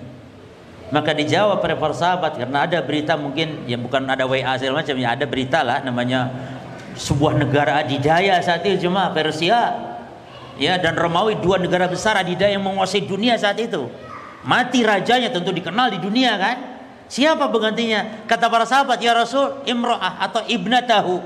Maka 0.94 1.10
dijawab 1.10 1.58
oleh 1.60 1.76
para 1.76 1.92
sahabat 1.92 2.38
karena 2.38 2.64
ada 2.64 2.78
berita 2.80 3.18
mungkin 3.18 3.66
ya 3.68 3.76
bukan 3.76 4.08
ada 4.08 4.24
WA 4.24 4.56
segala 4.56 4.80
macam 4.80 4.96
ya 4.96 5.12
ada 5.12 5.26
berita 5.28 5.60
lah 5.60 5.84
namanya 5.84 6.32
sebuah 6.96 7.36
negara 7.36 7.84
adidaya 7.84 8.40
saat 8.40 8.64
itu 8.64 8.88
cuma 8.88 9.12
Persia 9.12 9.76
ya 10.56 10.80
dan 10.80 10.96
Romawi 10.96 11.36
dua 11.44 11.60
negara 11.60 11.84
besar 11.90 12.16
adidaya 12.16 12.56
yang 12.56 12.64
menguasai 12.64 13.04
dunia 13.04 13.36
saat 13.36 13.60
itu. 13.60 13.90
Mati 14.46 14.80
rajanya 14.80 15.28
tentu 15.28 15.52
dikenal 15.52 15.92
di 15.92 15.98
dunia 16.00 16.40
kan? 16.40 16.56
Siapa 17.10 17.50
penggantinya? 17.52 18.24
Kata 18.24 18.48
para 18.48 18.64
sahabat 18.64 19.02
ya 19.02 19.12
Rasul 19.12 19.66
Imro'ah 19.68 20.24
atau 20.24 20.46
ibnatahu. 20.46 21.20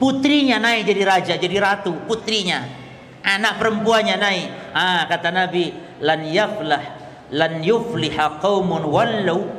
Putrinya 0.00 0.58
naik 0.58 0.90
jadi 0.90 1.02
raja 1.06 1.34
jadi 1.38 1.56
ratu 1.60 1.92
putrinya 2.08 2.85
anak 3.26 3.58
perempuannya 3.58 4.16
naik 4.22 4.48
ah 4.70 5.02
kata 5.10 5.34
Nabi 5.34 5.74
lan 5.98 6.22
yaflah 6.30 6.84
lan 7.34 7.58
yufliha 7.66 8.38
qaumun 8.38 8.86
wallau 8.86 9.50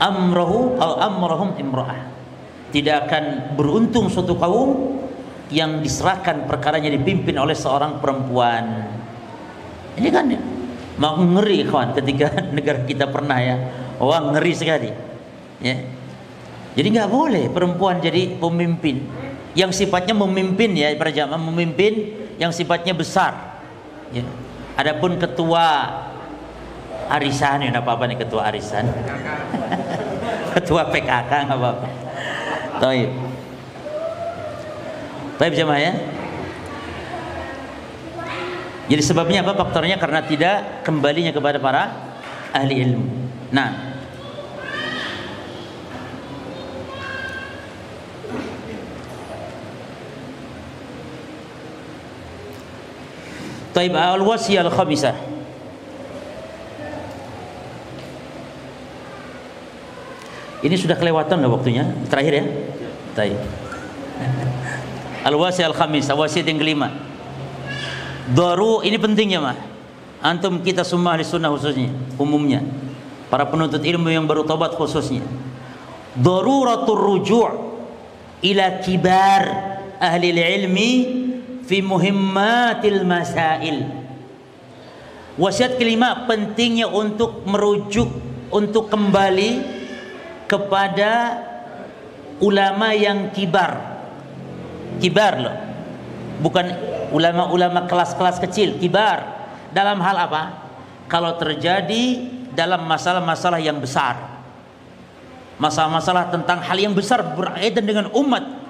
amrahu 0.00 0.80
atau 0.80 0.96
amrahum 0.96 1.50
imra'ah 1.60 2.08
tidak 2.74 3.06
akan 3.06 3.54
beruntung 3.54 4.10
suatu 4.10 4.34
kaum 4.34 4.98
yang 5.54 5.78
diserahkan 5.78 6.50
perkaranya 6.50 6.90
dipimpin 6.90 7.38
oleh 7.38 7.54
seorang 7.54 8.02
perempuan. 8.02 8.90
Ini 9.94 10.08
kan 10.10 10.26
mau 10.98 11.14
ngeri 11.14 11.70
kawan 11.70 11.94
ketika 11.94 12.34
negara 12.56 12.82
kita 12.82 13.06
pernah 13.06 13.38
ya. 13.38 13.56
Wah 14.02 14.34
ngeri 14.34 14.52
sekali. 14.58 14.90
Ya. 15.62 15.86
Jadi 16.74 16.86
nggak 16.90 17.06
boleh 17.06 17.46
perempuan 17.54 18.02
jadi 18.02 18.34
pemimpin 18.42 19.06
yang 19.54 19.70
sifatnya 19.70 20.18
memimpin 20.18 20.74
ya 20.74 20.90
para 20.98 21.14
jamaah 21.14 21.38
memimpin 21.38 22.23
yang 22.38 22.50
sifatnya 22.50 22.94
besar. 22.96 23.62
Ya. 24.10 24.26
Adapun 24.74 25.18
ketua 25.18 25.90
arisan 27.10 27.62
ya 27.62 27.70
apa-apa 27.74 28.10
nih 28.10 28.18
ketua 28.18 28.50
arisan. 28.50 28.90
ketua 30.58 30.90
PKK 30.90 31.30
nggak 31.30 31.58
apa-apa. 31.58 31.88
Taib. 32.82 33.10
Taib 35.38 35.52
jemaah 35.54 35.80
ya. 35.82 35.92
Jadi 38.84 39.02
sebabnya 39.02 39.40
apa? 39.40 39.56
Faktornya 39.56 39.96
karena 39.96 40.20
tidak 40.20 40.84
kembalinya 40.84 41.32
kepada 41.32 41.56
para 41.56 41.82
ahli 42.52 42.84
ilmu. 42.84 43.06
Nah, 43.48 43.93
Taib 53.74 53.92
al-wasiyah 53.98 54.62
al-khamisah. 54.62 55.34
Ini 60.64 60.80
sudah 60.80 60.96
kelewatan 60.96 61.44
waktunya? 61.50 61.84
Terakhir 62.08 62.32
ya? 62.40 62.44
Baik. 63.12 63.36
Al-wasi 65.28 65.60
al-khamis, 65.60 66.08
wasiat 66.08 66.48
yang 66.48 66.56
kelima. 66.56 66.88
Daru 68.32 68.80
ini 68.80 68.96
pentingnya 68.96 69.40
mah. 69.44 69.56
Antum 70.24 70.64
kita 70.64 70.80
semua 70.80 71.16
ahli 71.16 71.24
sunnah 71.24 71.52
khususnya, 71.52 71.92
umumnya. 72.16 72.64
Para 73.28 73.44
penuntut 73.44 73.84
ilmu 73.84 74.08
yang 74.08 74.24
baru 74.24 74.48
tobat 74.48 74.72
khususnya. 74.72 75.20
Daruratul 76.16 76.96
ruju' 76.96 77.52
ila 78.40 78.66
kibar 78.80 79.42
ahli 80.00 80.32
ilmi 80.32 80.90
fi 81.64 81.80
muhimmatil 81.80 83.02
masail. 83.04 83.88
Wasiat 85.34 85.80
kelima 85.80 86.30
pentingnya 86.30 86.86
untuk 86.86 87.42
merujuk 87.42 88.06
untuk 88.54 88.86
kembali 88.86 89.66
kepada 90.46 91.42
ulama 92.38 92.94
yang 92.94 93.34
kibar. 93.34 93.98
Kibar 95.02 95.34
loh. 95.42 95.56
Bukan 96.38 96.66
ulama-ulama 97.10 97.90
kelas-kelas 97.90 98.38
kecil 98.38 98.78
kibar. 98.78 99.26
Dalam 99.74 99.98
hal 99.98 100.30
apa? 100.30 100.42
Kalau 101.10 101.34
terjadi 101.34 102.30
dalam 102.54 102.86
masalah-masalah 102.86 103.58
yang 103.58 103.82
besar. 103.82 104.38
Masalah-masalah 105.58 106.30
tentang 106.30 106.62
hal 106.62 106.78
yang 106.78 106.94
besar 106.94 107.22
berkaitan 107.34 107.82
dengan 107.82 108.06
umat 108.14 108.63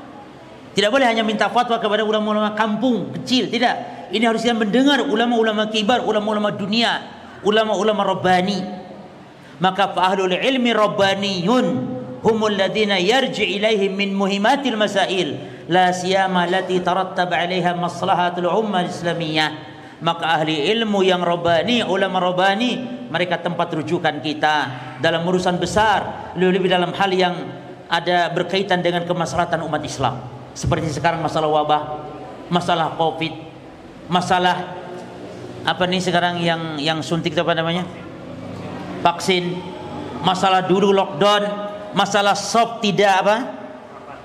Tidak 0.75 0.91
boleh 0.91 1.07
hanya 1.07 1.23
minta 1.23 1.47
fatwa 1.47 1.79
kepada 1.79 2.03
ulama-ulama 2.03 2.53
kampung 2.59 3.15
kecil, 3.15 3.47
tidak. 3.47 4.07
Ini 4.11 4.27
harus 4.27 4.43
yang 4.43 4.59
mendengar 4.59 5.07
ulama-ulama 5.07 5.71
kibar, 5.71 6.03
ulama-ulama 6.03 6.51
dunia, 6.51 6.99
ulama-ulama 7.47 8.03
rabbani. 8.03 8.59
Maka 9.63 9.95
ahlul 9.95 10.35
ilmi 10.35 10.75
rabbaniyun 10.75 11.67
humul 12.27 12.59
ladina 12.59 12.99
yarji 12.99 13.55
ilaihim 13.55 13.95
min 13.95 14.11
muhimatil 14.11 14.75
masail 14.75 15.39
la 15.71 15.95
siyama 15.95 16.51
lati 16.51 16.83
tarattab 16.83 17.31
'alaiha 17.31 17.79
maslahatul 17.79 18.51
ummah 18.51 18.83
islamiyah 18.83 19.75
maka 20.05 20.43
ahli 20.43 20.69
ilmu 20.75 21.01
yang 21.01 21.25
robani, 21.25 21.81
ulama 21.81 22.21
robani, 22.21 22.77
mereka 23.09 23.41
tempat 23.41 23.73
rujukan 23.73 24.21
kita 24.21 24.57
dalam 24.99 25.25
urusan 25.25 25.57
besar, 25.57 26.35
lebih 26.35 26.69
dalam 26.69 26.93
hal 26.93 27.09
yang 27.15 27.35
ada 27.87 28.29
berkaitan 28.35 28.85
dengan 28.85 29.09
kemaslahatan 29.09 29.65
umat 29.65 29.81
Islam. 29.81 30.34
Seperti 30.55 30.87
sekarang 30.95 31.19
masalah 31.19 31.51
wabah, 31.51 31.83
masalah 32.47 32.95
Covid, 32.95 33.35
masalah 34.07 34.79
apa 35.67 35.83
nih 35.91 35.99
sekarang 35.99 36.39
yang 36.39 36.79
yang 36.79 37.03
suntik 37.03 37.35
apa 37.35 37.59
namanya? 37.59 37.83
Vaksin, 39.03 39.59
masalah 40.23 40.65
dulu 40.65 40.95
lockdown, 40.95 41.43
masalah 41.93 42.39
sop 42.39 42.79
tidak 42.81 43.13
apa? 43.27 43.37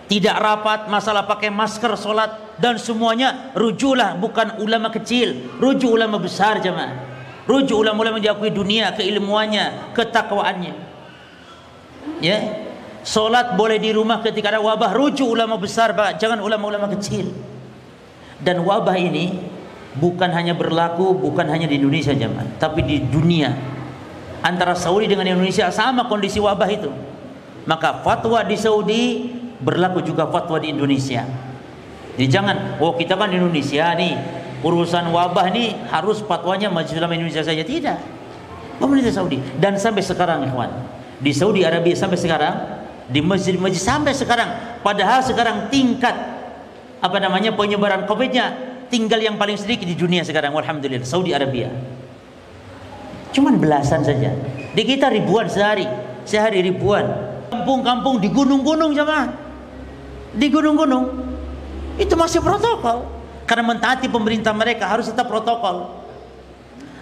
Tidak 0.09 0.35
rapat, 0.37 0.89
masalah 0.89 1.25
pakai 1.25 1.53
masker 1.53 1.93
sholat 1.97 2.57
dan 2.57 2.77
semuanya 2.81 3.53
rujulah 3.53 4.17
bukan 4.17 4.57
ulama 4.61 4.89
kecil, 4.89 5.57
rujuk 5.57 5.89
ulama 5.97 6.17
besar 6.21 6.61
jemaah. 6.61 7.09
Rujuk 7.49 7.81
ulama-ulama 7.81 8.21
diakui 8.21 8.53
dunia 8.53 8.93
keilmuannya, 8.93 9.97
ketakwaannya. 9.97 10.73
Ya. 12.21 12.68
Salat 13.09 13.57
boleh 13.57 13.81
di 13.81 13.89
rumah 13.89 14.21
ketika 14.21 14.53
ada 14.53 14.61
wabah, 14.61 14.93
rujuk 14.93 15.25
ulama 15.25 15.57
besar, 15.57 15.97
jangan 16.21 16.45
ulama-ulama 16.45 16.85
kecil. 16.93 17.33
Dan 18.37 18.61
wabah 18.61 18.93
ini 19.01 19.33
bukan 19.97 20.29
hanya 20.29 20.53
berlaku 20.53 21.17
bukan 21.17 21.49
hanya 21.49 21.65
di 21.65 21.81
Indonesia 21.81 22.13
jemaah, 22.13 22.45
tapi 22.61 22.85
di 22.85 23.01
dunia. 23.01 23.57
Antara 24.45 24.77
Saudi 24.77 25.09
dengan 25.09 25.25
Indonesia 25.25 25.73
sama 25.73 26.05
kondisi 26.05 26.37
wabah 26.37 26.69
itu. 26.69 26.93
Maka 27.65 28.05
fatwa 28.05 28.45
di 28.45 28.53
Saudi 28.53 29.25
berlaku 29.57 30.05
juga 30.05 30.29
fatwa 30.29 30.61
di 30.61 30.69
Indonesia. 30.69 31.25
Jadi 32.13 32.29
jangan, 32.29 32.77
oh 32.77 32.93
kita 32.93 33.17
kan 33.17 33.33
Indonesia 33.33 33.89
nih, 33.97 34.21
urusan 34.61 35.09
wabah 35.09 35.49
nih 35.49 35.89
harus 35.89 36.21
fatwanya 36.21 36.69
Majelis 36.69 37.01
Ulama 37.01 37.17
Indonesia 37.17 37.41
saja 37.41 37.65
tidak. 37.65 37.97
Pemerintah 38.77 39.17
Saudi 39.17 39.41
dan 39.57 39.81
sampai 39.81 40.05
sekarang 40.05 40.45
ikhwan 40.45 40.69
di 41.19 41.33
Saudi 41.33 41.65
Arabia 41.67 41.97
sampai 41.97 42.15
sekarang 42.15 42.78
di 43.09 43.19
masjid-masjid 43.25 43.81
sampai 43.81 44.13
sekarang 44.13 44.79
padahal 44.85 45.25
sekarang 45.25 45.67
tingkat 45.73 46.13
apa 46.99 47.17
namanya 47.17 47.57
penyebaran 47.57 48.05
Covid-nya 48.05 48.69
tinggal 48.89 49.21
yang 49.21 49.37
paling 49.37 49.57
sedikit 49.57 49.85
di 49.85 49.97
dunia 49.97 50.25
sekarang 50.25 50.53
alhamdulillah 50.53 51.05
Saudi 51.05 51.31
Arabia. 51.33 51.69
Cuman 53.29 53.61
belasan 53.61 54.01
saja. 54.01 54.33
Di 54.73 54.81
kita 54.85 55.09
ribuan 55.09 55.45
sehari, 55.45 55.85
sehari 56.25 56.65
ribuan. 56.65 57.05
Kampung-kampung 57.49 58.17
di 58.17 58.29
gunung-gunung 58.29 58.93
sama. 58.97 59.29
Di 60.33 60.49
gunung-gunung 60.49 61.05
itu 62.01 62.13
masih 62.17 62.41
protokol. 62.41 63.05
Karena 63.45 63.65
mentaati 63.65 64.05
pemerintah 64.09 64.53
mereka 64.53 64.85
harus 64.89 65.09
tetap 65.09 65.25
protokol. 65.25 66.05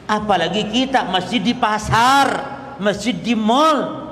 Apalagi 0.07 0.71
kita 0.71 1.03
masjid 1.11 1.43
di 1.43 1.51
pasar, 1.51 2.27
masjid 2.79 3.11
di 3.11 3.35
mall, 3.35 4.06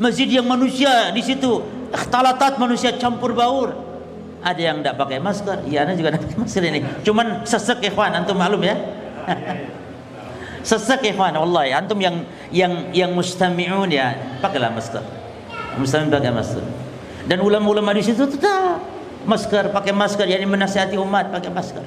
masjid 0.00 0.26
yang 0.26 0.48
manusia 0.48 1.12
di 1.12 1.20
situ 1.20 1.60
ikhtalatat 1.92 2.56
manusia 2.56 2.96
campur 2.96 3.36
baur. 3.36 3.76
Ada 4.40 4.72
yang 4.72 4.80
tidak 4.80 4.96
pakai 4.96 5.20
masker, 5.20 5.68
iya 5.68 5.84
anda 5.84 5.92
juga 5.92 6.16
tidak 6.16 6.24
pakai 6.24 6.38
masker 6.40 6.62
ini. 6.64 6.80
Cuman 7.04 7.44
sesek 7.44 7.84
ikhwan, 7.84 8.16
antum 8.16 8.40
maklum 8.40 8.64
ya. 8.64 8.72
sesek 10.72 11.04
ikhwan, 11.12 11.36
wallahi 11.36 11.76
antum 11.76 12.00
yang 12.00 12.24
yang 12.48 12.88
yang 12.96 13.12
mustami'un 13.12 13.92
ya, 13.92 14.16
pakailah 14.40 14.72
masker. 14.72 15.04
Mustami'un 15.76 16.08
pakai 16.08 16.32
masker. 16.32 16.64
Dan 17.28 17.44
ulama-ulama 17.44 17.92
di 17.92 18.00
situ 18.00 18.24
tetap 18.24 18.80
masker, 19.28 19.68
pakai 19.76 19.92
masker, 19.92 20.24
yani 20.24 20.48
menasihati 20.48 20.96
umat 20.96 21.28
pakai 21.28 21.52
masker. 21.52 21.84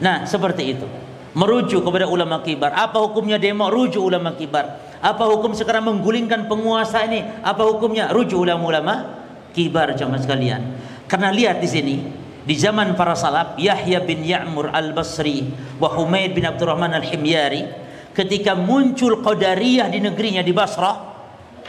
Nah, 0.00 0.24
seperti 0.24 0.72
itu. 0.72 0.88
Merujuk 1.32 1.80
kepada 1.80 2.04
ulama 2.04 2.44
kibar. 2.44 2.76
Apa 2.76 3.00
hukumnya 3.00 3.40
demo? 3.40 3.72
Rujuk 3.72 4.04
ulama 4.04 4.36
kibar. 4.36 4.78
Apa 5.00 5.24
hukum 5.32 5.56
sekarang 5.56 5.88
menggulingkan 5.88 6.44
penguasa 6.44 7.08
ini? 7.08 7.24
Apa 7.40 7.64
hukumnya? 7.64 8.12
Rujuk 8.12 8.36
ulama-ulama 8.36 9.24
kibar 9.56 9.96
jamaah 9.96 10.20
sekalian. 10.20 10.60
Karena 11.08 11.32
lihat 11.32 11.64
di 11.64 11.68
sini, 11.68 11.96
di 12.44 12.54
zaman 12.56 12.92
para 12.94 13.16
salaf, 13.16 13.56
Yahya 13.56 14.04
bin 14.04 14.24
Ya'mur 14.24 14.72
al-Basri 14.72 15.48
wa 15.80 15.88
Humaid 15.92 16.36
bin 16.36 16.44
Abdurrahman 16.44 16.92
al-Himyari, 17.00 17.64
ketika 18.12 18.52
muncul 18.52 19.24
Qadariyah 19.24 19.88
di 19.88 20.04
negerinya 20.04 20.44
di 20.44 20.52
Basrah, 20.52 21.12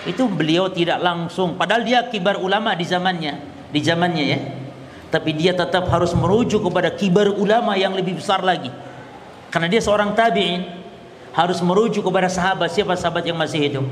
itu 0.03 0.27
beliau 0.27 0.68
tidak 0.72 0.99
langsung, 0.99 1.56
padahal 1.56 1.88
dia 1.88 2.03
kibar 2.11 2.35
ulama 2.40 2.76
di 2.76 2.84
zamannya, 2.84 3.34
di 3.72 3.80
zamannya 3.80 4.26
ya 4.27 4.40
tapi 5.14 5.30
dia 5.38 5.53
tetap 5.53 5.85
harus 5.94 6.10
merujuk 6.18 6.65
kepada 6.65 6.90
kibar 6.90 7.30
ulama 7.38 7.77
yang 7.77 7.94
lebih 7.94 8.18
besar 8.18 8.41
lagi 8.41 8.73
karena 9.54 9.70
dia 9.70 9.86
seorang 9.86 10.18
tabi'in 10.18 10.66
harus 11.30 11.62
merujuk 11.62 12.02
kepada 12.02 12.26
sahabat 12.26 12.74
siapa 12.74 12.98
sahabat 12.98 13.22
yang 13.22 13.38
masih 13.38 13.62
hidup. 13.62 13.86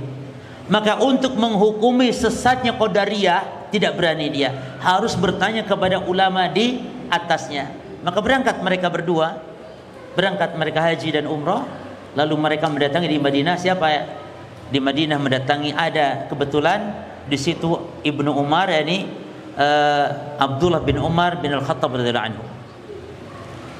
Maka 0.65 0.97
untuk 0.97 1.37
menghukumi 1.37 2.09
sesatnya 2.09 2.73
Qadariyah 2.73 3.69
tidak 3.69 3.93
berani 3.93 4.33
dia. 4.33 4.49
Harus 4.81 5.13
bertanya 5.13 5.61
kepada 5.61 6.01
ulama 6.01 6.49
di 6.49 6.81
atasnya. 7.13 7.69
Maka 8.01 8.17
berangkat 8.25 8.57
mereka 8.65 8.89
berdua. 8.89 9.37
Berangkat 10.17 10.57
mereka 10.57 10.81
haji 10.81 11.21
dan 11.21 11.29
umrah 11.29 11.69
lalu 12.17 12.35
mereka 12.41 12.65
mendatangi 12.65 13.05
di 13.05 13.21
Madinah. 13.21 13.55
Siapa 13.61 13.85
ya? 13.85 14.03
Di 14.73 14.81
Madinah 14.81 15.21
mendatangi 15.21 15.77
ada 15.77 16.25
kebetulan 16.25 17.05
di 17.29 17.37
situ 17.37 18.01
Ibnu 18.01 18.33
Umar 18.33 18.71
yakni 18.73 19.05
uh, 19.59 20.07
Abdullah 20.41 20.81
bin 20.81 20.97
Umar 20.97 21.37
bin 21.37 21.53
Al-Khattab 21.53 21.93
radhiyallahu 21.93 22.27
anhu. 22.33 22.43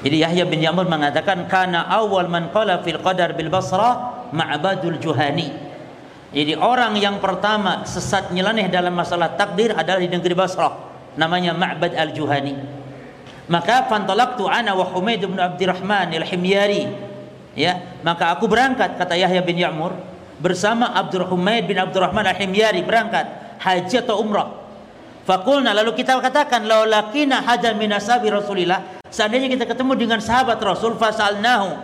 Jadi 0.02 0.16
Yahya 0.18 0.44
bin 0.50 0.58
Ya'mur 0.58 0.90
mengatakan 0.90 1.46
kana 1.46 1.86
awal 1.86 2.26
man 2.26 2.50
qala 2.50 2.82
fil 2.82 2.98
qadar 2.98 3.38
bil 3.38 3.46
Basra 3.46 4.26
Ma'badul 4.34 4.98
Juhani. 4.98 5.72
Jadi 6.32 6.56
orang 6.58 6.96
yang 6.98 7.20
pertama 7.22 7.84
sesat 7.86 8.32
nyeleneh 8.32 8.66
dalam 8.66 8.96
masalah 8.96 9.36
takdir 9.36 9.76
adalah 9.76 10.00
di 10.00 10.08
negeri 10.08 10.32
Basrah 10.32 10.74
namanya 11.14 11.52
Ma'bad 11.52 11.92
Al-Juhani. 11.92 12.56
Maka 13.52 13.84
fantalaqtu 13.84 14.48
ana 14.48 14.72
wa 14.72 14.88
Humaid 14.88 15.22
bin 15.22 15.36
Abdurrahman 15.36 16.08
Al-Himyari. 16.08 16.88
Ya, 17.52 18.00
maka 18.00 18.32
aku 18.32 18.48
berangkat 18.48 18.96
kata 18.96 19.12
Yahya 19.12 19.44
bin 19.44 19.60
Ya'mur 19.60 19.92
bersama 20.40 20.96
Abdul 20.96 21.28
Humaid 21.28 21.68
bin 21.68 21.76
Abdurrahman 21.76 22.24
Al-Himyari 22.24 22.80
berangkat 22.80 23.28
haji 23.60 24.02
atau 24.02 24.18
umrah 24.24 24.62
Fakulna 25.22 25.70
lalu 25.70 25.94
kita 25.94 26.18
katakan 26.18 26.66
laulakina 26.66 27.46
hada 27.46 27.70
minasabi 27.78 28.26
Rasulillah 28.26 29.01
seandainya 29.12 29.52
kita 29.52 29.68
ketemu 29.68 29.92
dengan 29.94 30.18
sahabat 30.18 30.58
Rasul 30.64 30.96
fasalnahu 30.96 31.76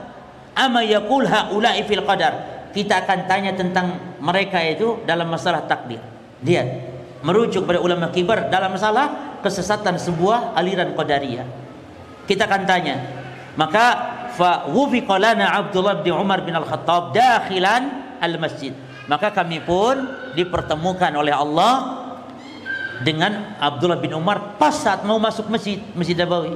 ama 0.56 0.80
yaqul 0.82 1.28
haula'i 1.28 1.84
fil 1.84 2.02
qadar? 2.02 2.56
Kita 2.72 3.04
akan 3.04 3.28
tanya 3.28 3.52
tentang 3.52 4.16
mereka 4.18 4.60
itu 4.64 5.04
dalam 5.04 5.28
masalah 5.28 5.64
takdir. 5.68 6.00
Lihat 6.42 6.66
merujuk 7.22 7.68
pada 7.68 7.82
ulama 7.82 8.08
kibar 8.10 8.48
dalam 8.48 8.74
masalah 8.74 9.38
kesesatan 9.44 10.00
sebuah 10.00 10.56
aliran 10.56 10.96
qadariyah. 10.96 11.46
Kita 12.28 12.44
akan 12.44 12.62
tanya 12.68 12.96
maka 13.58 13.86
fa 14.38 14.70
wufiqa 14.70 15.18
Abdullah 15.18 15.98
bin 15.98 16.14
Umar 16.14 16.46
bin 16.46 16.54
Al-Khattab 16.54 17.10
dakhilan 17.10 18.14
al-masjid? 18.22 18.70
Maka 19.10 19.34
kami 19.34 19.58
pun 19.58 19.98
dipertemukan 20.38 21.10
oleh 21.18 21.34
Allah 21.34 22.06
dengan 23.02 23.58
Abdullah 23.58 23.98
bin 23.98 24.14
Umar 24.14 24.54
pas 24.60 24.78
saat 24.78 25.02
mau 25.02 25.18
masuk 25.18 25.50
masjid 25.50 25.82
Masjid 25.98 26.14
Nabawi. 26.14 26.54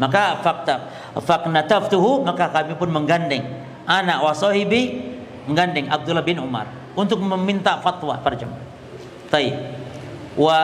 Maka 0.00 0.40
fakta 0.40 0.88
faknataftuhu 1.12 2.24
maka 2.24 2.48
kami 2.48 2.72
pun 2.72 2.88
menggandeng 2.88 3.44
anak 3.84 4.24
wa 4.24 4.32
sahibi 4.32 5.12
menggandeng 5.44 5.92
Abdullah 5.92 6.24
bin 6.24 6.40
Umar 6.40 6.64
untuk 6.96 7.20
meminta 7.20 7.76
fatwa 7.84 8.16
pada 8.16 8.40
jemaah. 8.40 8.64
Baik. 9.28 9.54
Wa 10.40 10.58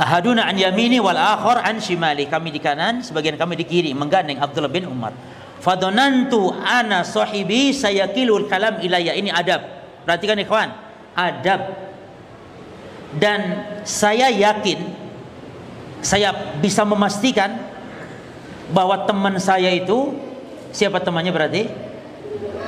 ahaduna 0.00 0.48
an 0.48 0.56
yamini 0.56 0.96
wal 1.04 1.20
akhar 1.20 1.60
an 1.60 1.84
shimali. 1.84 2.24
Kami 2.32 2.48
di 2.48 2.64
kanan, 2.64 3.04
sebagian 3.04 3.36
kami 3.36 3.60
di 3.60 3.68
kiri 3.68 3.92
menggandeng 3.92 4.40
Abdullah 4.40 4.72
bin 4.72 4.88
Umar. 4.88 5.12
Fadonantu 5.60 6.48
ana 6.64 7.04
sahibi 7.04 7.76
sayakilul 7.76 8.48
kalam 8.48 8.80
ilayya. 8.80 9.12
Ini 9.20 9.30
adab. 9.36 9.60
Perhatikan 10.08 10.40
ikhwan. 10.40 10.72
Adab 11.12 11.92
dan 13.12 13.68
saya 13.84 14.32
yakin 14.32 14.80
saya 16.00 16.32
bisa 16.58 16.82
memastikan 16.88 17.71
bahwa 18.72 19.04
teman 19.04 19.36
saya 19.36 19.68
itu 19.70 20.16
siapa 20.72 20.98
temannya 20.98 21.32
berarti 21.32 21.62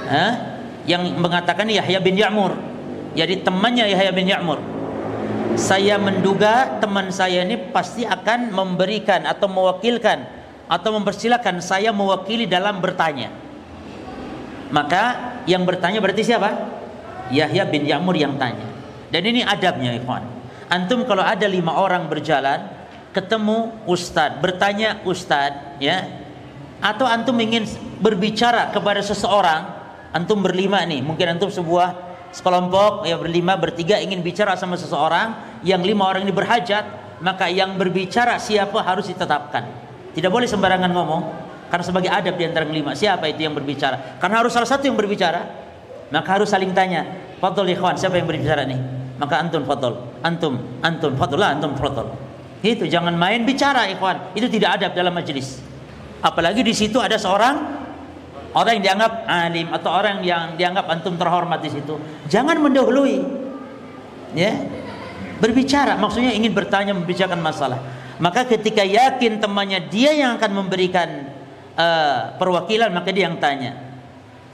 Hah? 0.05 0.61
yang 0.85 1.01
mengatakan 1.17 1.65
Yahya 1.67 1.99
bin 2.05 2.21
Ya'mur 2.21 2.53
jadi 3.17 3.41
temannya 3.41 3.89
Yahya 3.89 4.13
bin 4.13 4.29
Ya'mur 4.29 4.61
saya 5.55 5.97
menduga 5.97 6.83
teman 6.83 7.15
saya 7.15 7.47
ini 7.47 7.71
pasti 7.71 8.03
akan 8.03 8.53
memberikan 8.53 9.25
atau 9.25 9.47
mewakilkan 9.47 10.27
atau 10.67 10.91
mempersilahkan 10.99 11.61
saya 11.63 11.95
mewakili 11.95 12.49
dalam 12.49 12.83
bertanya. 12.83 13.31
Maka 14.75 15.37
yang 15.47 15.63
bertanya 15.63 16.03
berarti 16.03 16.27
siapa? 16.27 16.51
Yahya 17.31 17.69
bin 17.71 17.87
Ya'mur 17.87 18.19
yang 18.19 18.35
tanya. 18.35 18.67
Dan 19.15 19.23
ini 19.31 19.47
adabnya 19.47 19.95
ikhwan. 19.95 20.27
Antum 20.67 21.07
kalau 21.07 21.23
ada 21.23 21.47
lima 21.47 21.79
orang 21.79 22.11
berjalan, 22.11 22.67
ketemu 23.15 23.71
ustadz, 23.87 24.43
bertanya 24.43 24.99
ustadz, 25.07 25.74
ya, 25.85 26.25
atau 26.81 27.05
antum 27.05 27.37
ingin 27.37 27.69
berbicara 28.01 28.73
kepada 28.73 29.05
seseorang, 29.05 29.69
antum 30.13 30.41
berlima 30.41 30.81
nih, 30.85 31.05
mungkin 31.05 31.37
antum 31.37 31.53
sebuah 31.53 32.15
sekelompok 32.35 33.07
ya 33.07 33.15
berlima 33.15 33.55
bertiga 33.55 34.03
ingin 34.03 34.19
bicara 34.19 34.59
sama 34.59 34.75
seseorang 34.75 35.63
yang 35.63 35.79
lima 35.87 36.11
orang 36.11 36.27
ini 36.27 36.35
berhajat 36.35 36.83
maka 37.23 37.47
yang 37.47 37.79
berbicara 37.79 38.43
siapa 38.43 38.83
harus 38.83 39.07
ditetapkan. 39.07 39.63
Tidak 40.13 40.31
boleh 40.31 40.51
sembarangan 40.51 40.91
ngomong 40.91 41.23
karena 41.71 41.85
sebagai 41.87 42.11
adab 42.11 42.35
di 42.35 42.45
antara 42.45 42.67
lima 42.67 42.99
siapa 42.99 43.31
itu 43.31 43.47
yang 43.47 43.55
berbicara? 43.55 44.19
Karena 44.19 44.43
harus 44.43 44.51
salah 44.51 44.67
satu 44.67 44.91
yang 44.91 44.99
berbicara 44.99 45.47
maka 46.11 46.29
harus 46.37 46.51
saling 46.51 46.75
tanya 46.75 47.07
fadl 47.39 47.65
ikhwan 47.71 47.95
siapa 47.95 48.19
yang 48.19 48.27
berbicara 48.27 48.67
nih? 48.67 48.79
Maka 49.15 49.39
antum 49.39 49.63
fadl 49.63 49.95
antum 50.27 50.59
antum 50.83 51.15
fadl 51.15 51.39
lah 51.39 51.55
antum 51.55 51.79
fadl. 51.79 52.11
Itu 52.67 52.91
jangan 52.91 53.15
main 53.15 53.47
bicara 53.47 53.87
ikhwan. 53.95 54.35
Itu 54.35 54.51
tidak 54.51 54.83
adab 54.83 54.91
dalam 54.99 55.15
majelis 55.15 55.63
apalagi 56.21 56.63
di 56.63 56.75
situ 56.77 57.01
ada 57.01 57.17
seorang 57.17 57.57
orang 58.55 58.79
yang 58.79 58.85
dianggap 58.87 59.13
alim 59.27 59.69
atau 59.75 59.91
orang 59.91 60.23
yang 60.23 60.55
dianggap 60.55 60.87
antum 60.87 61.19
terhormat 61.19 61.59
di 61.63 61.71
situ, 61.75 61.99
jangan 62.31 62.59
mendahului. 62.63 63.43
Ya. 64.35 64.55
Berbicara 65.39 65.99
maksudnya 65.99 66.31
ingin 66.31 66.55
bertanya 66.55 66.95
membicarakan 66.95 67.43
masalah. 67.43 67.79
Maka 68.23 68.47
ketika 68.47 68.87
yakin 68.87 69.43
temannya 69.43 69.91
dia 69.91 70.15
yang 70.15 70.39
akan 70.39 70.51
memberikan 70.55 71.35
uh, 71.75 72.39
perwakilan 72.39 72.95
maka 72.95 73.11
dia 73.11 73.27
yang 73.27 73.43
tanya. 73.43 73.75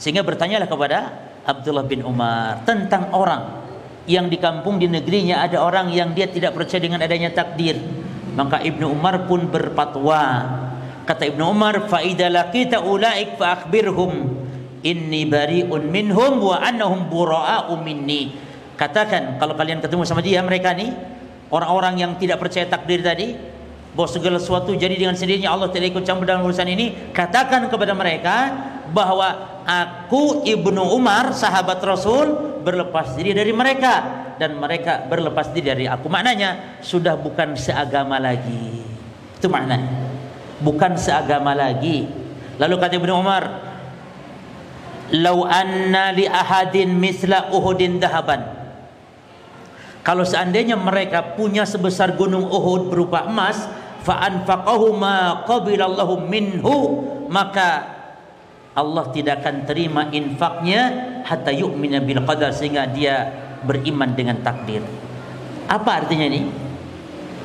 Sehingga 0.01 0.25
bertanyalah 0.25 0.65
kepada 0.65 0.99
Abdullah 1.45 1.85
bin 1.85 2.01
Umar 2.01 2.65
tentang 2.65 3.13
orang 3.13 3.61
yang 4.09 4.33
di 4.33 4.41
kampung 4.41 4.81
di 4.81 4.89
negerinya 4.89 5.45
ada 5.45 5.61
orang 5.61 5.93
yang 5.93 6.17
dia 6.17 6.25
tidak 6.25 6.57
percaya 6.57 6.81
dengan 6.81 7.05
adanya 7.05 7.29
takdir. 7.33 7.77
Maka 8.33 8.65
Ibnu 8.65 8.89
Umar 8.89 9.29
pun 9.29 9.51
berfatwa 9.53 10.49
Kata 11.11 11.27
Ibnu 11.27 11.43
Umar, 11.43 11.91
"Fa 11.91 12.07
idza 12.07 12.31
laqita 12.31 12.87
ulaik 12.87 13.35
fa 13.35 13.59
akhbirhum 13.59 14.31
inni 14.87 15.27
bari'un 15.27 15.83
minhum 15.91 16.39
wa 16.39 16.63
annahum 16.63 17.11
bura'u 17.11 17.75
minni." 17.83 18.39
Katakan 18.79 19.35
kalau 19.43 19.59
kalian 19.59 19.83
ketemu 19.83 20.07
sama 20.07 20.23
dia 20.23 20.39
mereka 20.39 20.71
nih 20.71 20.95
orang-orang 21.51 21.99
yang 21.99 22.15
tidak 22.15 22.39
percaya 22.39 22.63
takdir 22.71 23.03
tadi 23.03 23.35
bahwa 23.91 24.07
segala 24.07 24.39
sesuatu 24.39 24.71
jadi 24.71 24.95
dengan 24.95 25.19
sendirinya 25.19 25.51
Allah 25.51 25.75
tidak 25.75 25.99
ikut 25.99 26.07
campur 26.07 26.31
dalam 26.31 26.47
urusan 26.47 26.71
ini 26.71 27.11
katakan 27.11 27.67
kepada 27.67 27.91
mereka 27.91 28.55
bahwa 28.95 29.59
aku 29.67 30.47
Ibnu 30.47 30.95
Umar 30.95 31.35
sahabat 31.35 31.83
Rasul 31.83 32.55
berlepas 32.63 33.19
diri 33.19 33.35
dari 33.35 33.51
mereka 33.51 34.07
dan 34.39 34.55
mereka 34.55 35.11
berlepas 35.11 35.51
diri 35.51 35.75
dari 35.75 35.85
aku. 35.91 36.07
Maknanya 36.07 36.79
sudah 36.87 37.19
bukan 37.19 37.59
seagama 37.59 38.23
lagi. 38.23 38.87
Itu 39.35 39.51
maknanya 39.51 40.10
bukan 40.61 40.97
seagama 40.97 41.57
lagi. 41.57 42.07
Lalu 42.61 42.75
kata 42.77 42.95
Ibnu 43.01 43.13
Umar, 43.17 43.45
"Lau 45.17 45.49
anna 45.49 46.13
li 46.13 46.29
ahadin 46.29 46.93
misla 46.95 47.49
Uhudin 47.51 47.99
dahaban." 47.99 48.61
Kalau 50.01 50.25
seandainya 50.25 50.81
mereka 50.81 51.37
punya 51.37 51.69
sebesar 51.69 52.17
gunung 52.17 52.49
Uhud 52.49 52.89
berupa 52.89 53.29
emas, 53.29 53.69
fa 54.01 54.25
anfaqahu 54.25 54.97
ma 54.97 55.45
qabilallahu 55.45 56.25
minhu, 56.25 57.05
maka 57.29 58.01
Allah 58.73 59.13
tidak 59.13 59.45
akan 59.45 59.69
terima 59.69 60.09
infaknya 60.09 60.81
hatta 61.29 61.53
yu'mina 61.53 62.01
bil 62.01 62.25
qadar 62.25 62.57
sehingga 62.57 62.89
dia 62.89 63.29
beriman 63.61 64.17
dengan 64.17 64.41
takdir. 64.41 64.81
Apa 65.69 66.05
artinya 66.05 66.27
ini? 66.33 66.49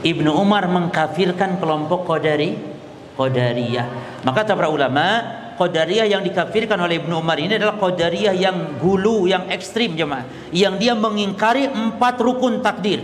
Ibnu 0.06 0.32
Umar 0.38 0.70
mengkafirkan 0.70 1.58
kelompok 1.58 2.06
Qadari 2.06 2.75
Qadariyah. 3.16 3.88
Maka 4.28 4.44
kata 4.44 4.54
para 4.54 4.68
ulama, 4.68 5.24
Qadariyah 5.56 6.08
yang 6.12 6.22
dikafirkan 6.22 6.76
oleh 6.76 7.00
Ibnu 7.00 7.16
Umar 7.16 7.40
ini 7.40 7.56
adalah 7.56 7.80
Qadariyah 7.80 8.36
yang 8.36 8.78
gulu, 8.78 9.26
yang 9.26 9.48
ekstrim 9.48 9.96
jemaah. 9.96 10.28
Yang 10.52 10.76
dia 10.84 10.94
mengingkari 10.94 11.72
empat 11.72 12.20
rukun 12.20 12.60
takdir. 12.60 13.02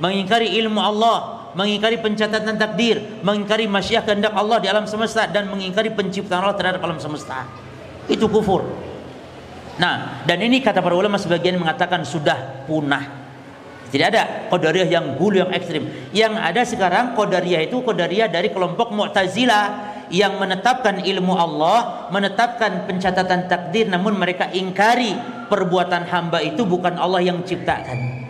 Mengingkari 0.00 0.56
ilmu 0.58 0.80
Allah, 0.80 1.52
mengingkari 1.54 2.00
pencatatan 2.00 2.56
takdir, 2.56 3.22
mengingkari 3.22 3.68
masyiah 3.68 4.02
kehendak 4.02 4.34
Allah 4.34 4.58
di 4.58 4.66
alam 4.66 4.88
semesta 4.88 5.28
dan 5.28 5.46
mengingkari 5.52 5.92
penciptaan 5.92 6.42
Allah 6.42 6.58
terhadap 6.58 6.80
alam 6.82 6.98
semesta. 6.98 7.46
Itu 8.10 8.26
kufur. 8.26 8.66
Nah, 9.78 10.24
dan 10.28 10.42
ini 10.42 10.60
kata 10.60 10.84
para 10.84 10.92
ulama 10.92 11.16
sebagian 11.16 11.56
mengatakan 11.56 12.04
sudah 12.04 12.66
punah. 12.68 13.21
Tidak 13.92 14.06
ada 14.08 14.48
Qadariyah 14.48 14.88
yang 14.88 15.20
gulu 15.20 15.44
yang 15.44 15.52
ekstrim. 15.52 15.84
Yang 16.16 16.32
ada 16.40 16.62
sekarang 16.64 17.04
Qadariyah 17.12 17.68
itu 17.68 17.84
Qadariyah 17.84 18.32
dari 18.32 18.48
kelompok 18.48 18.88
Mu'tazilah 18.88 19.92
yang 20.08 20.40
menetapkan 20.40 21.04
ilmu 21.04 21.36
Allah, 21.36 22.08
menetapkan 22.08 22.88
pencatatan 22.88 23.52
takdir 23.52 23.92
namun 23.92 24.16
mereka 24.16 24.48
ingkari 24.48 25.12
perbuatan 25.52 26.08
hamba 26.08 26.40
itu 26.40 26.64
bukan 26.64 26.96
Allah 26.96 27.20
yang 27.20 27.44
ciptakan. 27.44 28.24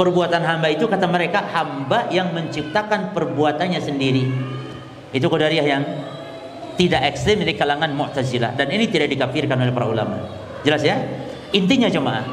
Perbuatan 0.00 0.40
hamba 0.40 0.72
itu 0.72 0.88
kata 0.88 1.04
mereka 1.04 1.44
hamba 1.52 2.08
yang 2.08 2.32
menciptakan 2.32 3.12
perbuatannya 3.12 3.76
sendiri. 3.76 4.24
Itu 5.12 5.28
Qadariyah 5.28 5.66
yang 5.68 5.84
tidak 6.80 7.12
ekstrim 7.12 7.44
dari 7.44 7.60
kalangan 7.60 7.92
Mu'tazilah 7.92 8.56
dan 8.56 8.72
ini 8.72 8.88
tidak 8.88 9.12
dikafirkan 9.12 9.60
oleh 9.60 9.72
para 9.76 9.84
ulama. 9.84 10.16
Jelas 10.64 10.80
ya? 10.80 10.96
Intinya 11.52 11.92
cuma 11.92 12.24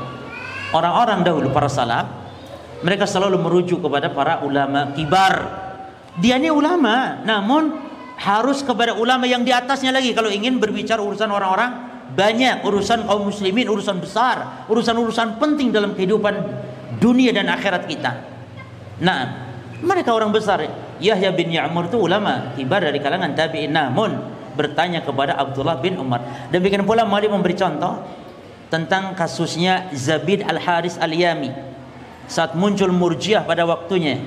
orang-orang 0.71 1.27
dahulu 1.27 1.51
para 1.51 1.67
salaf 1.67 2.18
mereka 2.79 3.03
selalu 3.03 3.39
merujuk 3.39 3.83
kepada 3.83 4.11
para 4.11 4.43
ulama 4.43 4.95
kibar. 4.95 5.35
Dia 6.19 6.39
ini 6.39 6.51
ulama, 6.51 7.23
namun 7.23 7.75
harus 8.19 8.59
kepada 8.63 8.95
ulama 8.95 9.23
yang 9.23 9.47
di 9.47 9.51
atasnya 9.55 9.95
lagi 9.95 10.11
kalau 10.11 10.27
ingin 10.27 10.59
berbicara 10.59 10.99
urusan 10.99 11.31
orang-orang 11.31 11.71
banyak 12.11 12.65
urusan 12.67 13.07
kaum 13.07 13.31
muslimin, 13.31 13.71
urusan 13.71 14.03
besar, 14.03 14.67
urusan-urusan 14.67 15.39
penting 15.39 15.71
dalam 15.71 15.95
kehidupan 15.95 16.35
dunia 16.99 17.31
dan 17.31 17.47
akhirat 17.47 17.87
kita. 17.87 18.11
Nah, 18.99 19.47
mereka 19.79 20.11
orang 20.11 20.35
besar. 20.35 20.67
Yahya 20.99 21.31
bin 21.31 21.55
Ya'mur 21.55 21.87
itu 21.87 21.95
ulama 21.95 22.51
kibar 22.59 22.83
dari 22.83 22.99
kalangan 22.99 23.31
tabi'in 23.31 23.71
namun 23.71 24.19
bertanya 24.59 24.99
kepada 24.99 25.39
Abdullah 25.39 25.79
bin 25.79 25.95
Umar. 25.95 26.51
Demikian 26.51 26.83
pula 26.83 27.07
mari 27.07 27.31
memberi 27.31 27.55
contoh 27.55 28.03
tentang 28.67 29.15
kasusnya 29.15 29.87
Zabid 29.95 30.43
Al-Haris 30.43 30.99
Al-Yami 30.99 31.78
saat 32.29 32.53
muncul 32.53 32.93
murjiah 32.93 33.41
pada 33.41 33.65
waktunya 33.65 34.21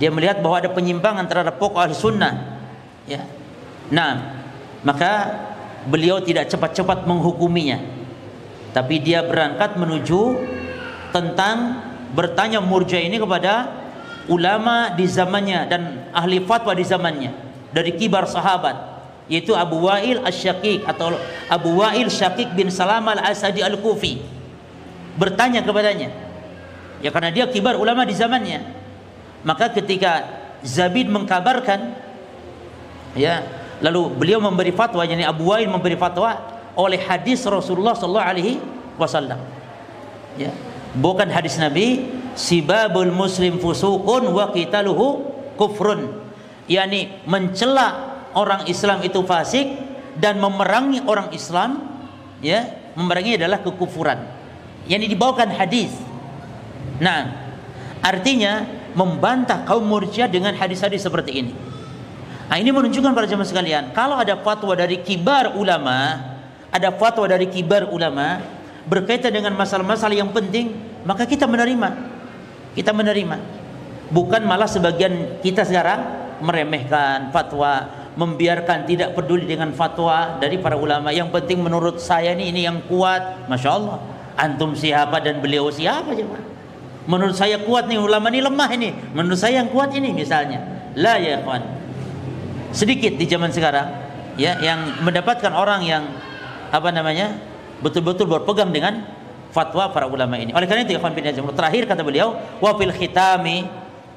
dia 0.00 0.12
melihat 0.12 0.40
bahwa 0.40 0.56
ada 0.60 0.70
penyimpangan 0.72 1.24
terhadap 1.24 1.56
pokok 1.56 1.80
ahli 1.80 1.96
sunnah. 1.96 2.60
Ya. 3.08 3.24
Nah 3.92 4.40
maka 4.84 5.36
beliau 5.88 6.20
tidak 6.20 6.48
cepat-cepat 6.52 7.04
menghukuminya. 7.08 7.80
Tapi 8.76 9.00
dia 9.00 9.24
berangkat 9.24 9.80
menuju 9.80 10.36
tentang 11.16 11.80
bertanya 12.12 12.60
murjiah 12.60 13.04
ini 13.04 13.16
kepada 13.16 13.72
ulama 14.28 14.92
di 14.92 15.08
zamannya 15.08 15.60
dan 15.68 15.80
ahli 16.12 16.44
fatwa 16.44 16.76
di 16.76 16.84
zamannya. 16.84 17.32
Dari 17.72 17.96
kibar 17.96 18.28
sahabat 18.28 18.96
yaitu 19.26 19.56
Abu 19.56 19.84
Wa'il 19.84 20.22
Asy-Syaqiq 20.22 20.86
atau 20.86 21.16
Abu 21.50 21.82
Wa'il 21.82 22.06
Syaqiq 22.06 22.54
bin 22.54 22.70
Salam 22.70 23.10
Al-Asadi 23.10 23.64
Al-Kufi. 23.64 24.22
Bertanya 25.16 25.64
kepadanya 25.64 26.25
Ya 27.04 27.12
karena 27.12 27.28
dia 27.32 27.44
kibar 27.48 27.76
ulama 27.76 28.08
di 28.08 28.16
zamannya. 28.16 28.64
Maka 29.44 29.70
ketika 29.70 30.26
Zabid 30.64 31.06
mengkabarkan 31.12 31.94
ya, 33.14 33.44
lalu 33.84 34.10
beliau 34.16 34.40
memberi 34.40 34.72
fatwa 34.72 35.04
yakni 35.04 35.22
Abu 35.22 35.52
Wa'il 35.52 35.68
memberi 35.68 35.94
fatwa 35.94 36.40
oleh 36.74 37.00
hadis 37.04 37.44
Rasulullah 37.44 37.94
sallallahu 37.94 38.26
alaihi 38.26 38.58
wasallam. 38.96 39.40
Ya. 40.40 40.52
Bukan 40.96 41.28
hadis 41.28 41.60
Nabi, 41.60 42.08
sibabul 42.32 43.12
muslim 43.12 43.60
fusuqun 43.60 44.32
wa 44.32 44.52
qitaluhu 44.52 45.28
kufrun. 45.60 46.24
yakni 46.66 47.22
mencela 47.28 48.18
orang 48.34 48.66
Islam 48.66 49.04
itu 49.06 49.22
fasik 49.22 49.70
dan 50.18 50.40
memerangi 50.40 51.04
orang 51.04 51.30
Islam 51.30 51.84
ya, 52.42 52.66
memerangi 52.96 53.38
adalah 53.38 53.60
kekufuran. 53.62 54.24
Yang 54.88 55.14
dibawakan 55.14 55.52
hadis 55.54 55.92
Nah, 56.96 57.52
artinya 58.00 58.64
membantah 58.96 59.68
kaum 59.68 59.84
Murji'ah 59.84 60.28
dengan 60.30 60.56
hadis-hadis 60.56 61.04
seperti 61.04 61.44
ini. 61.44 61.52
Nah, 62.46 62.56
ini 62.56 62.70
menunjukkan 62.70 63.12
para 63.12 63.26
jemaah 63.26 63.48
sekalian, 63.48 63.84
kalau 63.92 64.16
ada 64.16 64.38
fatwa 64.38 64.72
dari 64.72 65.02
kibar 65.02 65.58
ulama, 65.58 66.22
ada 66.70 66.94
fatwa 66.94 67.26
dari 67.26 67.50
kibar 67.50 67.90
ulama 67.90 68.40
berkaitan 68.86 69.34
dengan 69.34 69.52
masalah-masalah 69.58 70.14
yang 70.14 70.30
penting, 70.30 70.72
maka 71.02 71.26
kita 71.26 71.44
menerima. 71.44 72.14
Kita 72.78 72.94
menerima. 72.94 73.36
Bukan 74.14 74.46
malah 74.46 74.70
sebagian 74.70 75.42
kita 75.42 75.66
sekarang 75.66 76.00
meremehkan 76.38 77.34
fatwa, 77.34 77.90
membiarkan 78.14 78.86
tidak 78.86 79.12
peduli 79.18 79.44
dengan 79.44 79.74
fatwa 79.74 80.38
dari 80.38 80.62
para 80.62 80.78
ulama. 80.78 81.10
Yang 81.10 81.34
penting 81.34 81.60
menurut 81.60 81.98
saya 81.98 82.32
ini 82.32 82.54
ini 82.54 82.64
yang 82.64 82.80
kuat. 82.86 83.50
Masya 83.50 83.70
Allah. 83.74 83.98
Antum 84.36 84.76
siapa 84.76 85.18
dan 85.18 85.40
beliau 85.40 85.72
siapa 85.72 86.12
coba? 86.12 86.55
Menurut 87.06 87.38
saya 87.38 87.62
kuat 87.62 87.86
nih 87.86 88.02
ulama 88.02 88.26
ini 88.34 88.42
lemah 88.42 88.70
ini. 88.74 88.90
Menurut 89.14 89.38
saya 89.38 89.62
yang 89.62 89.70
kuat 89.70 89.94
ini 89.94 90.10
misalnya. 90.10 90.90
La 90.98 91.18
ya 91.22 91.42
kawan. 91.42 91.62
Sedikit 92.74 93.14
di 93.14 93.24
zaman 93.30 93.54
sekarang 93.54 93.88
ya 94.36 94.58
yang 94.60 95.00
mendapatkan 95.00 95.48
orang 95.54 95.80
yang 95.86 96.04
apa 96.68 96.92
namanya 96.92 97.38
betul-betul 97.80 98.28
berpegang 98.28 98.74
dengan 98.74 99.06
fatwa 99.54 99.88
para 99.94 100.10
ulama 100.10 100.36
ini. 100.36 100.52
Oleh 100.52 100.68
karena 100.68 100.84
itu 100.84 100.98
ya 100.98 101.00
terakhir 101.32 101.88
kata 101.88 102.02
beliau 102.04 102.36
wa 102.60 102.70
fil 102.76 102.92
khitami 102.92 103.64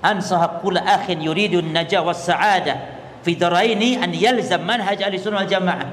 ansahab 0.04 0.60
kula 0.60 0.84
akhin 0.84 1.24
yuridun 1.24 1.72
najah 1.72 2.04
was 2.04 2.24
sa'ada 2.26 3.00
fi 3.24 3.36
daraini 3.36 4.00
an 4.00 4.12
yalzam 4.12 4.64
manhaj 4.66 5.00
ahli 5.00 5.16
sunnah 5.20 5.48
jamaah. 5.48 5.88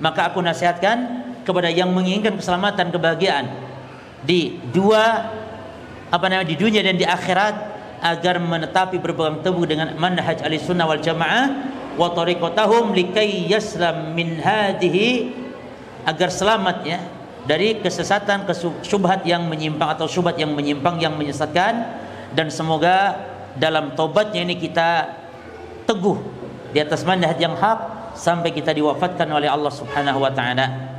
Maka 0.00 0.32
aku 0.32 0.40
nasihatkan 0.40 1.28
kepada 1.44 1.68
yang 1.68 1.92
menginginkan 1.92 2.40
keselamatan 2.40 2.88
kebahagiaan 2.88 3.48
di 4.24 4.56
dua 4.72 5.28
apa 6.10 6.24
namanya 6.26 6.50
di 6.50 6.58
dunia 6.58 6.82
dan 6.82 6.98
di 6.98 7.06
akhirat 7.06 7.54
agar 8.02 8.42
menetapi 8.42 8.98
berpegang 8.98 9.40
teguh 9.44 9.64
dengan 9.64 9.94
manhaj 9.94 10.42
ahli 10.42 10.58
sunnah 10.58 10.88
wal 10.90 10.98
jamaah 10.98 11.70
wa 11.94 12.10
tariqatahum 12.10 12.96
likai 12.96 13.46
yaslam 13.46 14.16
min 14.16 14.40
hadhihi 14.42 15.30
agar 16.08 16.28
selamat 16.32 16.76
ya 16.82 16.98
dari 17.44 17.78
kesesatan 17.78 18.44
kesyubhat 18.48 19.24
yang 19.24 19.46
menyimpang 19.46 19.88
atau 19.92 20.08
syubhat 20.08 20.36
yang 20.36 20.52
menyimpang 20.52 20.98
yang 20.98 21.14
menyesatkan 21.16 21.86
dan 22.34 22.46
semoga 22.48 23.20
dalam 23.58 23.92
tobatnya 23.98 24.46
ini 24.46 24.56
kita 24.56 25.12
teguh 25.84 26.18
di 26.70 26.78
atas 26.78 27.02
manhaj 27.02 27.36
yang 27.36 27.58
hak 27.58 28.14
sampai 28.14 28.54
kita 28.54 28.70
diwafatkan 28.70 29.26
oleh 29.30 29.50
Allah 29.50 29.72
Subhanahu 29.74 30.22
wa 30.22 30.30
taala. 30.30 30.89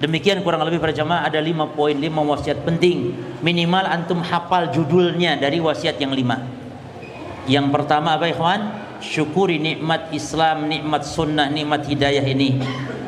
Demikian 0.00 0.40
kurang 0.40 0.64
lebih 0.64 0.80
para 0.80 0.96
jamaah 0.96 1.28
ada 1.28 1.36
5 1.36 1.76
poin 1.76 1.92
5 1.92 2.08
wasiat 2.08 2.64
penting. 2.64 3.12
Minimal 3.44 3.84
antum 3.84 4.24
hafal 4.24 4.72
judulnya 4.72 5.36
dari 5.36 5.60
wasiat 5.60 6.00
yang 6.00 6.16
5. 6.16 7.44
Yang 7.44 7.66
pertama 7.68 8.16
apa 8.16 8.32
ikhwan? 8.32 8.60
Syukuri 9.04 9.60
nikmat 9.60 10.08
Islam, 10.12 10.72
nikmat 10.72 11.04
sunnah, 11.04 11.52
nikmat 11.52 11.84
hidayah 11.84 12.24
ini. 12.24 12.60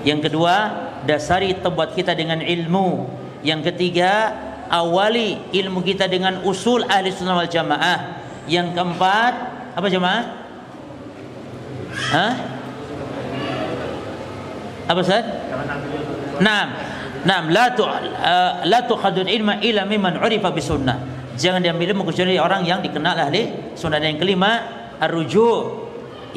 Yang 0.04 0.28
kedua, 0.28 0.54
dasari 1.08 1.56
tobat 1.64 1.96
kita 1.96 2.12
dengan 2.12 2.44
ilmu. 2.44 3.08
Yang 3.40 3.72
ketiga, 3.72 4.32
awali 4.68 5.40
ilmu 5.52 5.80
kita 5.80 6.08
dengan 6.12 6.44
usul 6.44 6.84
ahli 6.88 7.08
sunnah 7.08 7.40
wal 7.40 7.48
jamaah. 7.48 8.20
Yang 8.48 8.76
keempat, 8.76 9.32
apa 9.76 9.86
jemaah? 9.88 10.22
Hah? 12.12 12.32
Apa 14.92 15.00
Ustaz? 15.00 15.24
Naam. 16.40 16.68
Naam, 17.22 17.44
la 17.54 17.70
tu 17.76 17.86
uh, 17.86 18.66
la 18.66 18.80
tukhadun 18.88 19.30
ilma 19.30 19.62
illa 19.62 19.86
mimman 19.86 20.18
urifa 20.18 20.50
bisunnah. 20.50 20.98
Jangan 21.38 21.62
diambil 21.62 21.94
ilmu 21.94 22.08
kecuali 22.08 22.36
orang 22.36 22.66
yang 22.66 22.80
dikenal 22.82 23.14
ahli 23.28 23.74
sunnah. 23.78 23.98
Dan 23.98 24.16
yang 24.16 24.20
kelima, 24.20 24.50
arruju 24.98 25.48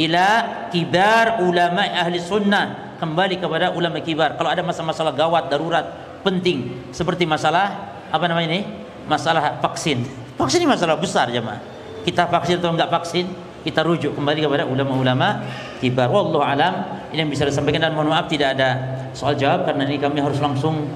ila 0.01 0.27
kibar 0.69 1.41
ulama 1.41 1.83
ahli 1.85 2.21
sunnah. 2.21 2.95
Kembali 2.95 3.39
kepada 3.39 3.75
ulama 3.75 3.99
kibar. 3.99 4.39
Kalau 4.39 4.47
ada 4.47 4.63
masalah-masalah 4.63 5.13
gawat, 5.13 5.51
darurat, 5.51 5.85
penting 6.23 6.89
seperti 6.95 7.27
masalah 7.27 7.97
apa 8.07 8.23
namanya 8.25 8.47
ini? 8.55 8.61
Masalah 9.05 9.59
vaksin. 9.59 10.01
Vaksin 10.39 10.63
ini 10.63 10.69
masalah 10.71 10.95
besar 10.95 11.27
jemaah 11.27 11.75
kita 12.05 12.29
vaksin 12.29 12.61
atau 12.61 12.71
enggak 12.71 12.93
vaksin 12.93 13.25
kita 13.65 13.81
rujuk 13.81 14.13
kembali 14.13 14.45
kepada 14.45 14.63
ulama-ulama 14.69 15.41
kibar 15.81 16.05
wallahu 16.13 16.45
alam 16.45 16.85
ini 17.15 17.23
yang 17.23 17.31
bisa 17.31 17.47
disampaikan 17.47 17.87
dan 17.87 17.95
mohon 17.95 18.11
maaf 18.11 18.27
tidak 18.27 18.59
ada 18.59 18.99
soal 19.15 19.39
jawab 19.39 19.63
karena 19.63 19.87
ini 19.87 19.95
kami 19.95 20.19
harus 20.19 20.37
langsung 20.43 20.91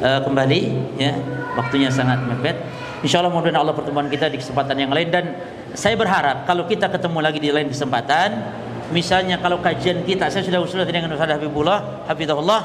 uh, 0.00 0.20
kembali 0.24 0.60
ya. 0.96 1.12
Waktunya 1.60 1.92
sangat 1.92 2.24
mepet. 2.24 2.56
Insyaallah 3.04 3.28
mudah 3.28 3.52
Allah 3.52 3.76
pertemuan 3.76 4.08
kita 4.08 4.32
di 4.32 4.40
kesempatan 4.40 4.74
yang 4.80 4.90
lain 4.90 5.12
dan 5.12 5.36
saya 5.76 5.94
berharap 5.94 6.48
kalau 6.48 6.64
kita 6.64 6.88
ketemu 6.88 7.18
lagi 7.20 7.38
di 7.38 7.50
lain 7.52 7.68
kesempatan 7.70 8.42
misalnya 8.90 9.38
kalau 9.38 9.60
kajian 9.60 10.02
kita 10.02 10.32
saya 10.32 10.42
sudah 10.42 10.58
usul 10.58 10.82
dengan 10.82 11.12
Ustaz 11.12 11.30
Habibullah 11.30 12.08
Hafizahullah 12.10 12.60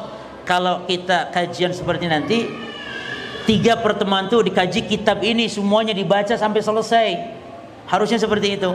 kalau 0.48 0.88
kita 0.88 1.30
kajian 1.30 1.70
seperti 1.76 2.10
nanti 2.10 2.50
tiga 3.44 3.80
pertemuan 3.80 4.28
itu 4.28 4.40
dikaji 4.40 4.88
kitab 4.88 5.20
ini 5.24 5.48
semuanya 5.52 5.92
dibaca 5.92 6.34
sampai 6.36 6.62
selesai. 6.64 7.08
Harusnya 7.88 8.20
seperti 8.20 8.58
itu. 8.60 8.72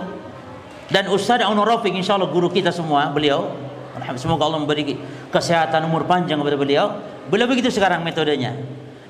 Dan 0.88 1.12
Ustaz 1.12 1.44
Aun 1.44 1.60
Rafiq 1.60 1.92
insyaallah 1.92 2.32
guru 2.32 2.48
kita 2.48 2.72
semua, 2.72 3.12
beliau 3.12 3.67
semoga 4.16 4.48
Allah 4.48 4.62
memberi 4.62 4.96
kesehatan 5.28 5.84
umur 5.84 6.08
panjang 6.08 6.40
kepada 6.40 6.56
beliau. 6.56 6.86
Beliau 7.28 7.44
begitu 7.44 7.68
sekarang 7.68 8.00
metodenya. 8.00 8.56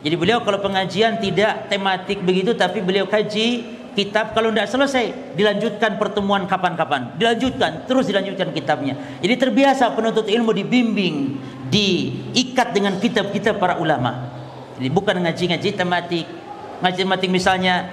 Jadi 0.03 0.15
beliau 0.19 0.43
kalau 0.43 0.59
pengajian 0.59 1.23
tidak 1.23 1.71
tematik 1.71 2.23
begitu 2.23 2.55
tapi 2.55 2.83
beliau 2.83 3.07
kaji 3.07 3.79
kitab 3.95 4.31
kalau 4.31 4.55
tidak 4.55 4.71
selesai 4.71 5.35
dilanjutkan 5.35 5.99
pertemuan 5.99 6.47
kapan-kapan 6.47 7.19
dilanjutkan 7.19 7.83
terus 7.91 8.07
dilanjutkan 8.07 8.55
kitabnya 8.55 8.95
jadi 9.19 9.35
terbiasa 9.35 9.91
penuntut 9.91 10.31
ilmu 10.31 10.55
dibimbing 10.55 11.35
diikat 11.67 12.79
dengan 12.79 12.95
kitab-kitab 13.03 13.59
para 13.59 13.75
ulama 13.83 14.31
jadi 14.79 14.87
bukan 14.95 15.19
ngaji-ngaji 15.19 15.75
tematik 15.75 16.31
ngaji 16.79 16.99
tematik 17.03 17.27
misalnya 17.27 17.91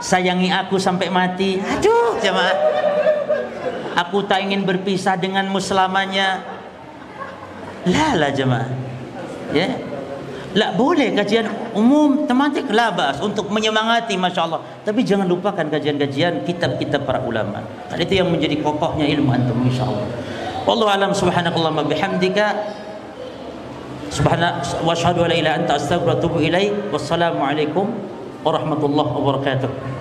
sayangi 0.00 0.48
aku 0.48 0.80
sampai 0.80 1.12
mati. 1.12 1.60
Aduh, 1.60 2.16
jemaah. 2.18 2.88
Aku 3.98 4.22
tak 4.26 4.46
ingin 4.46 4.62
berpisah 4.62 5.18
denganmu 5.18 5.58
selamanya. 5.58 6.42
Lah 7.88 8.12
lah 8.14 8.30
jemaah. 8.30 8.70
Ya. 9.50 9.90
Lah 10.50 10.74
boleh 10.74 11.14
kajian 11.14 11.46
umum 11.78 12.26
tematik 12.26 12.66
labas 12.74 13.22
untuk 13.22 13.46
menyemangati 13.54 14.18
Masya 14.18 14.50
Allah 14.50 14.58
Tapi 14.82 15.06
jangan 15.06 15.22
lupakan 15.30 15.62
kajian-kajian 15.62 16.42
kitab-kitab 16.42 17.06
para 17.06 17.22
ulama 17.22 17.62
Dan 17.86 18.02
itu 18.02 18.18
yang 18.18 18.34
menjadi 18.34 18.58
kokohnya 18.58 19.06
ilmu 19.14 19.30
antum 19.30 19.62
Insya 19.62 19.86
Allah 19.86 20.10
Wallahu 20.66 20.90
alam 20.90 21.14
subhanakallah 21.14 21.86
bihamdika 21.86 22.46
Subhanak 24.10 24.82
wa 24.82 24.90
ashadu 24.90 25.22
ala 25.22 25.38
ila 25.38 25.54
anta 25.54 25.78
astagfirullah 25.78 26.18
tubuh 26.18 26.42
ilaih 26.42 26.74
Wassalamualaikum 26.90 27.86
warahmatullahi 28.42 29.10
wabarakatuh 29.22 29.99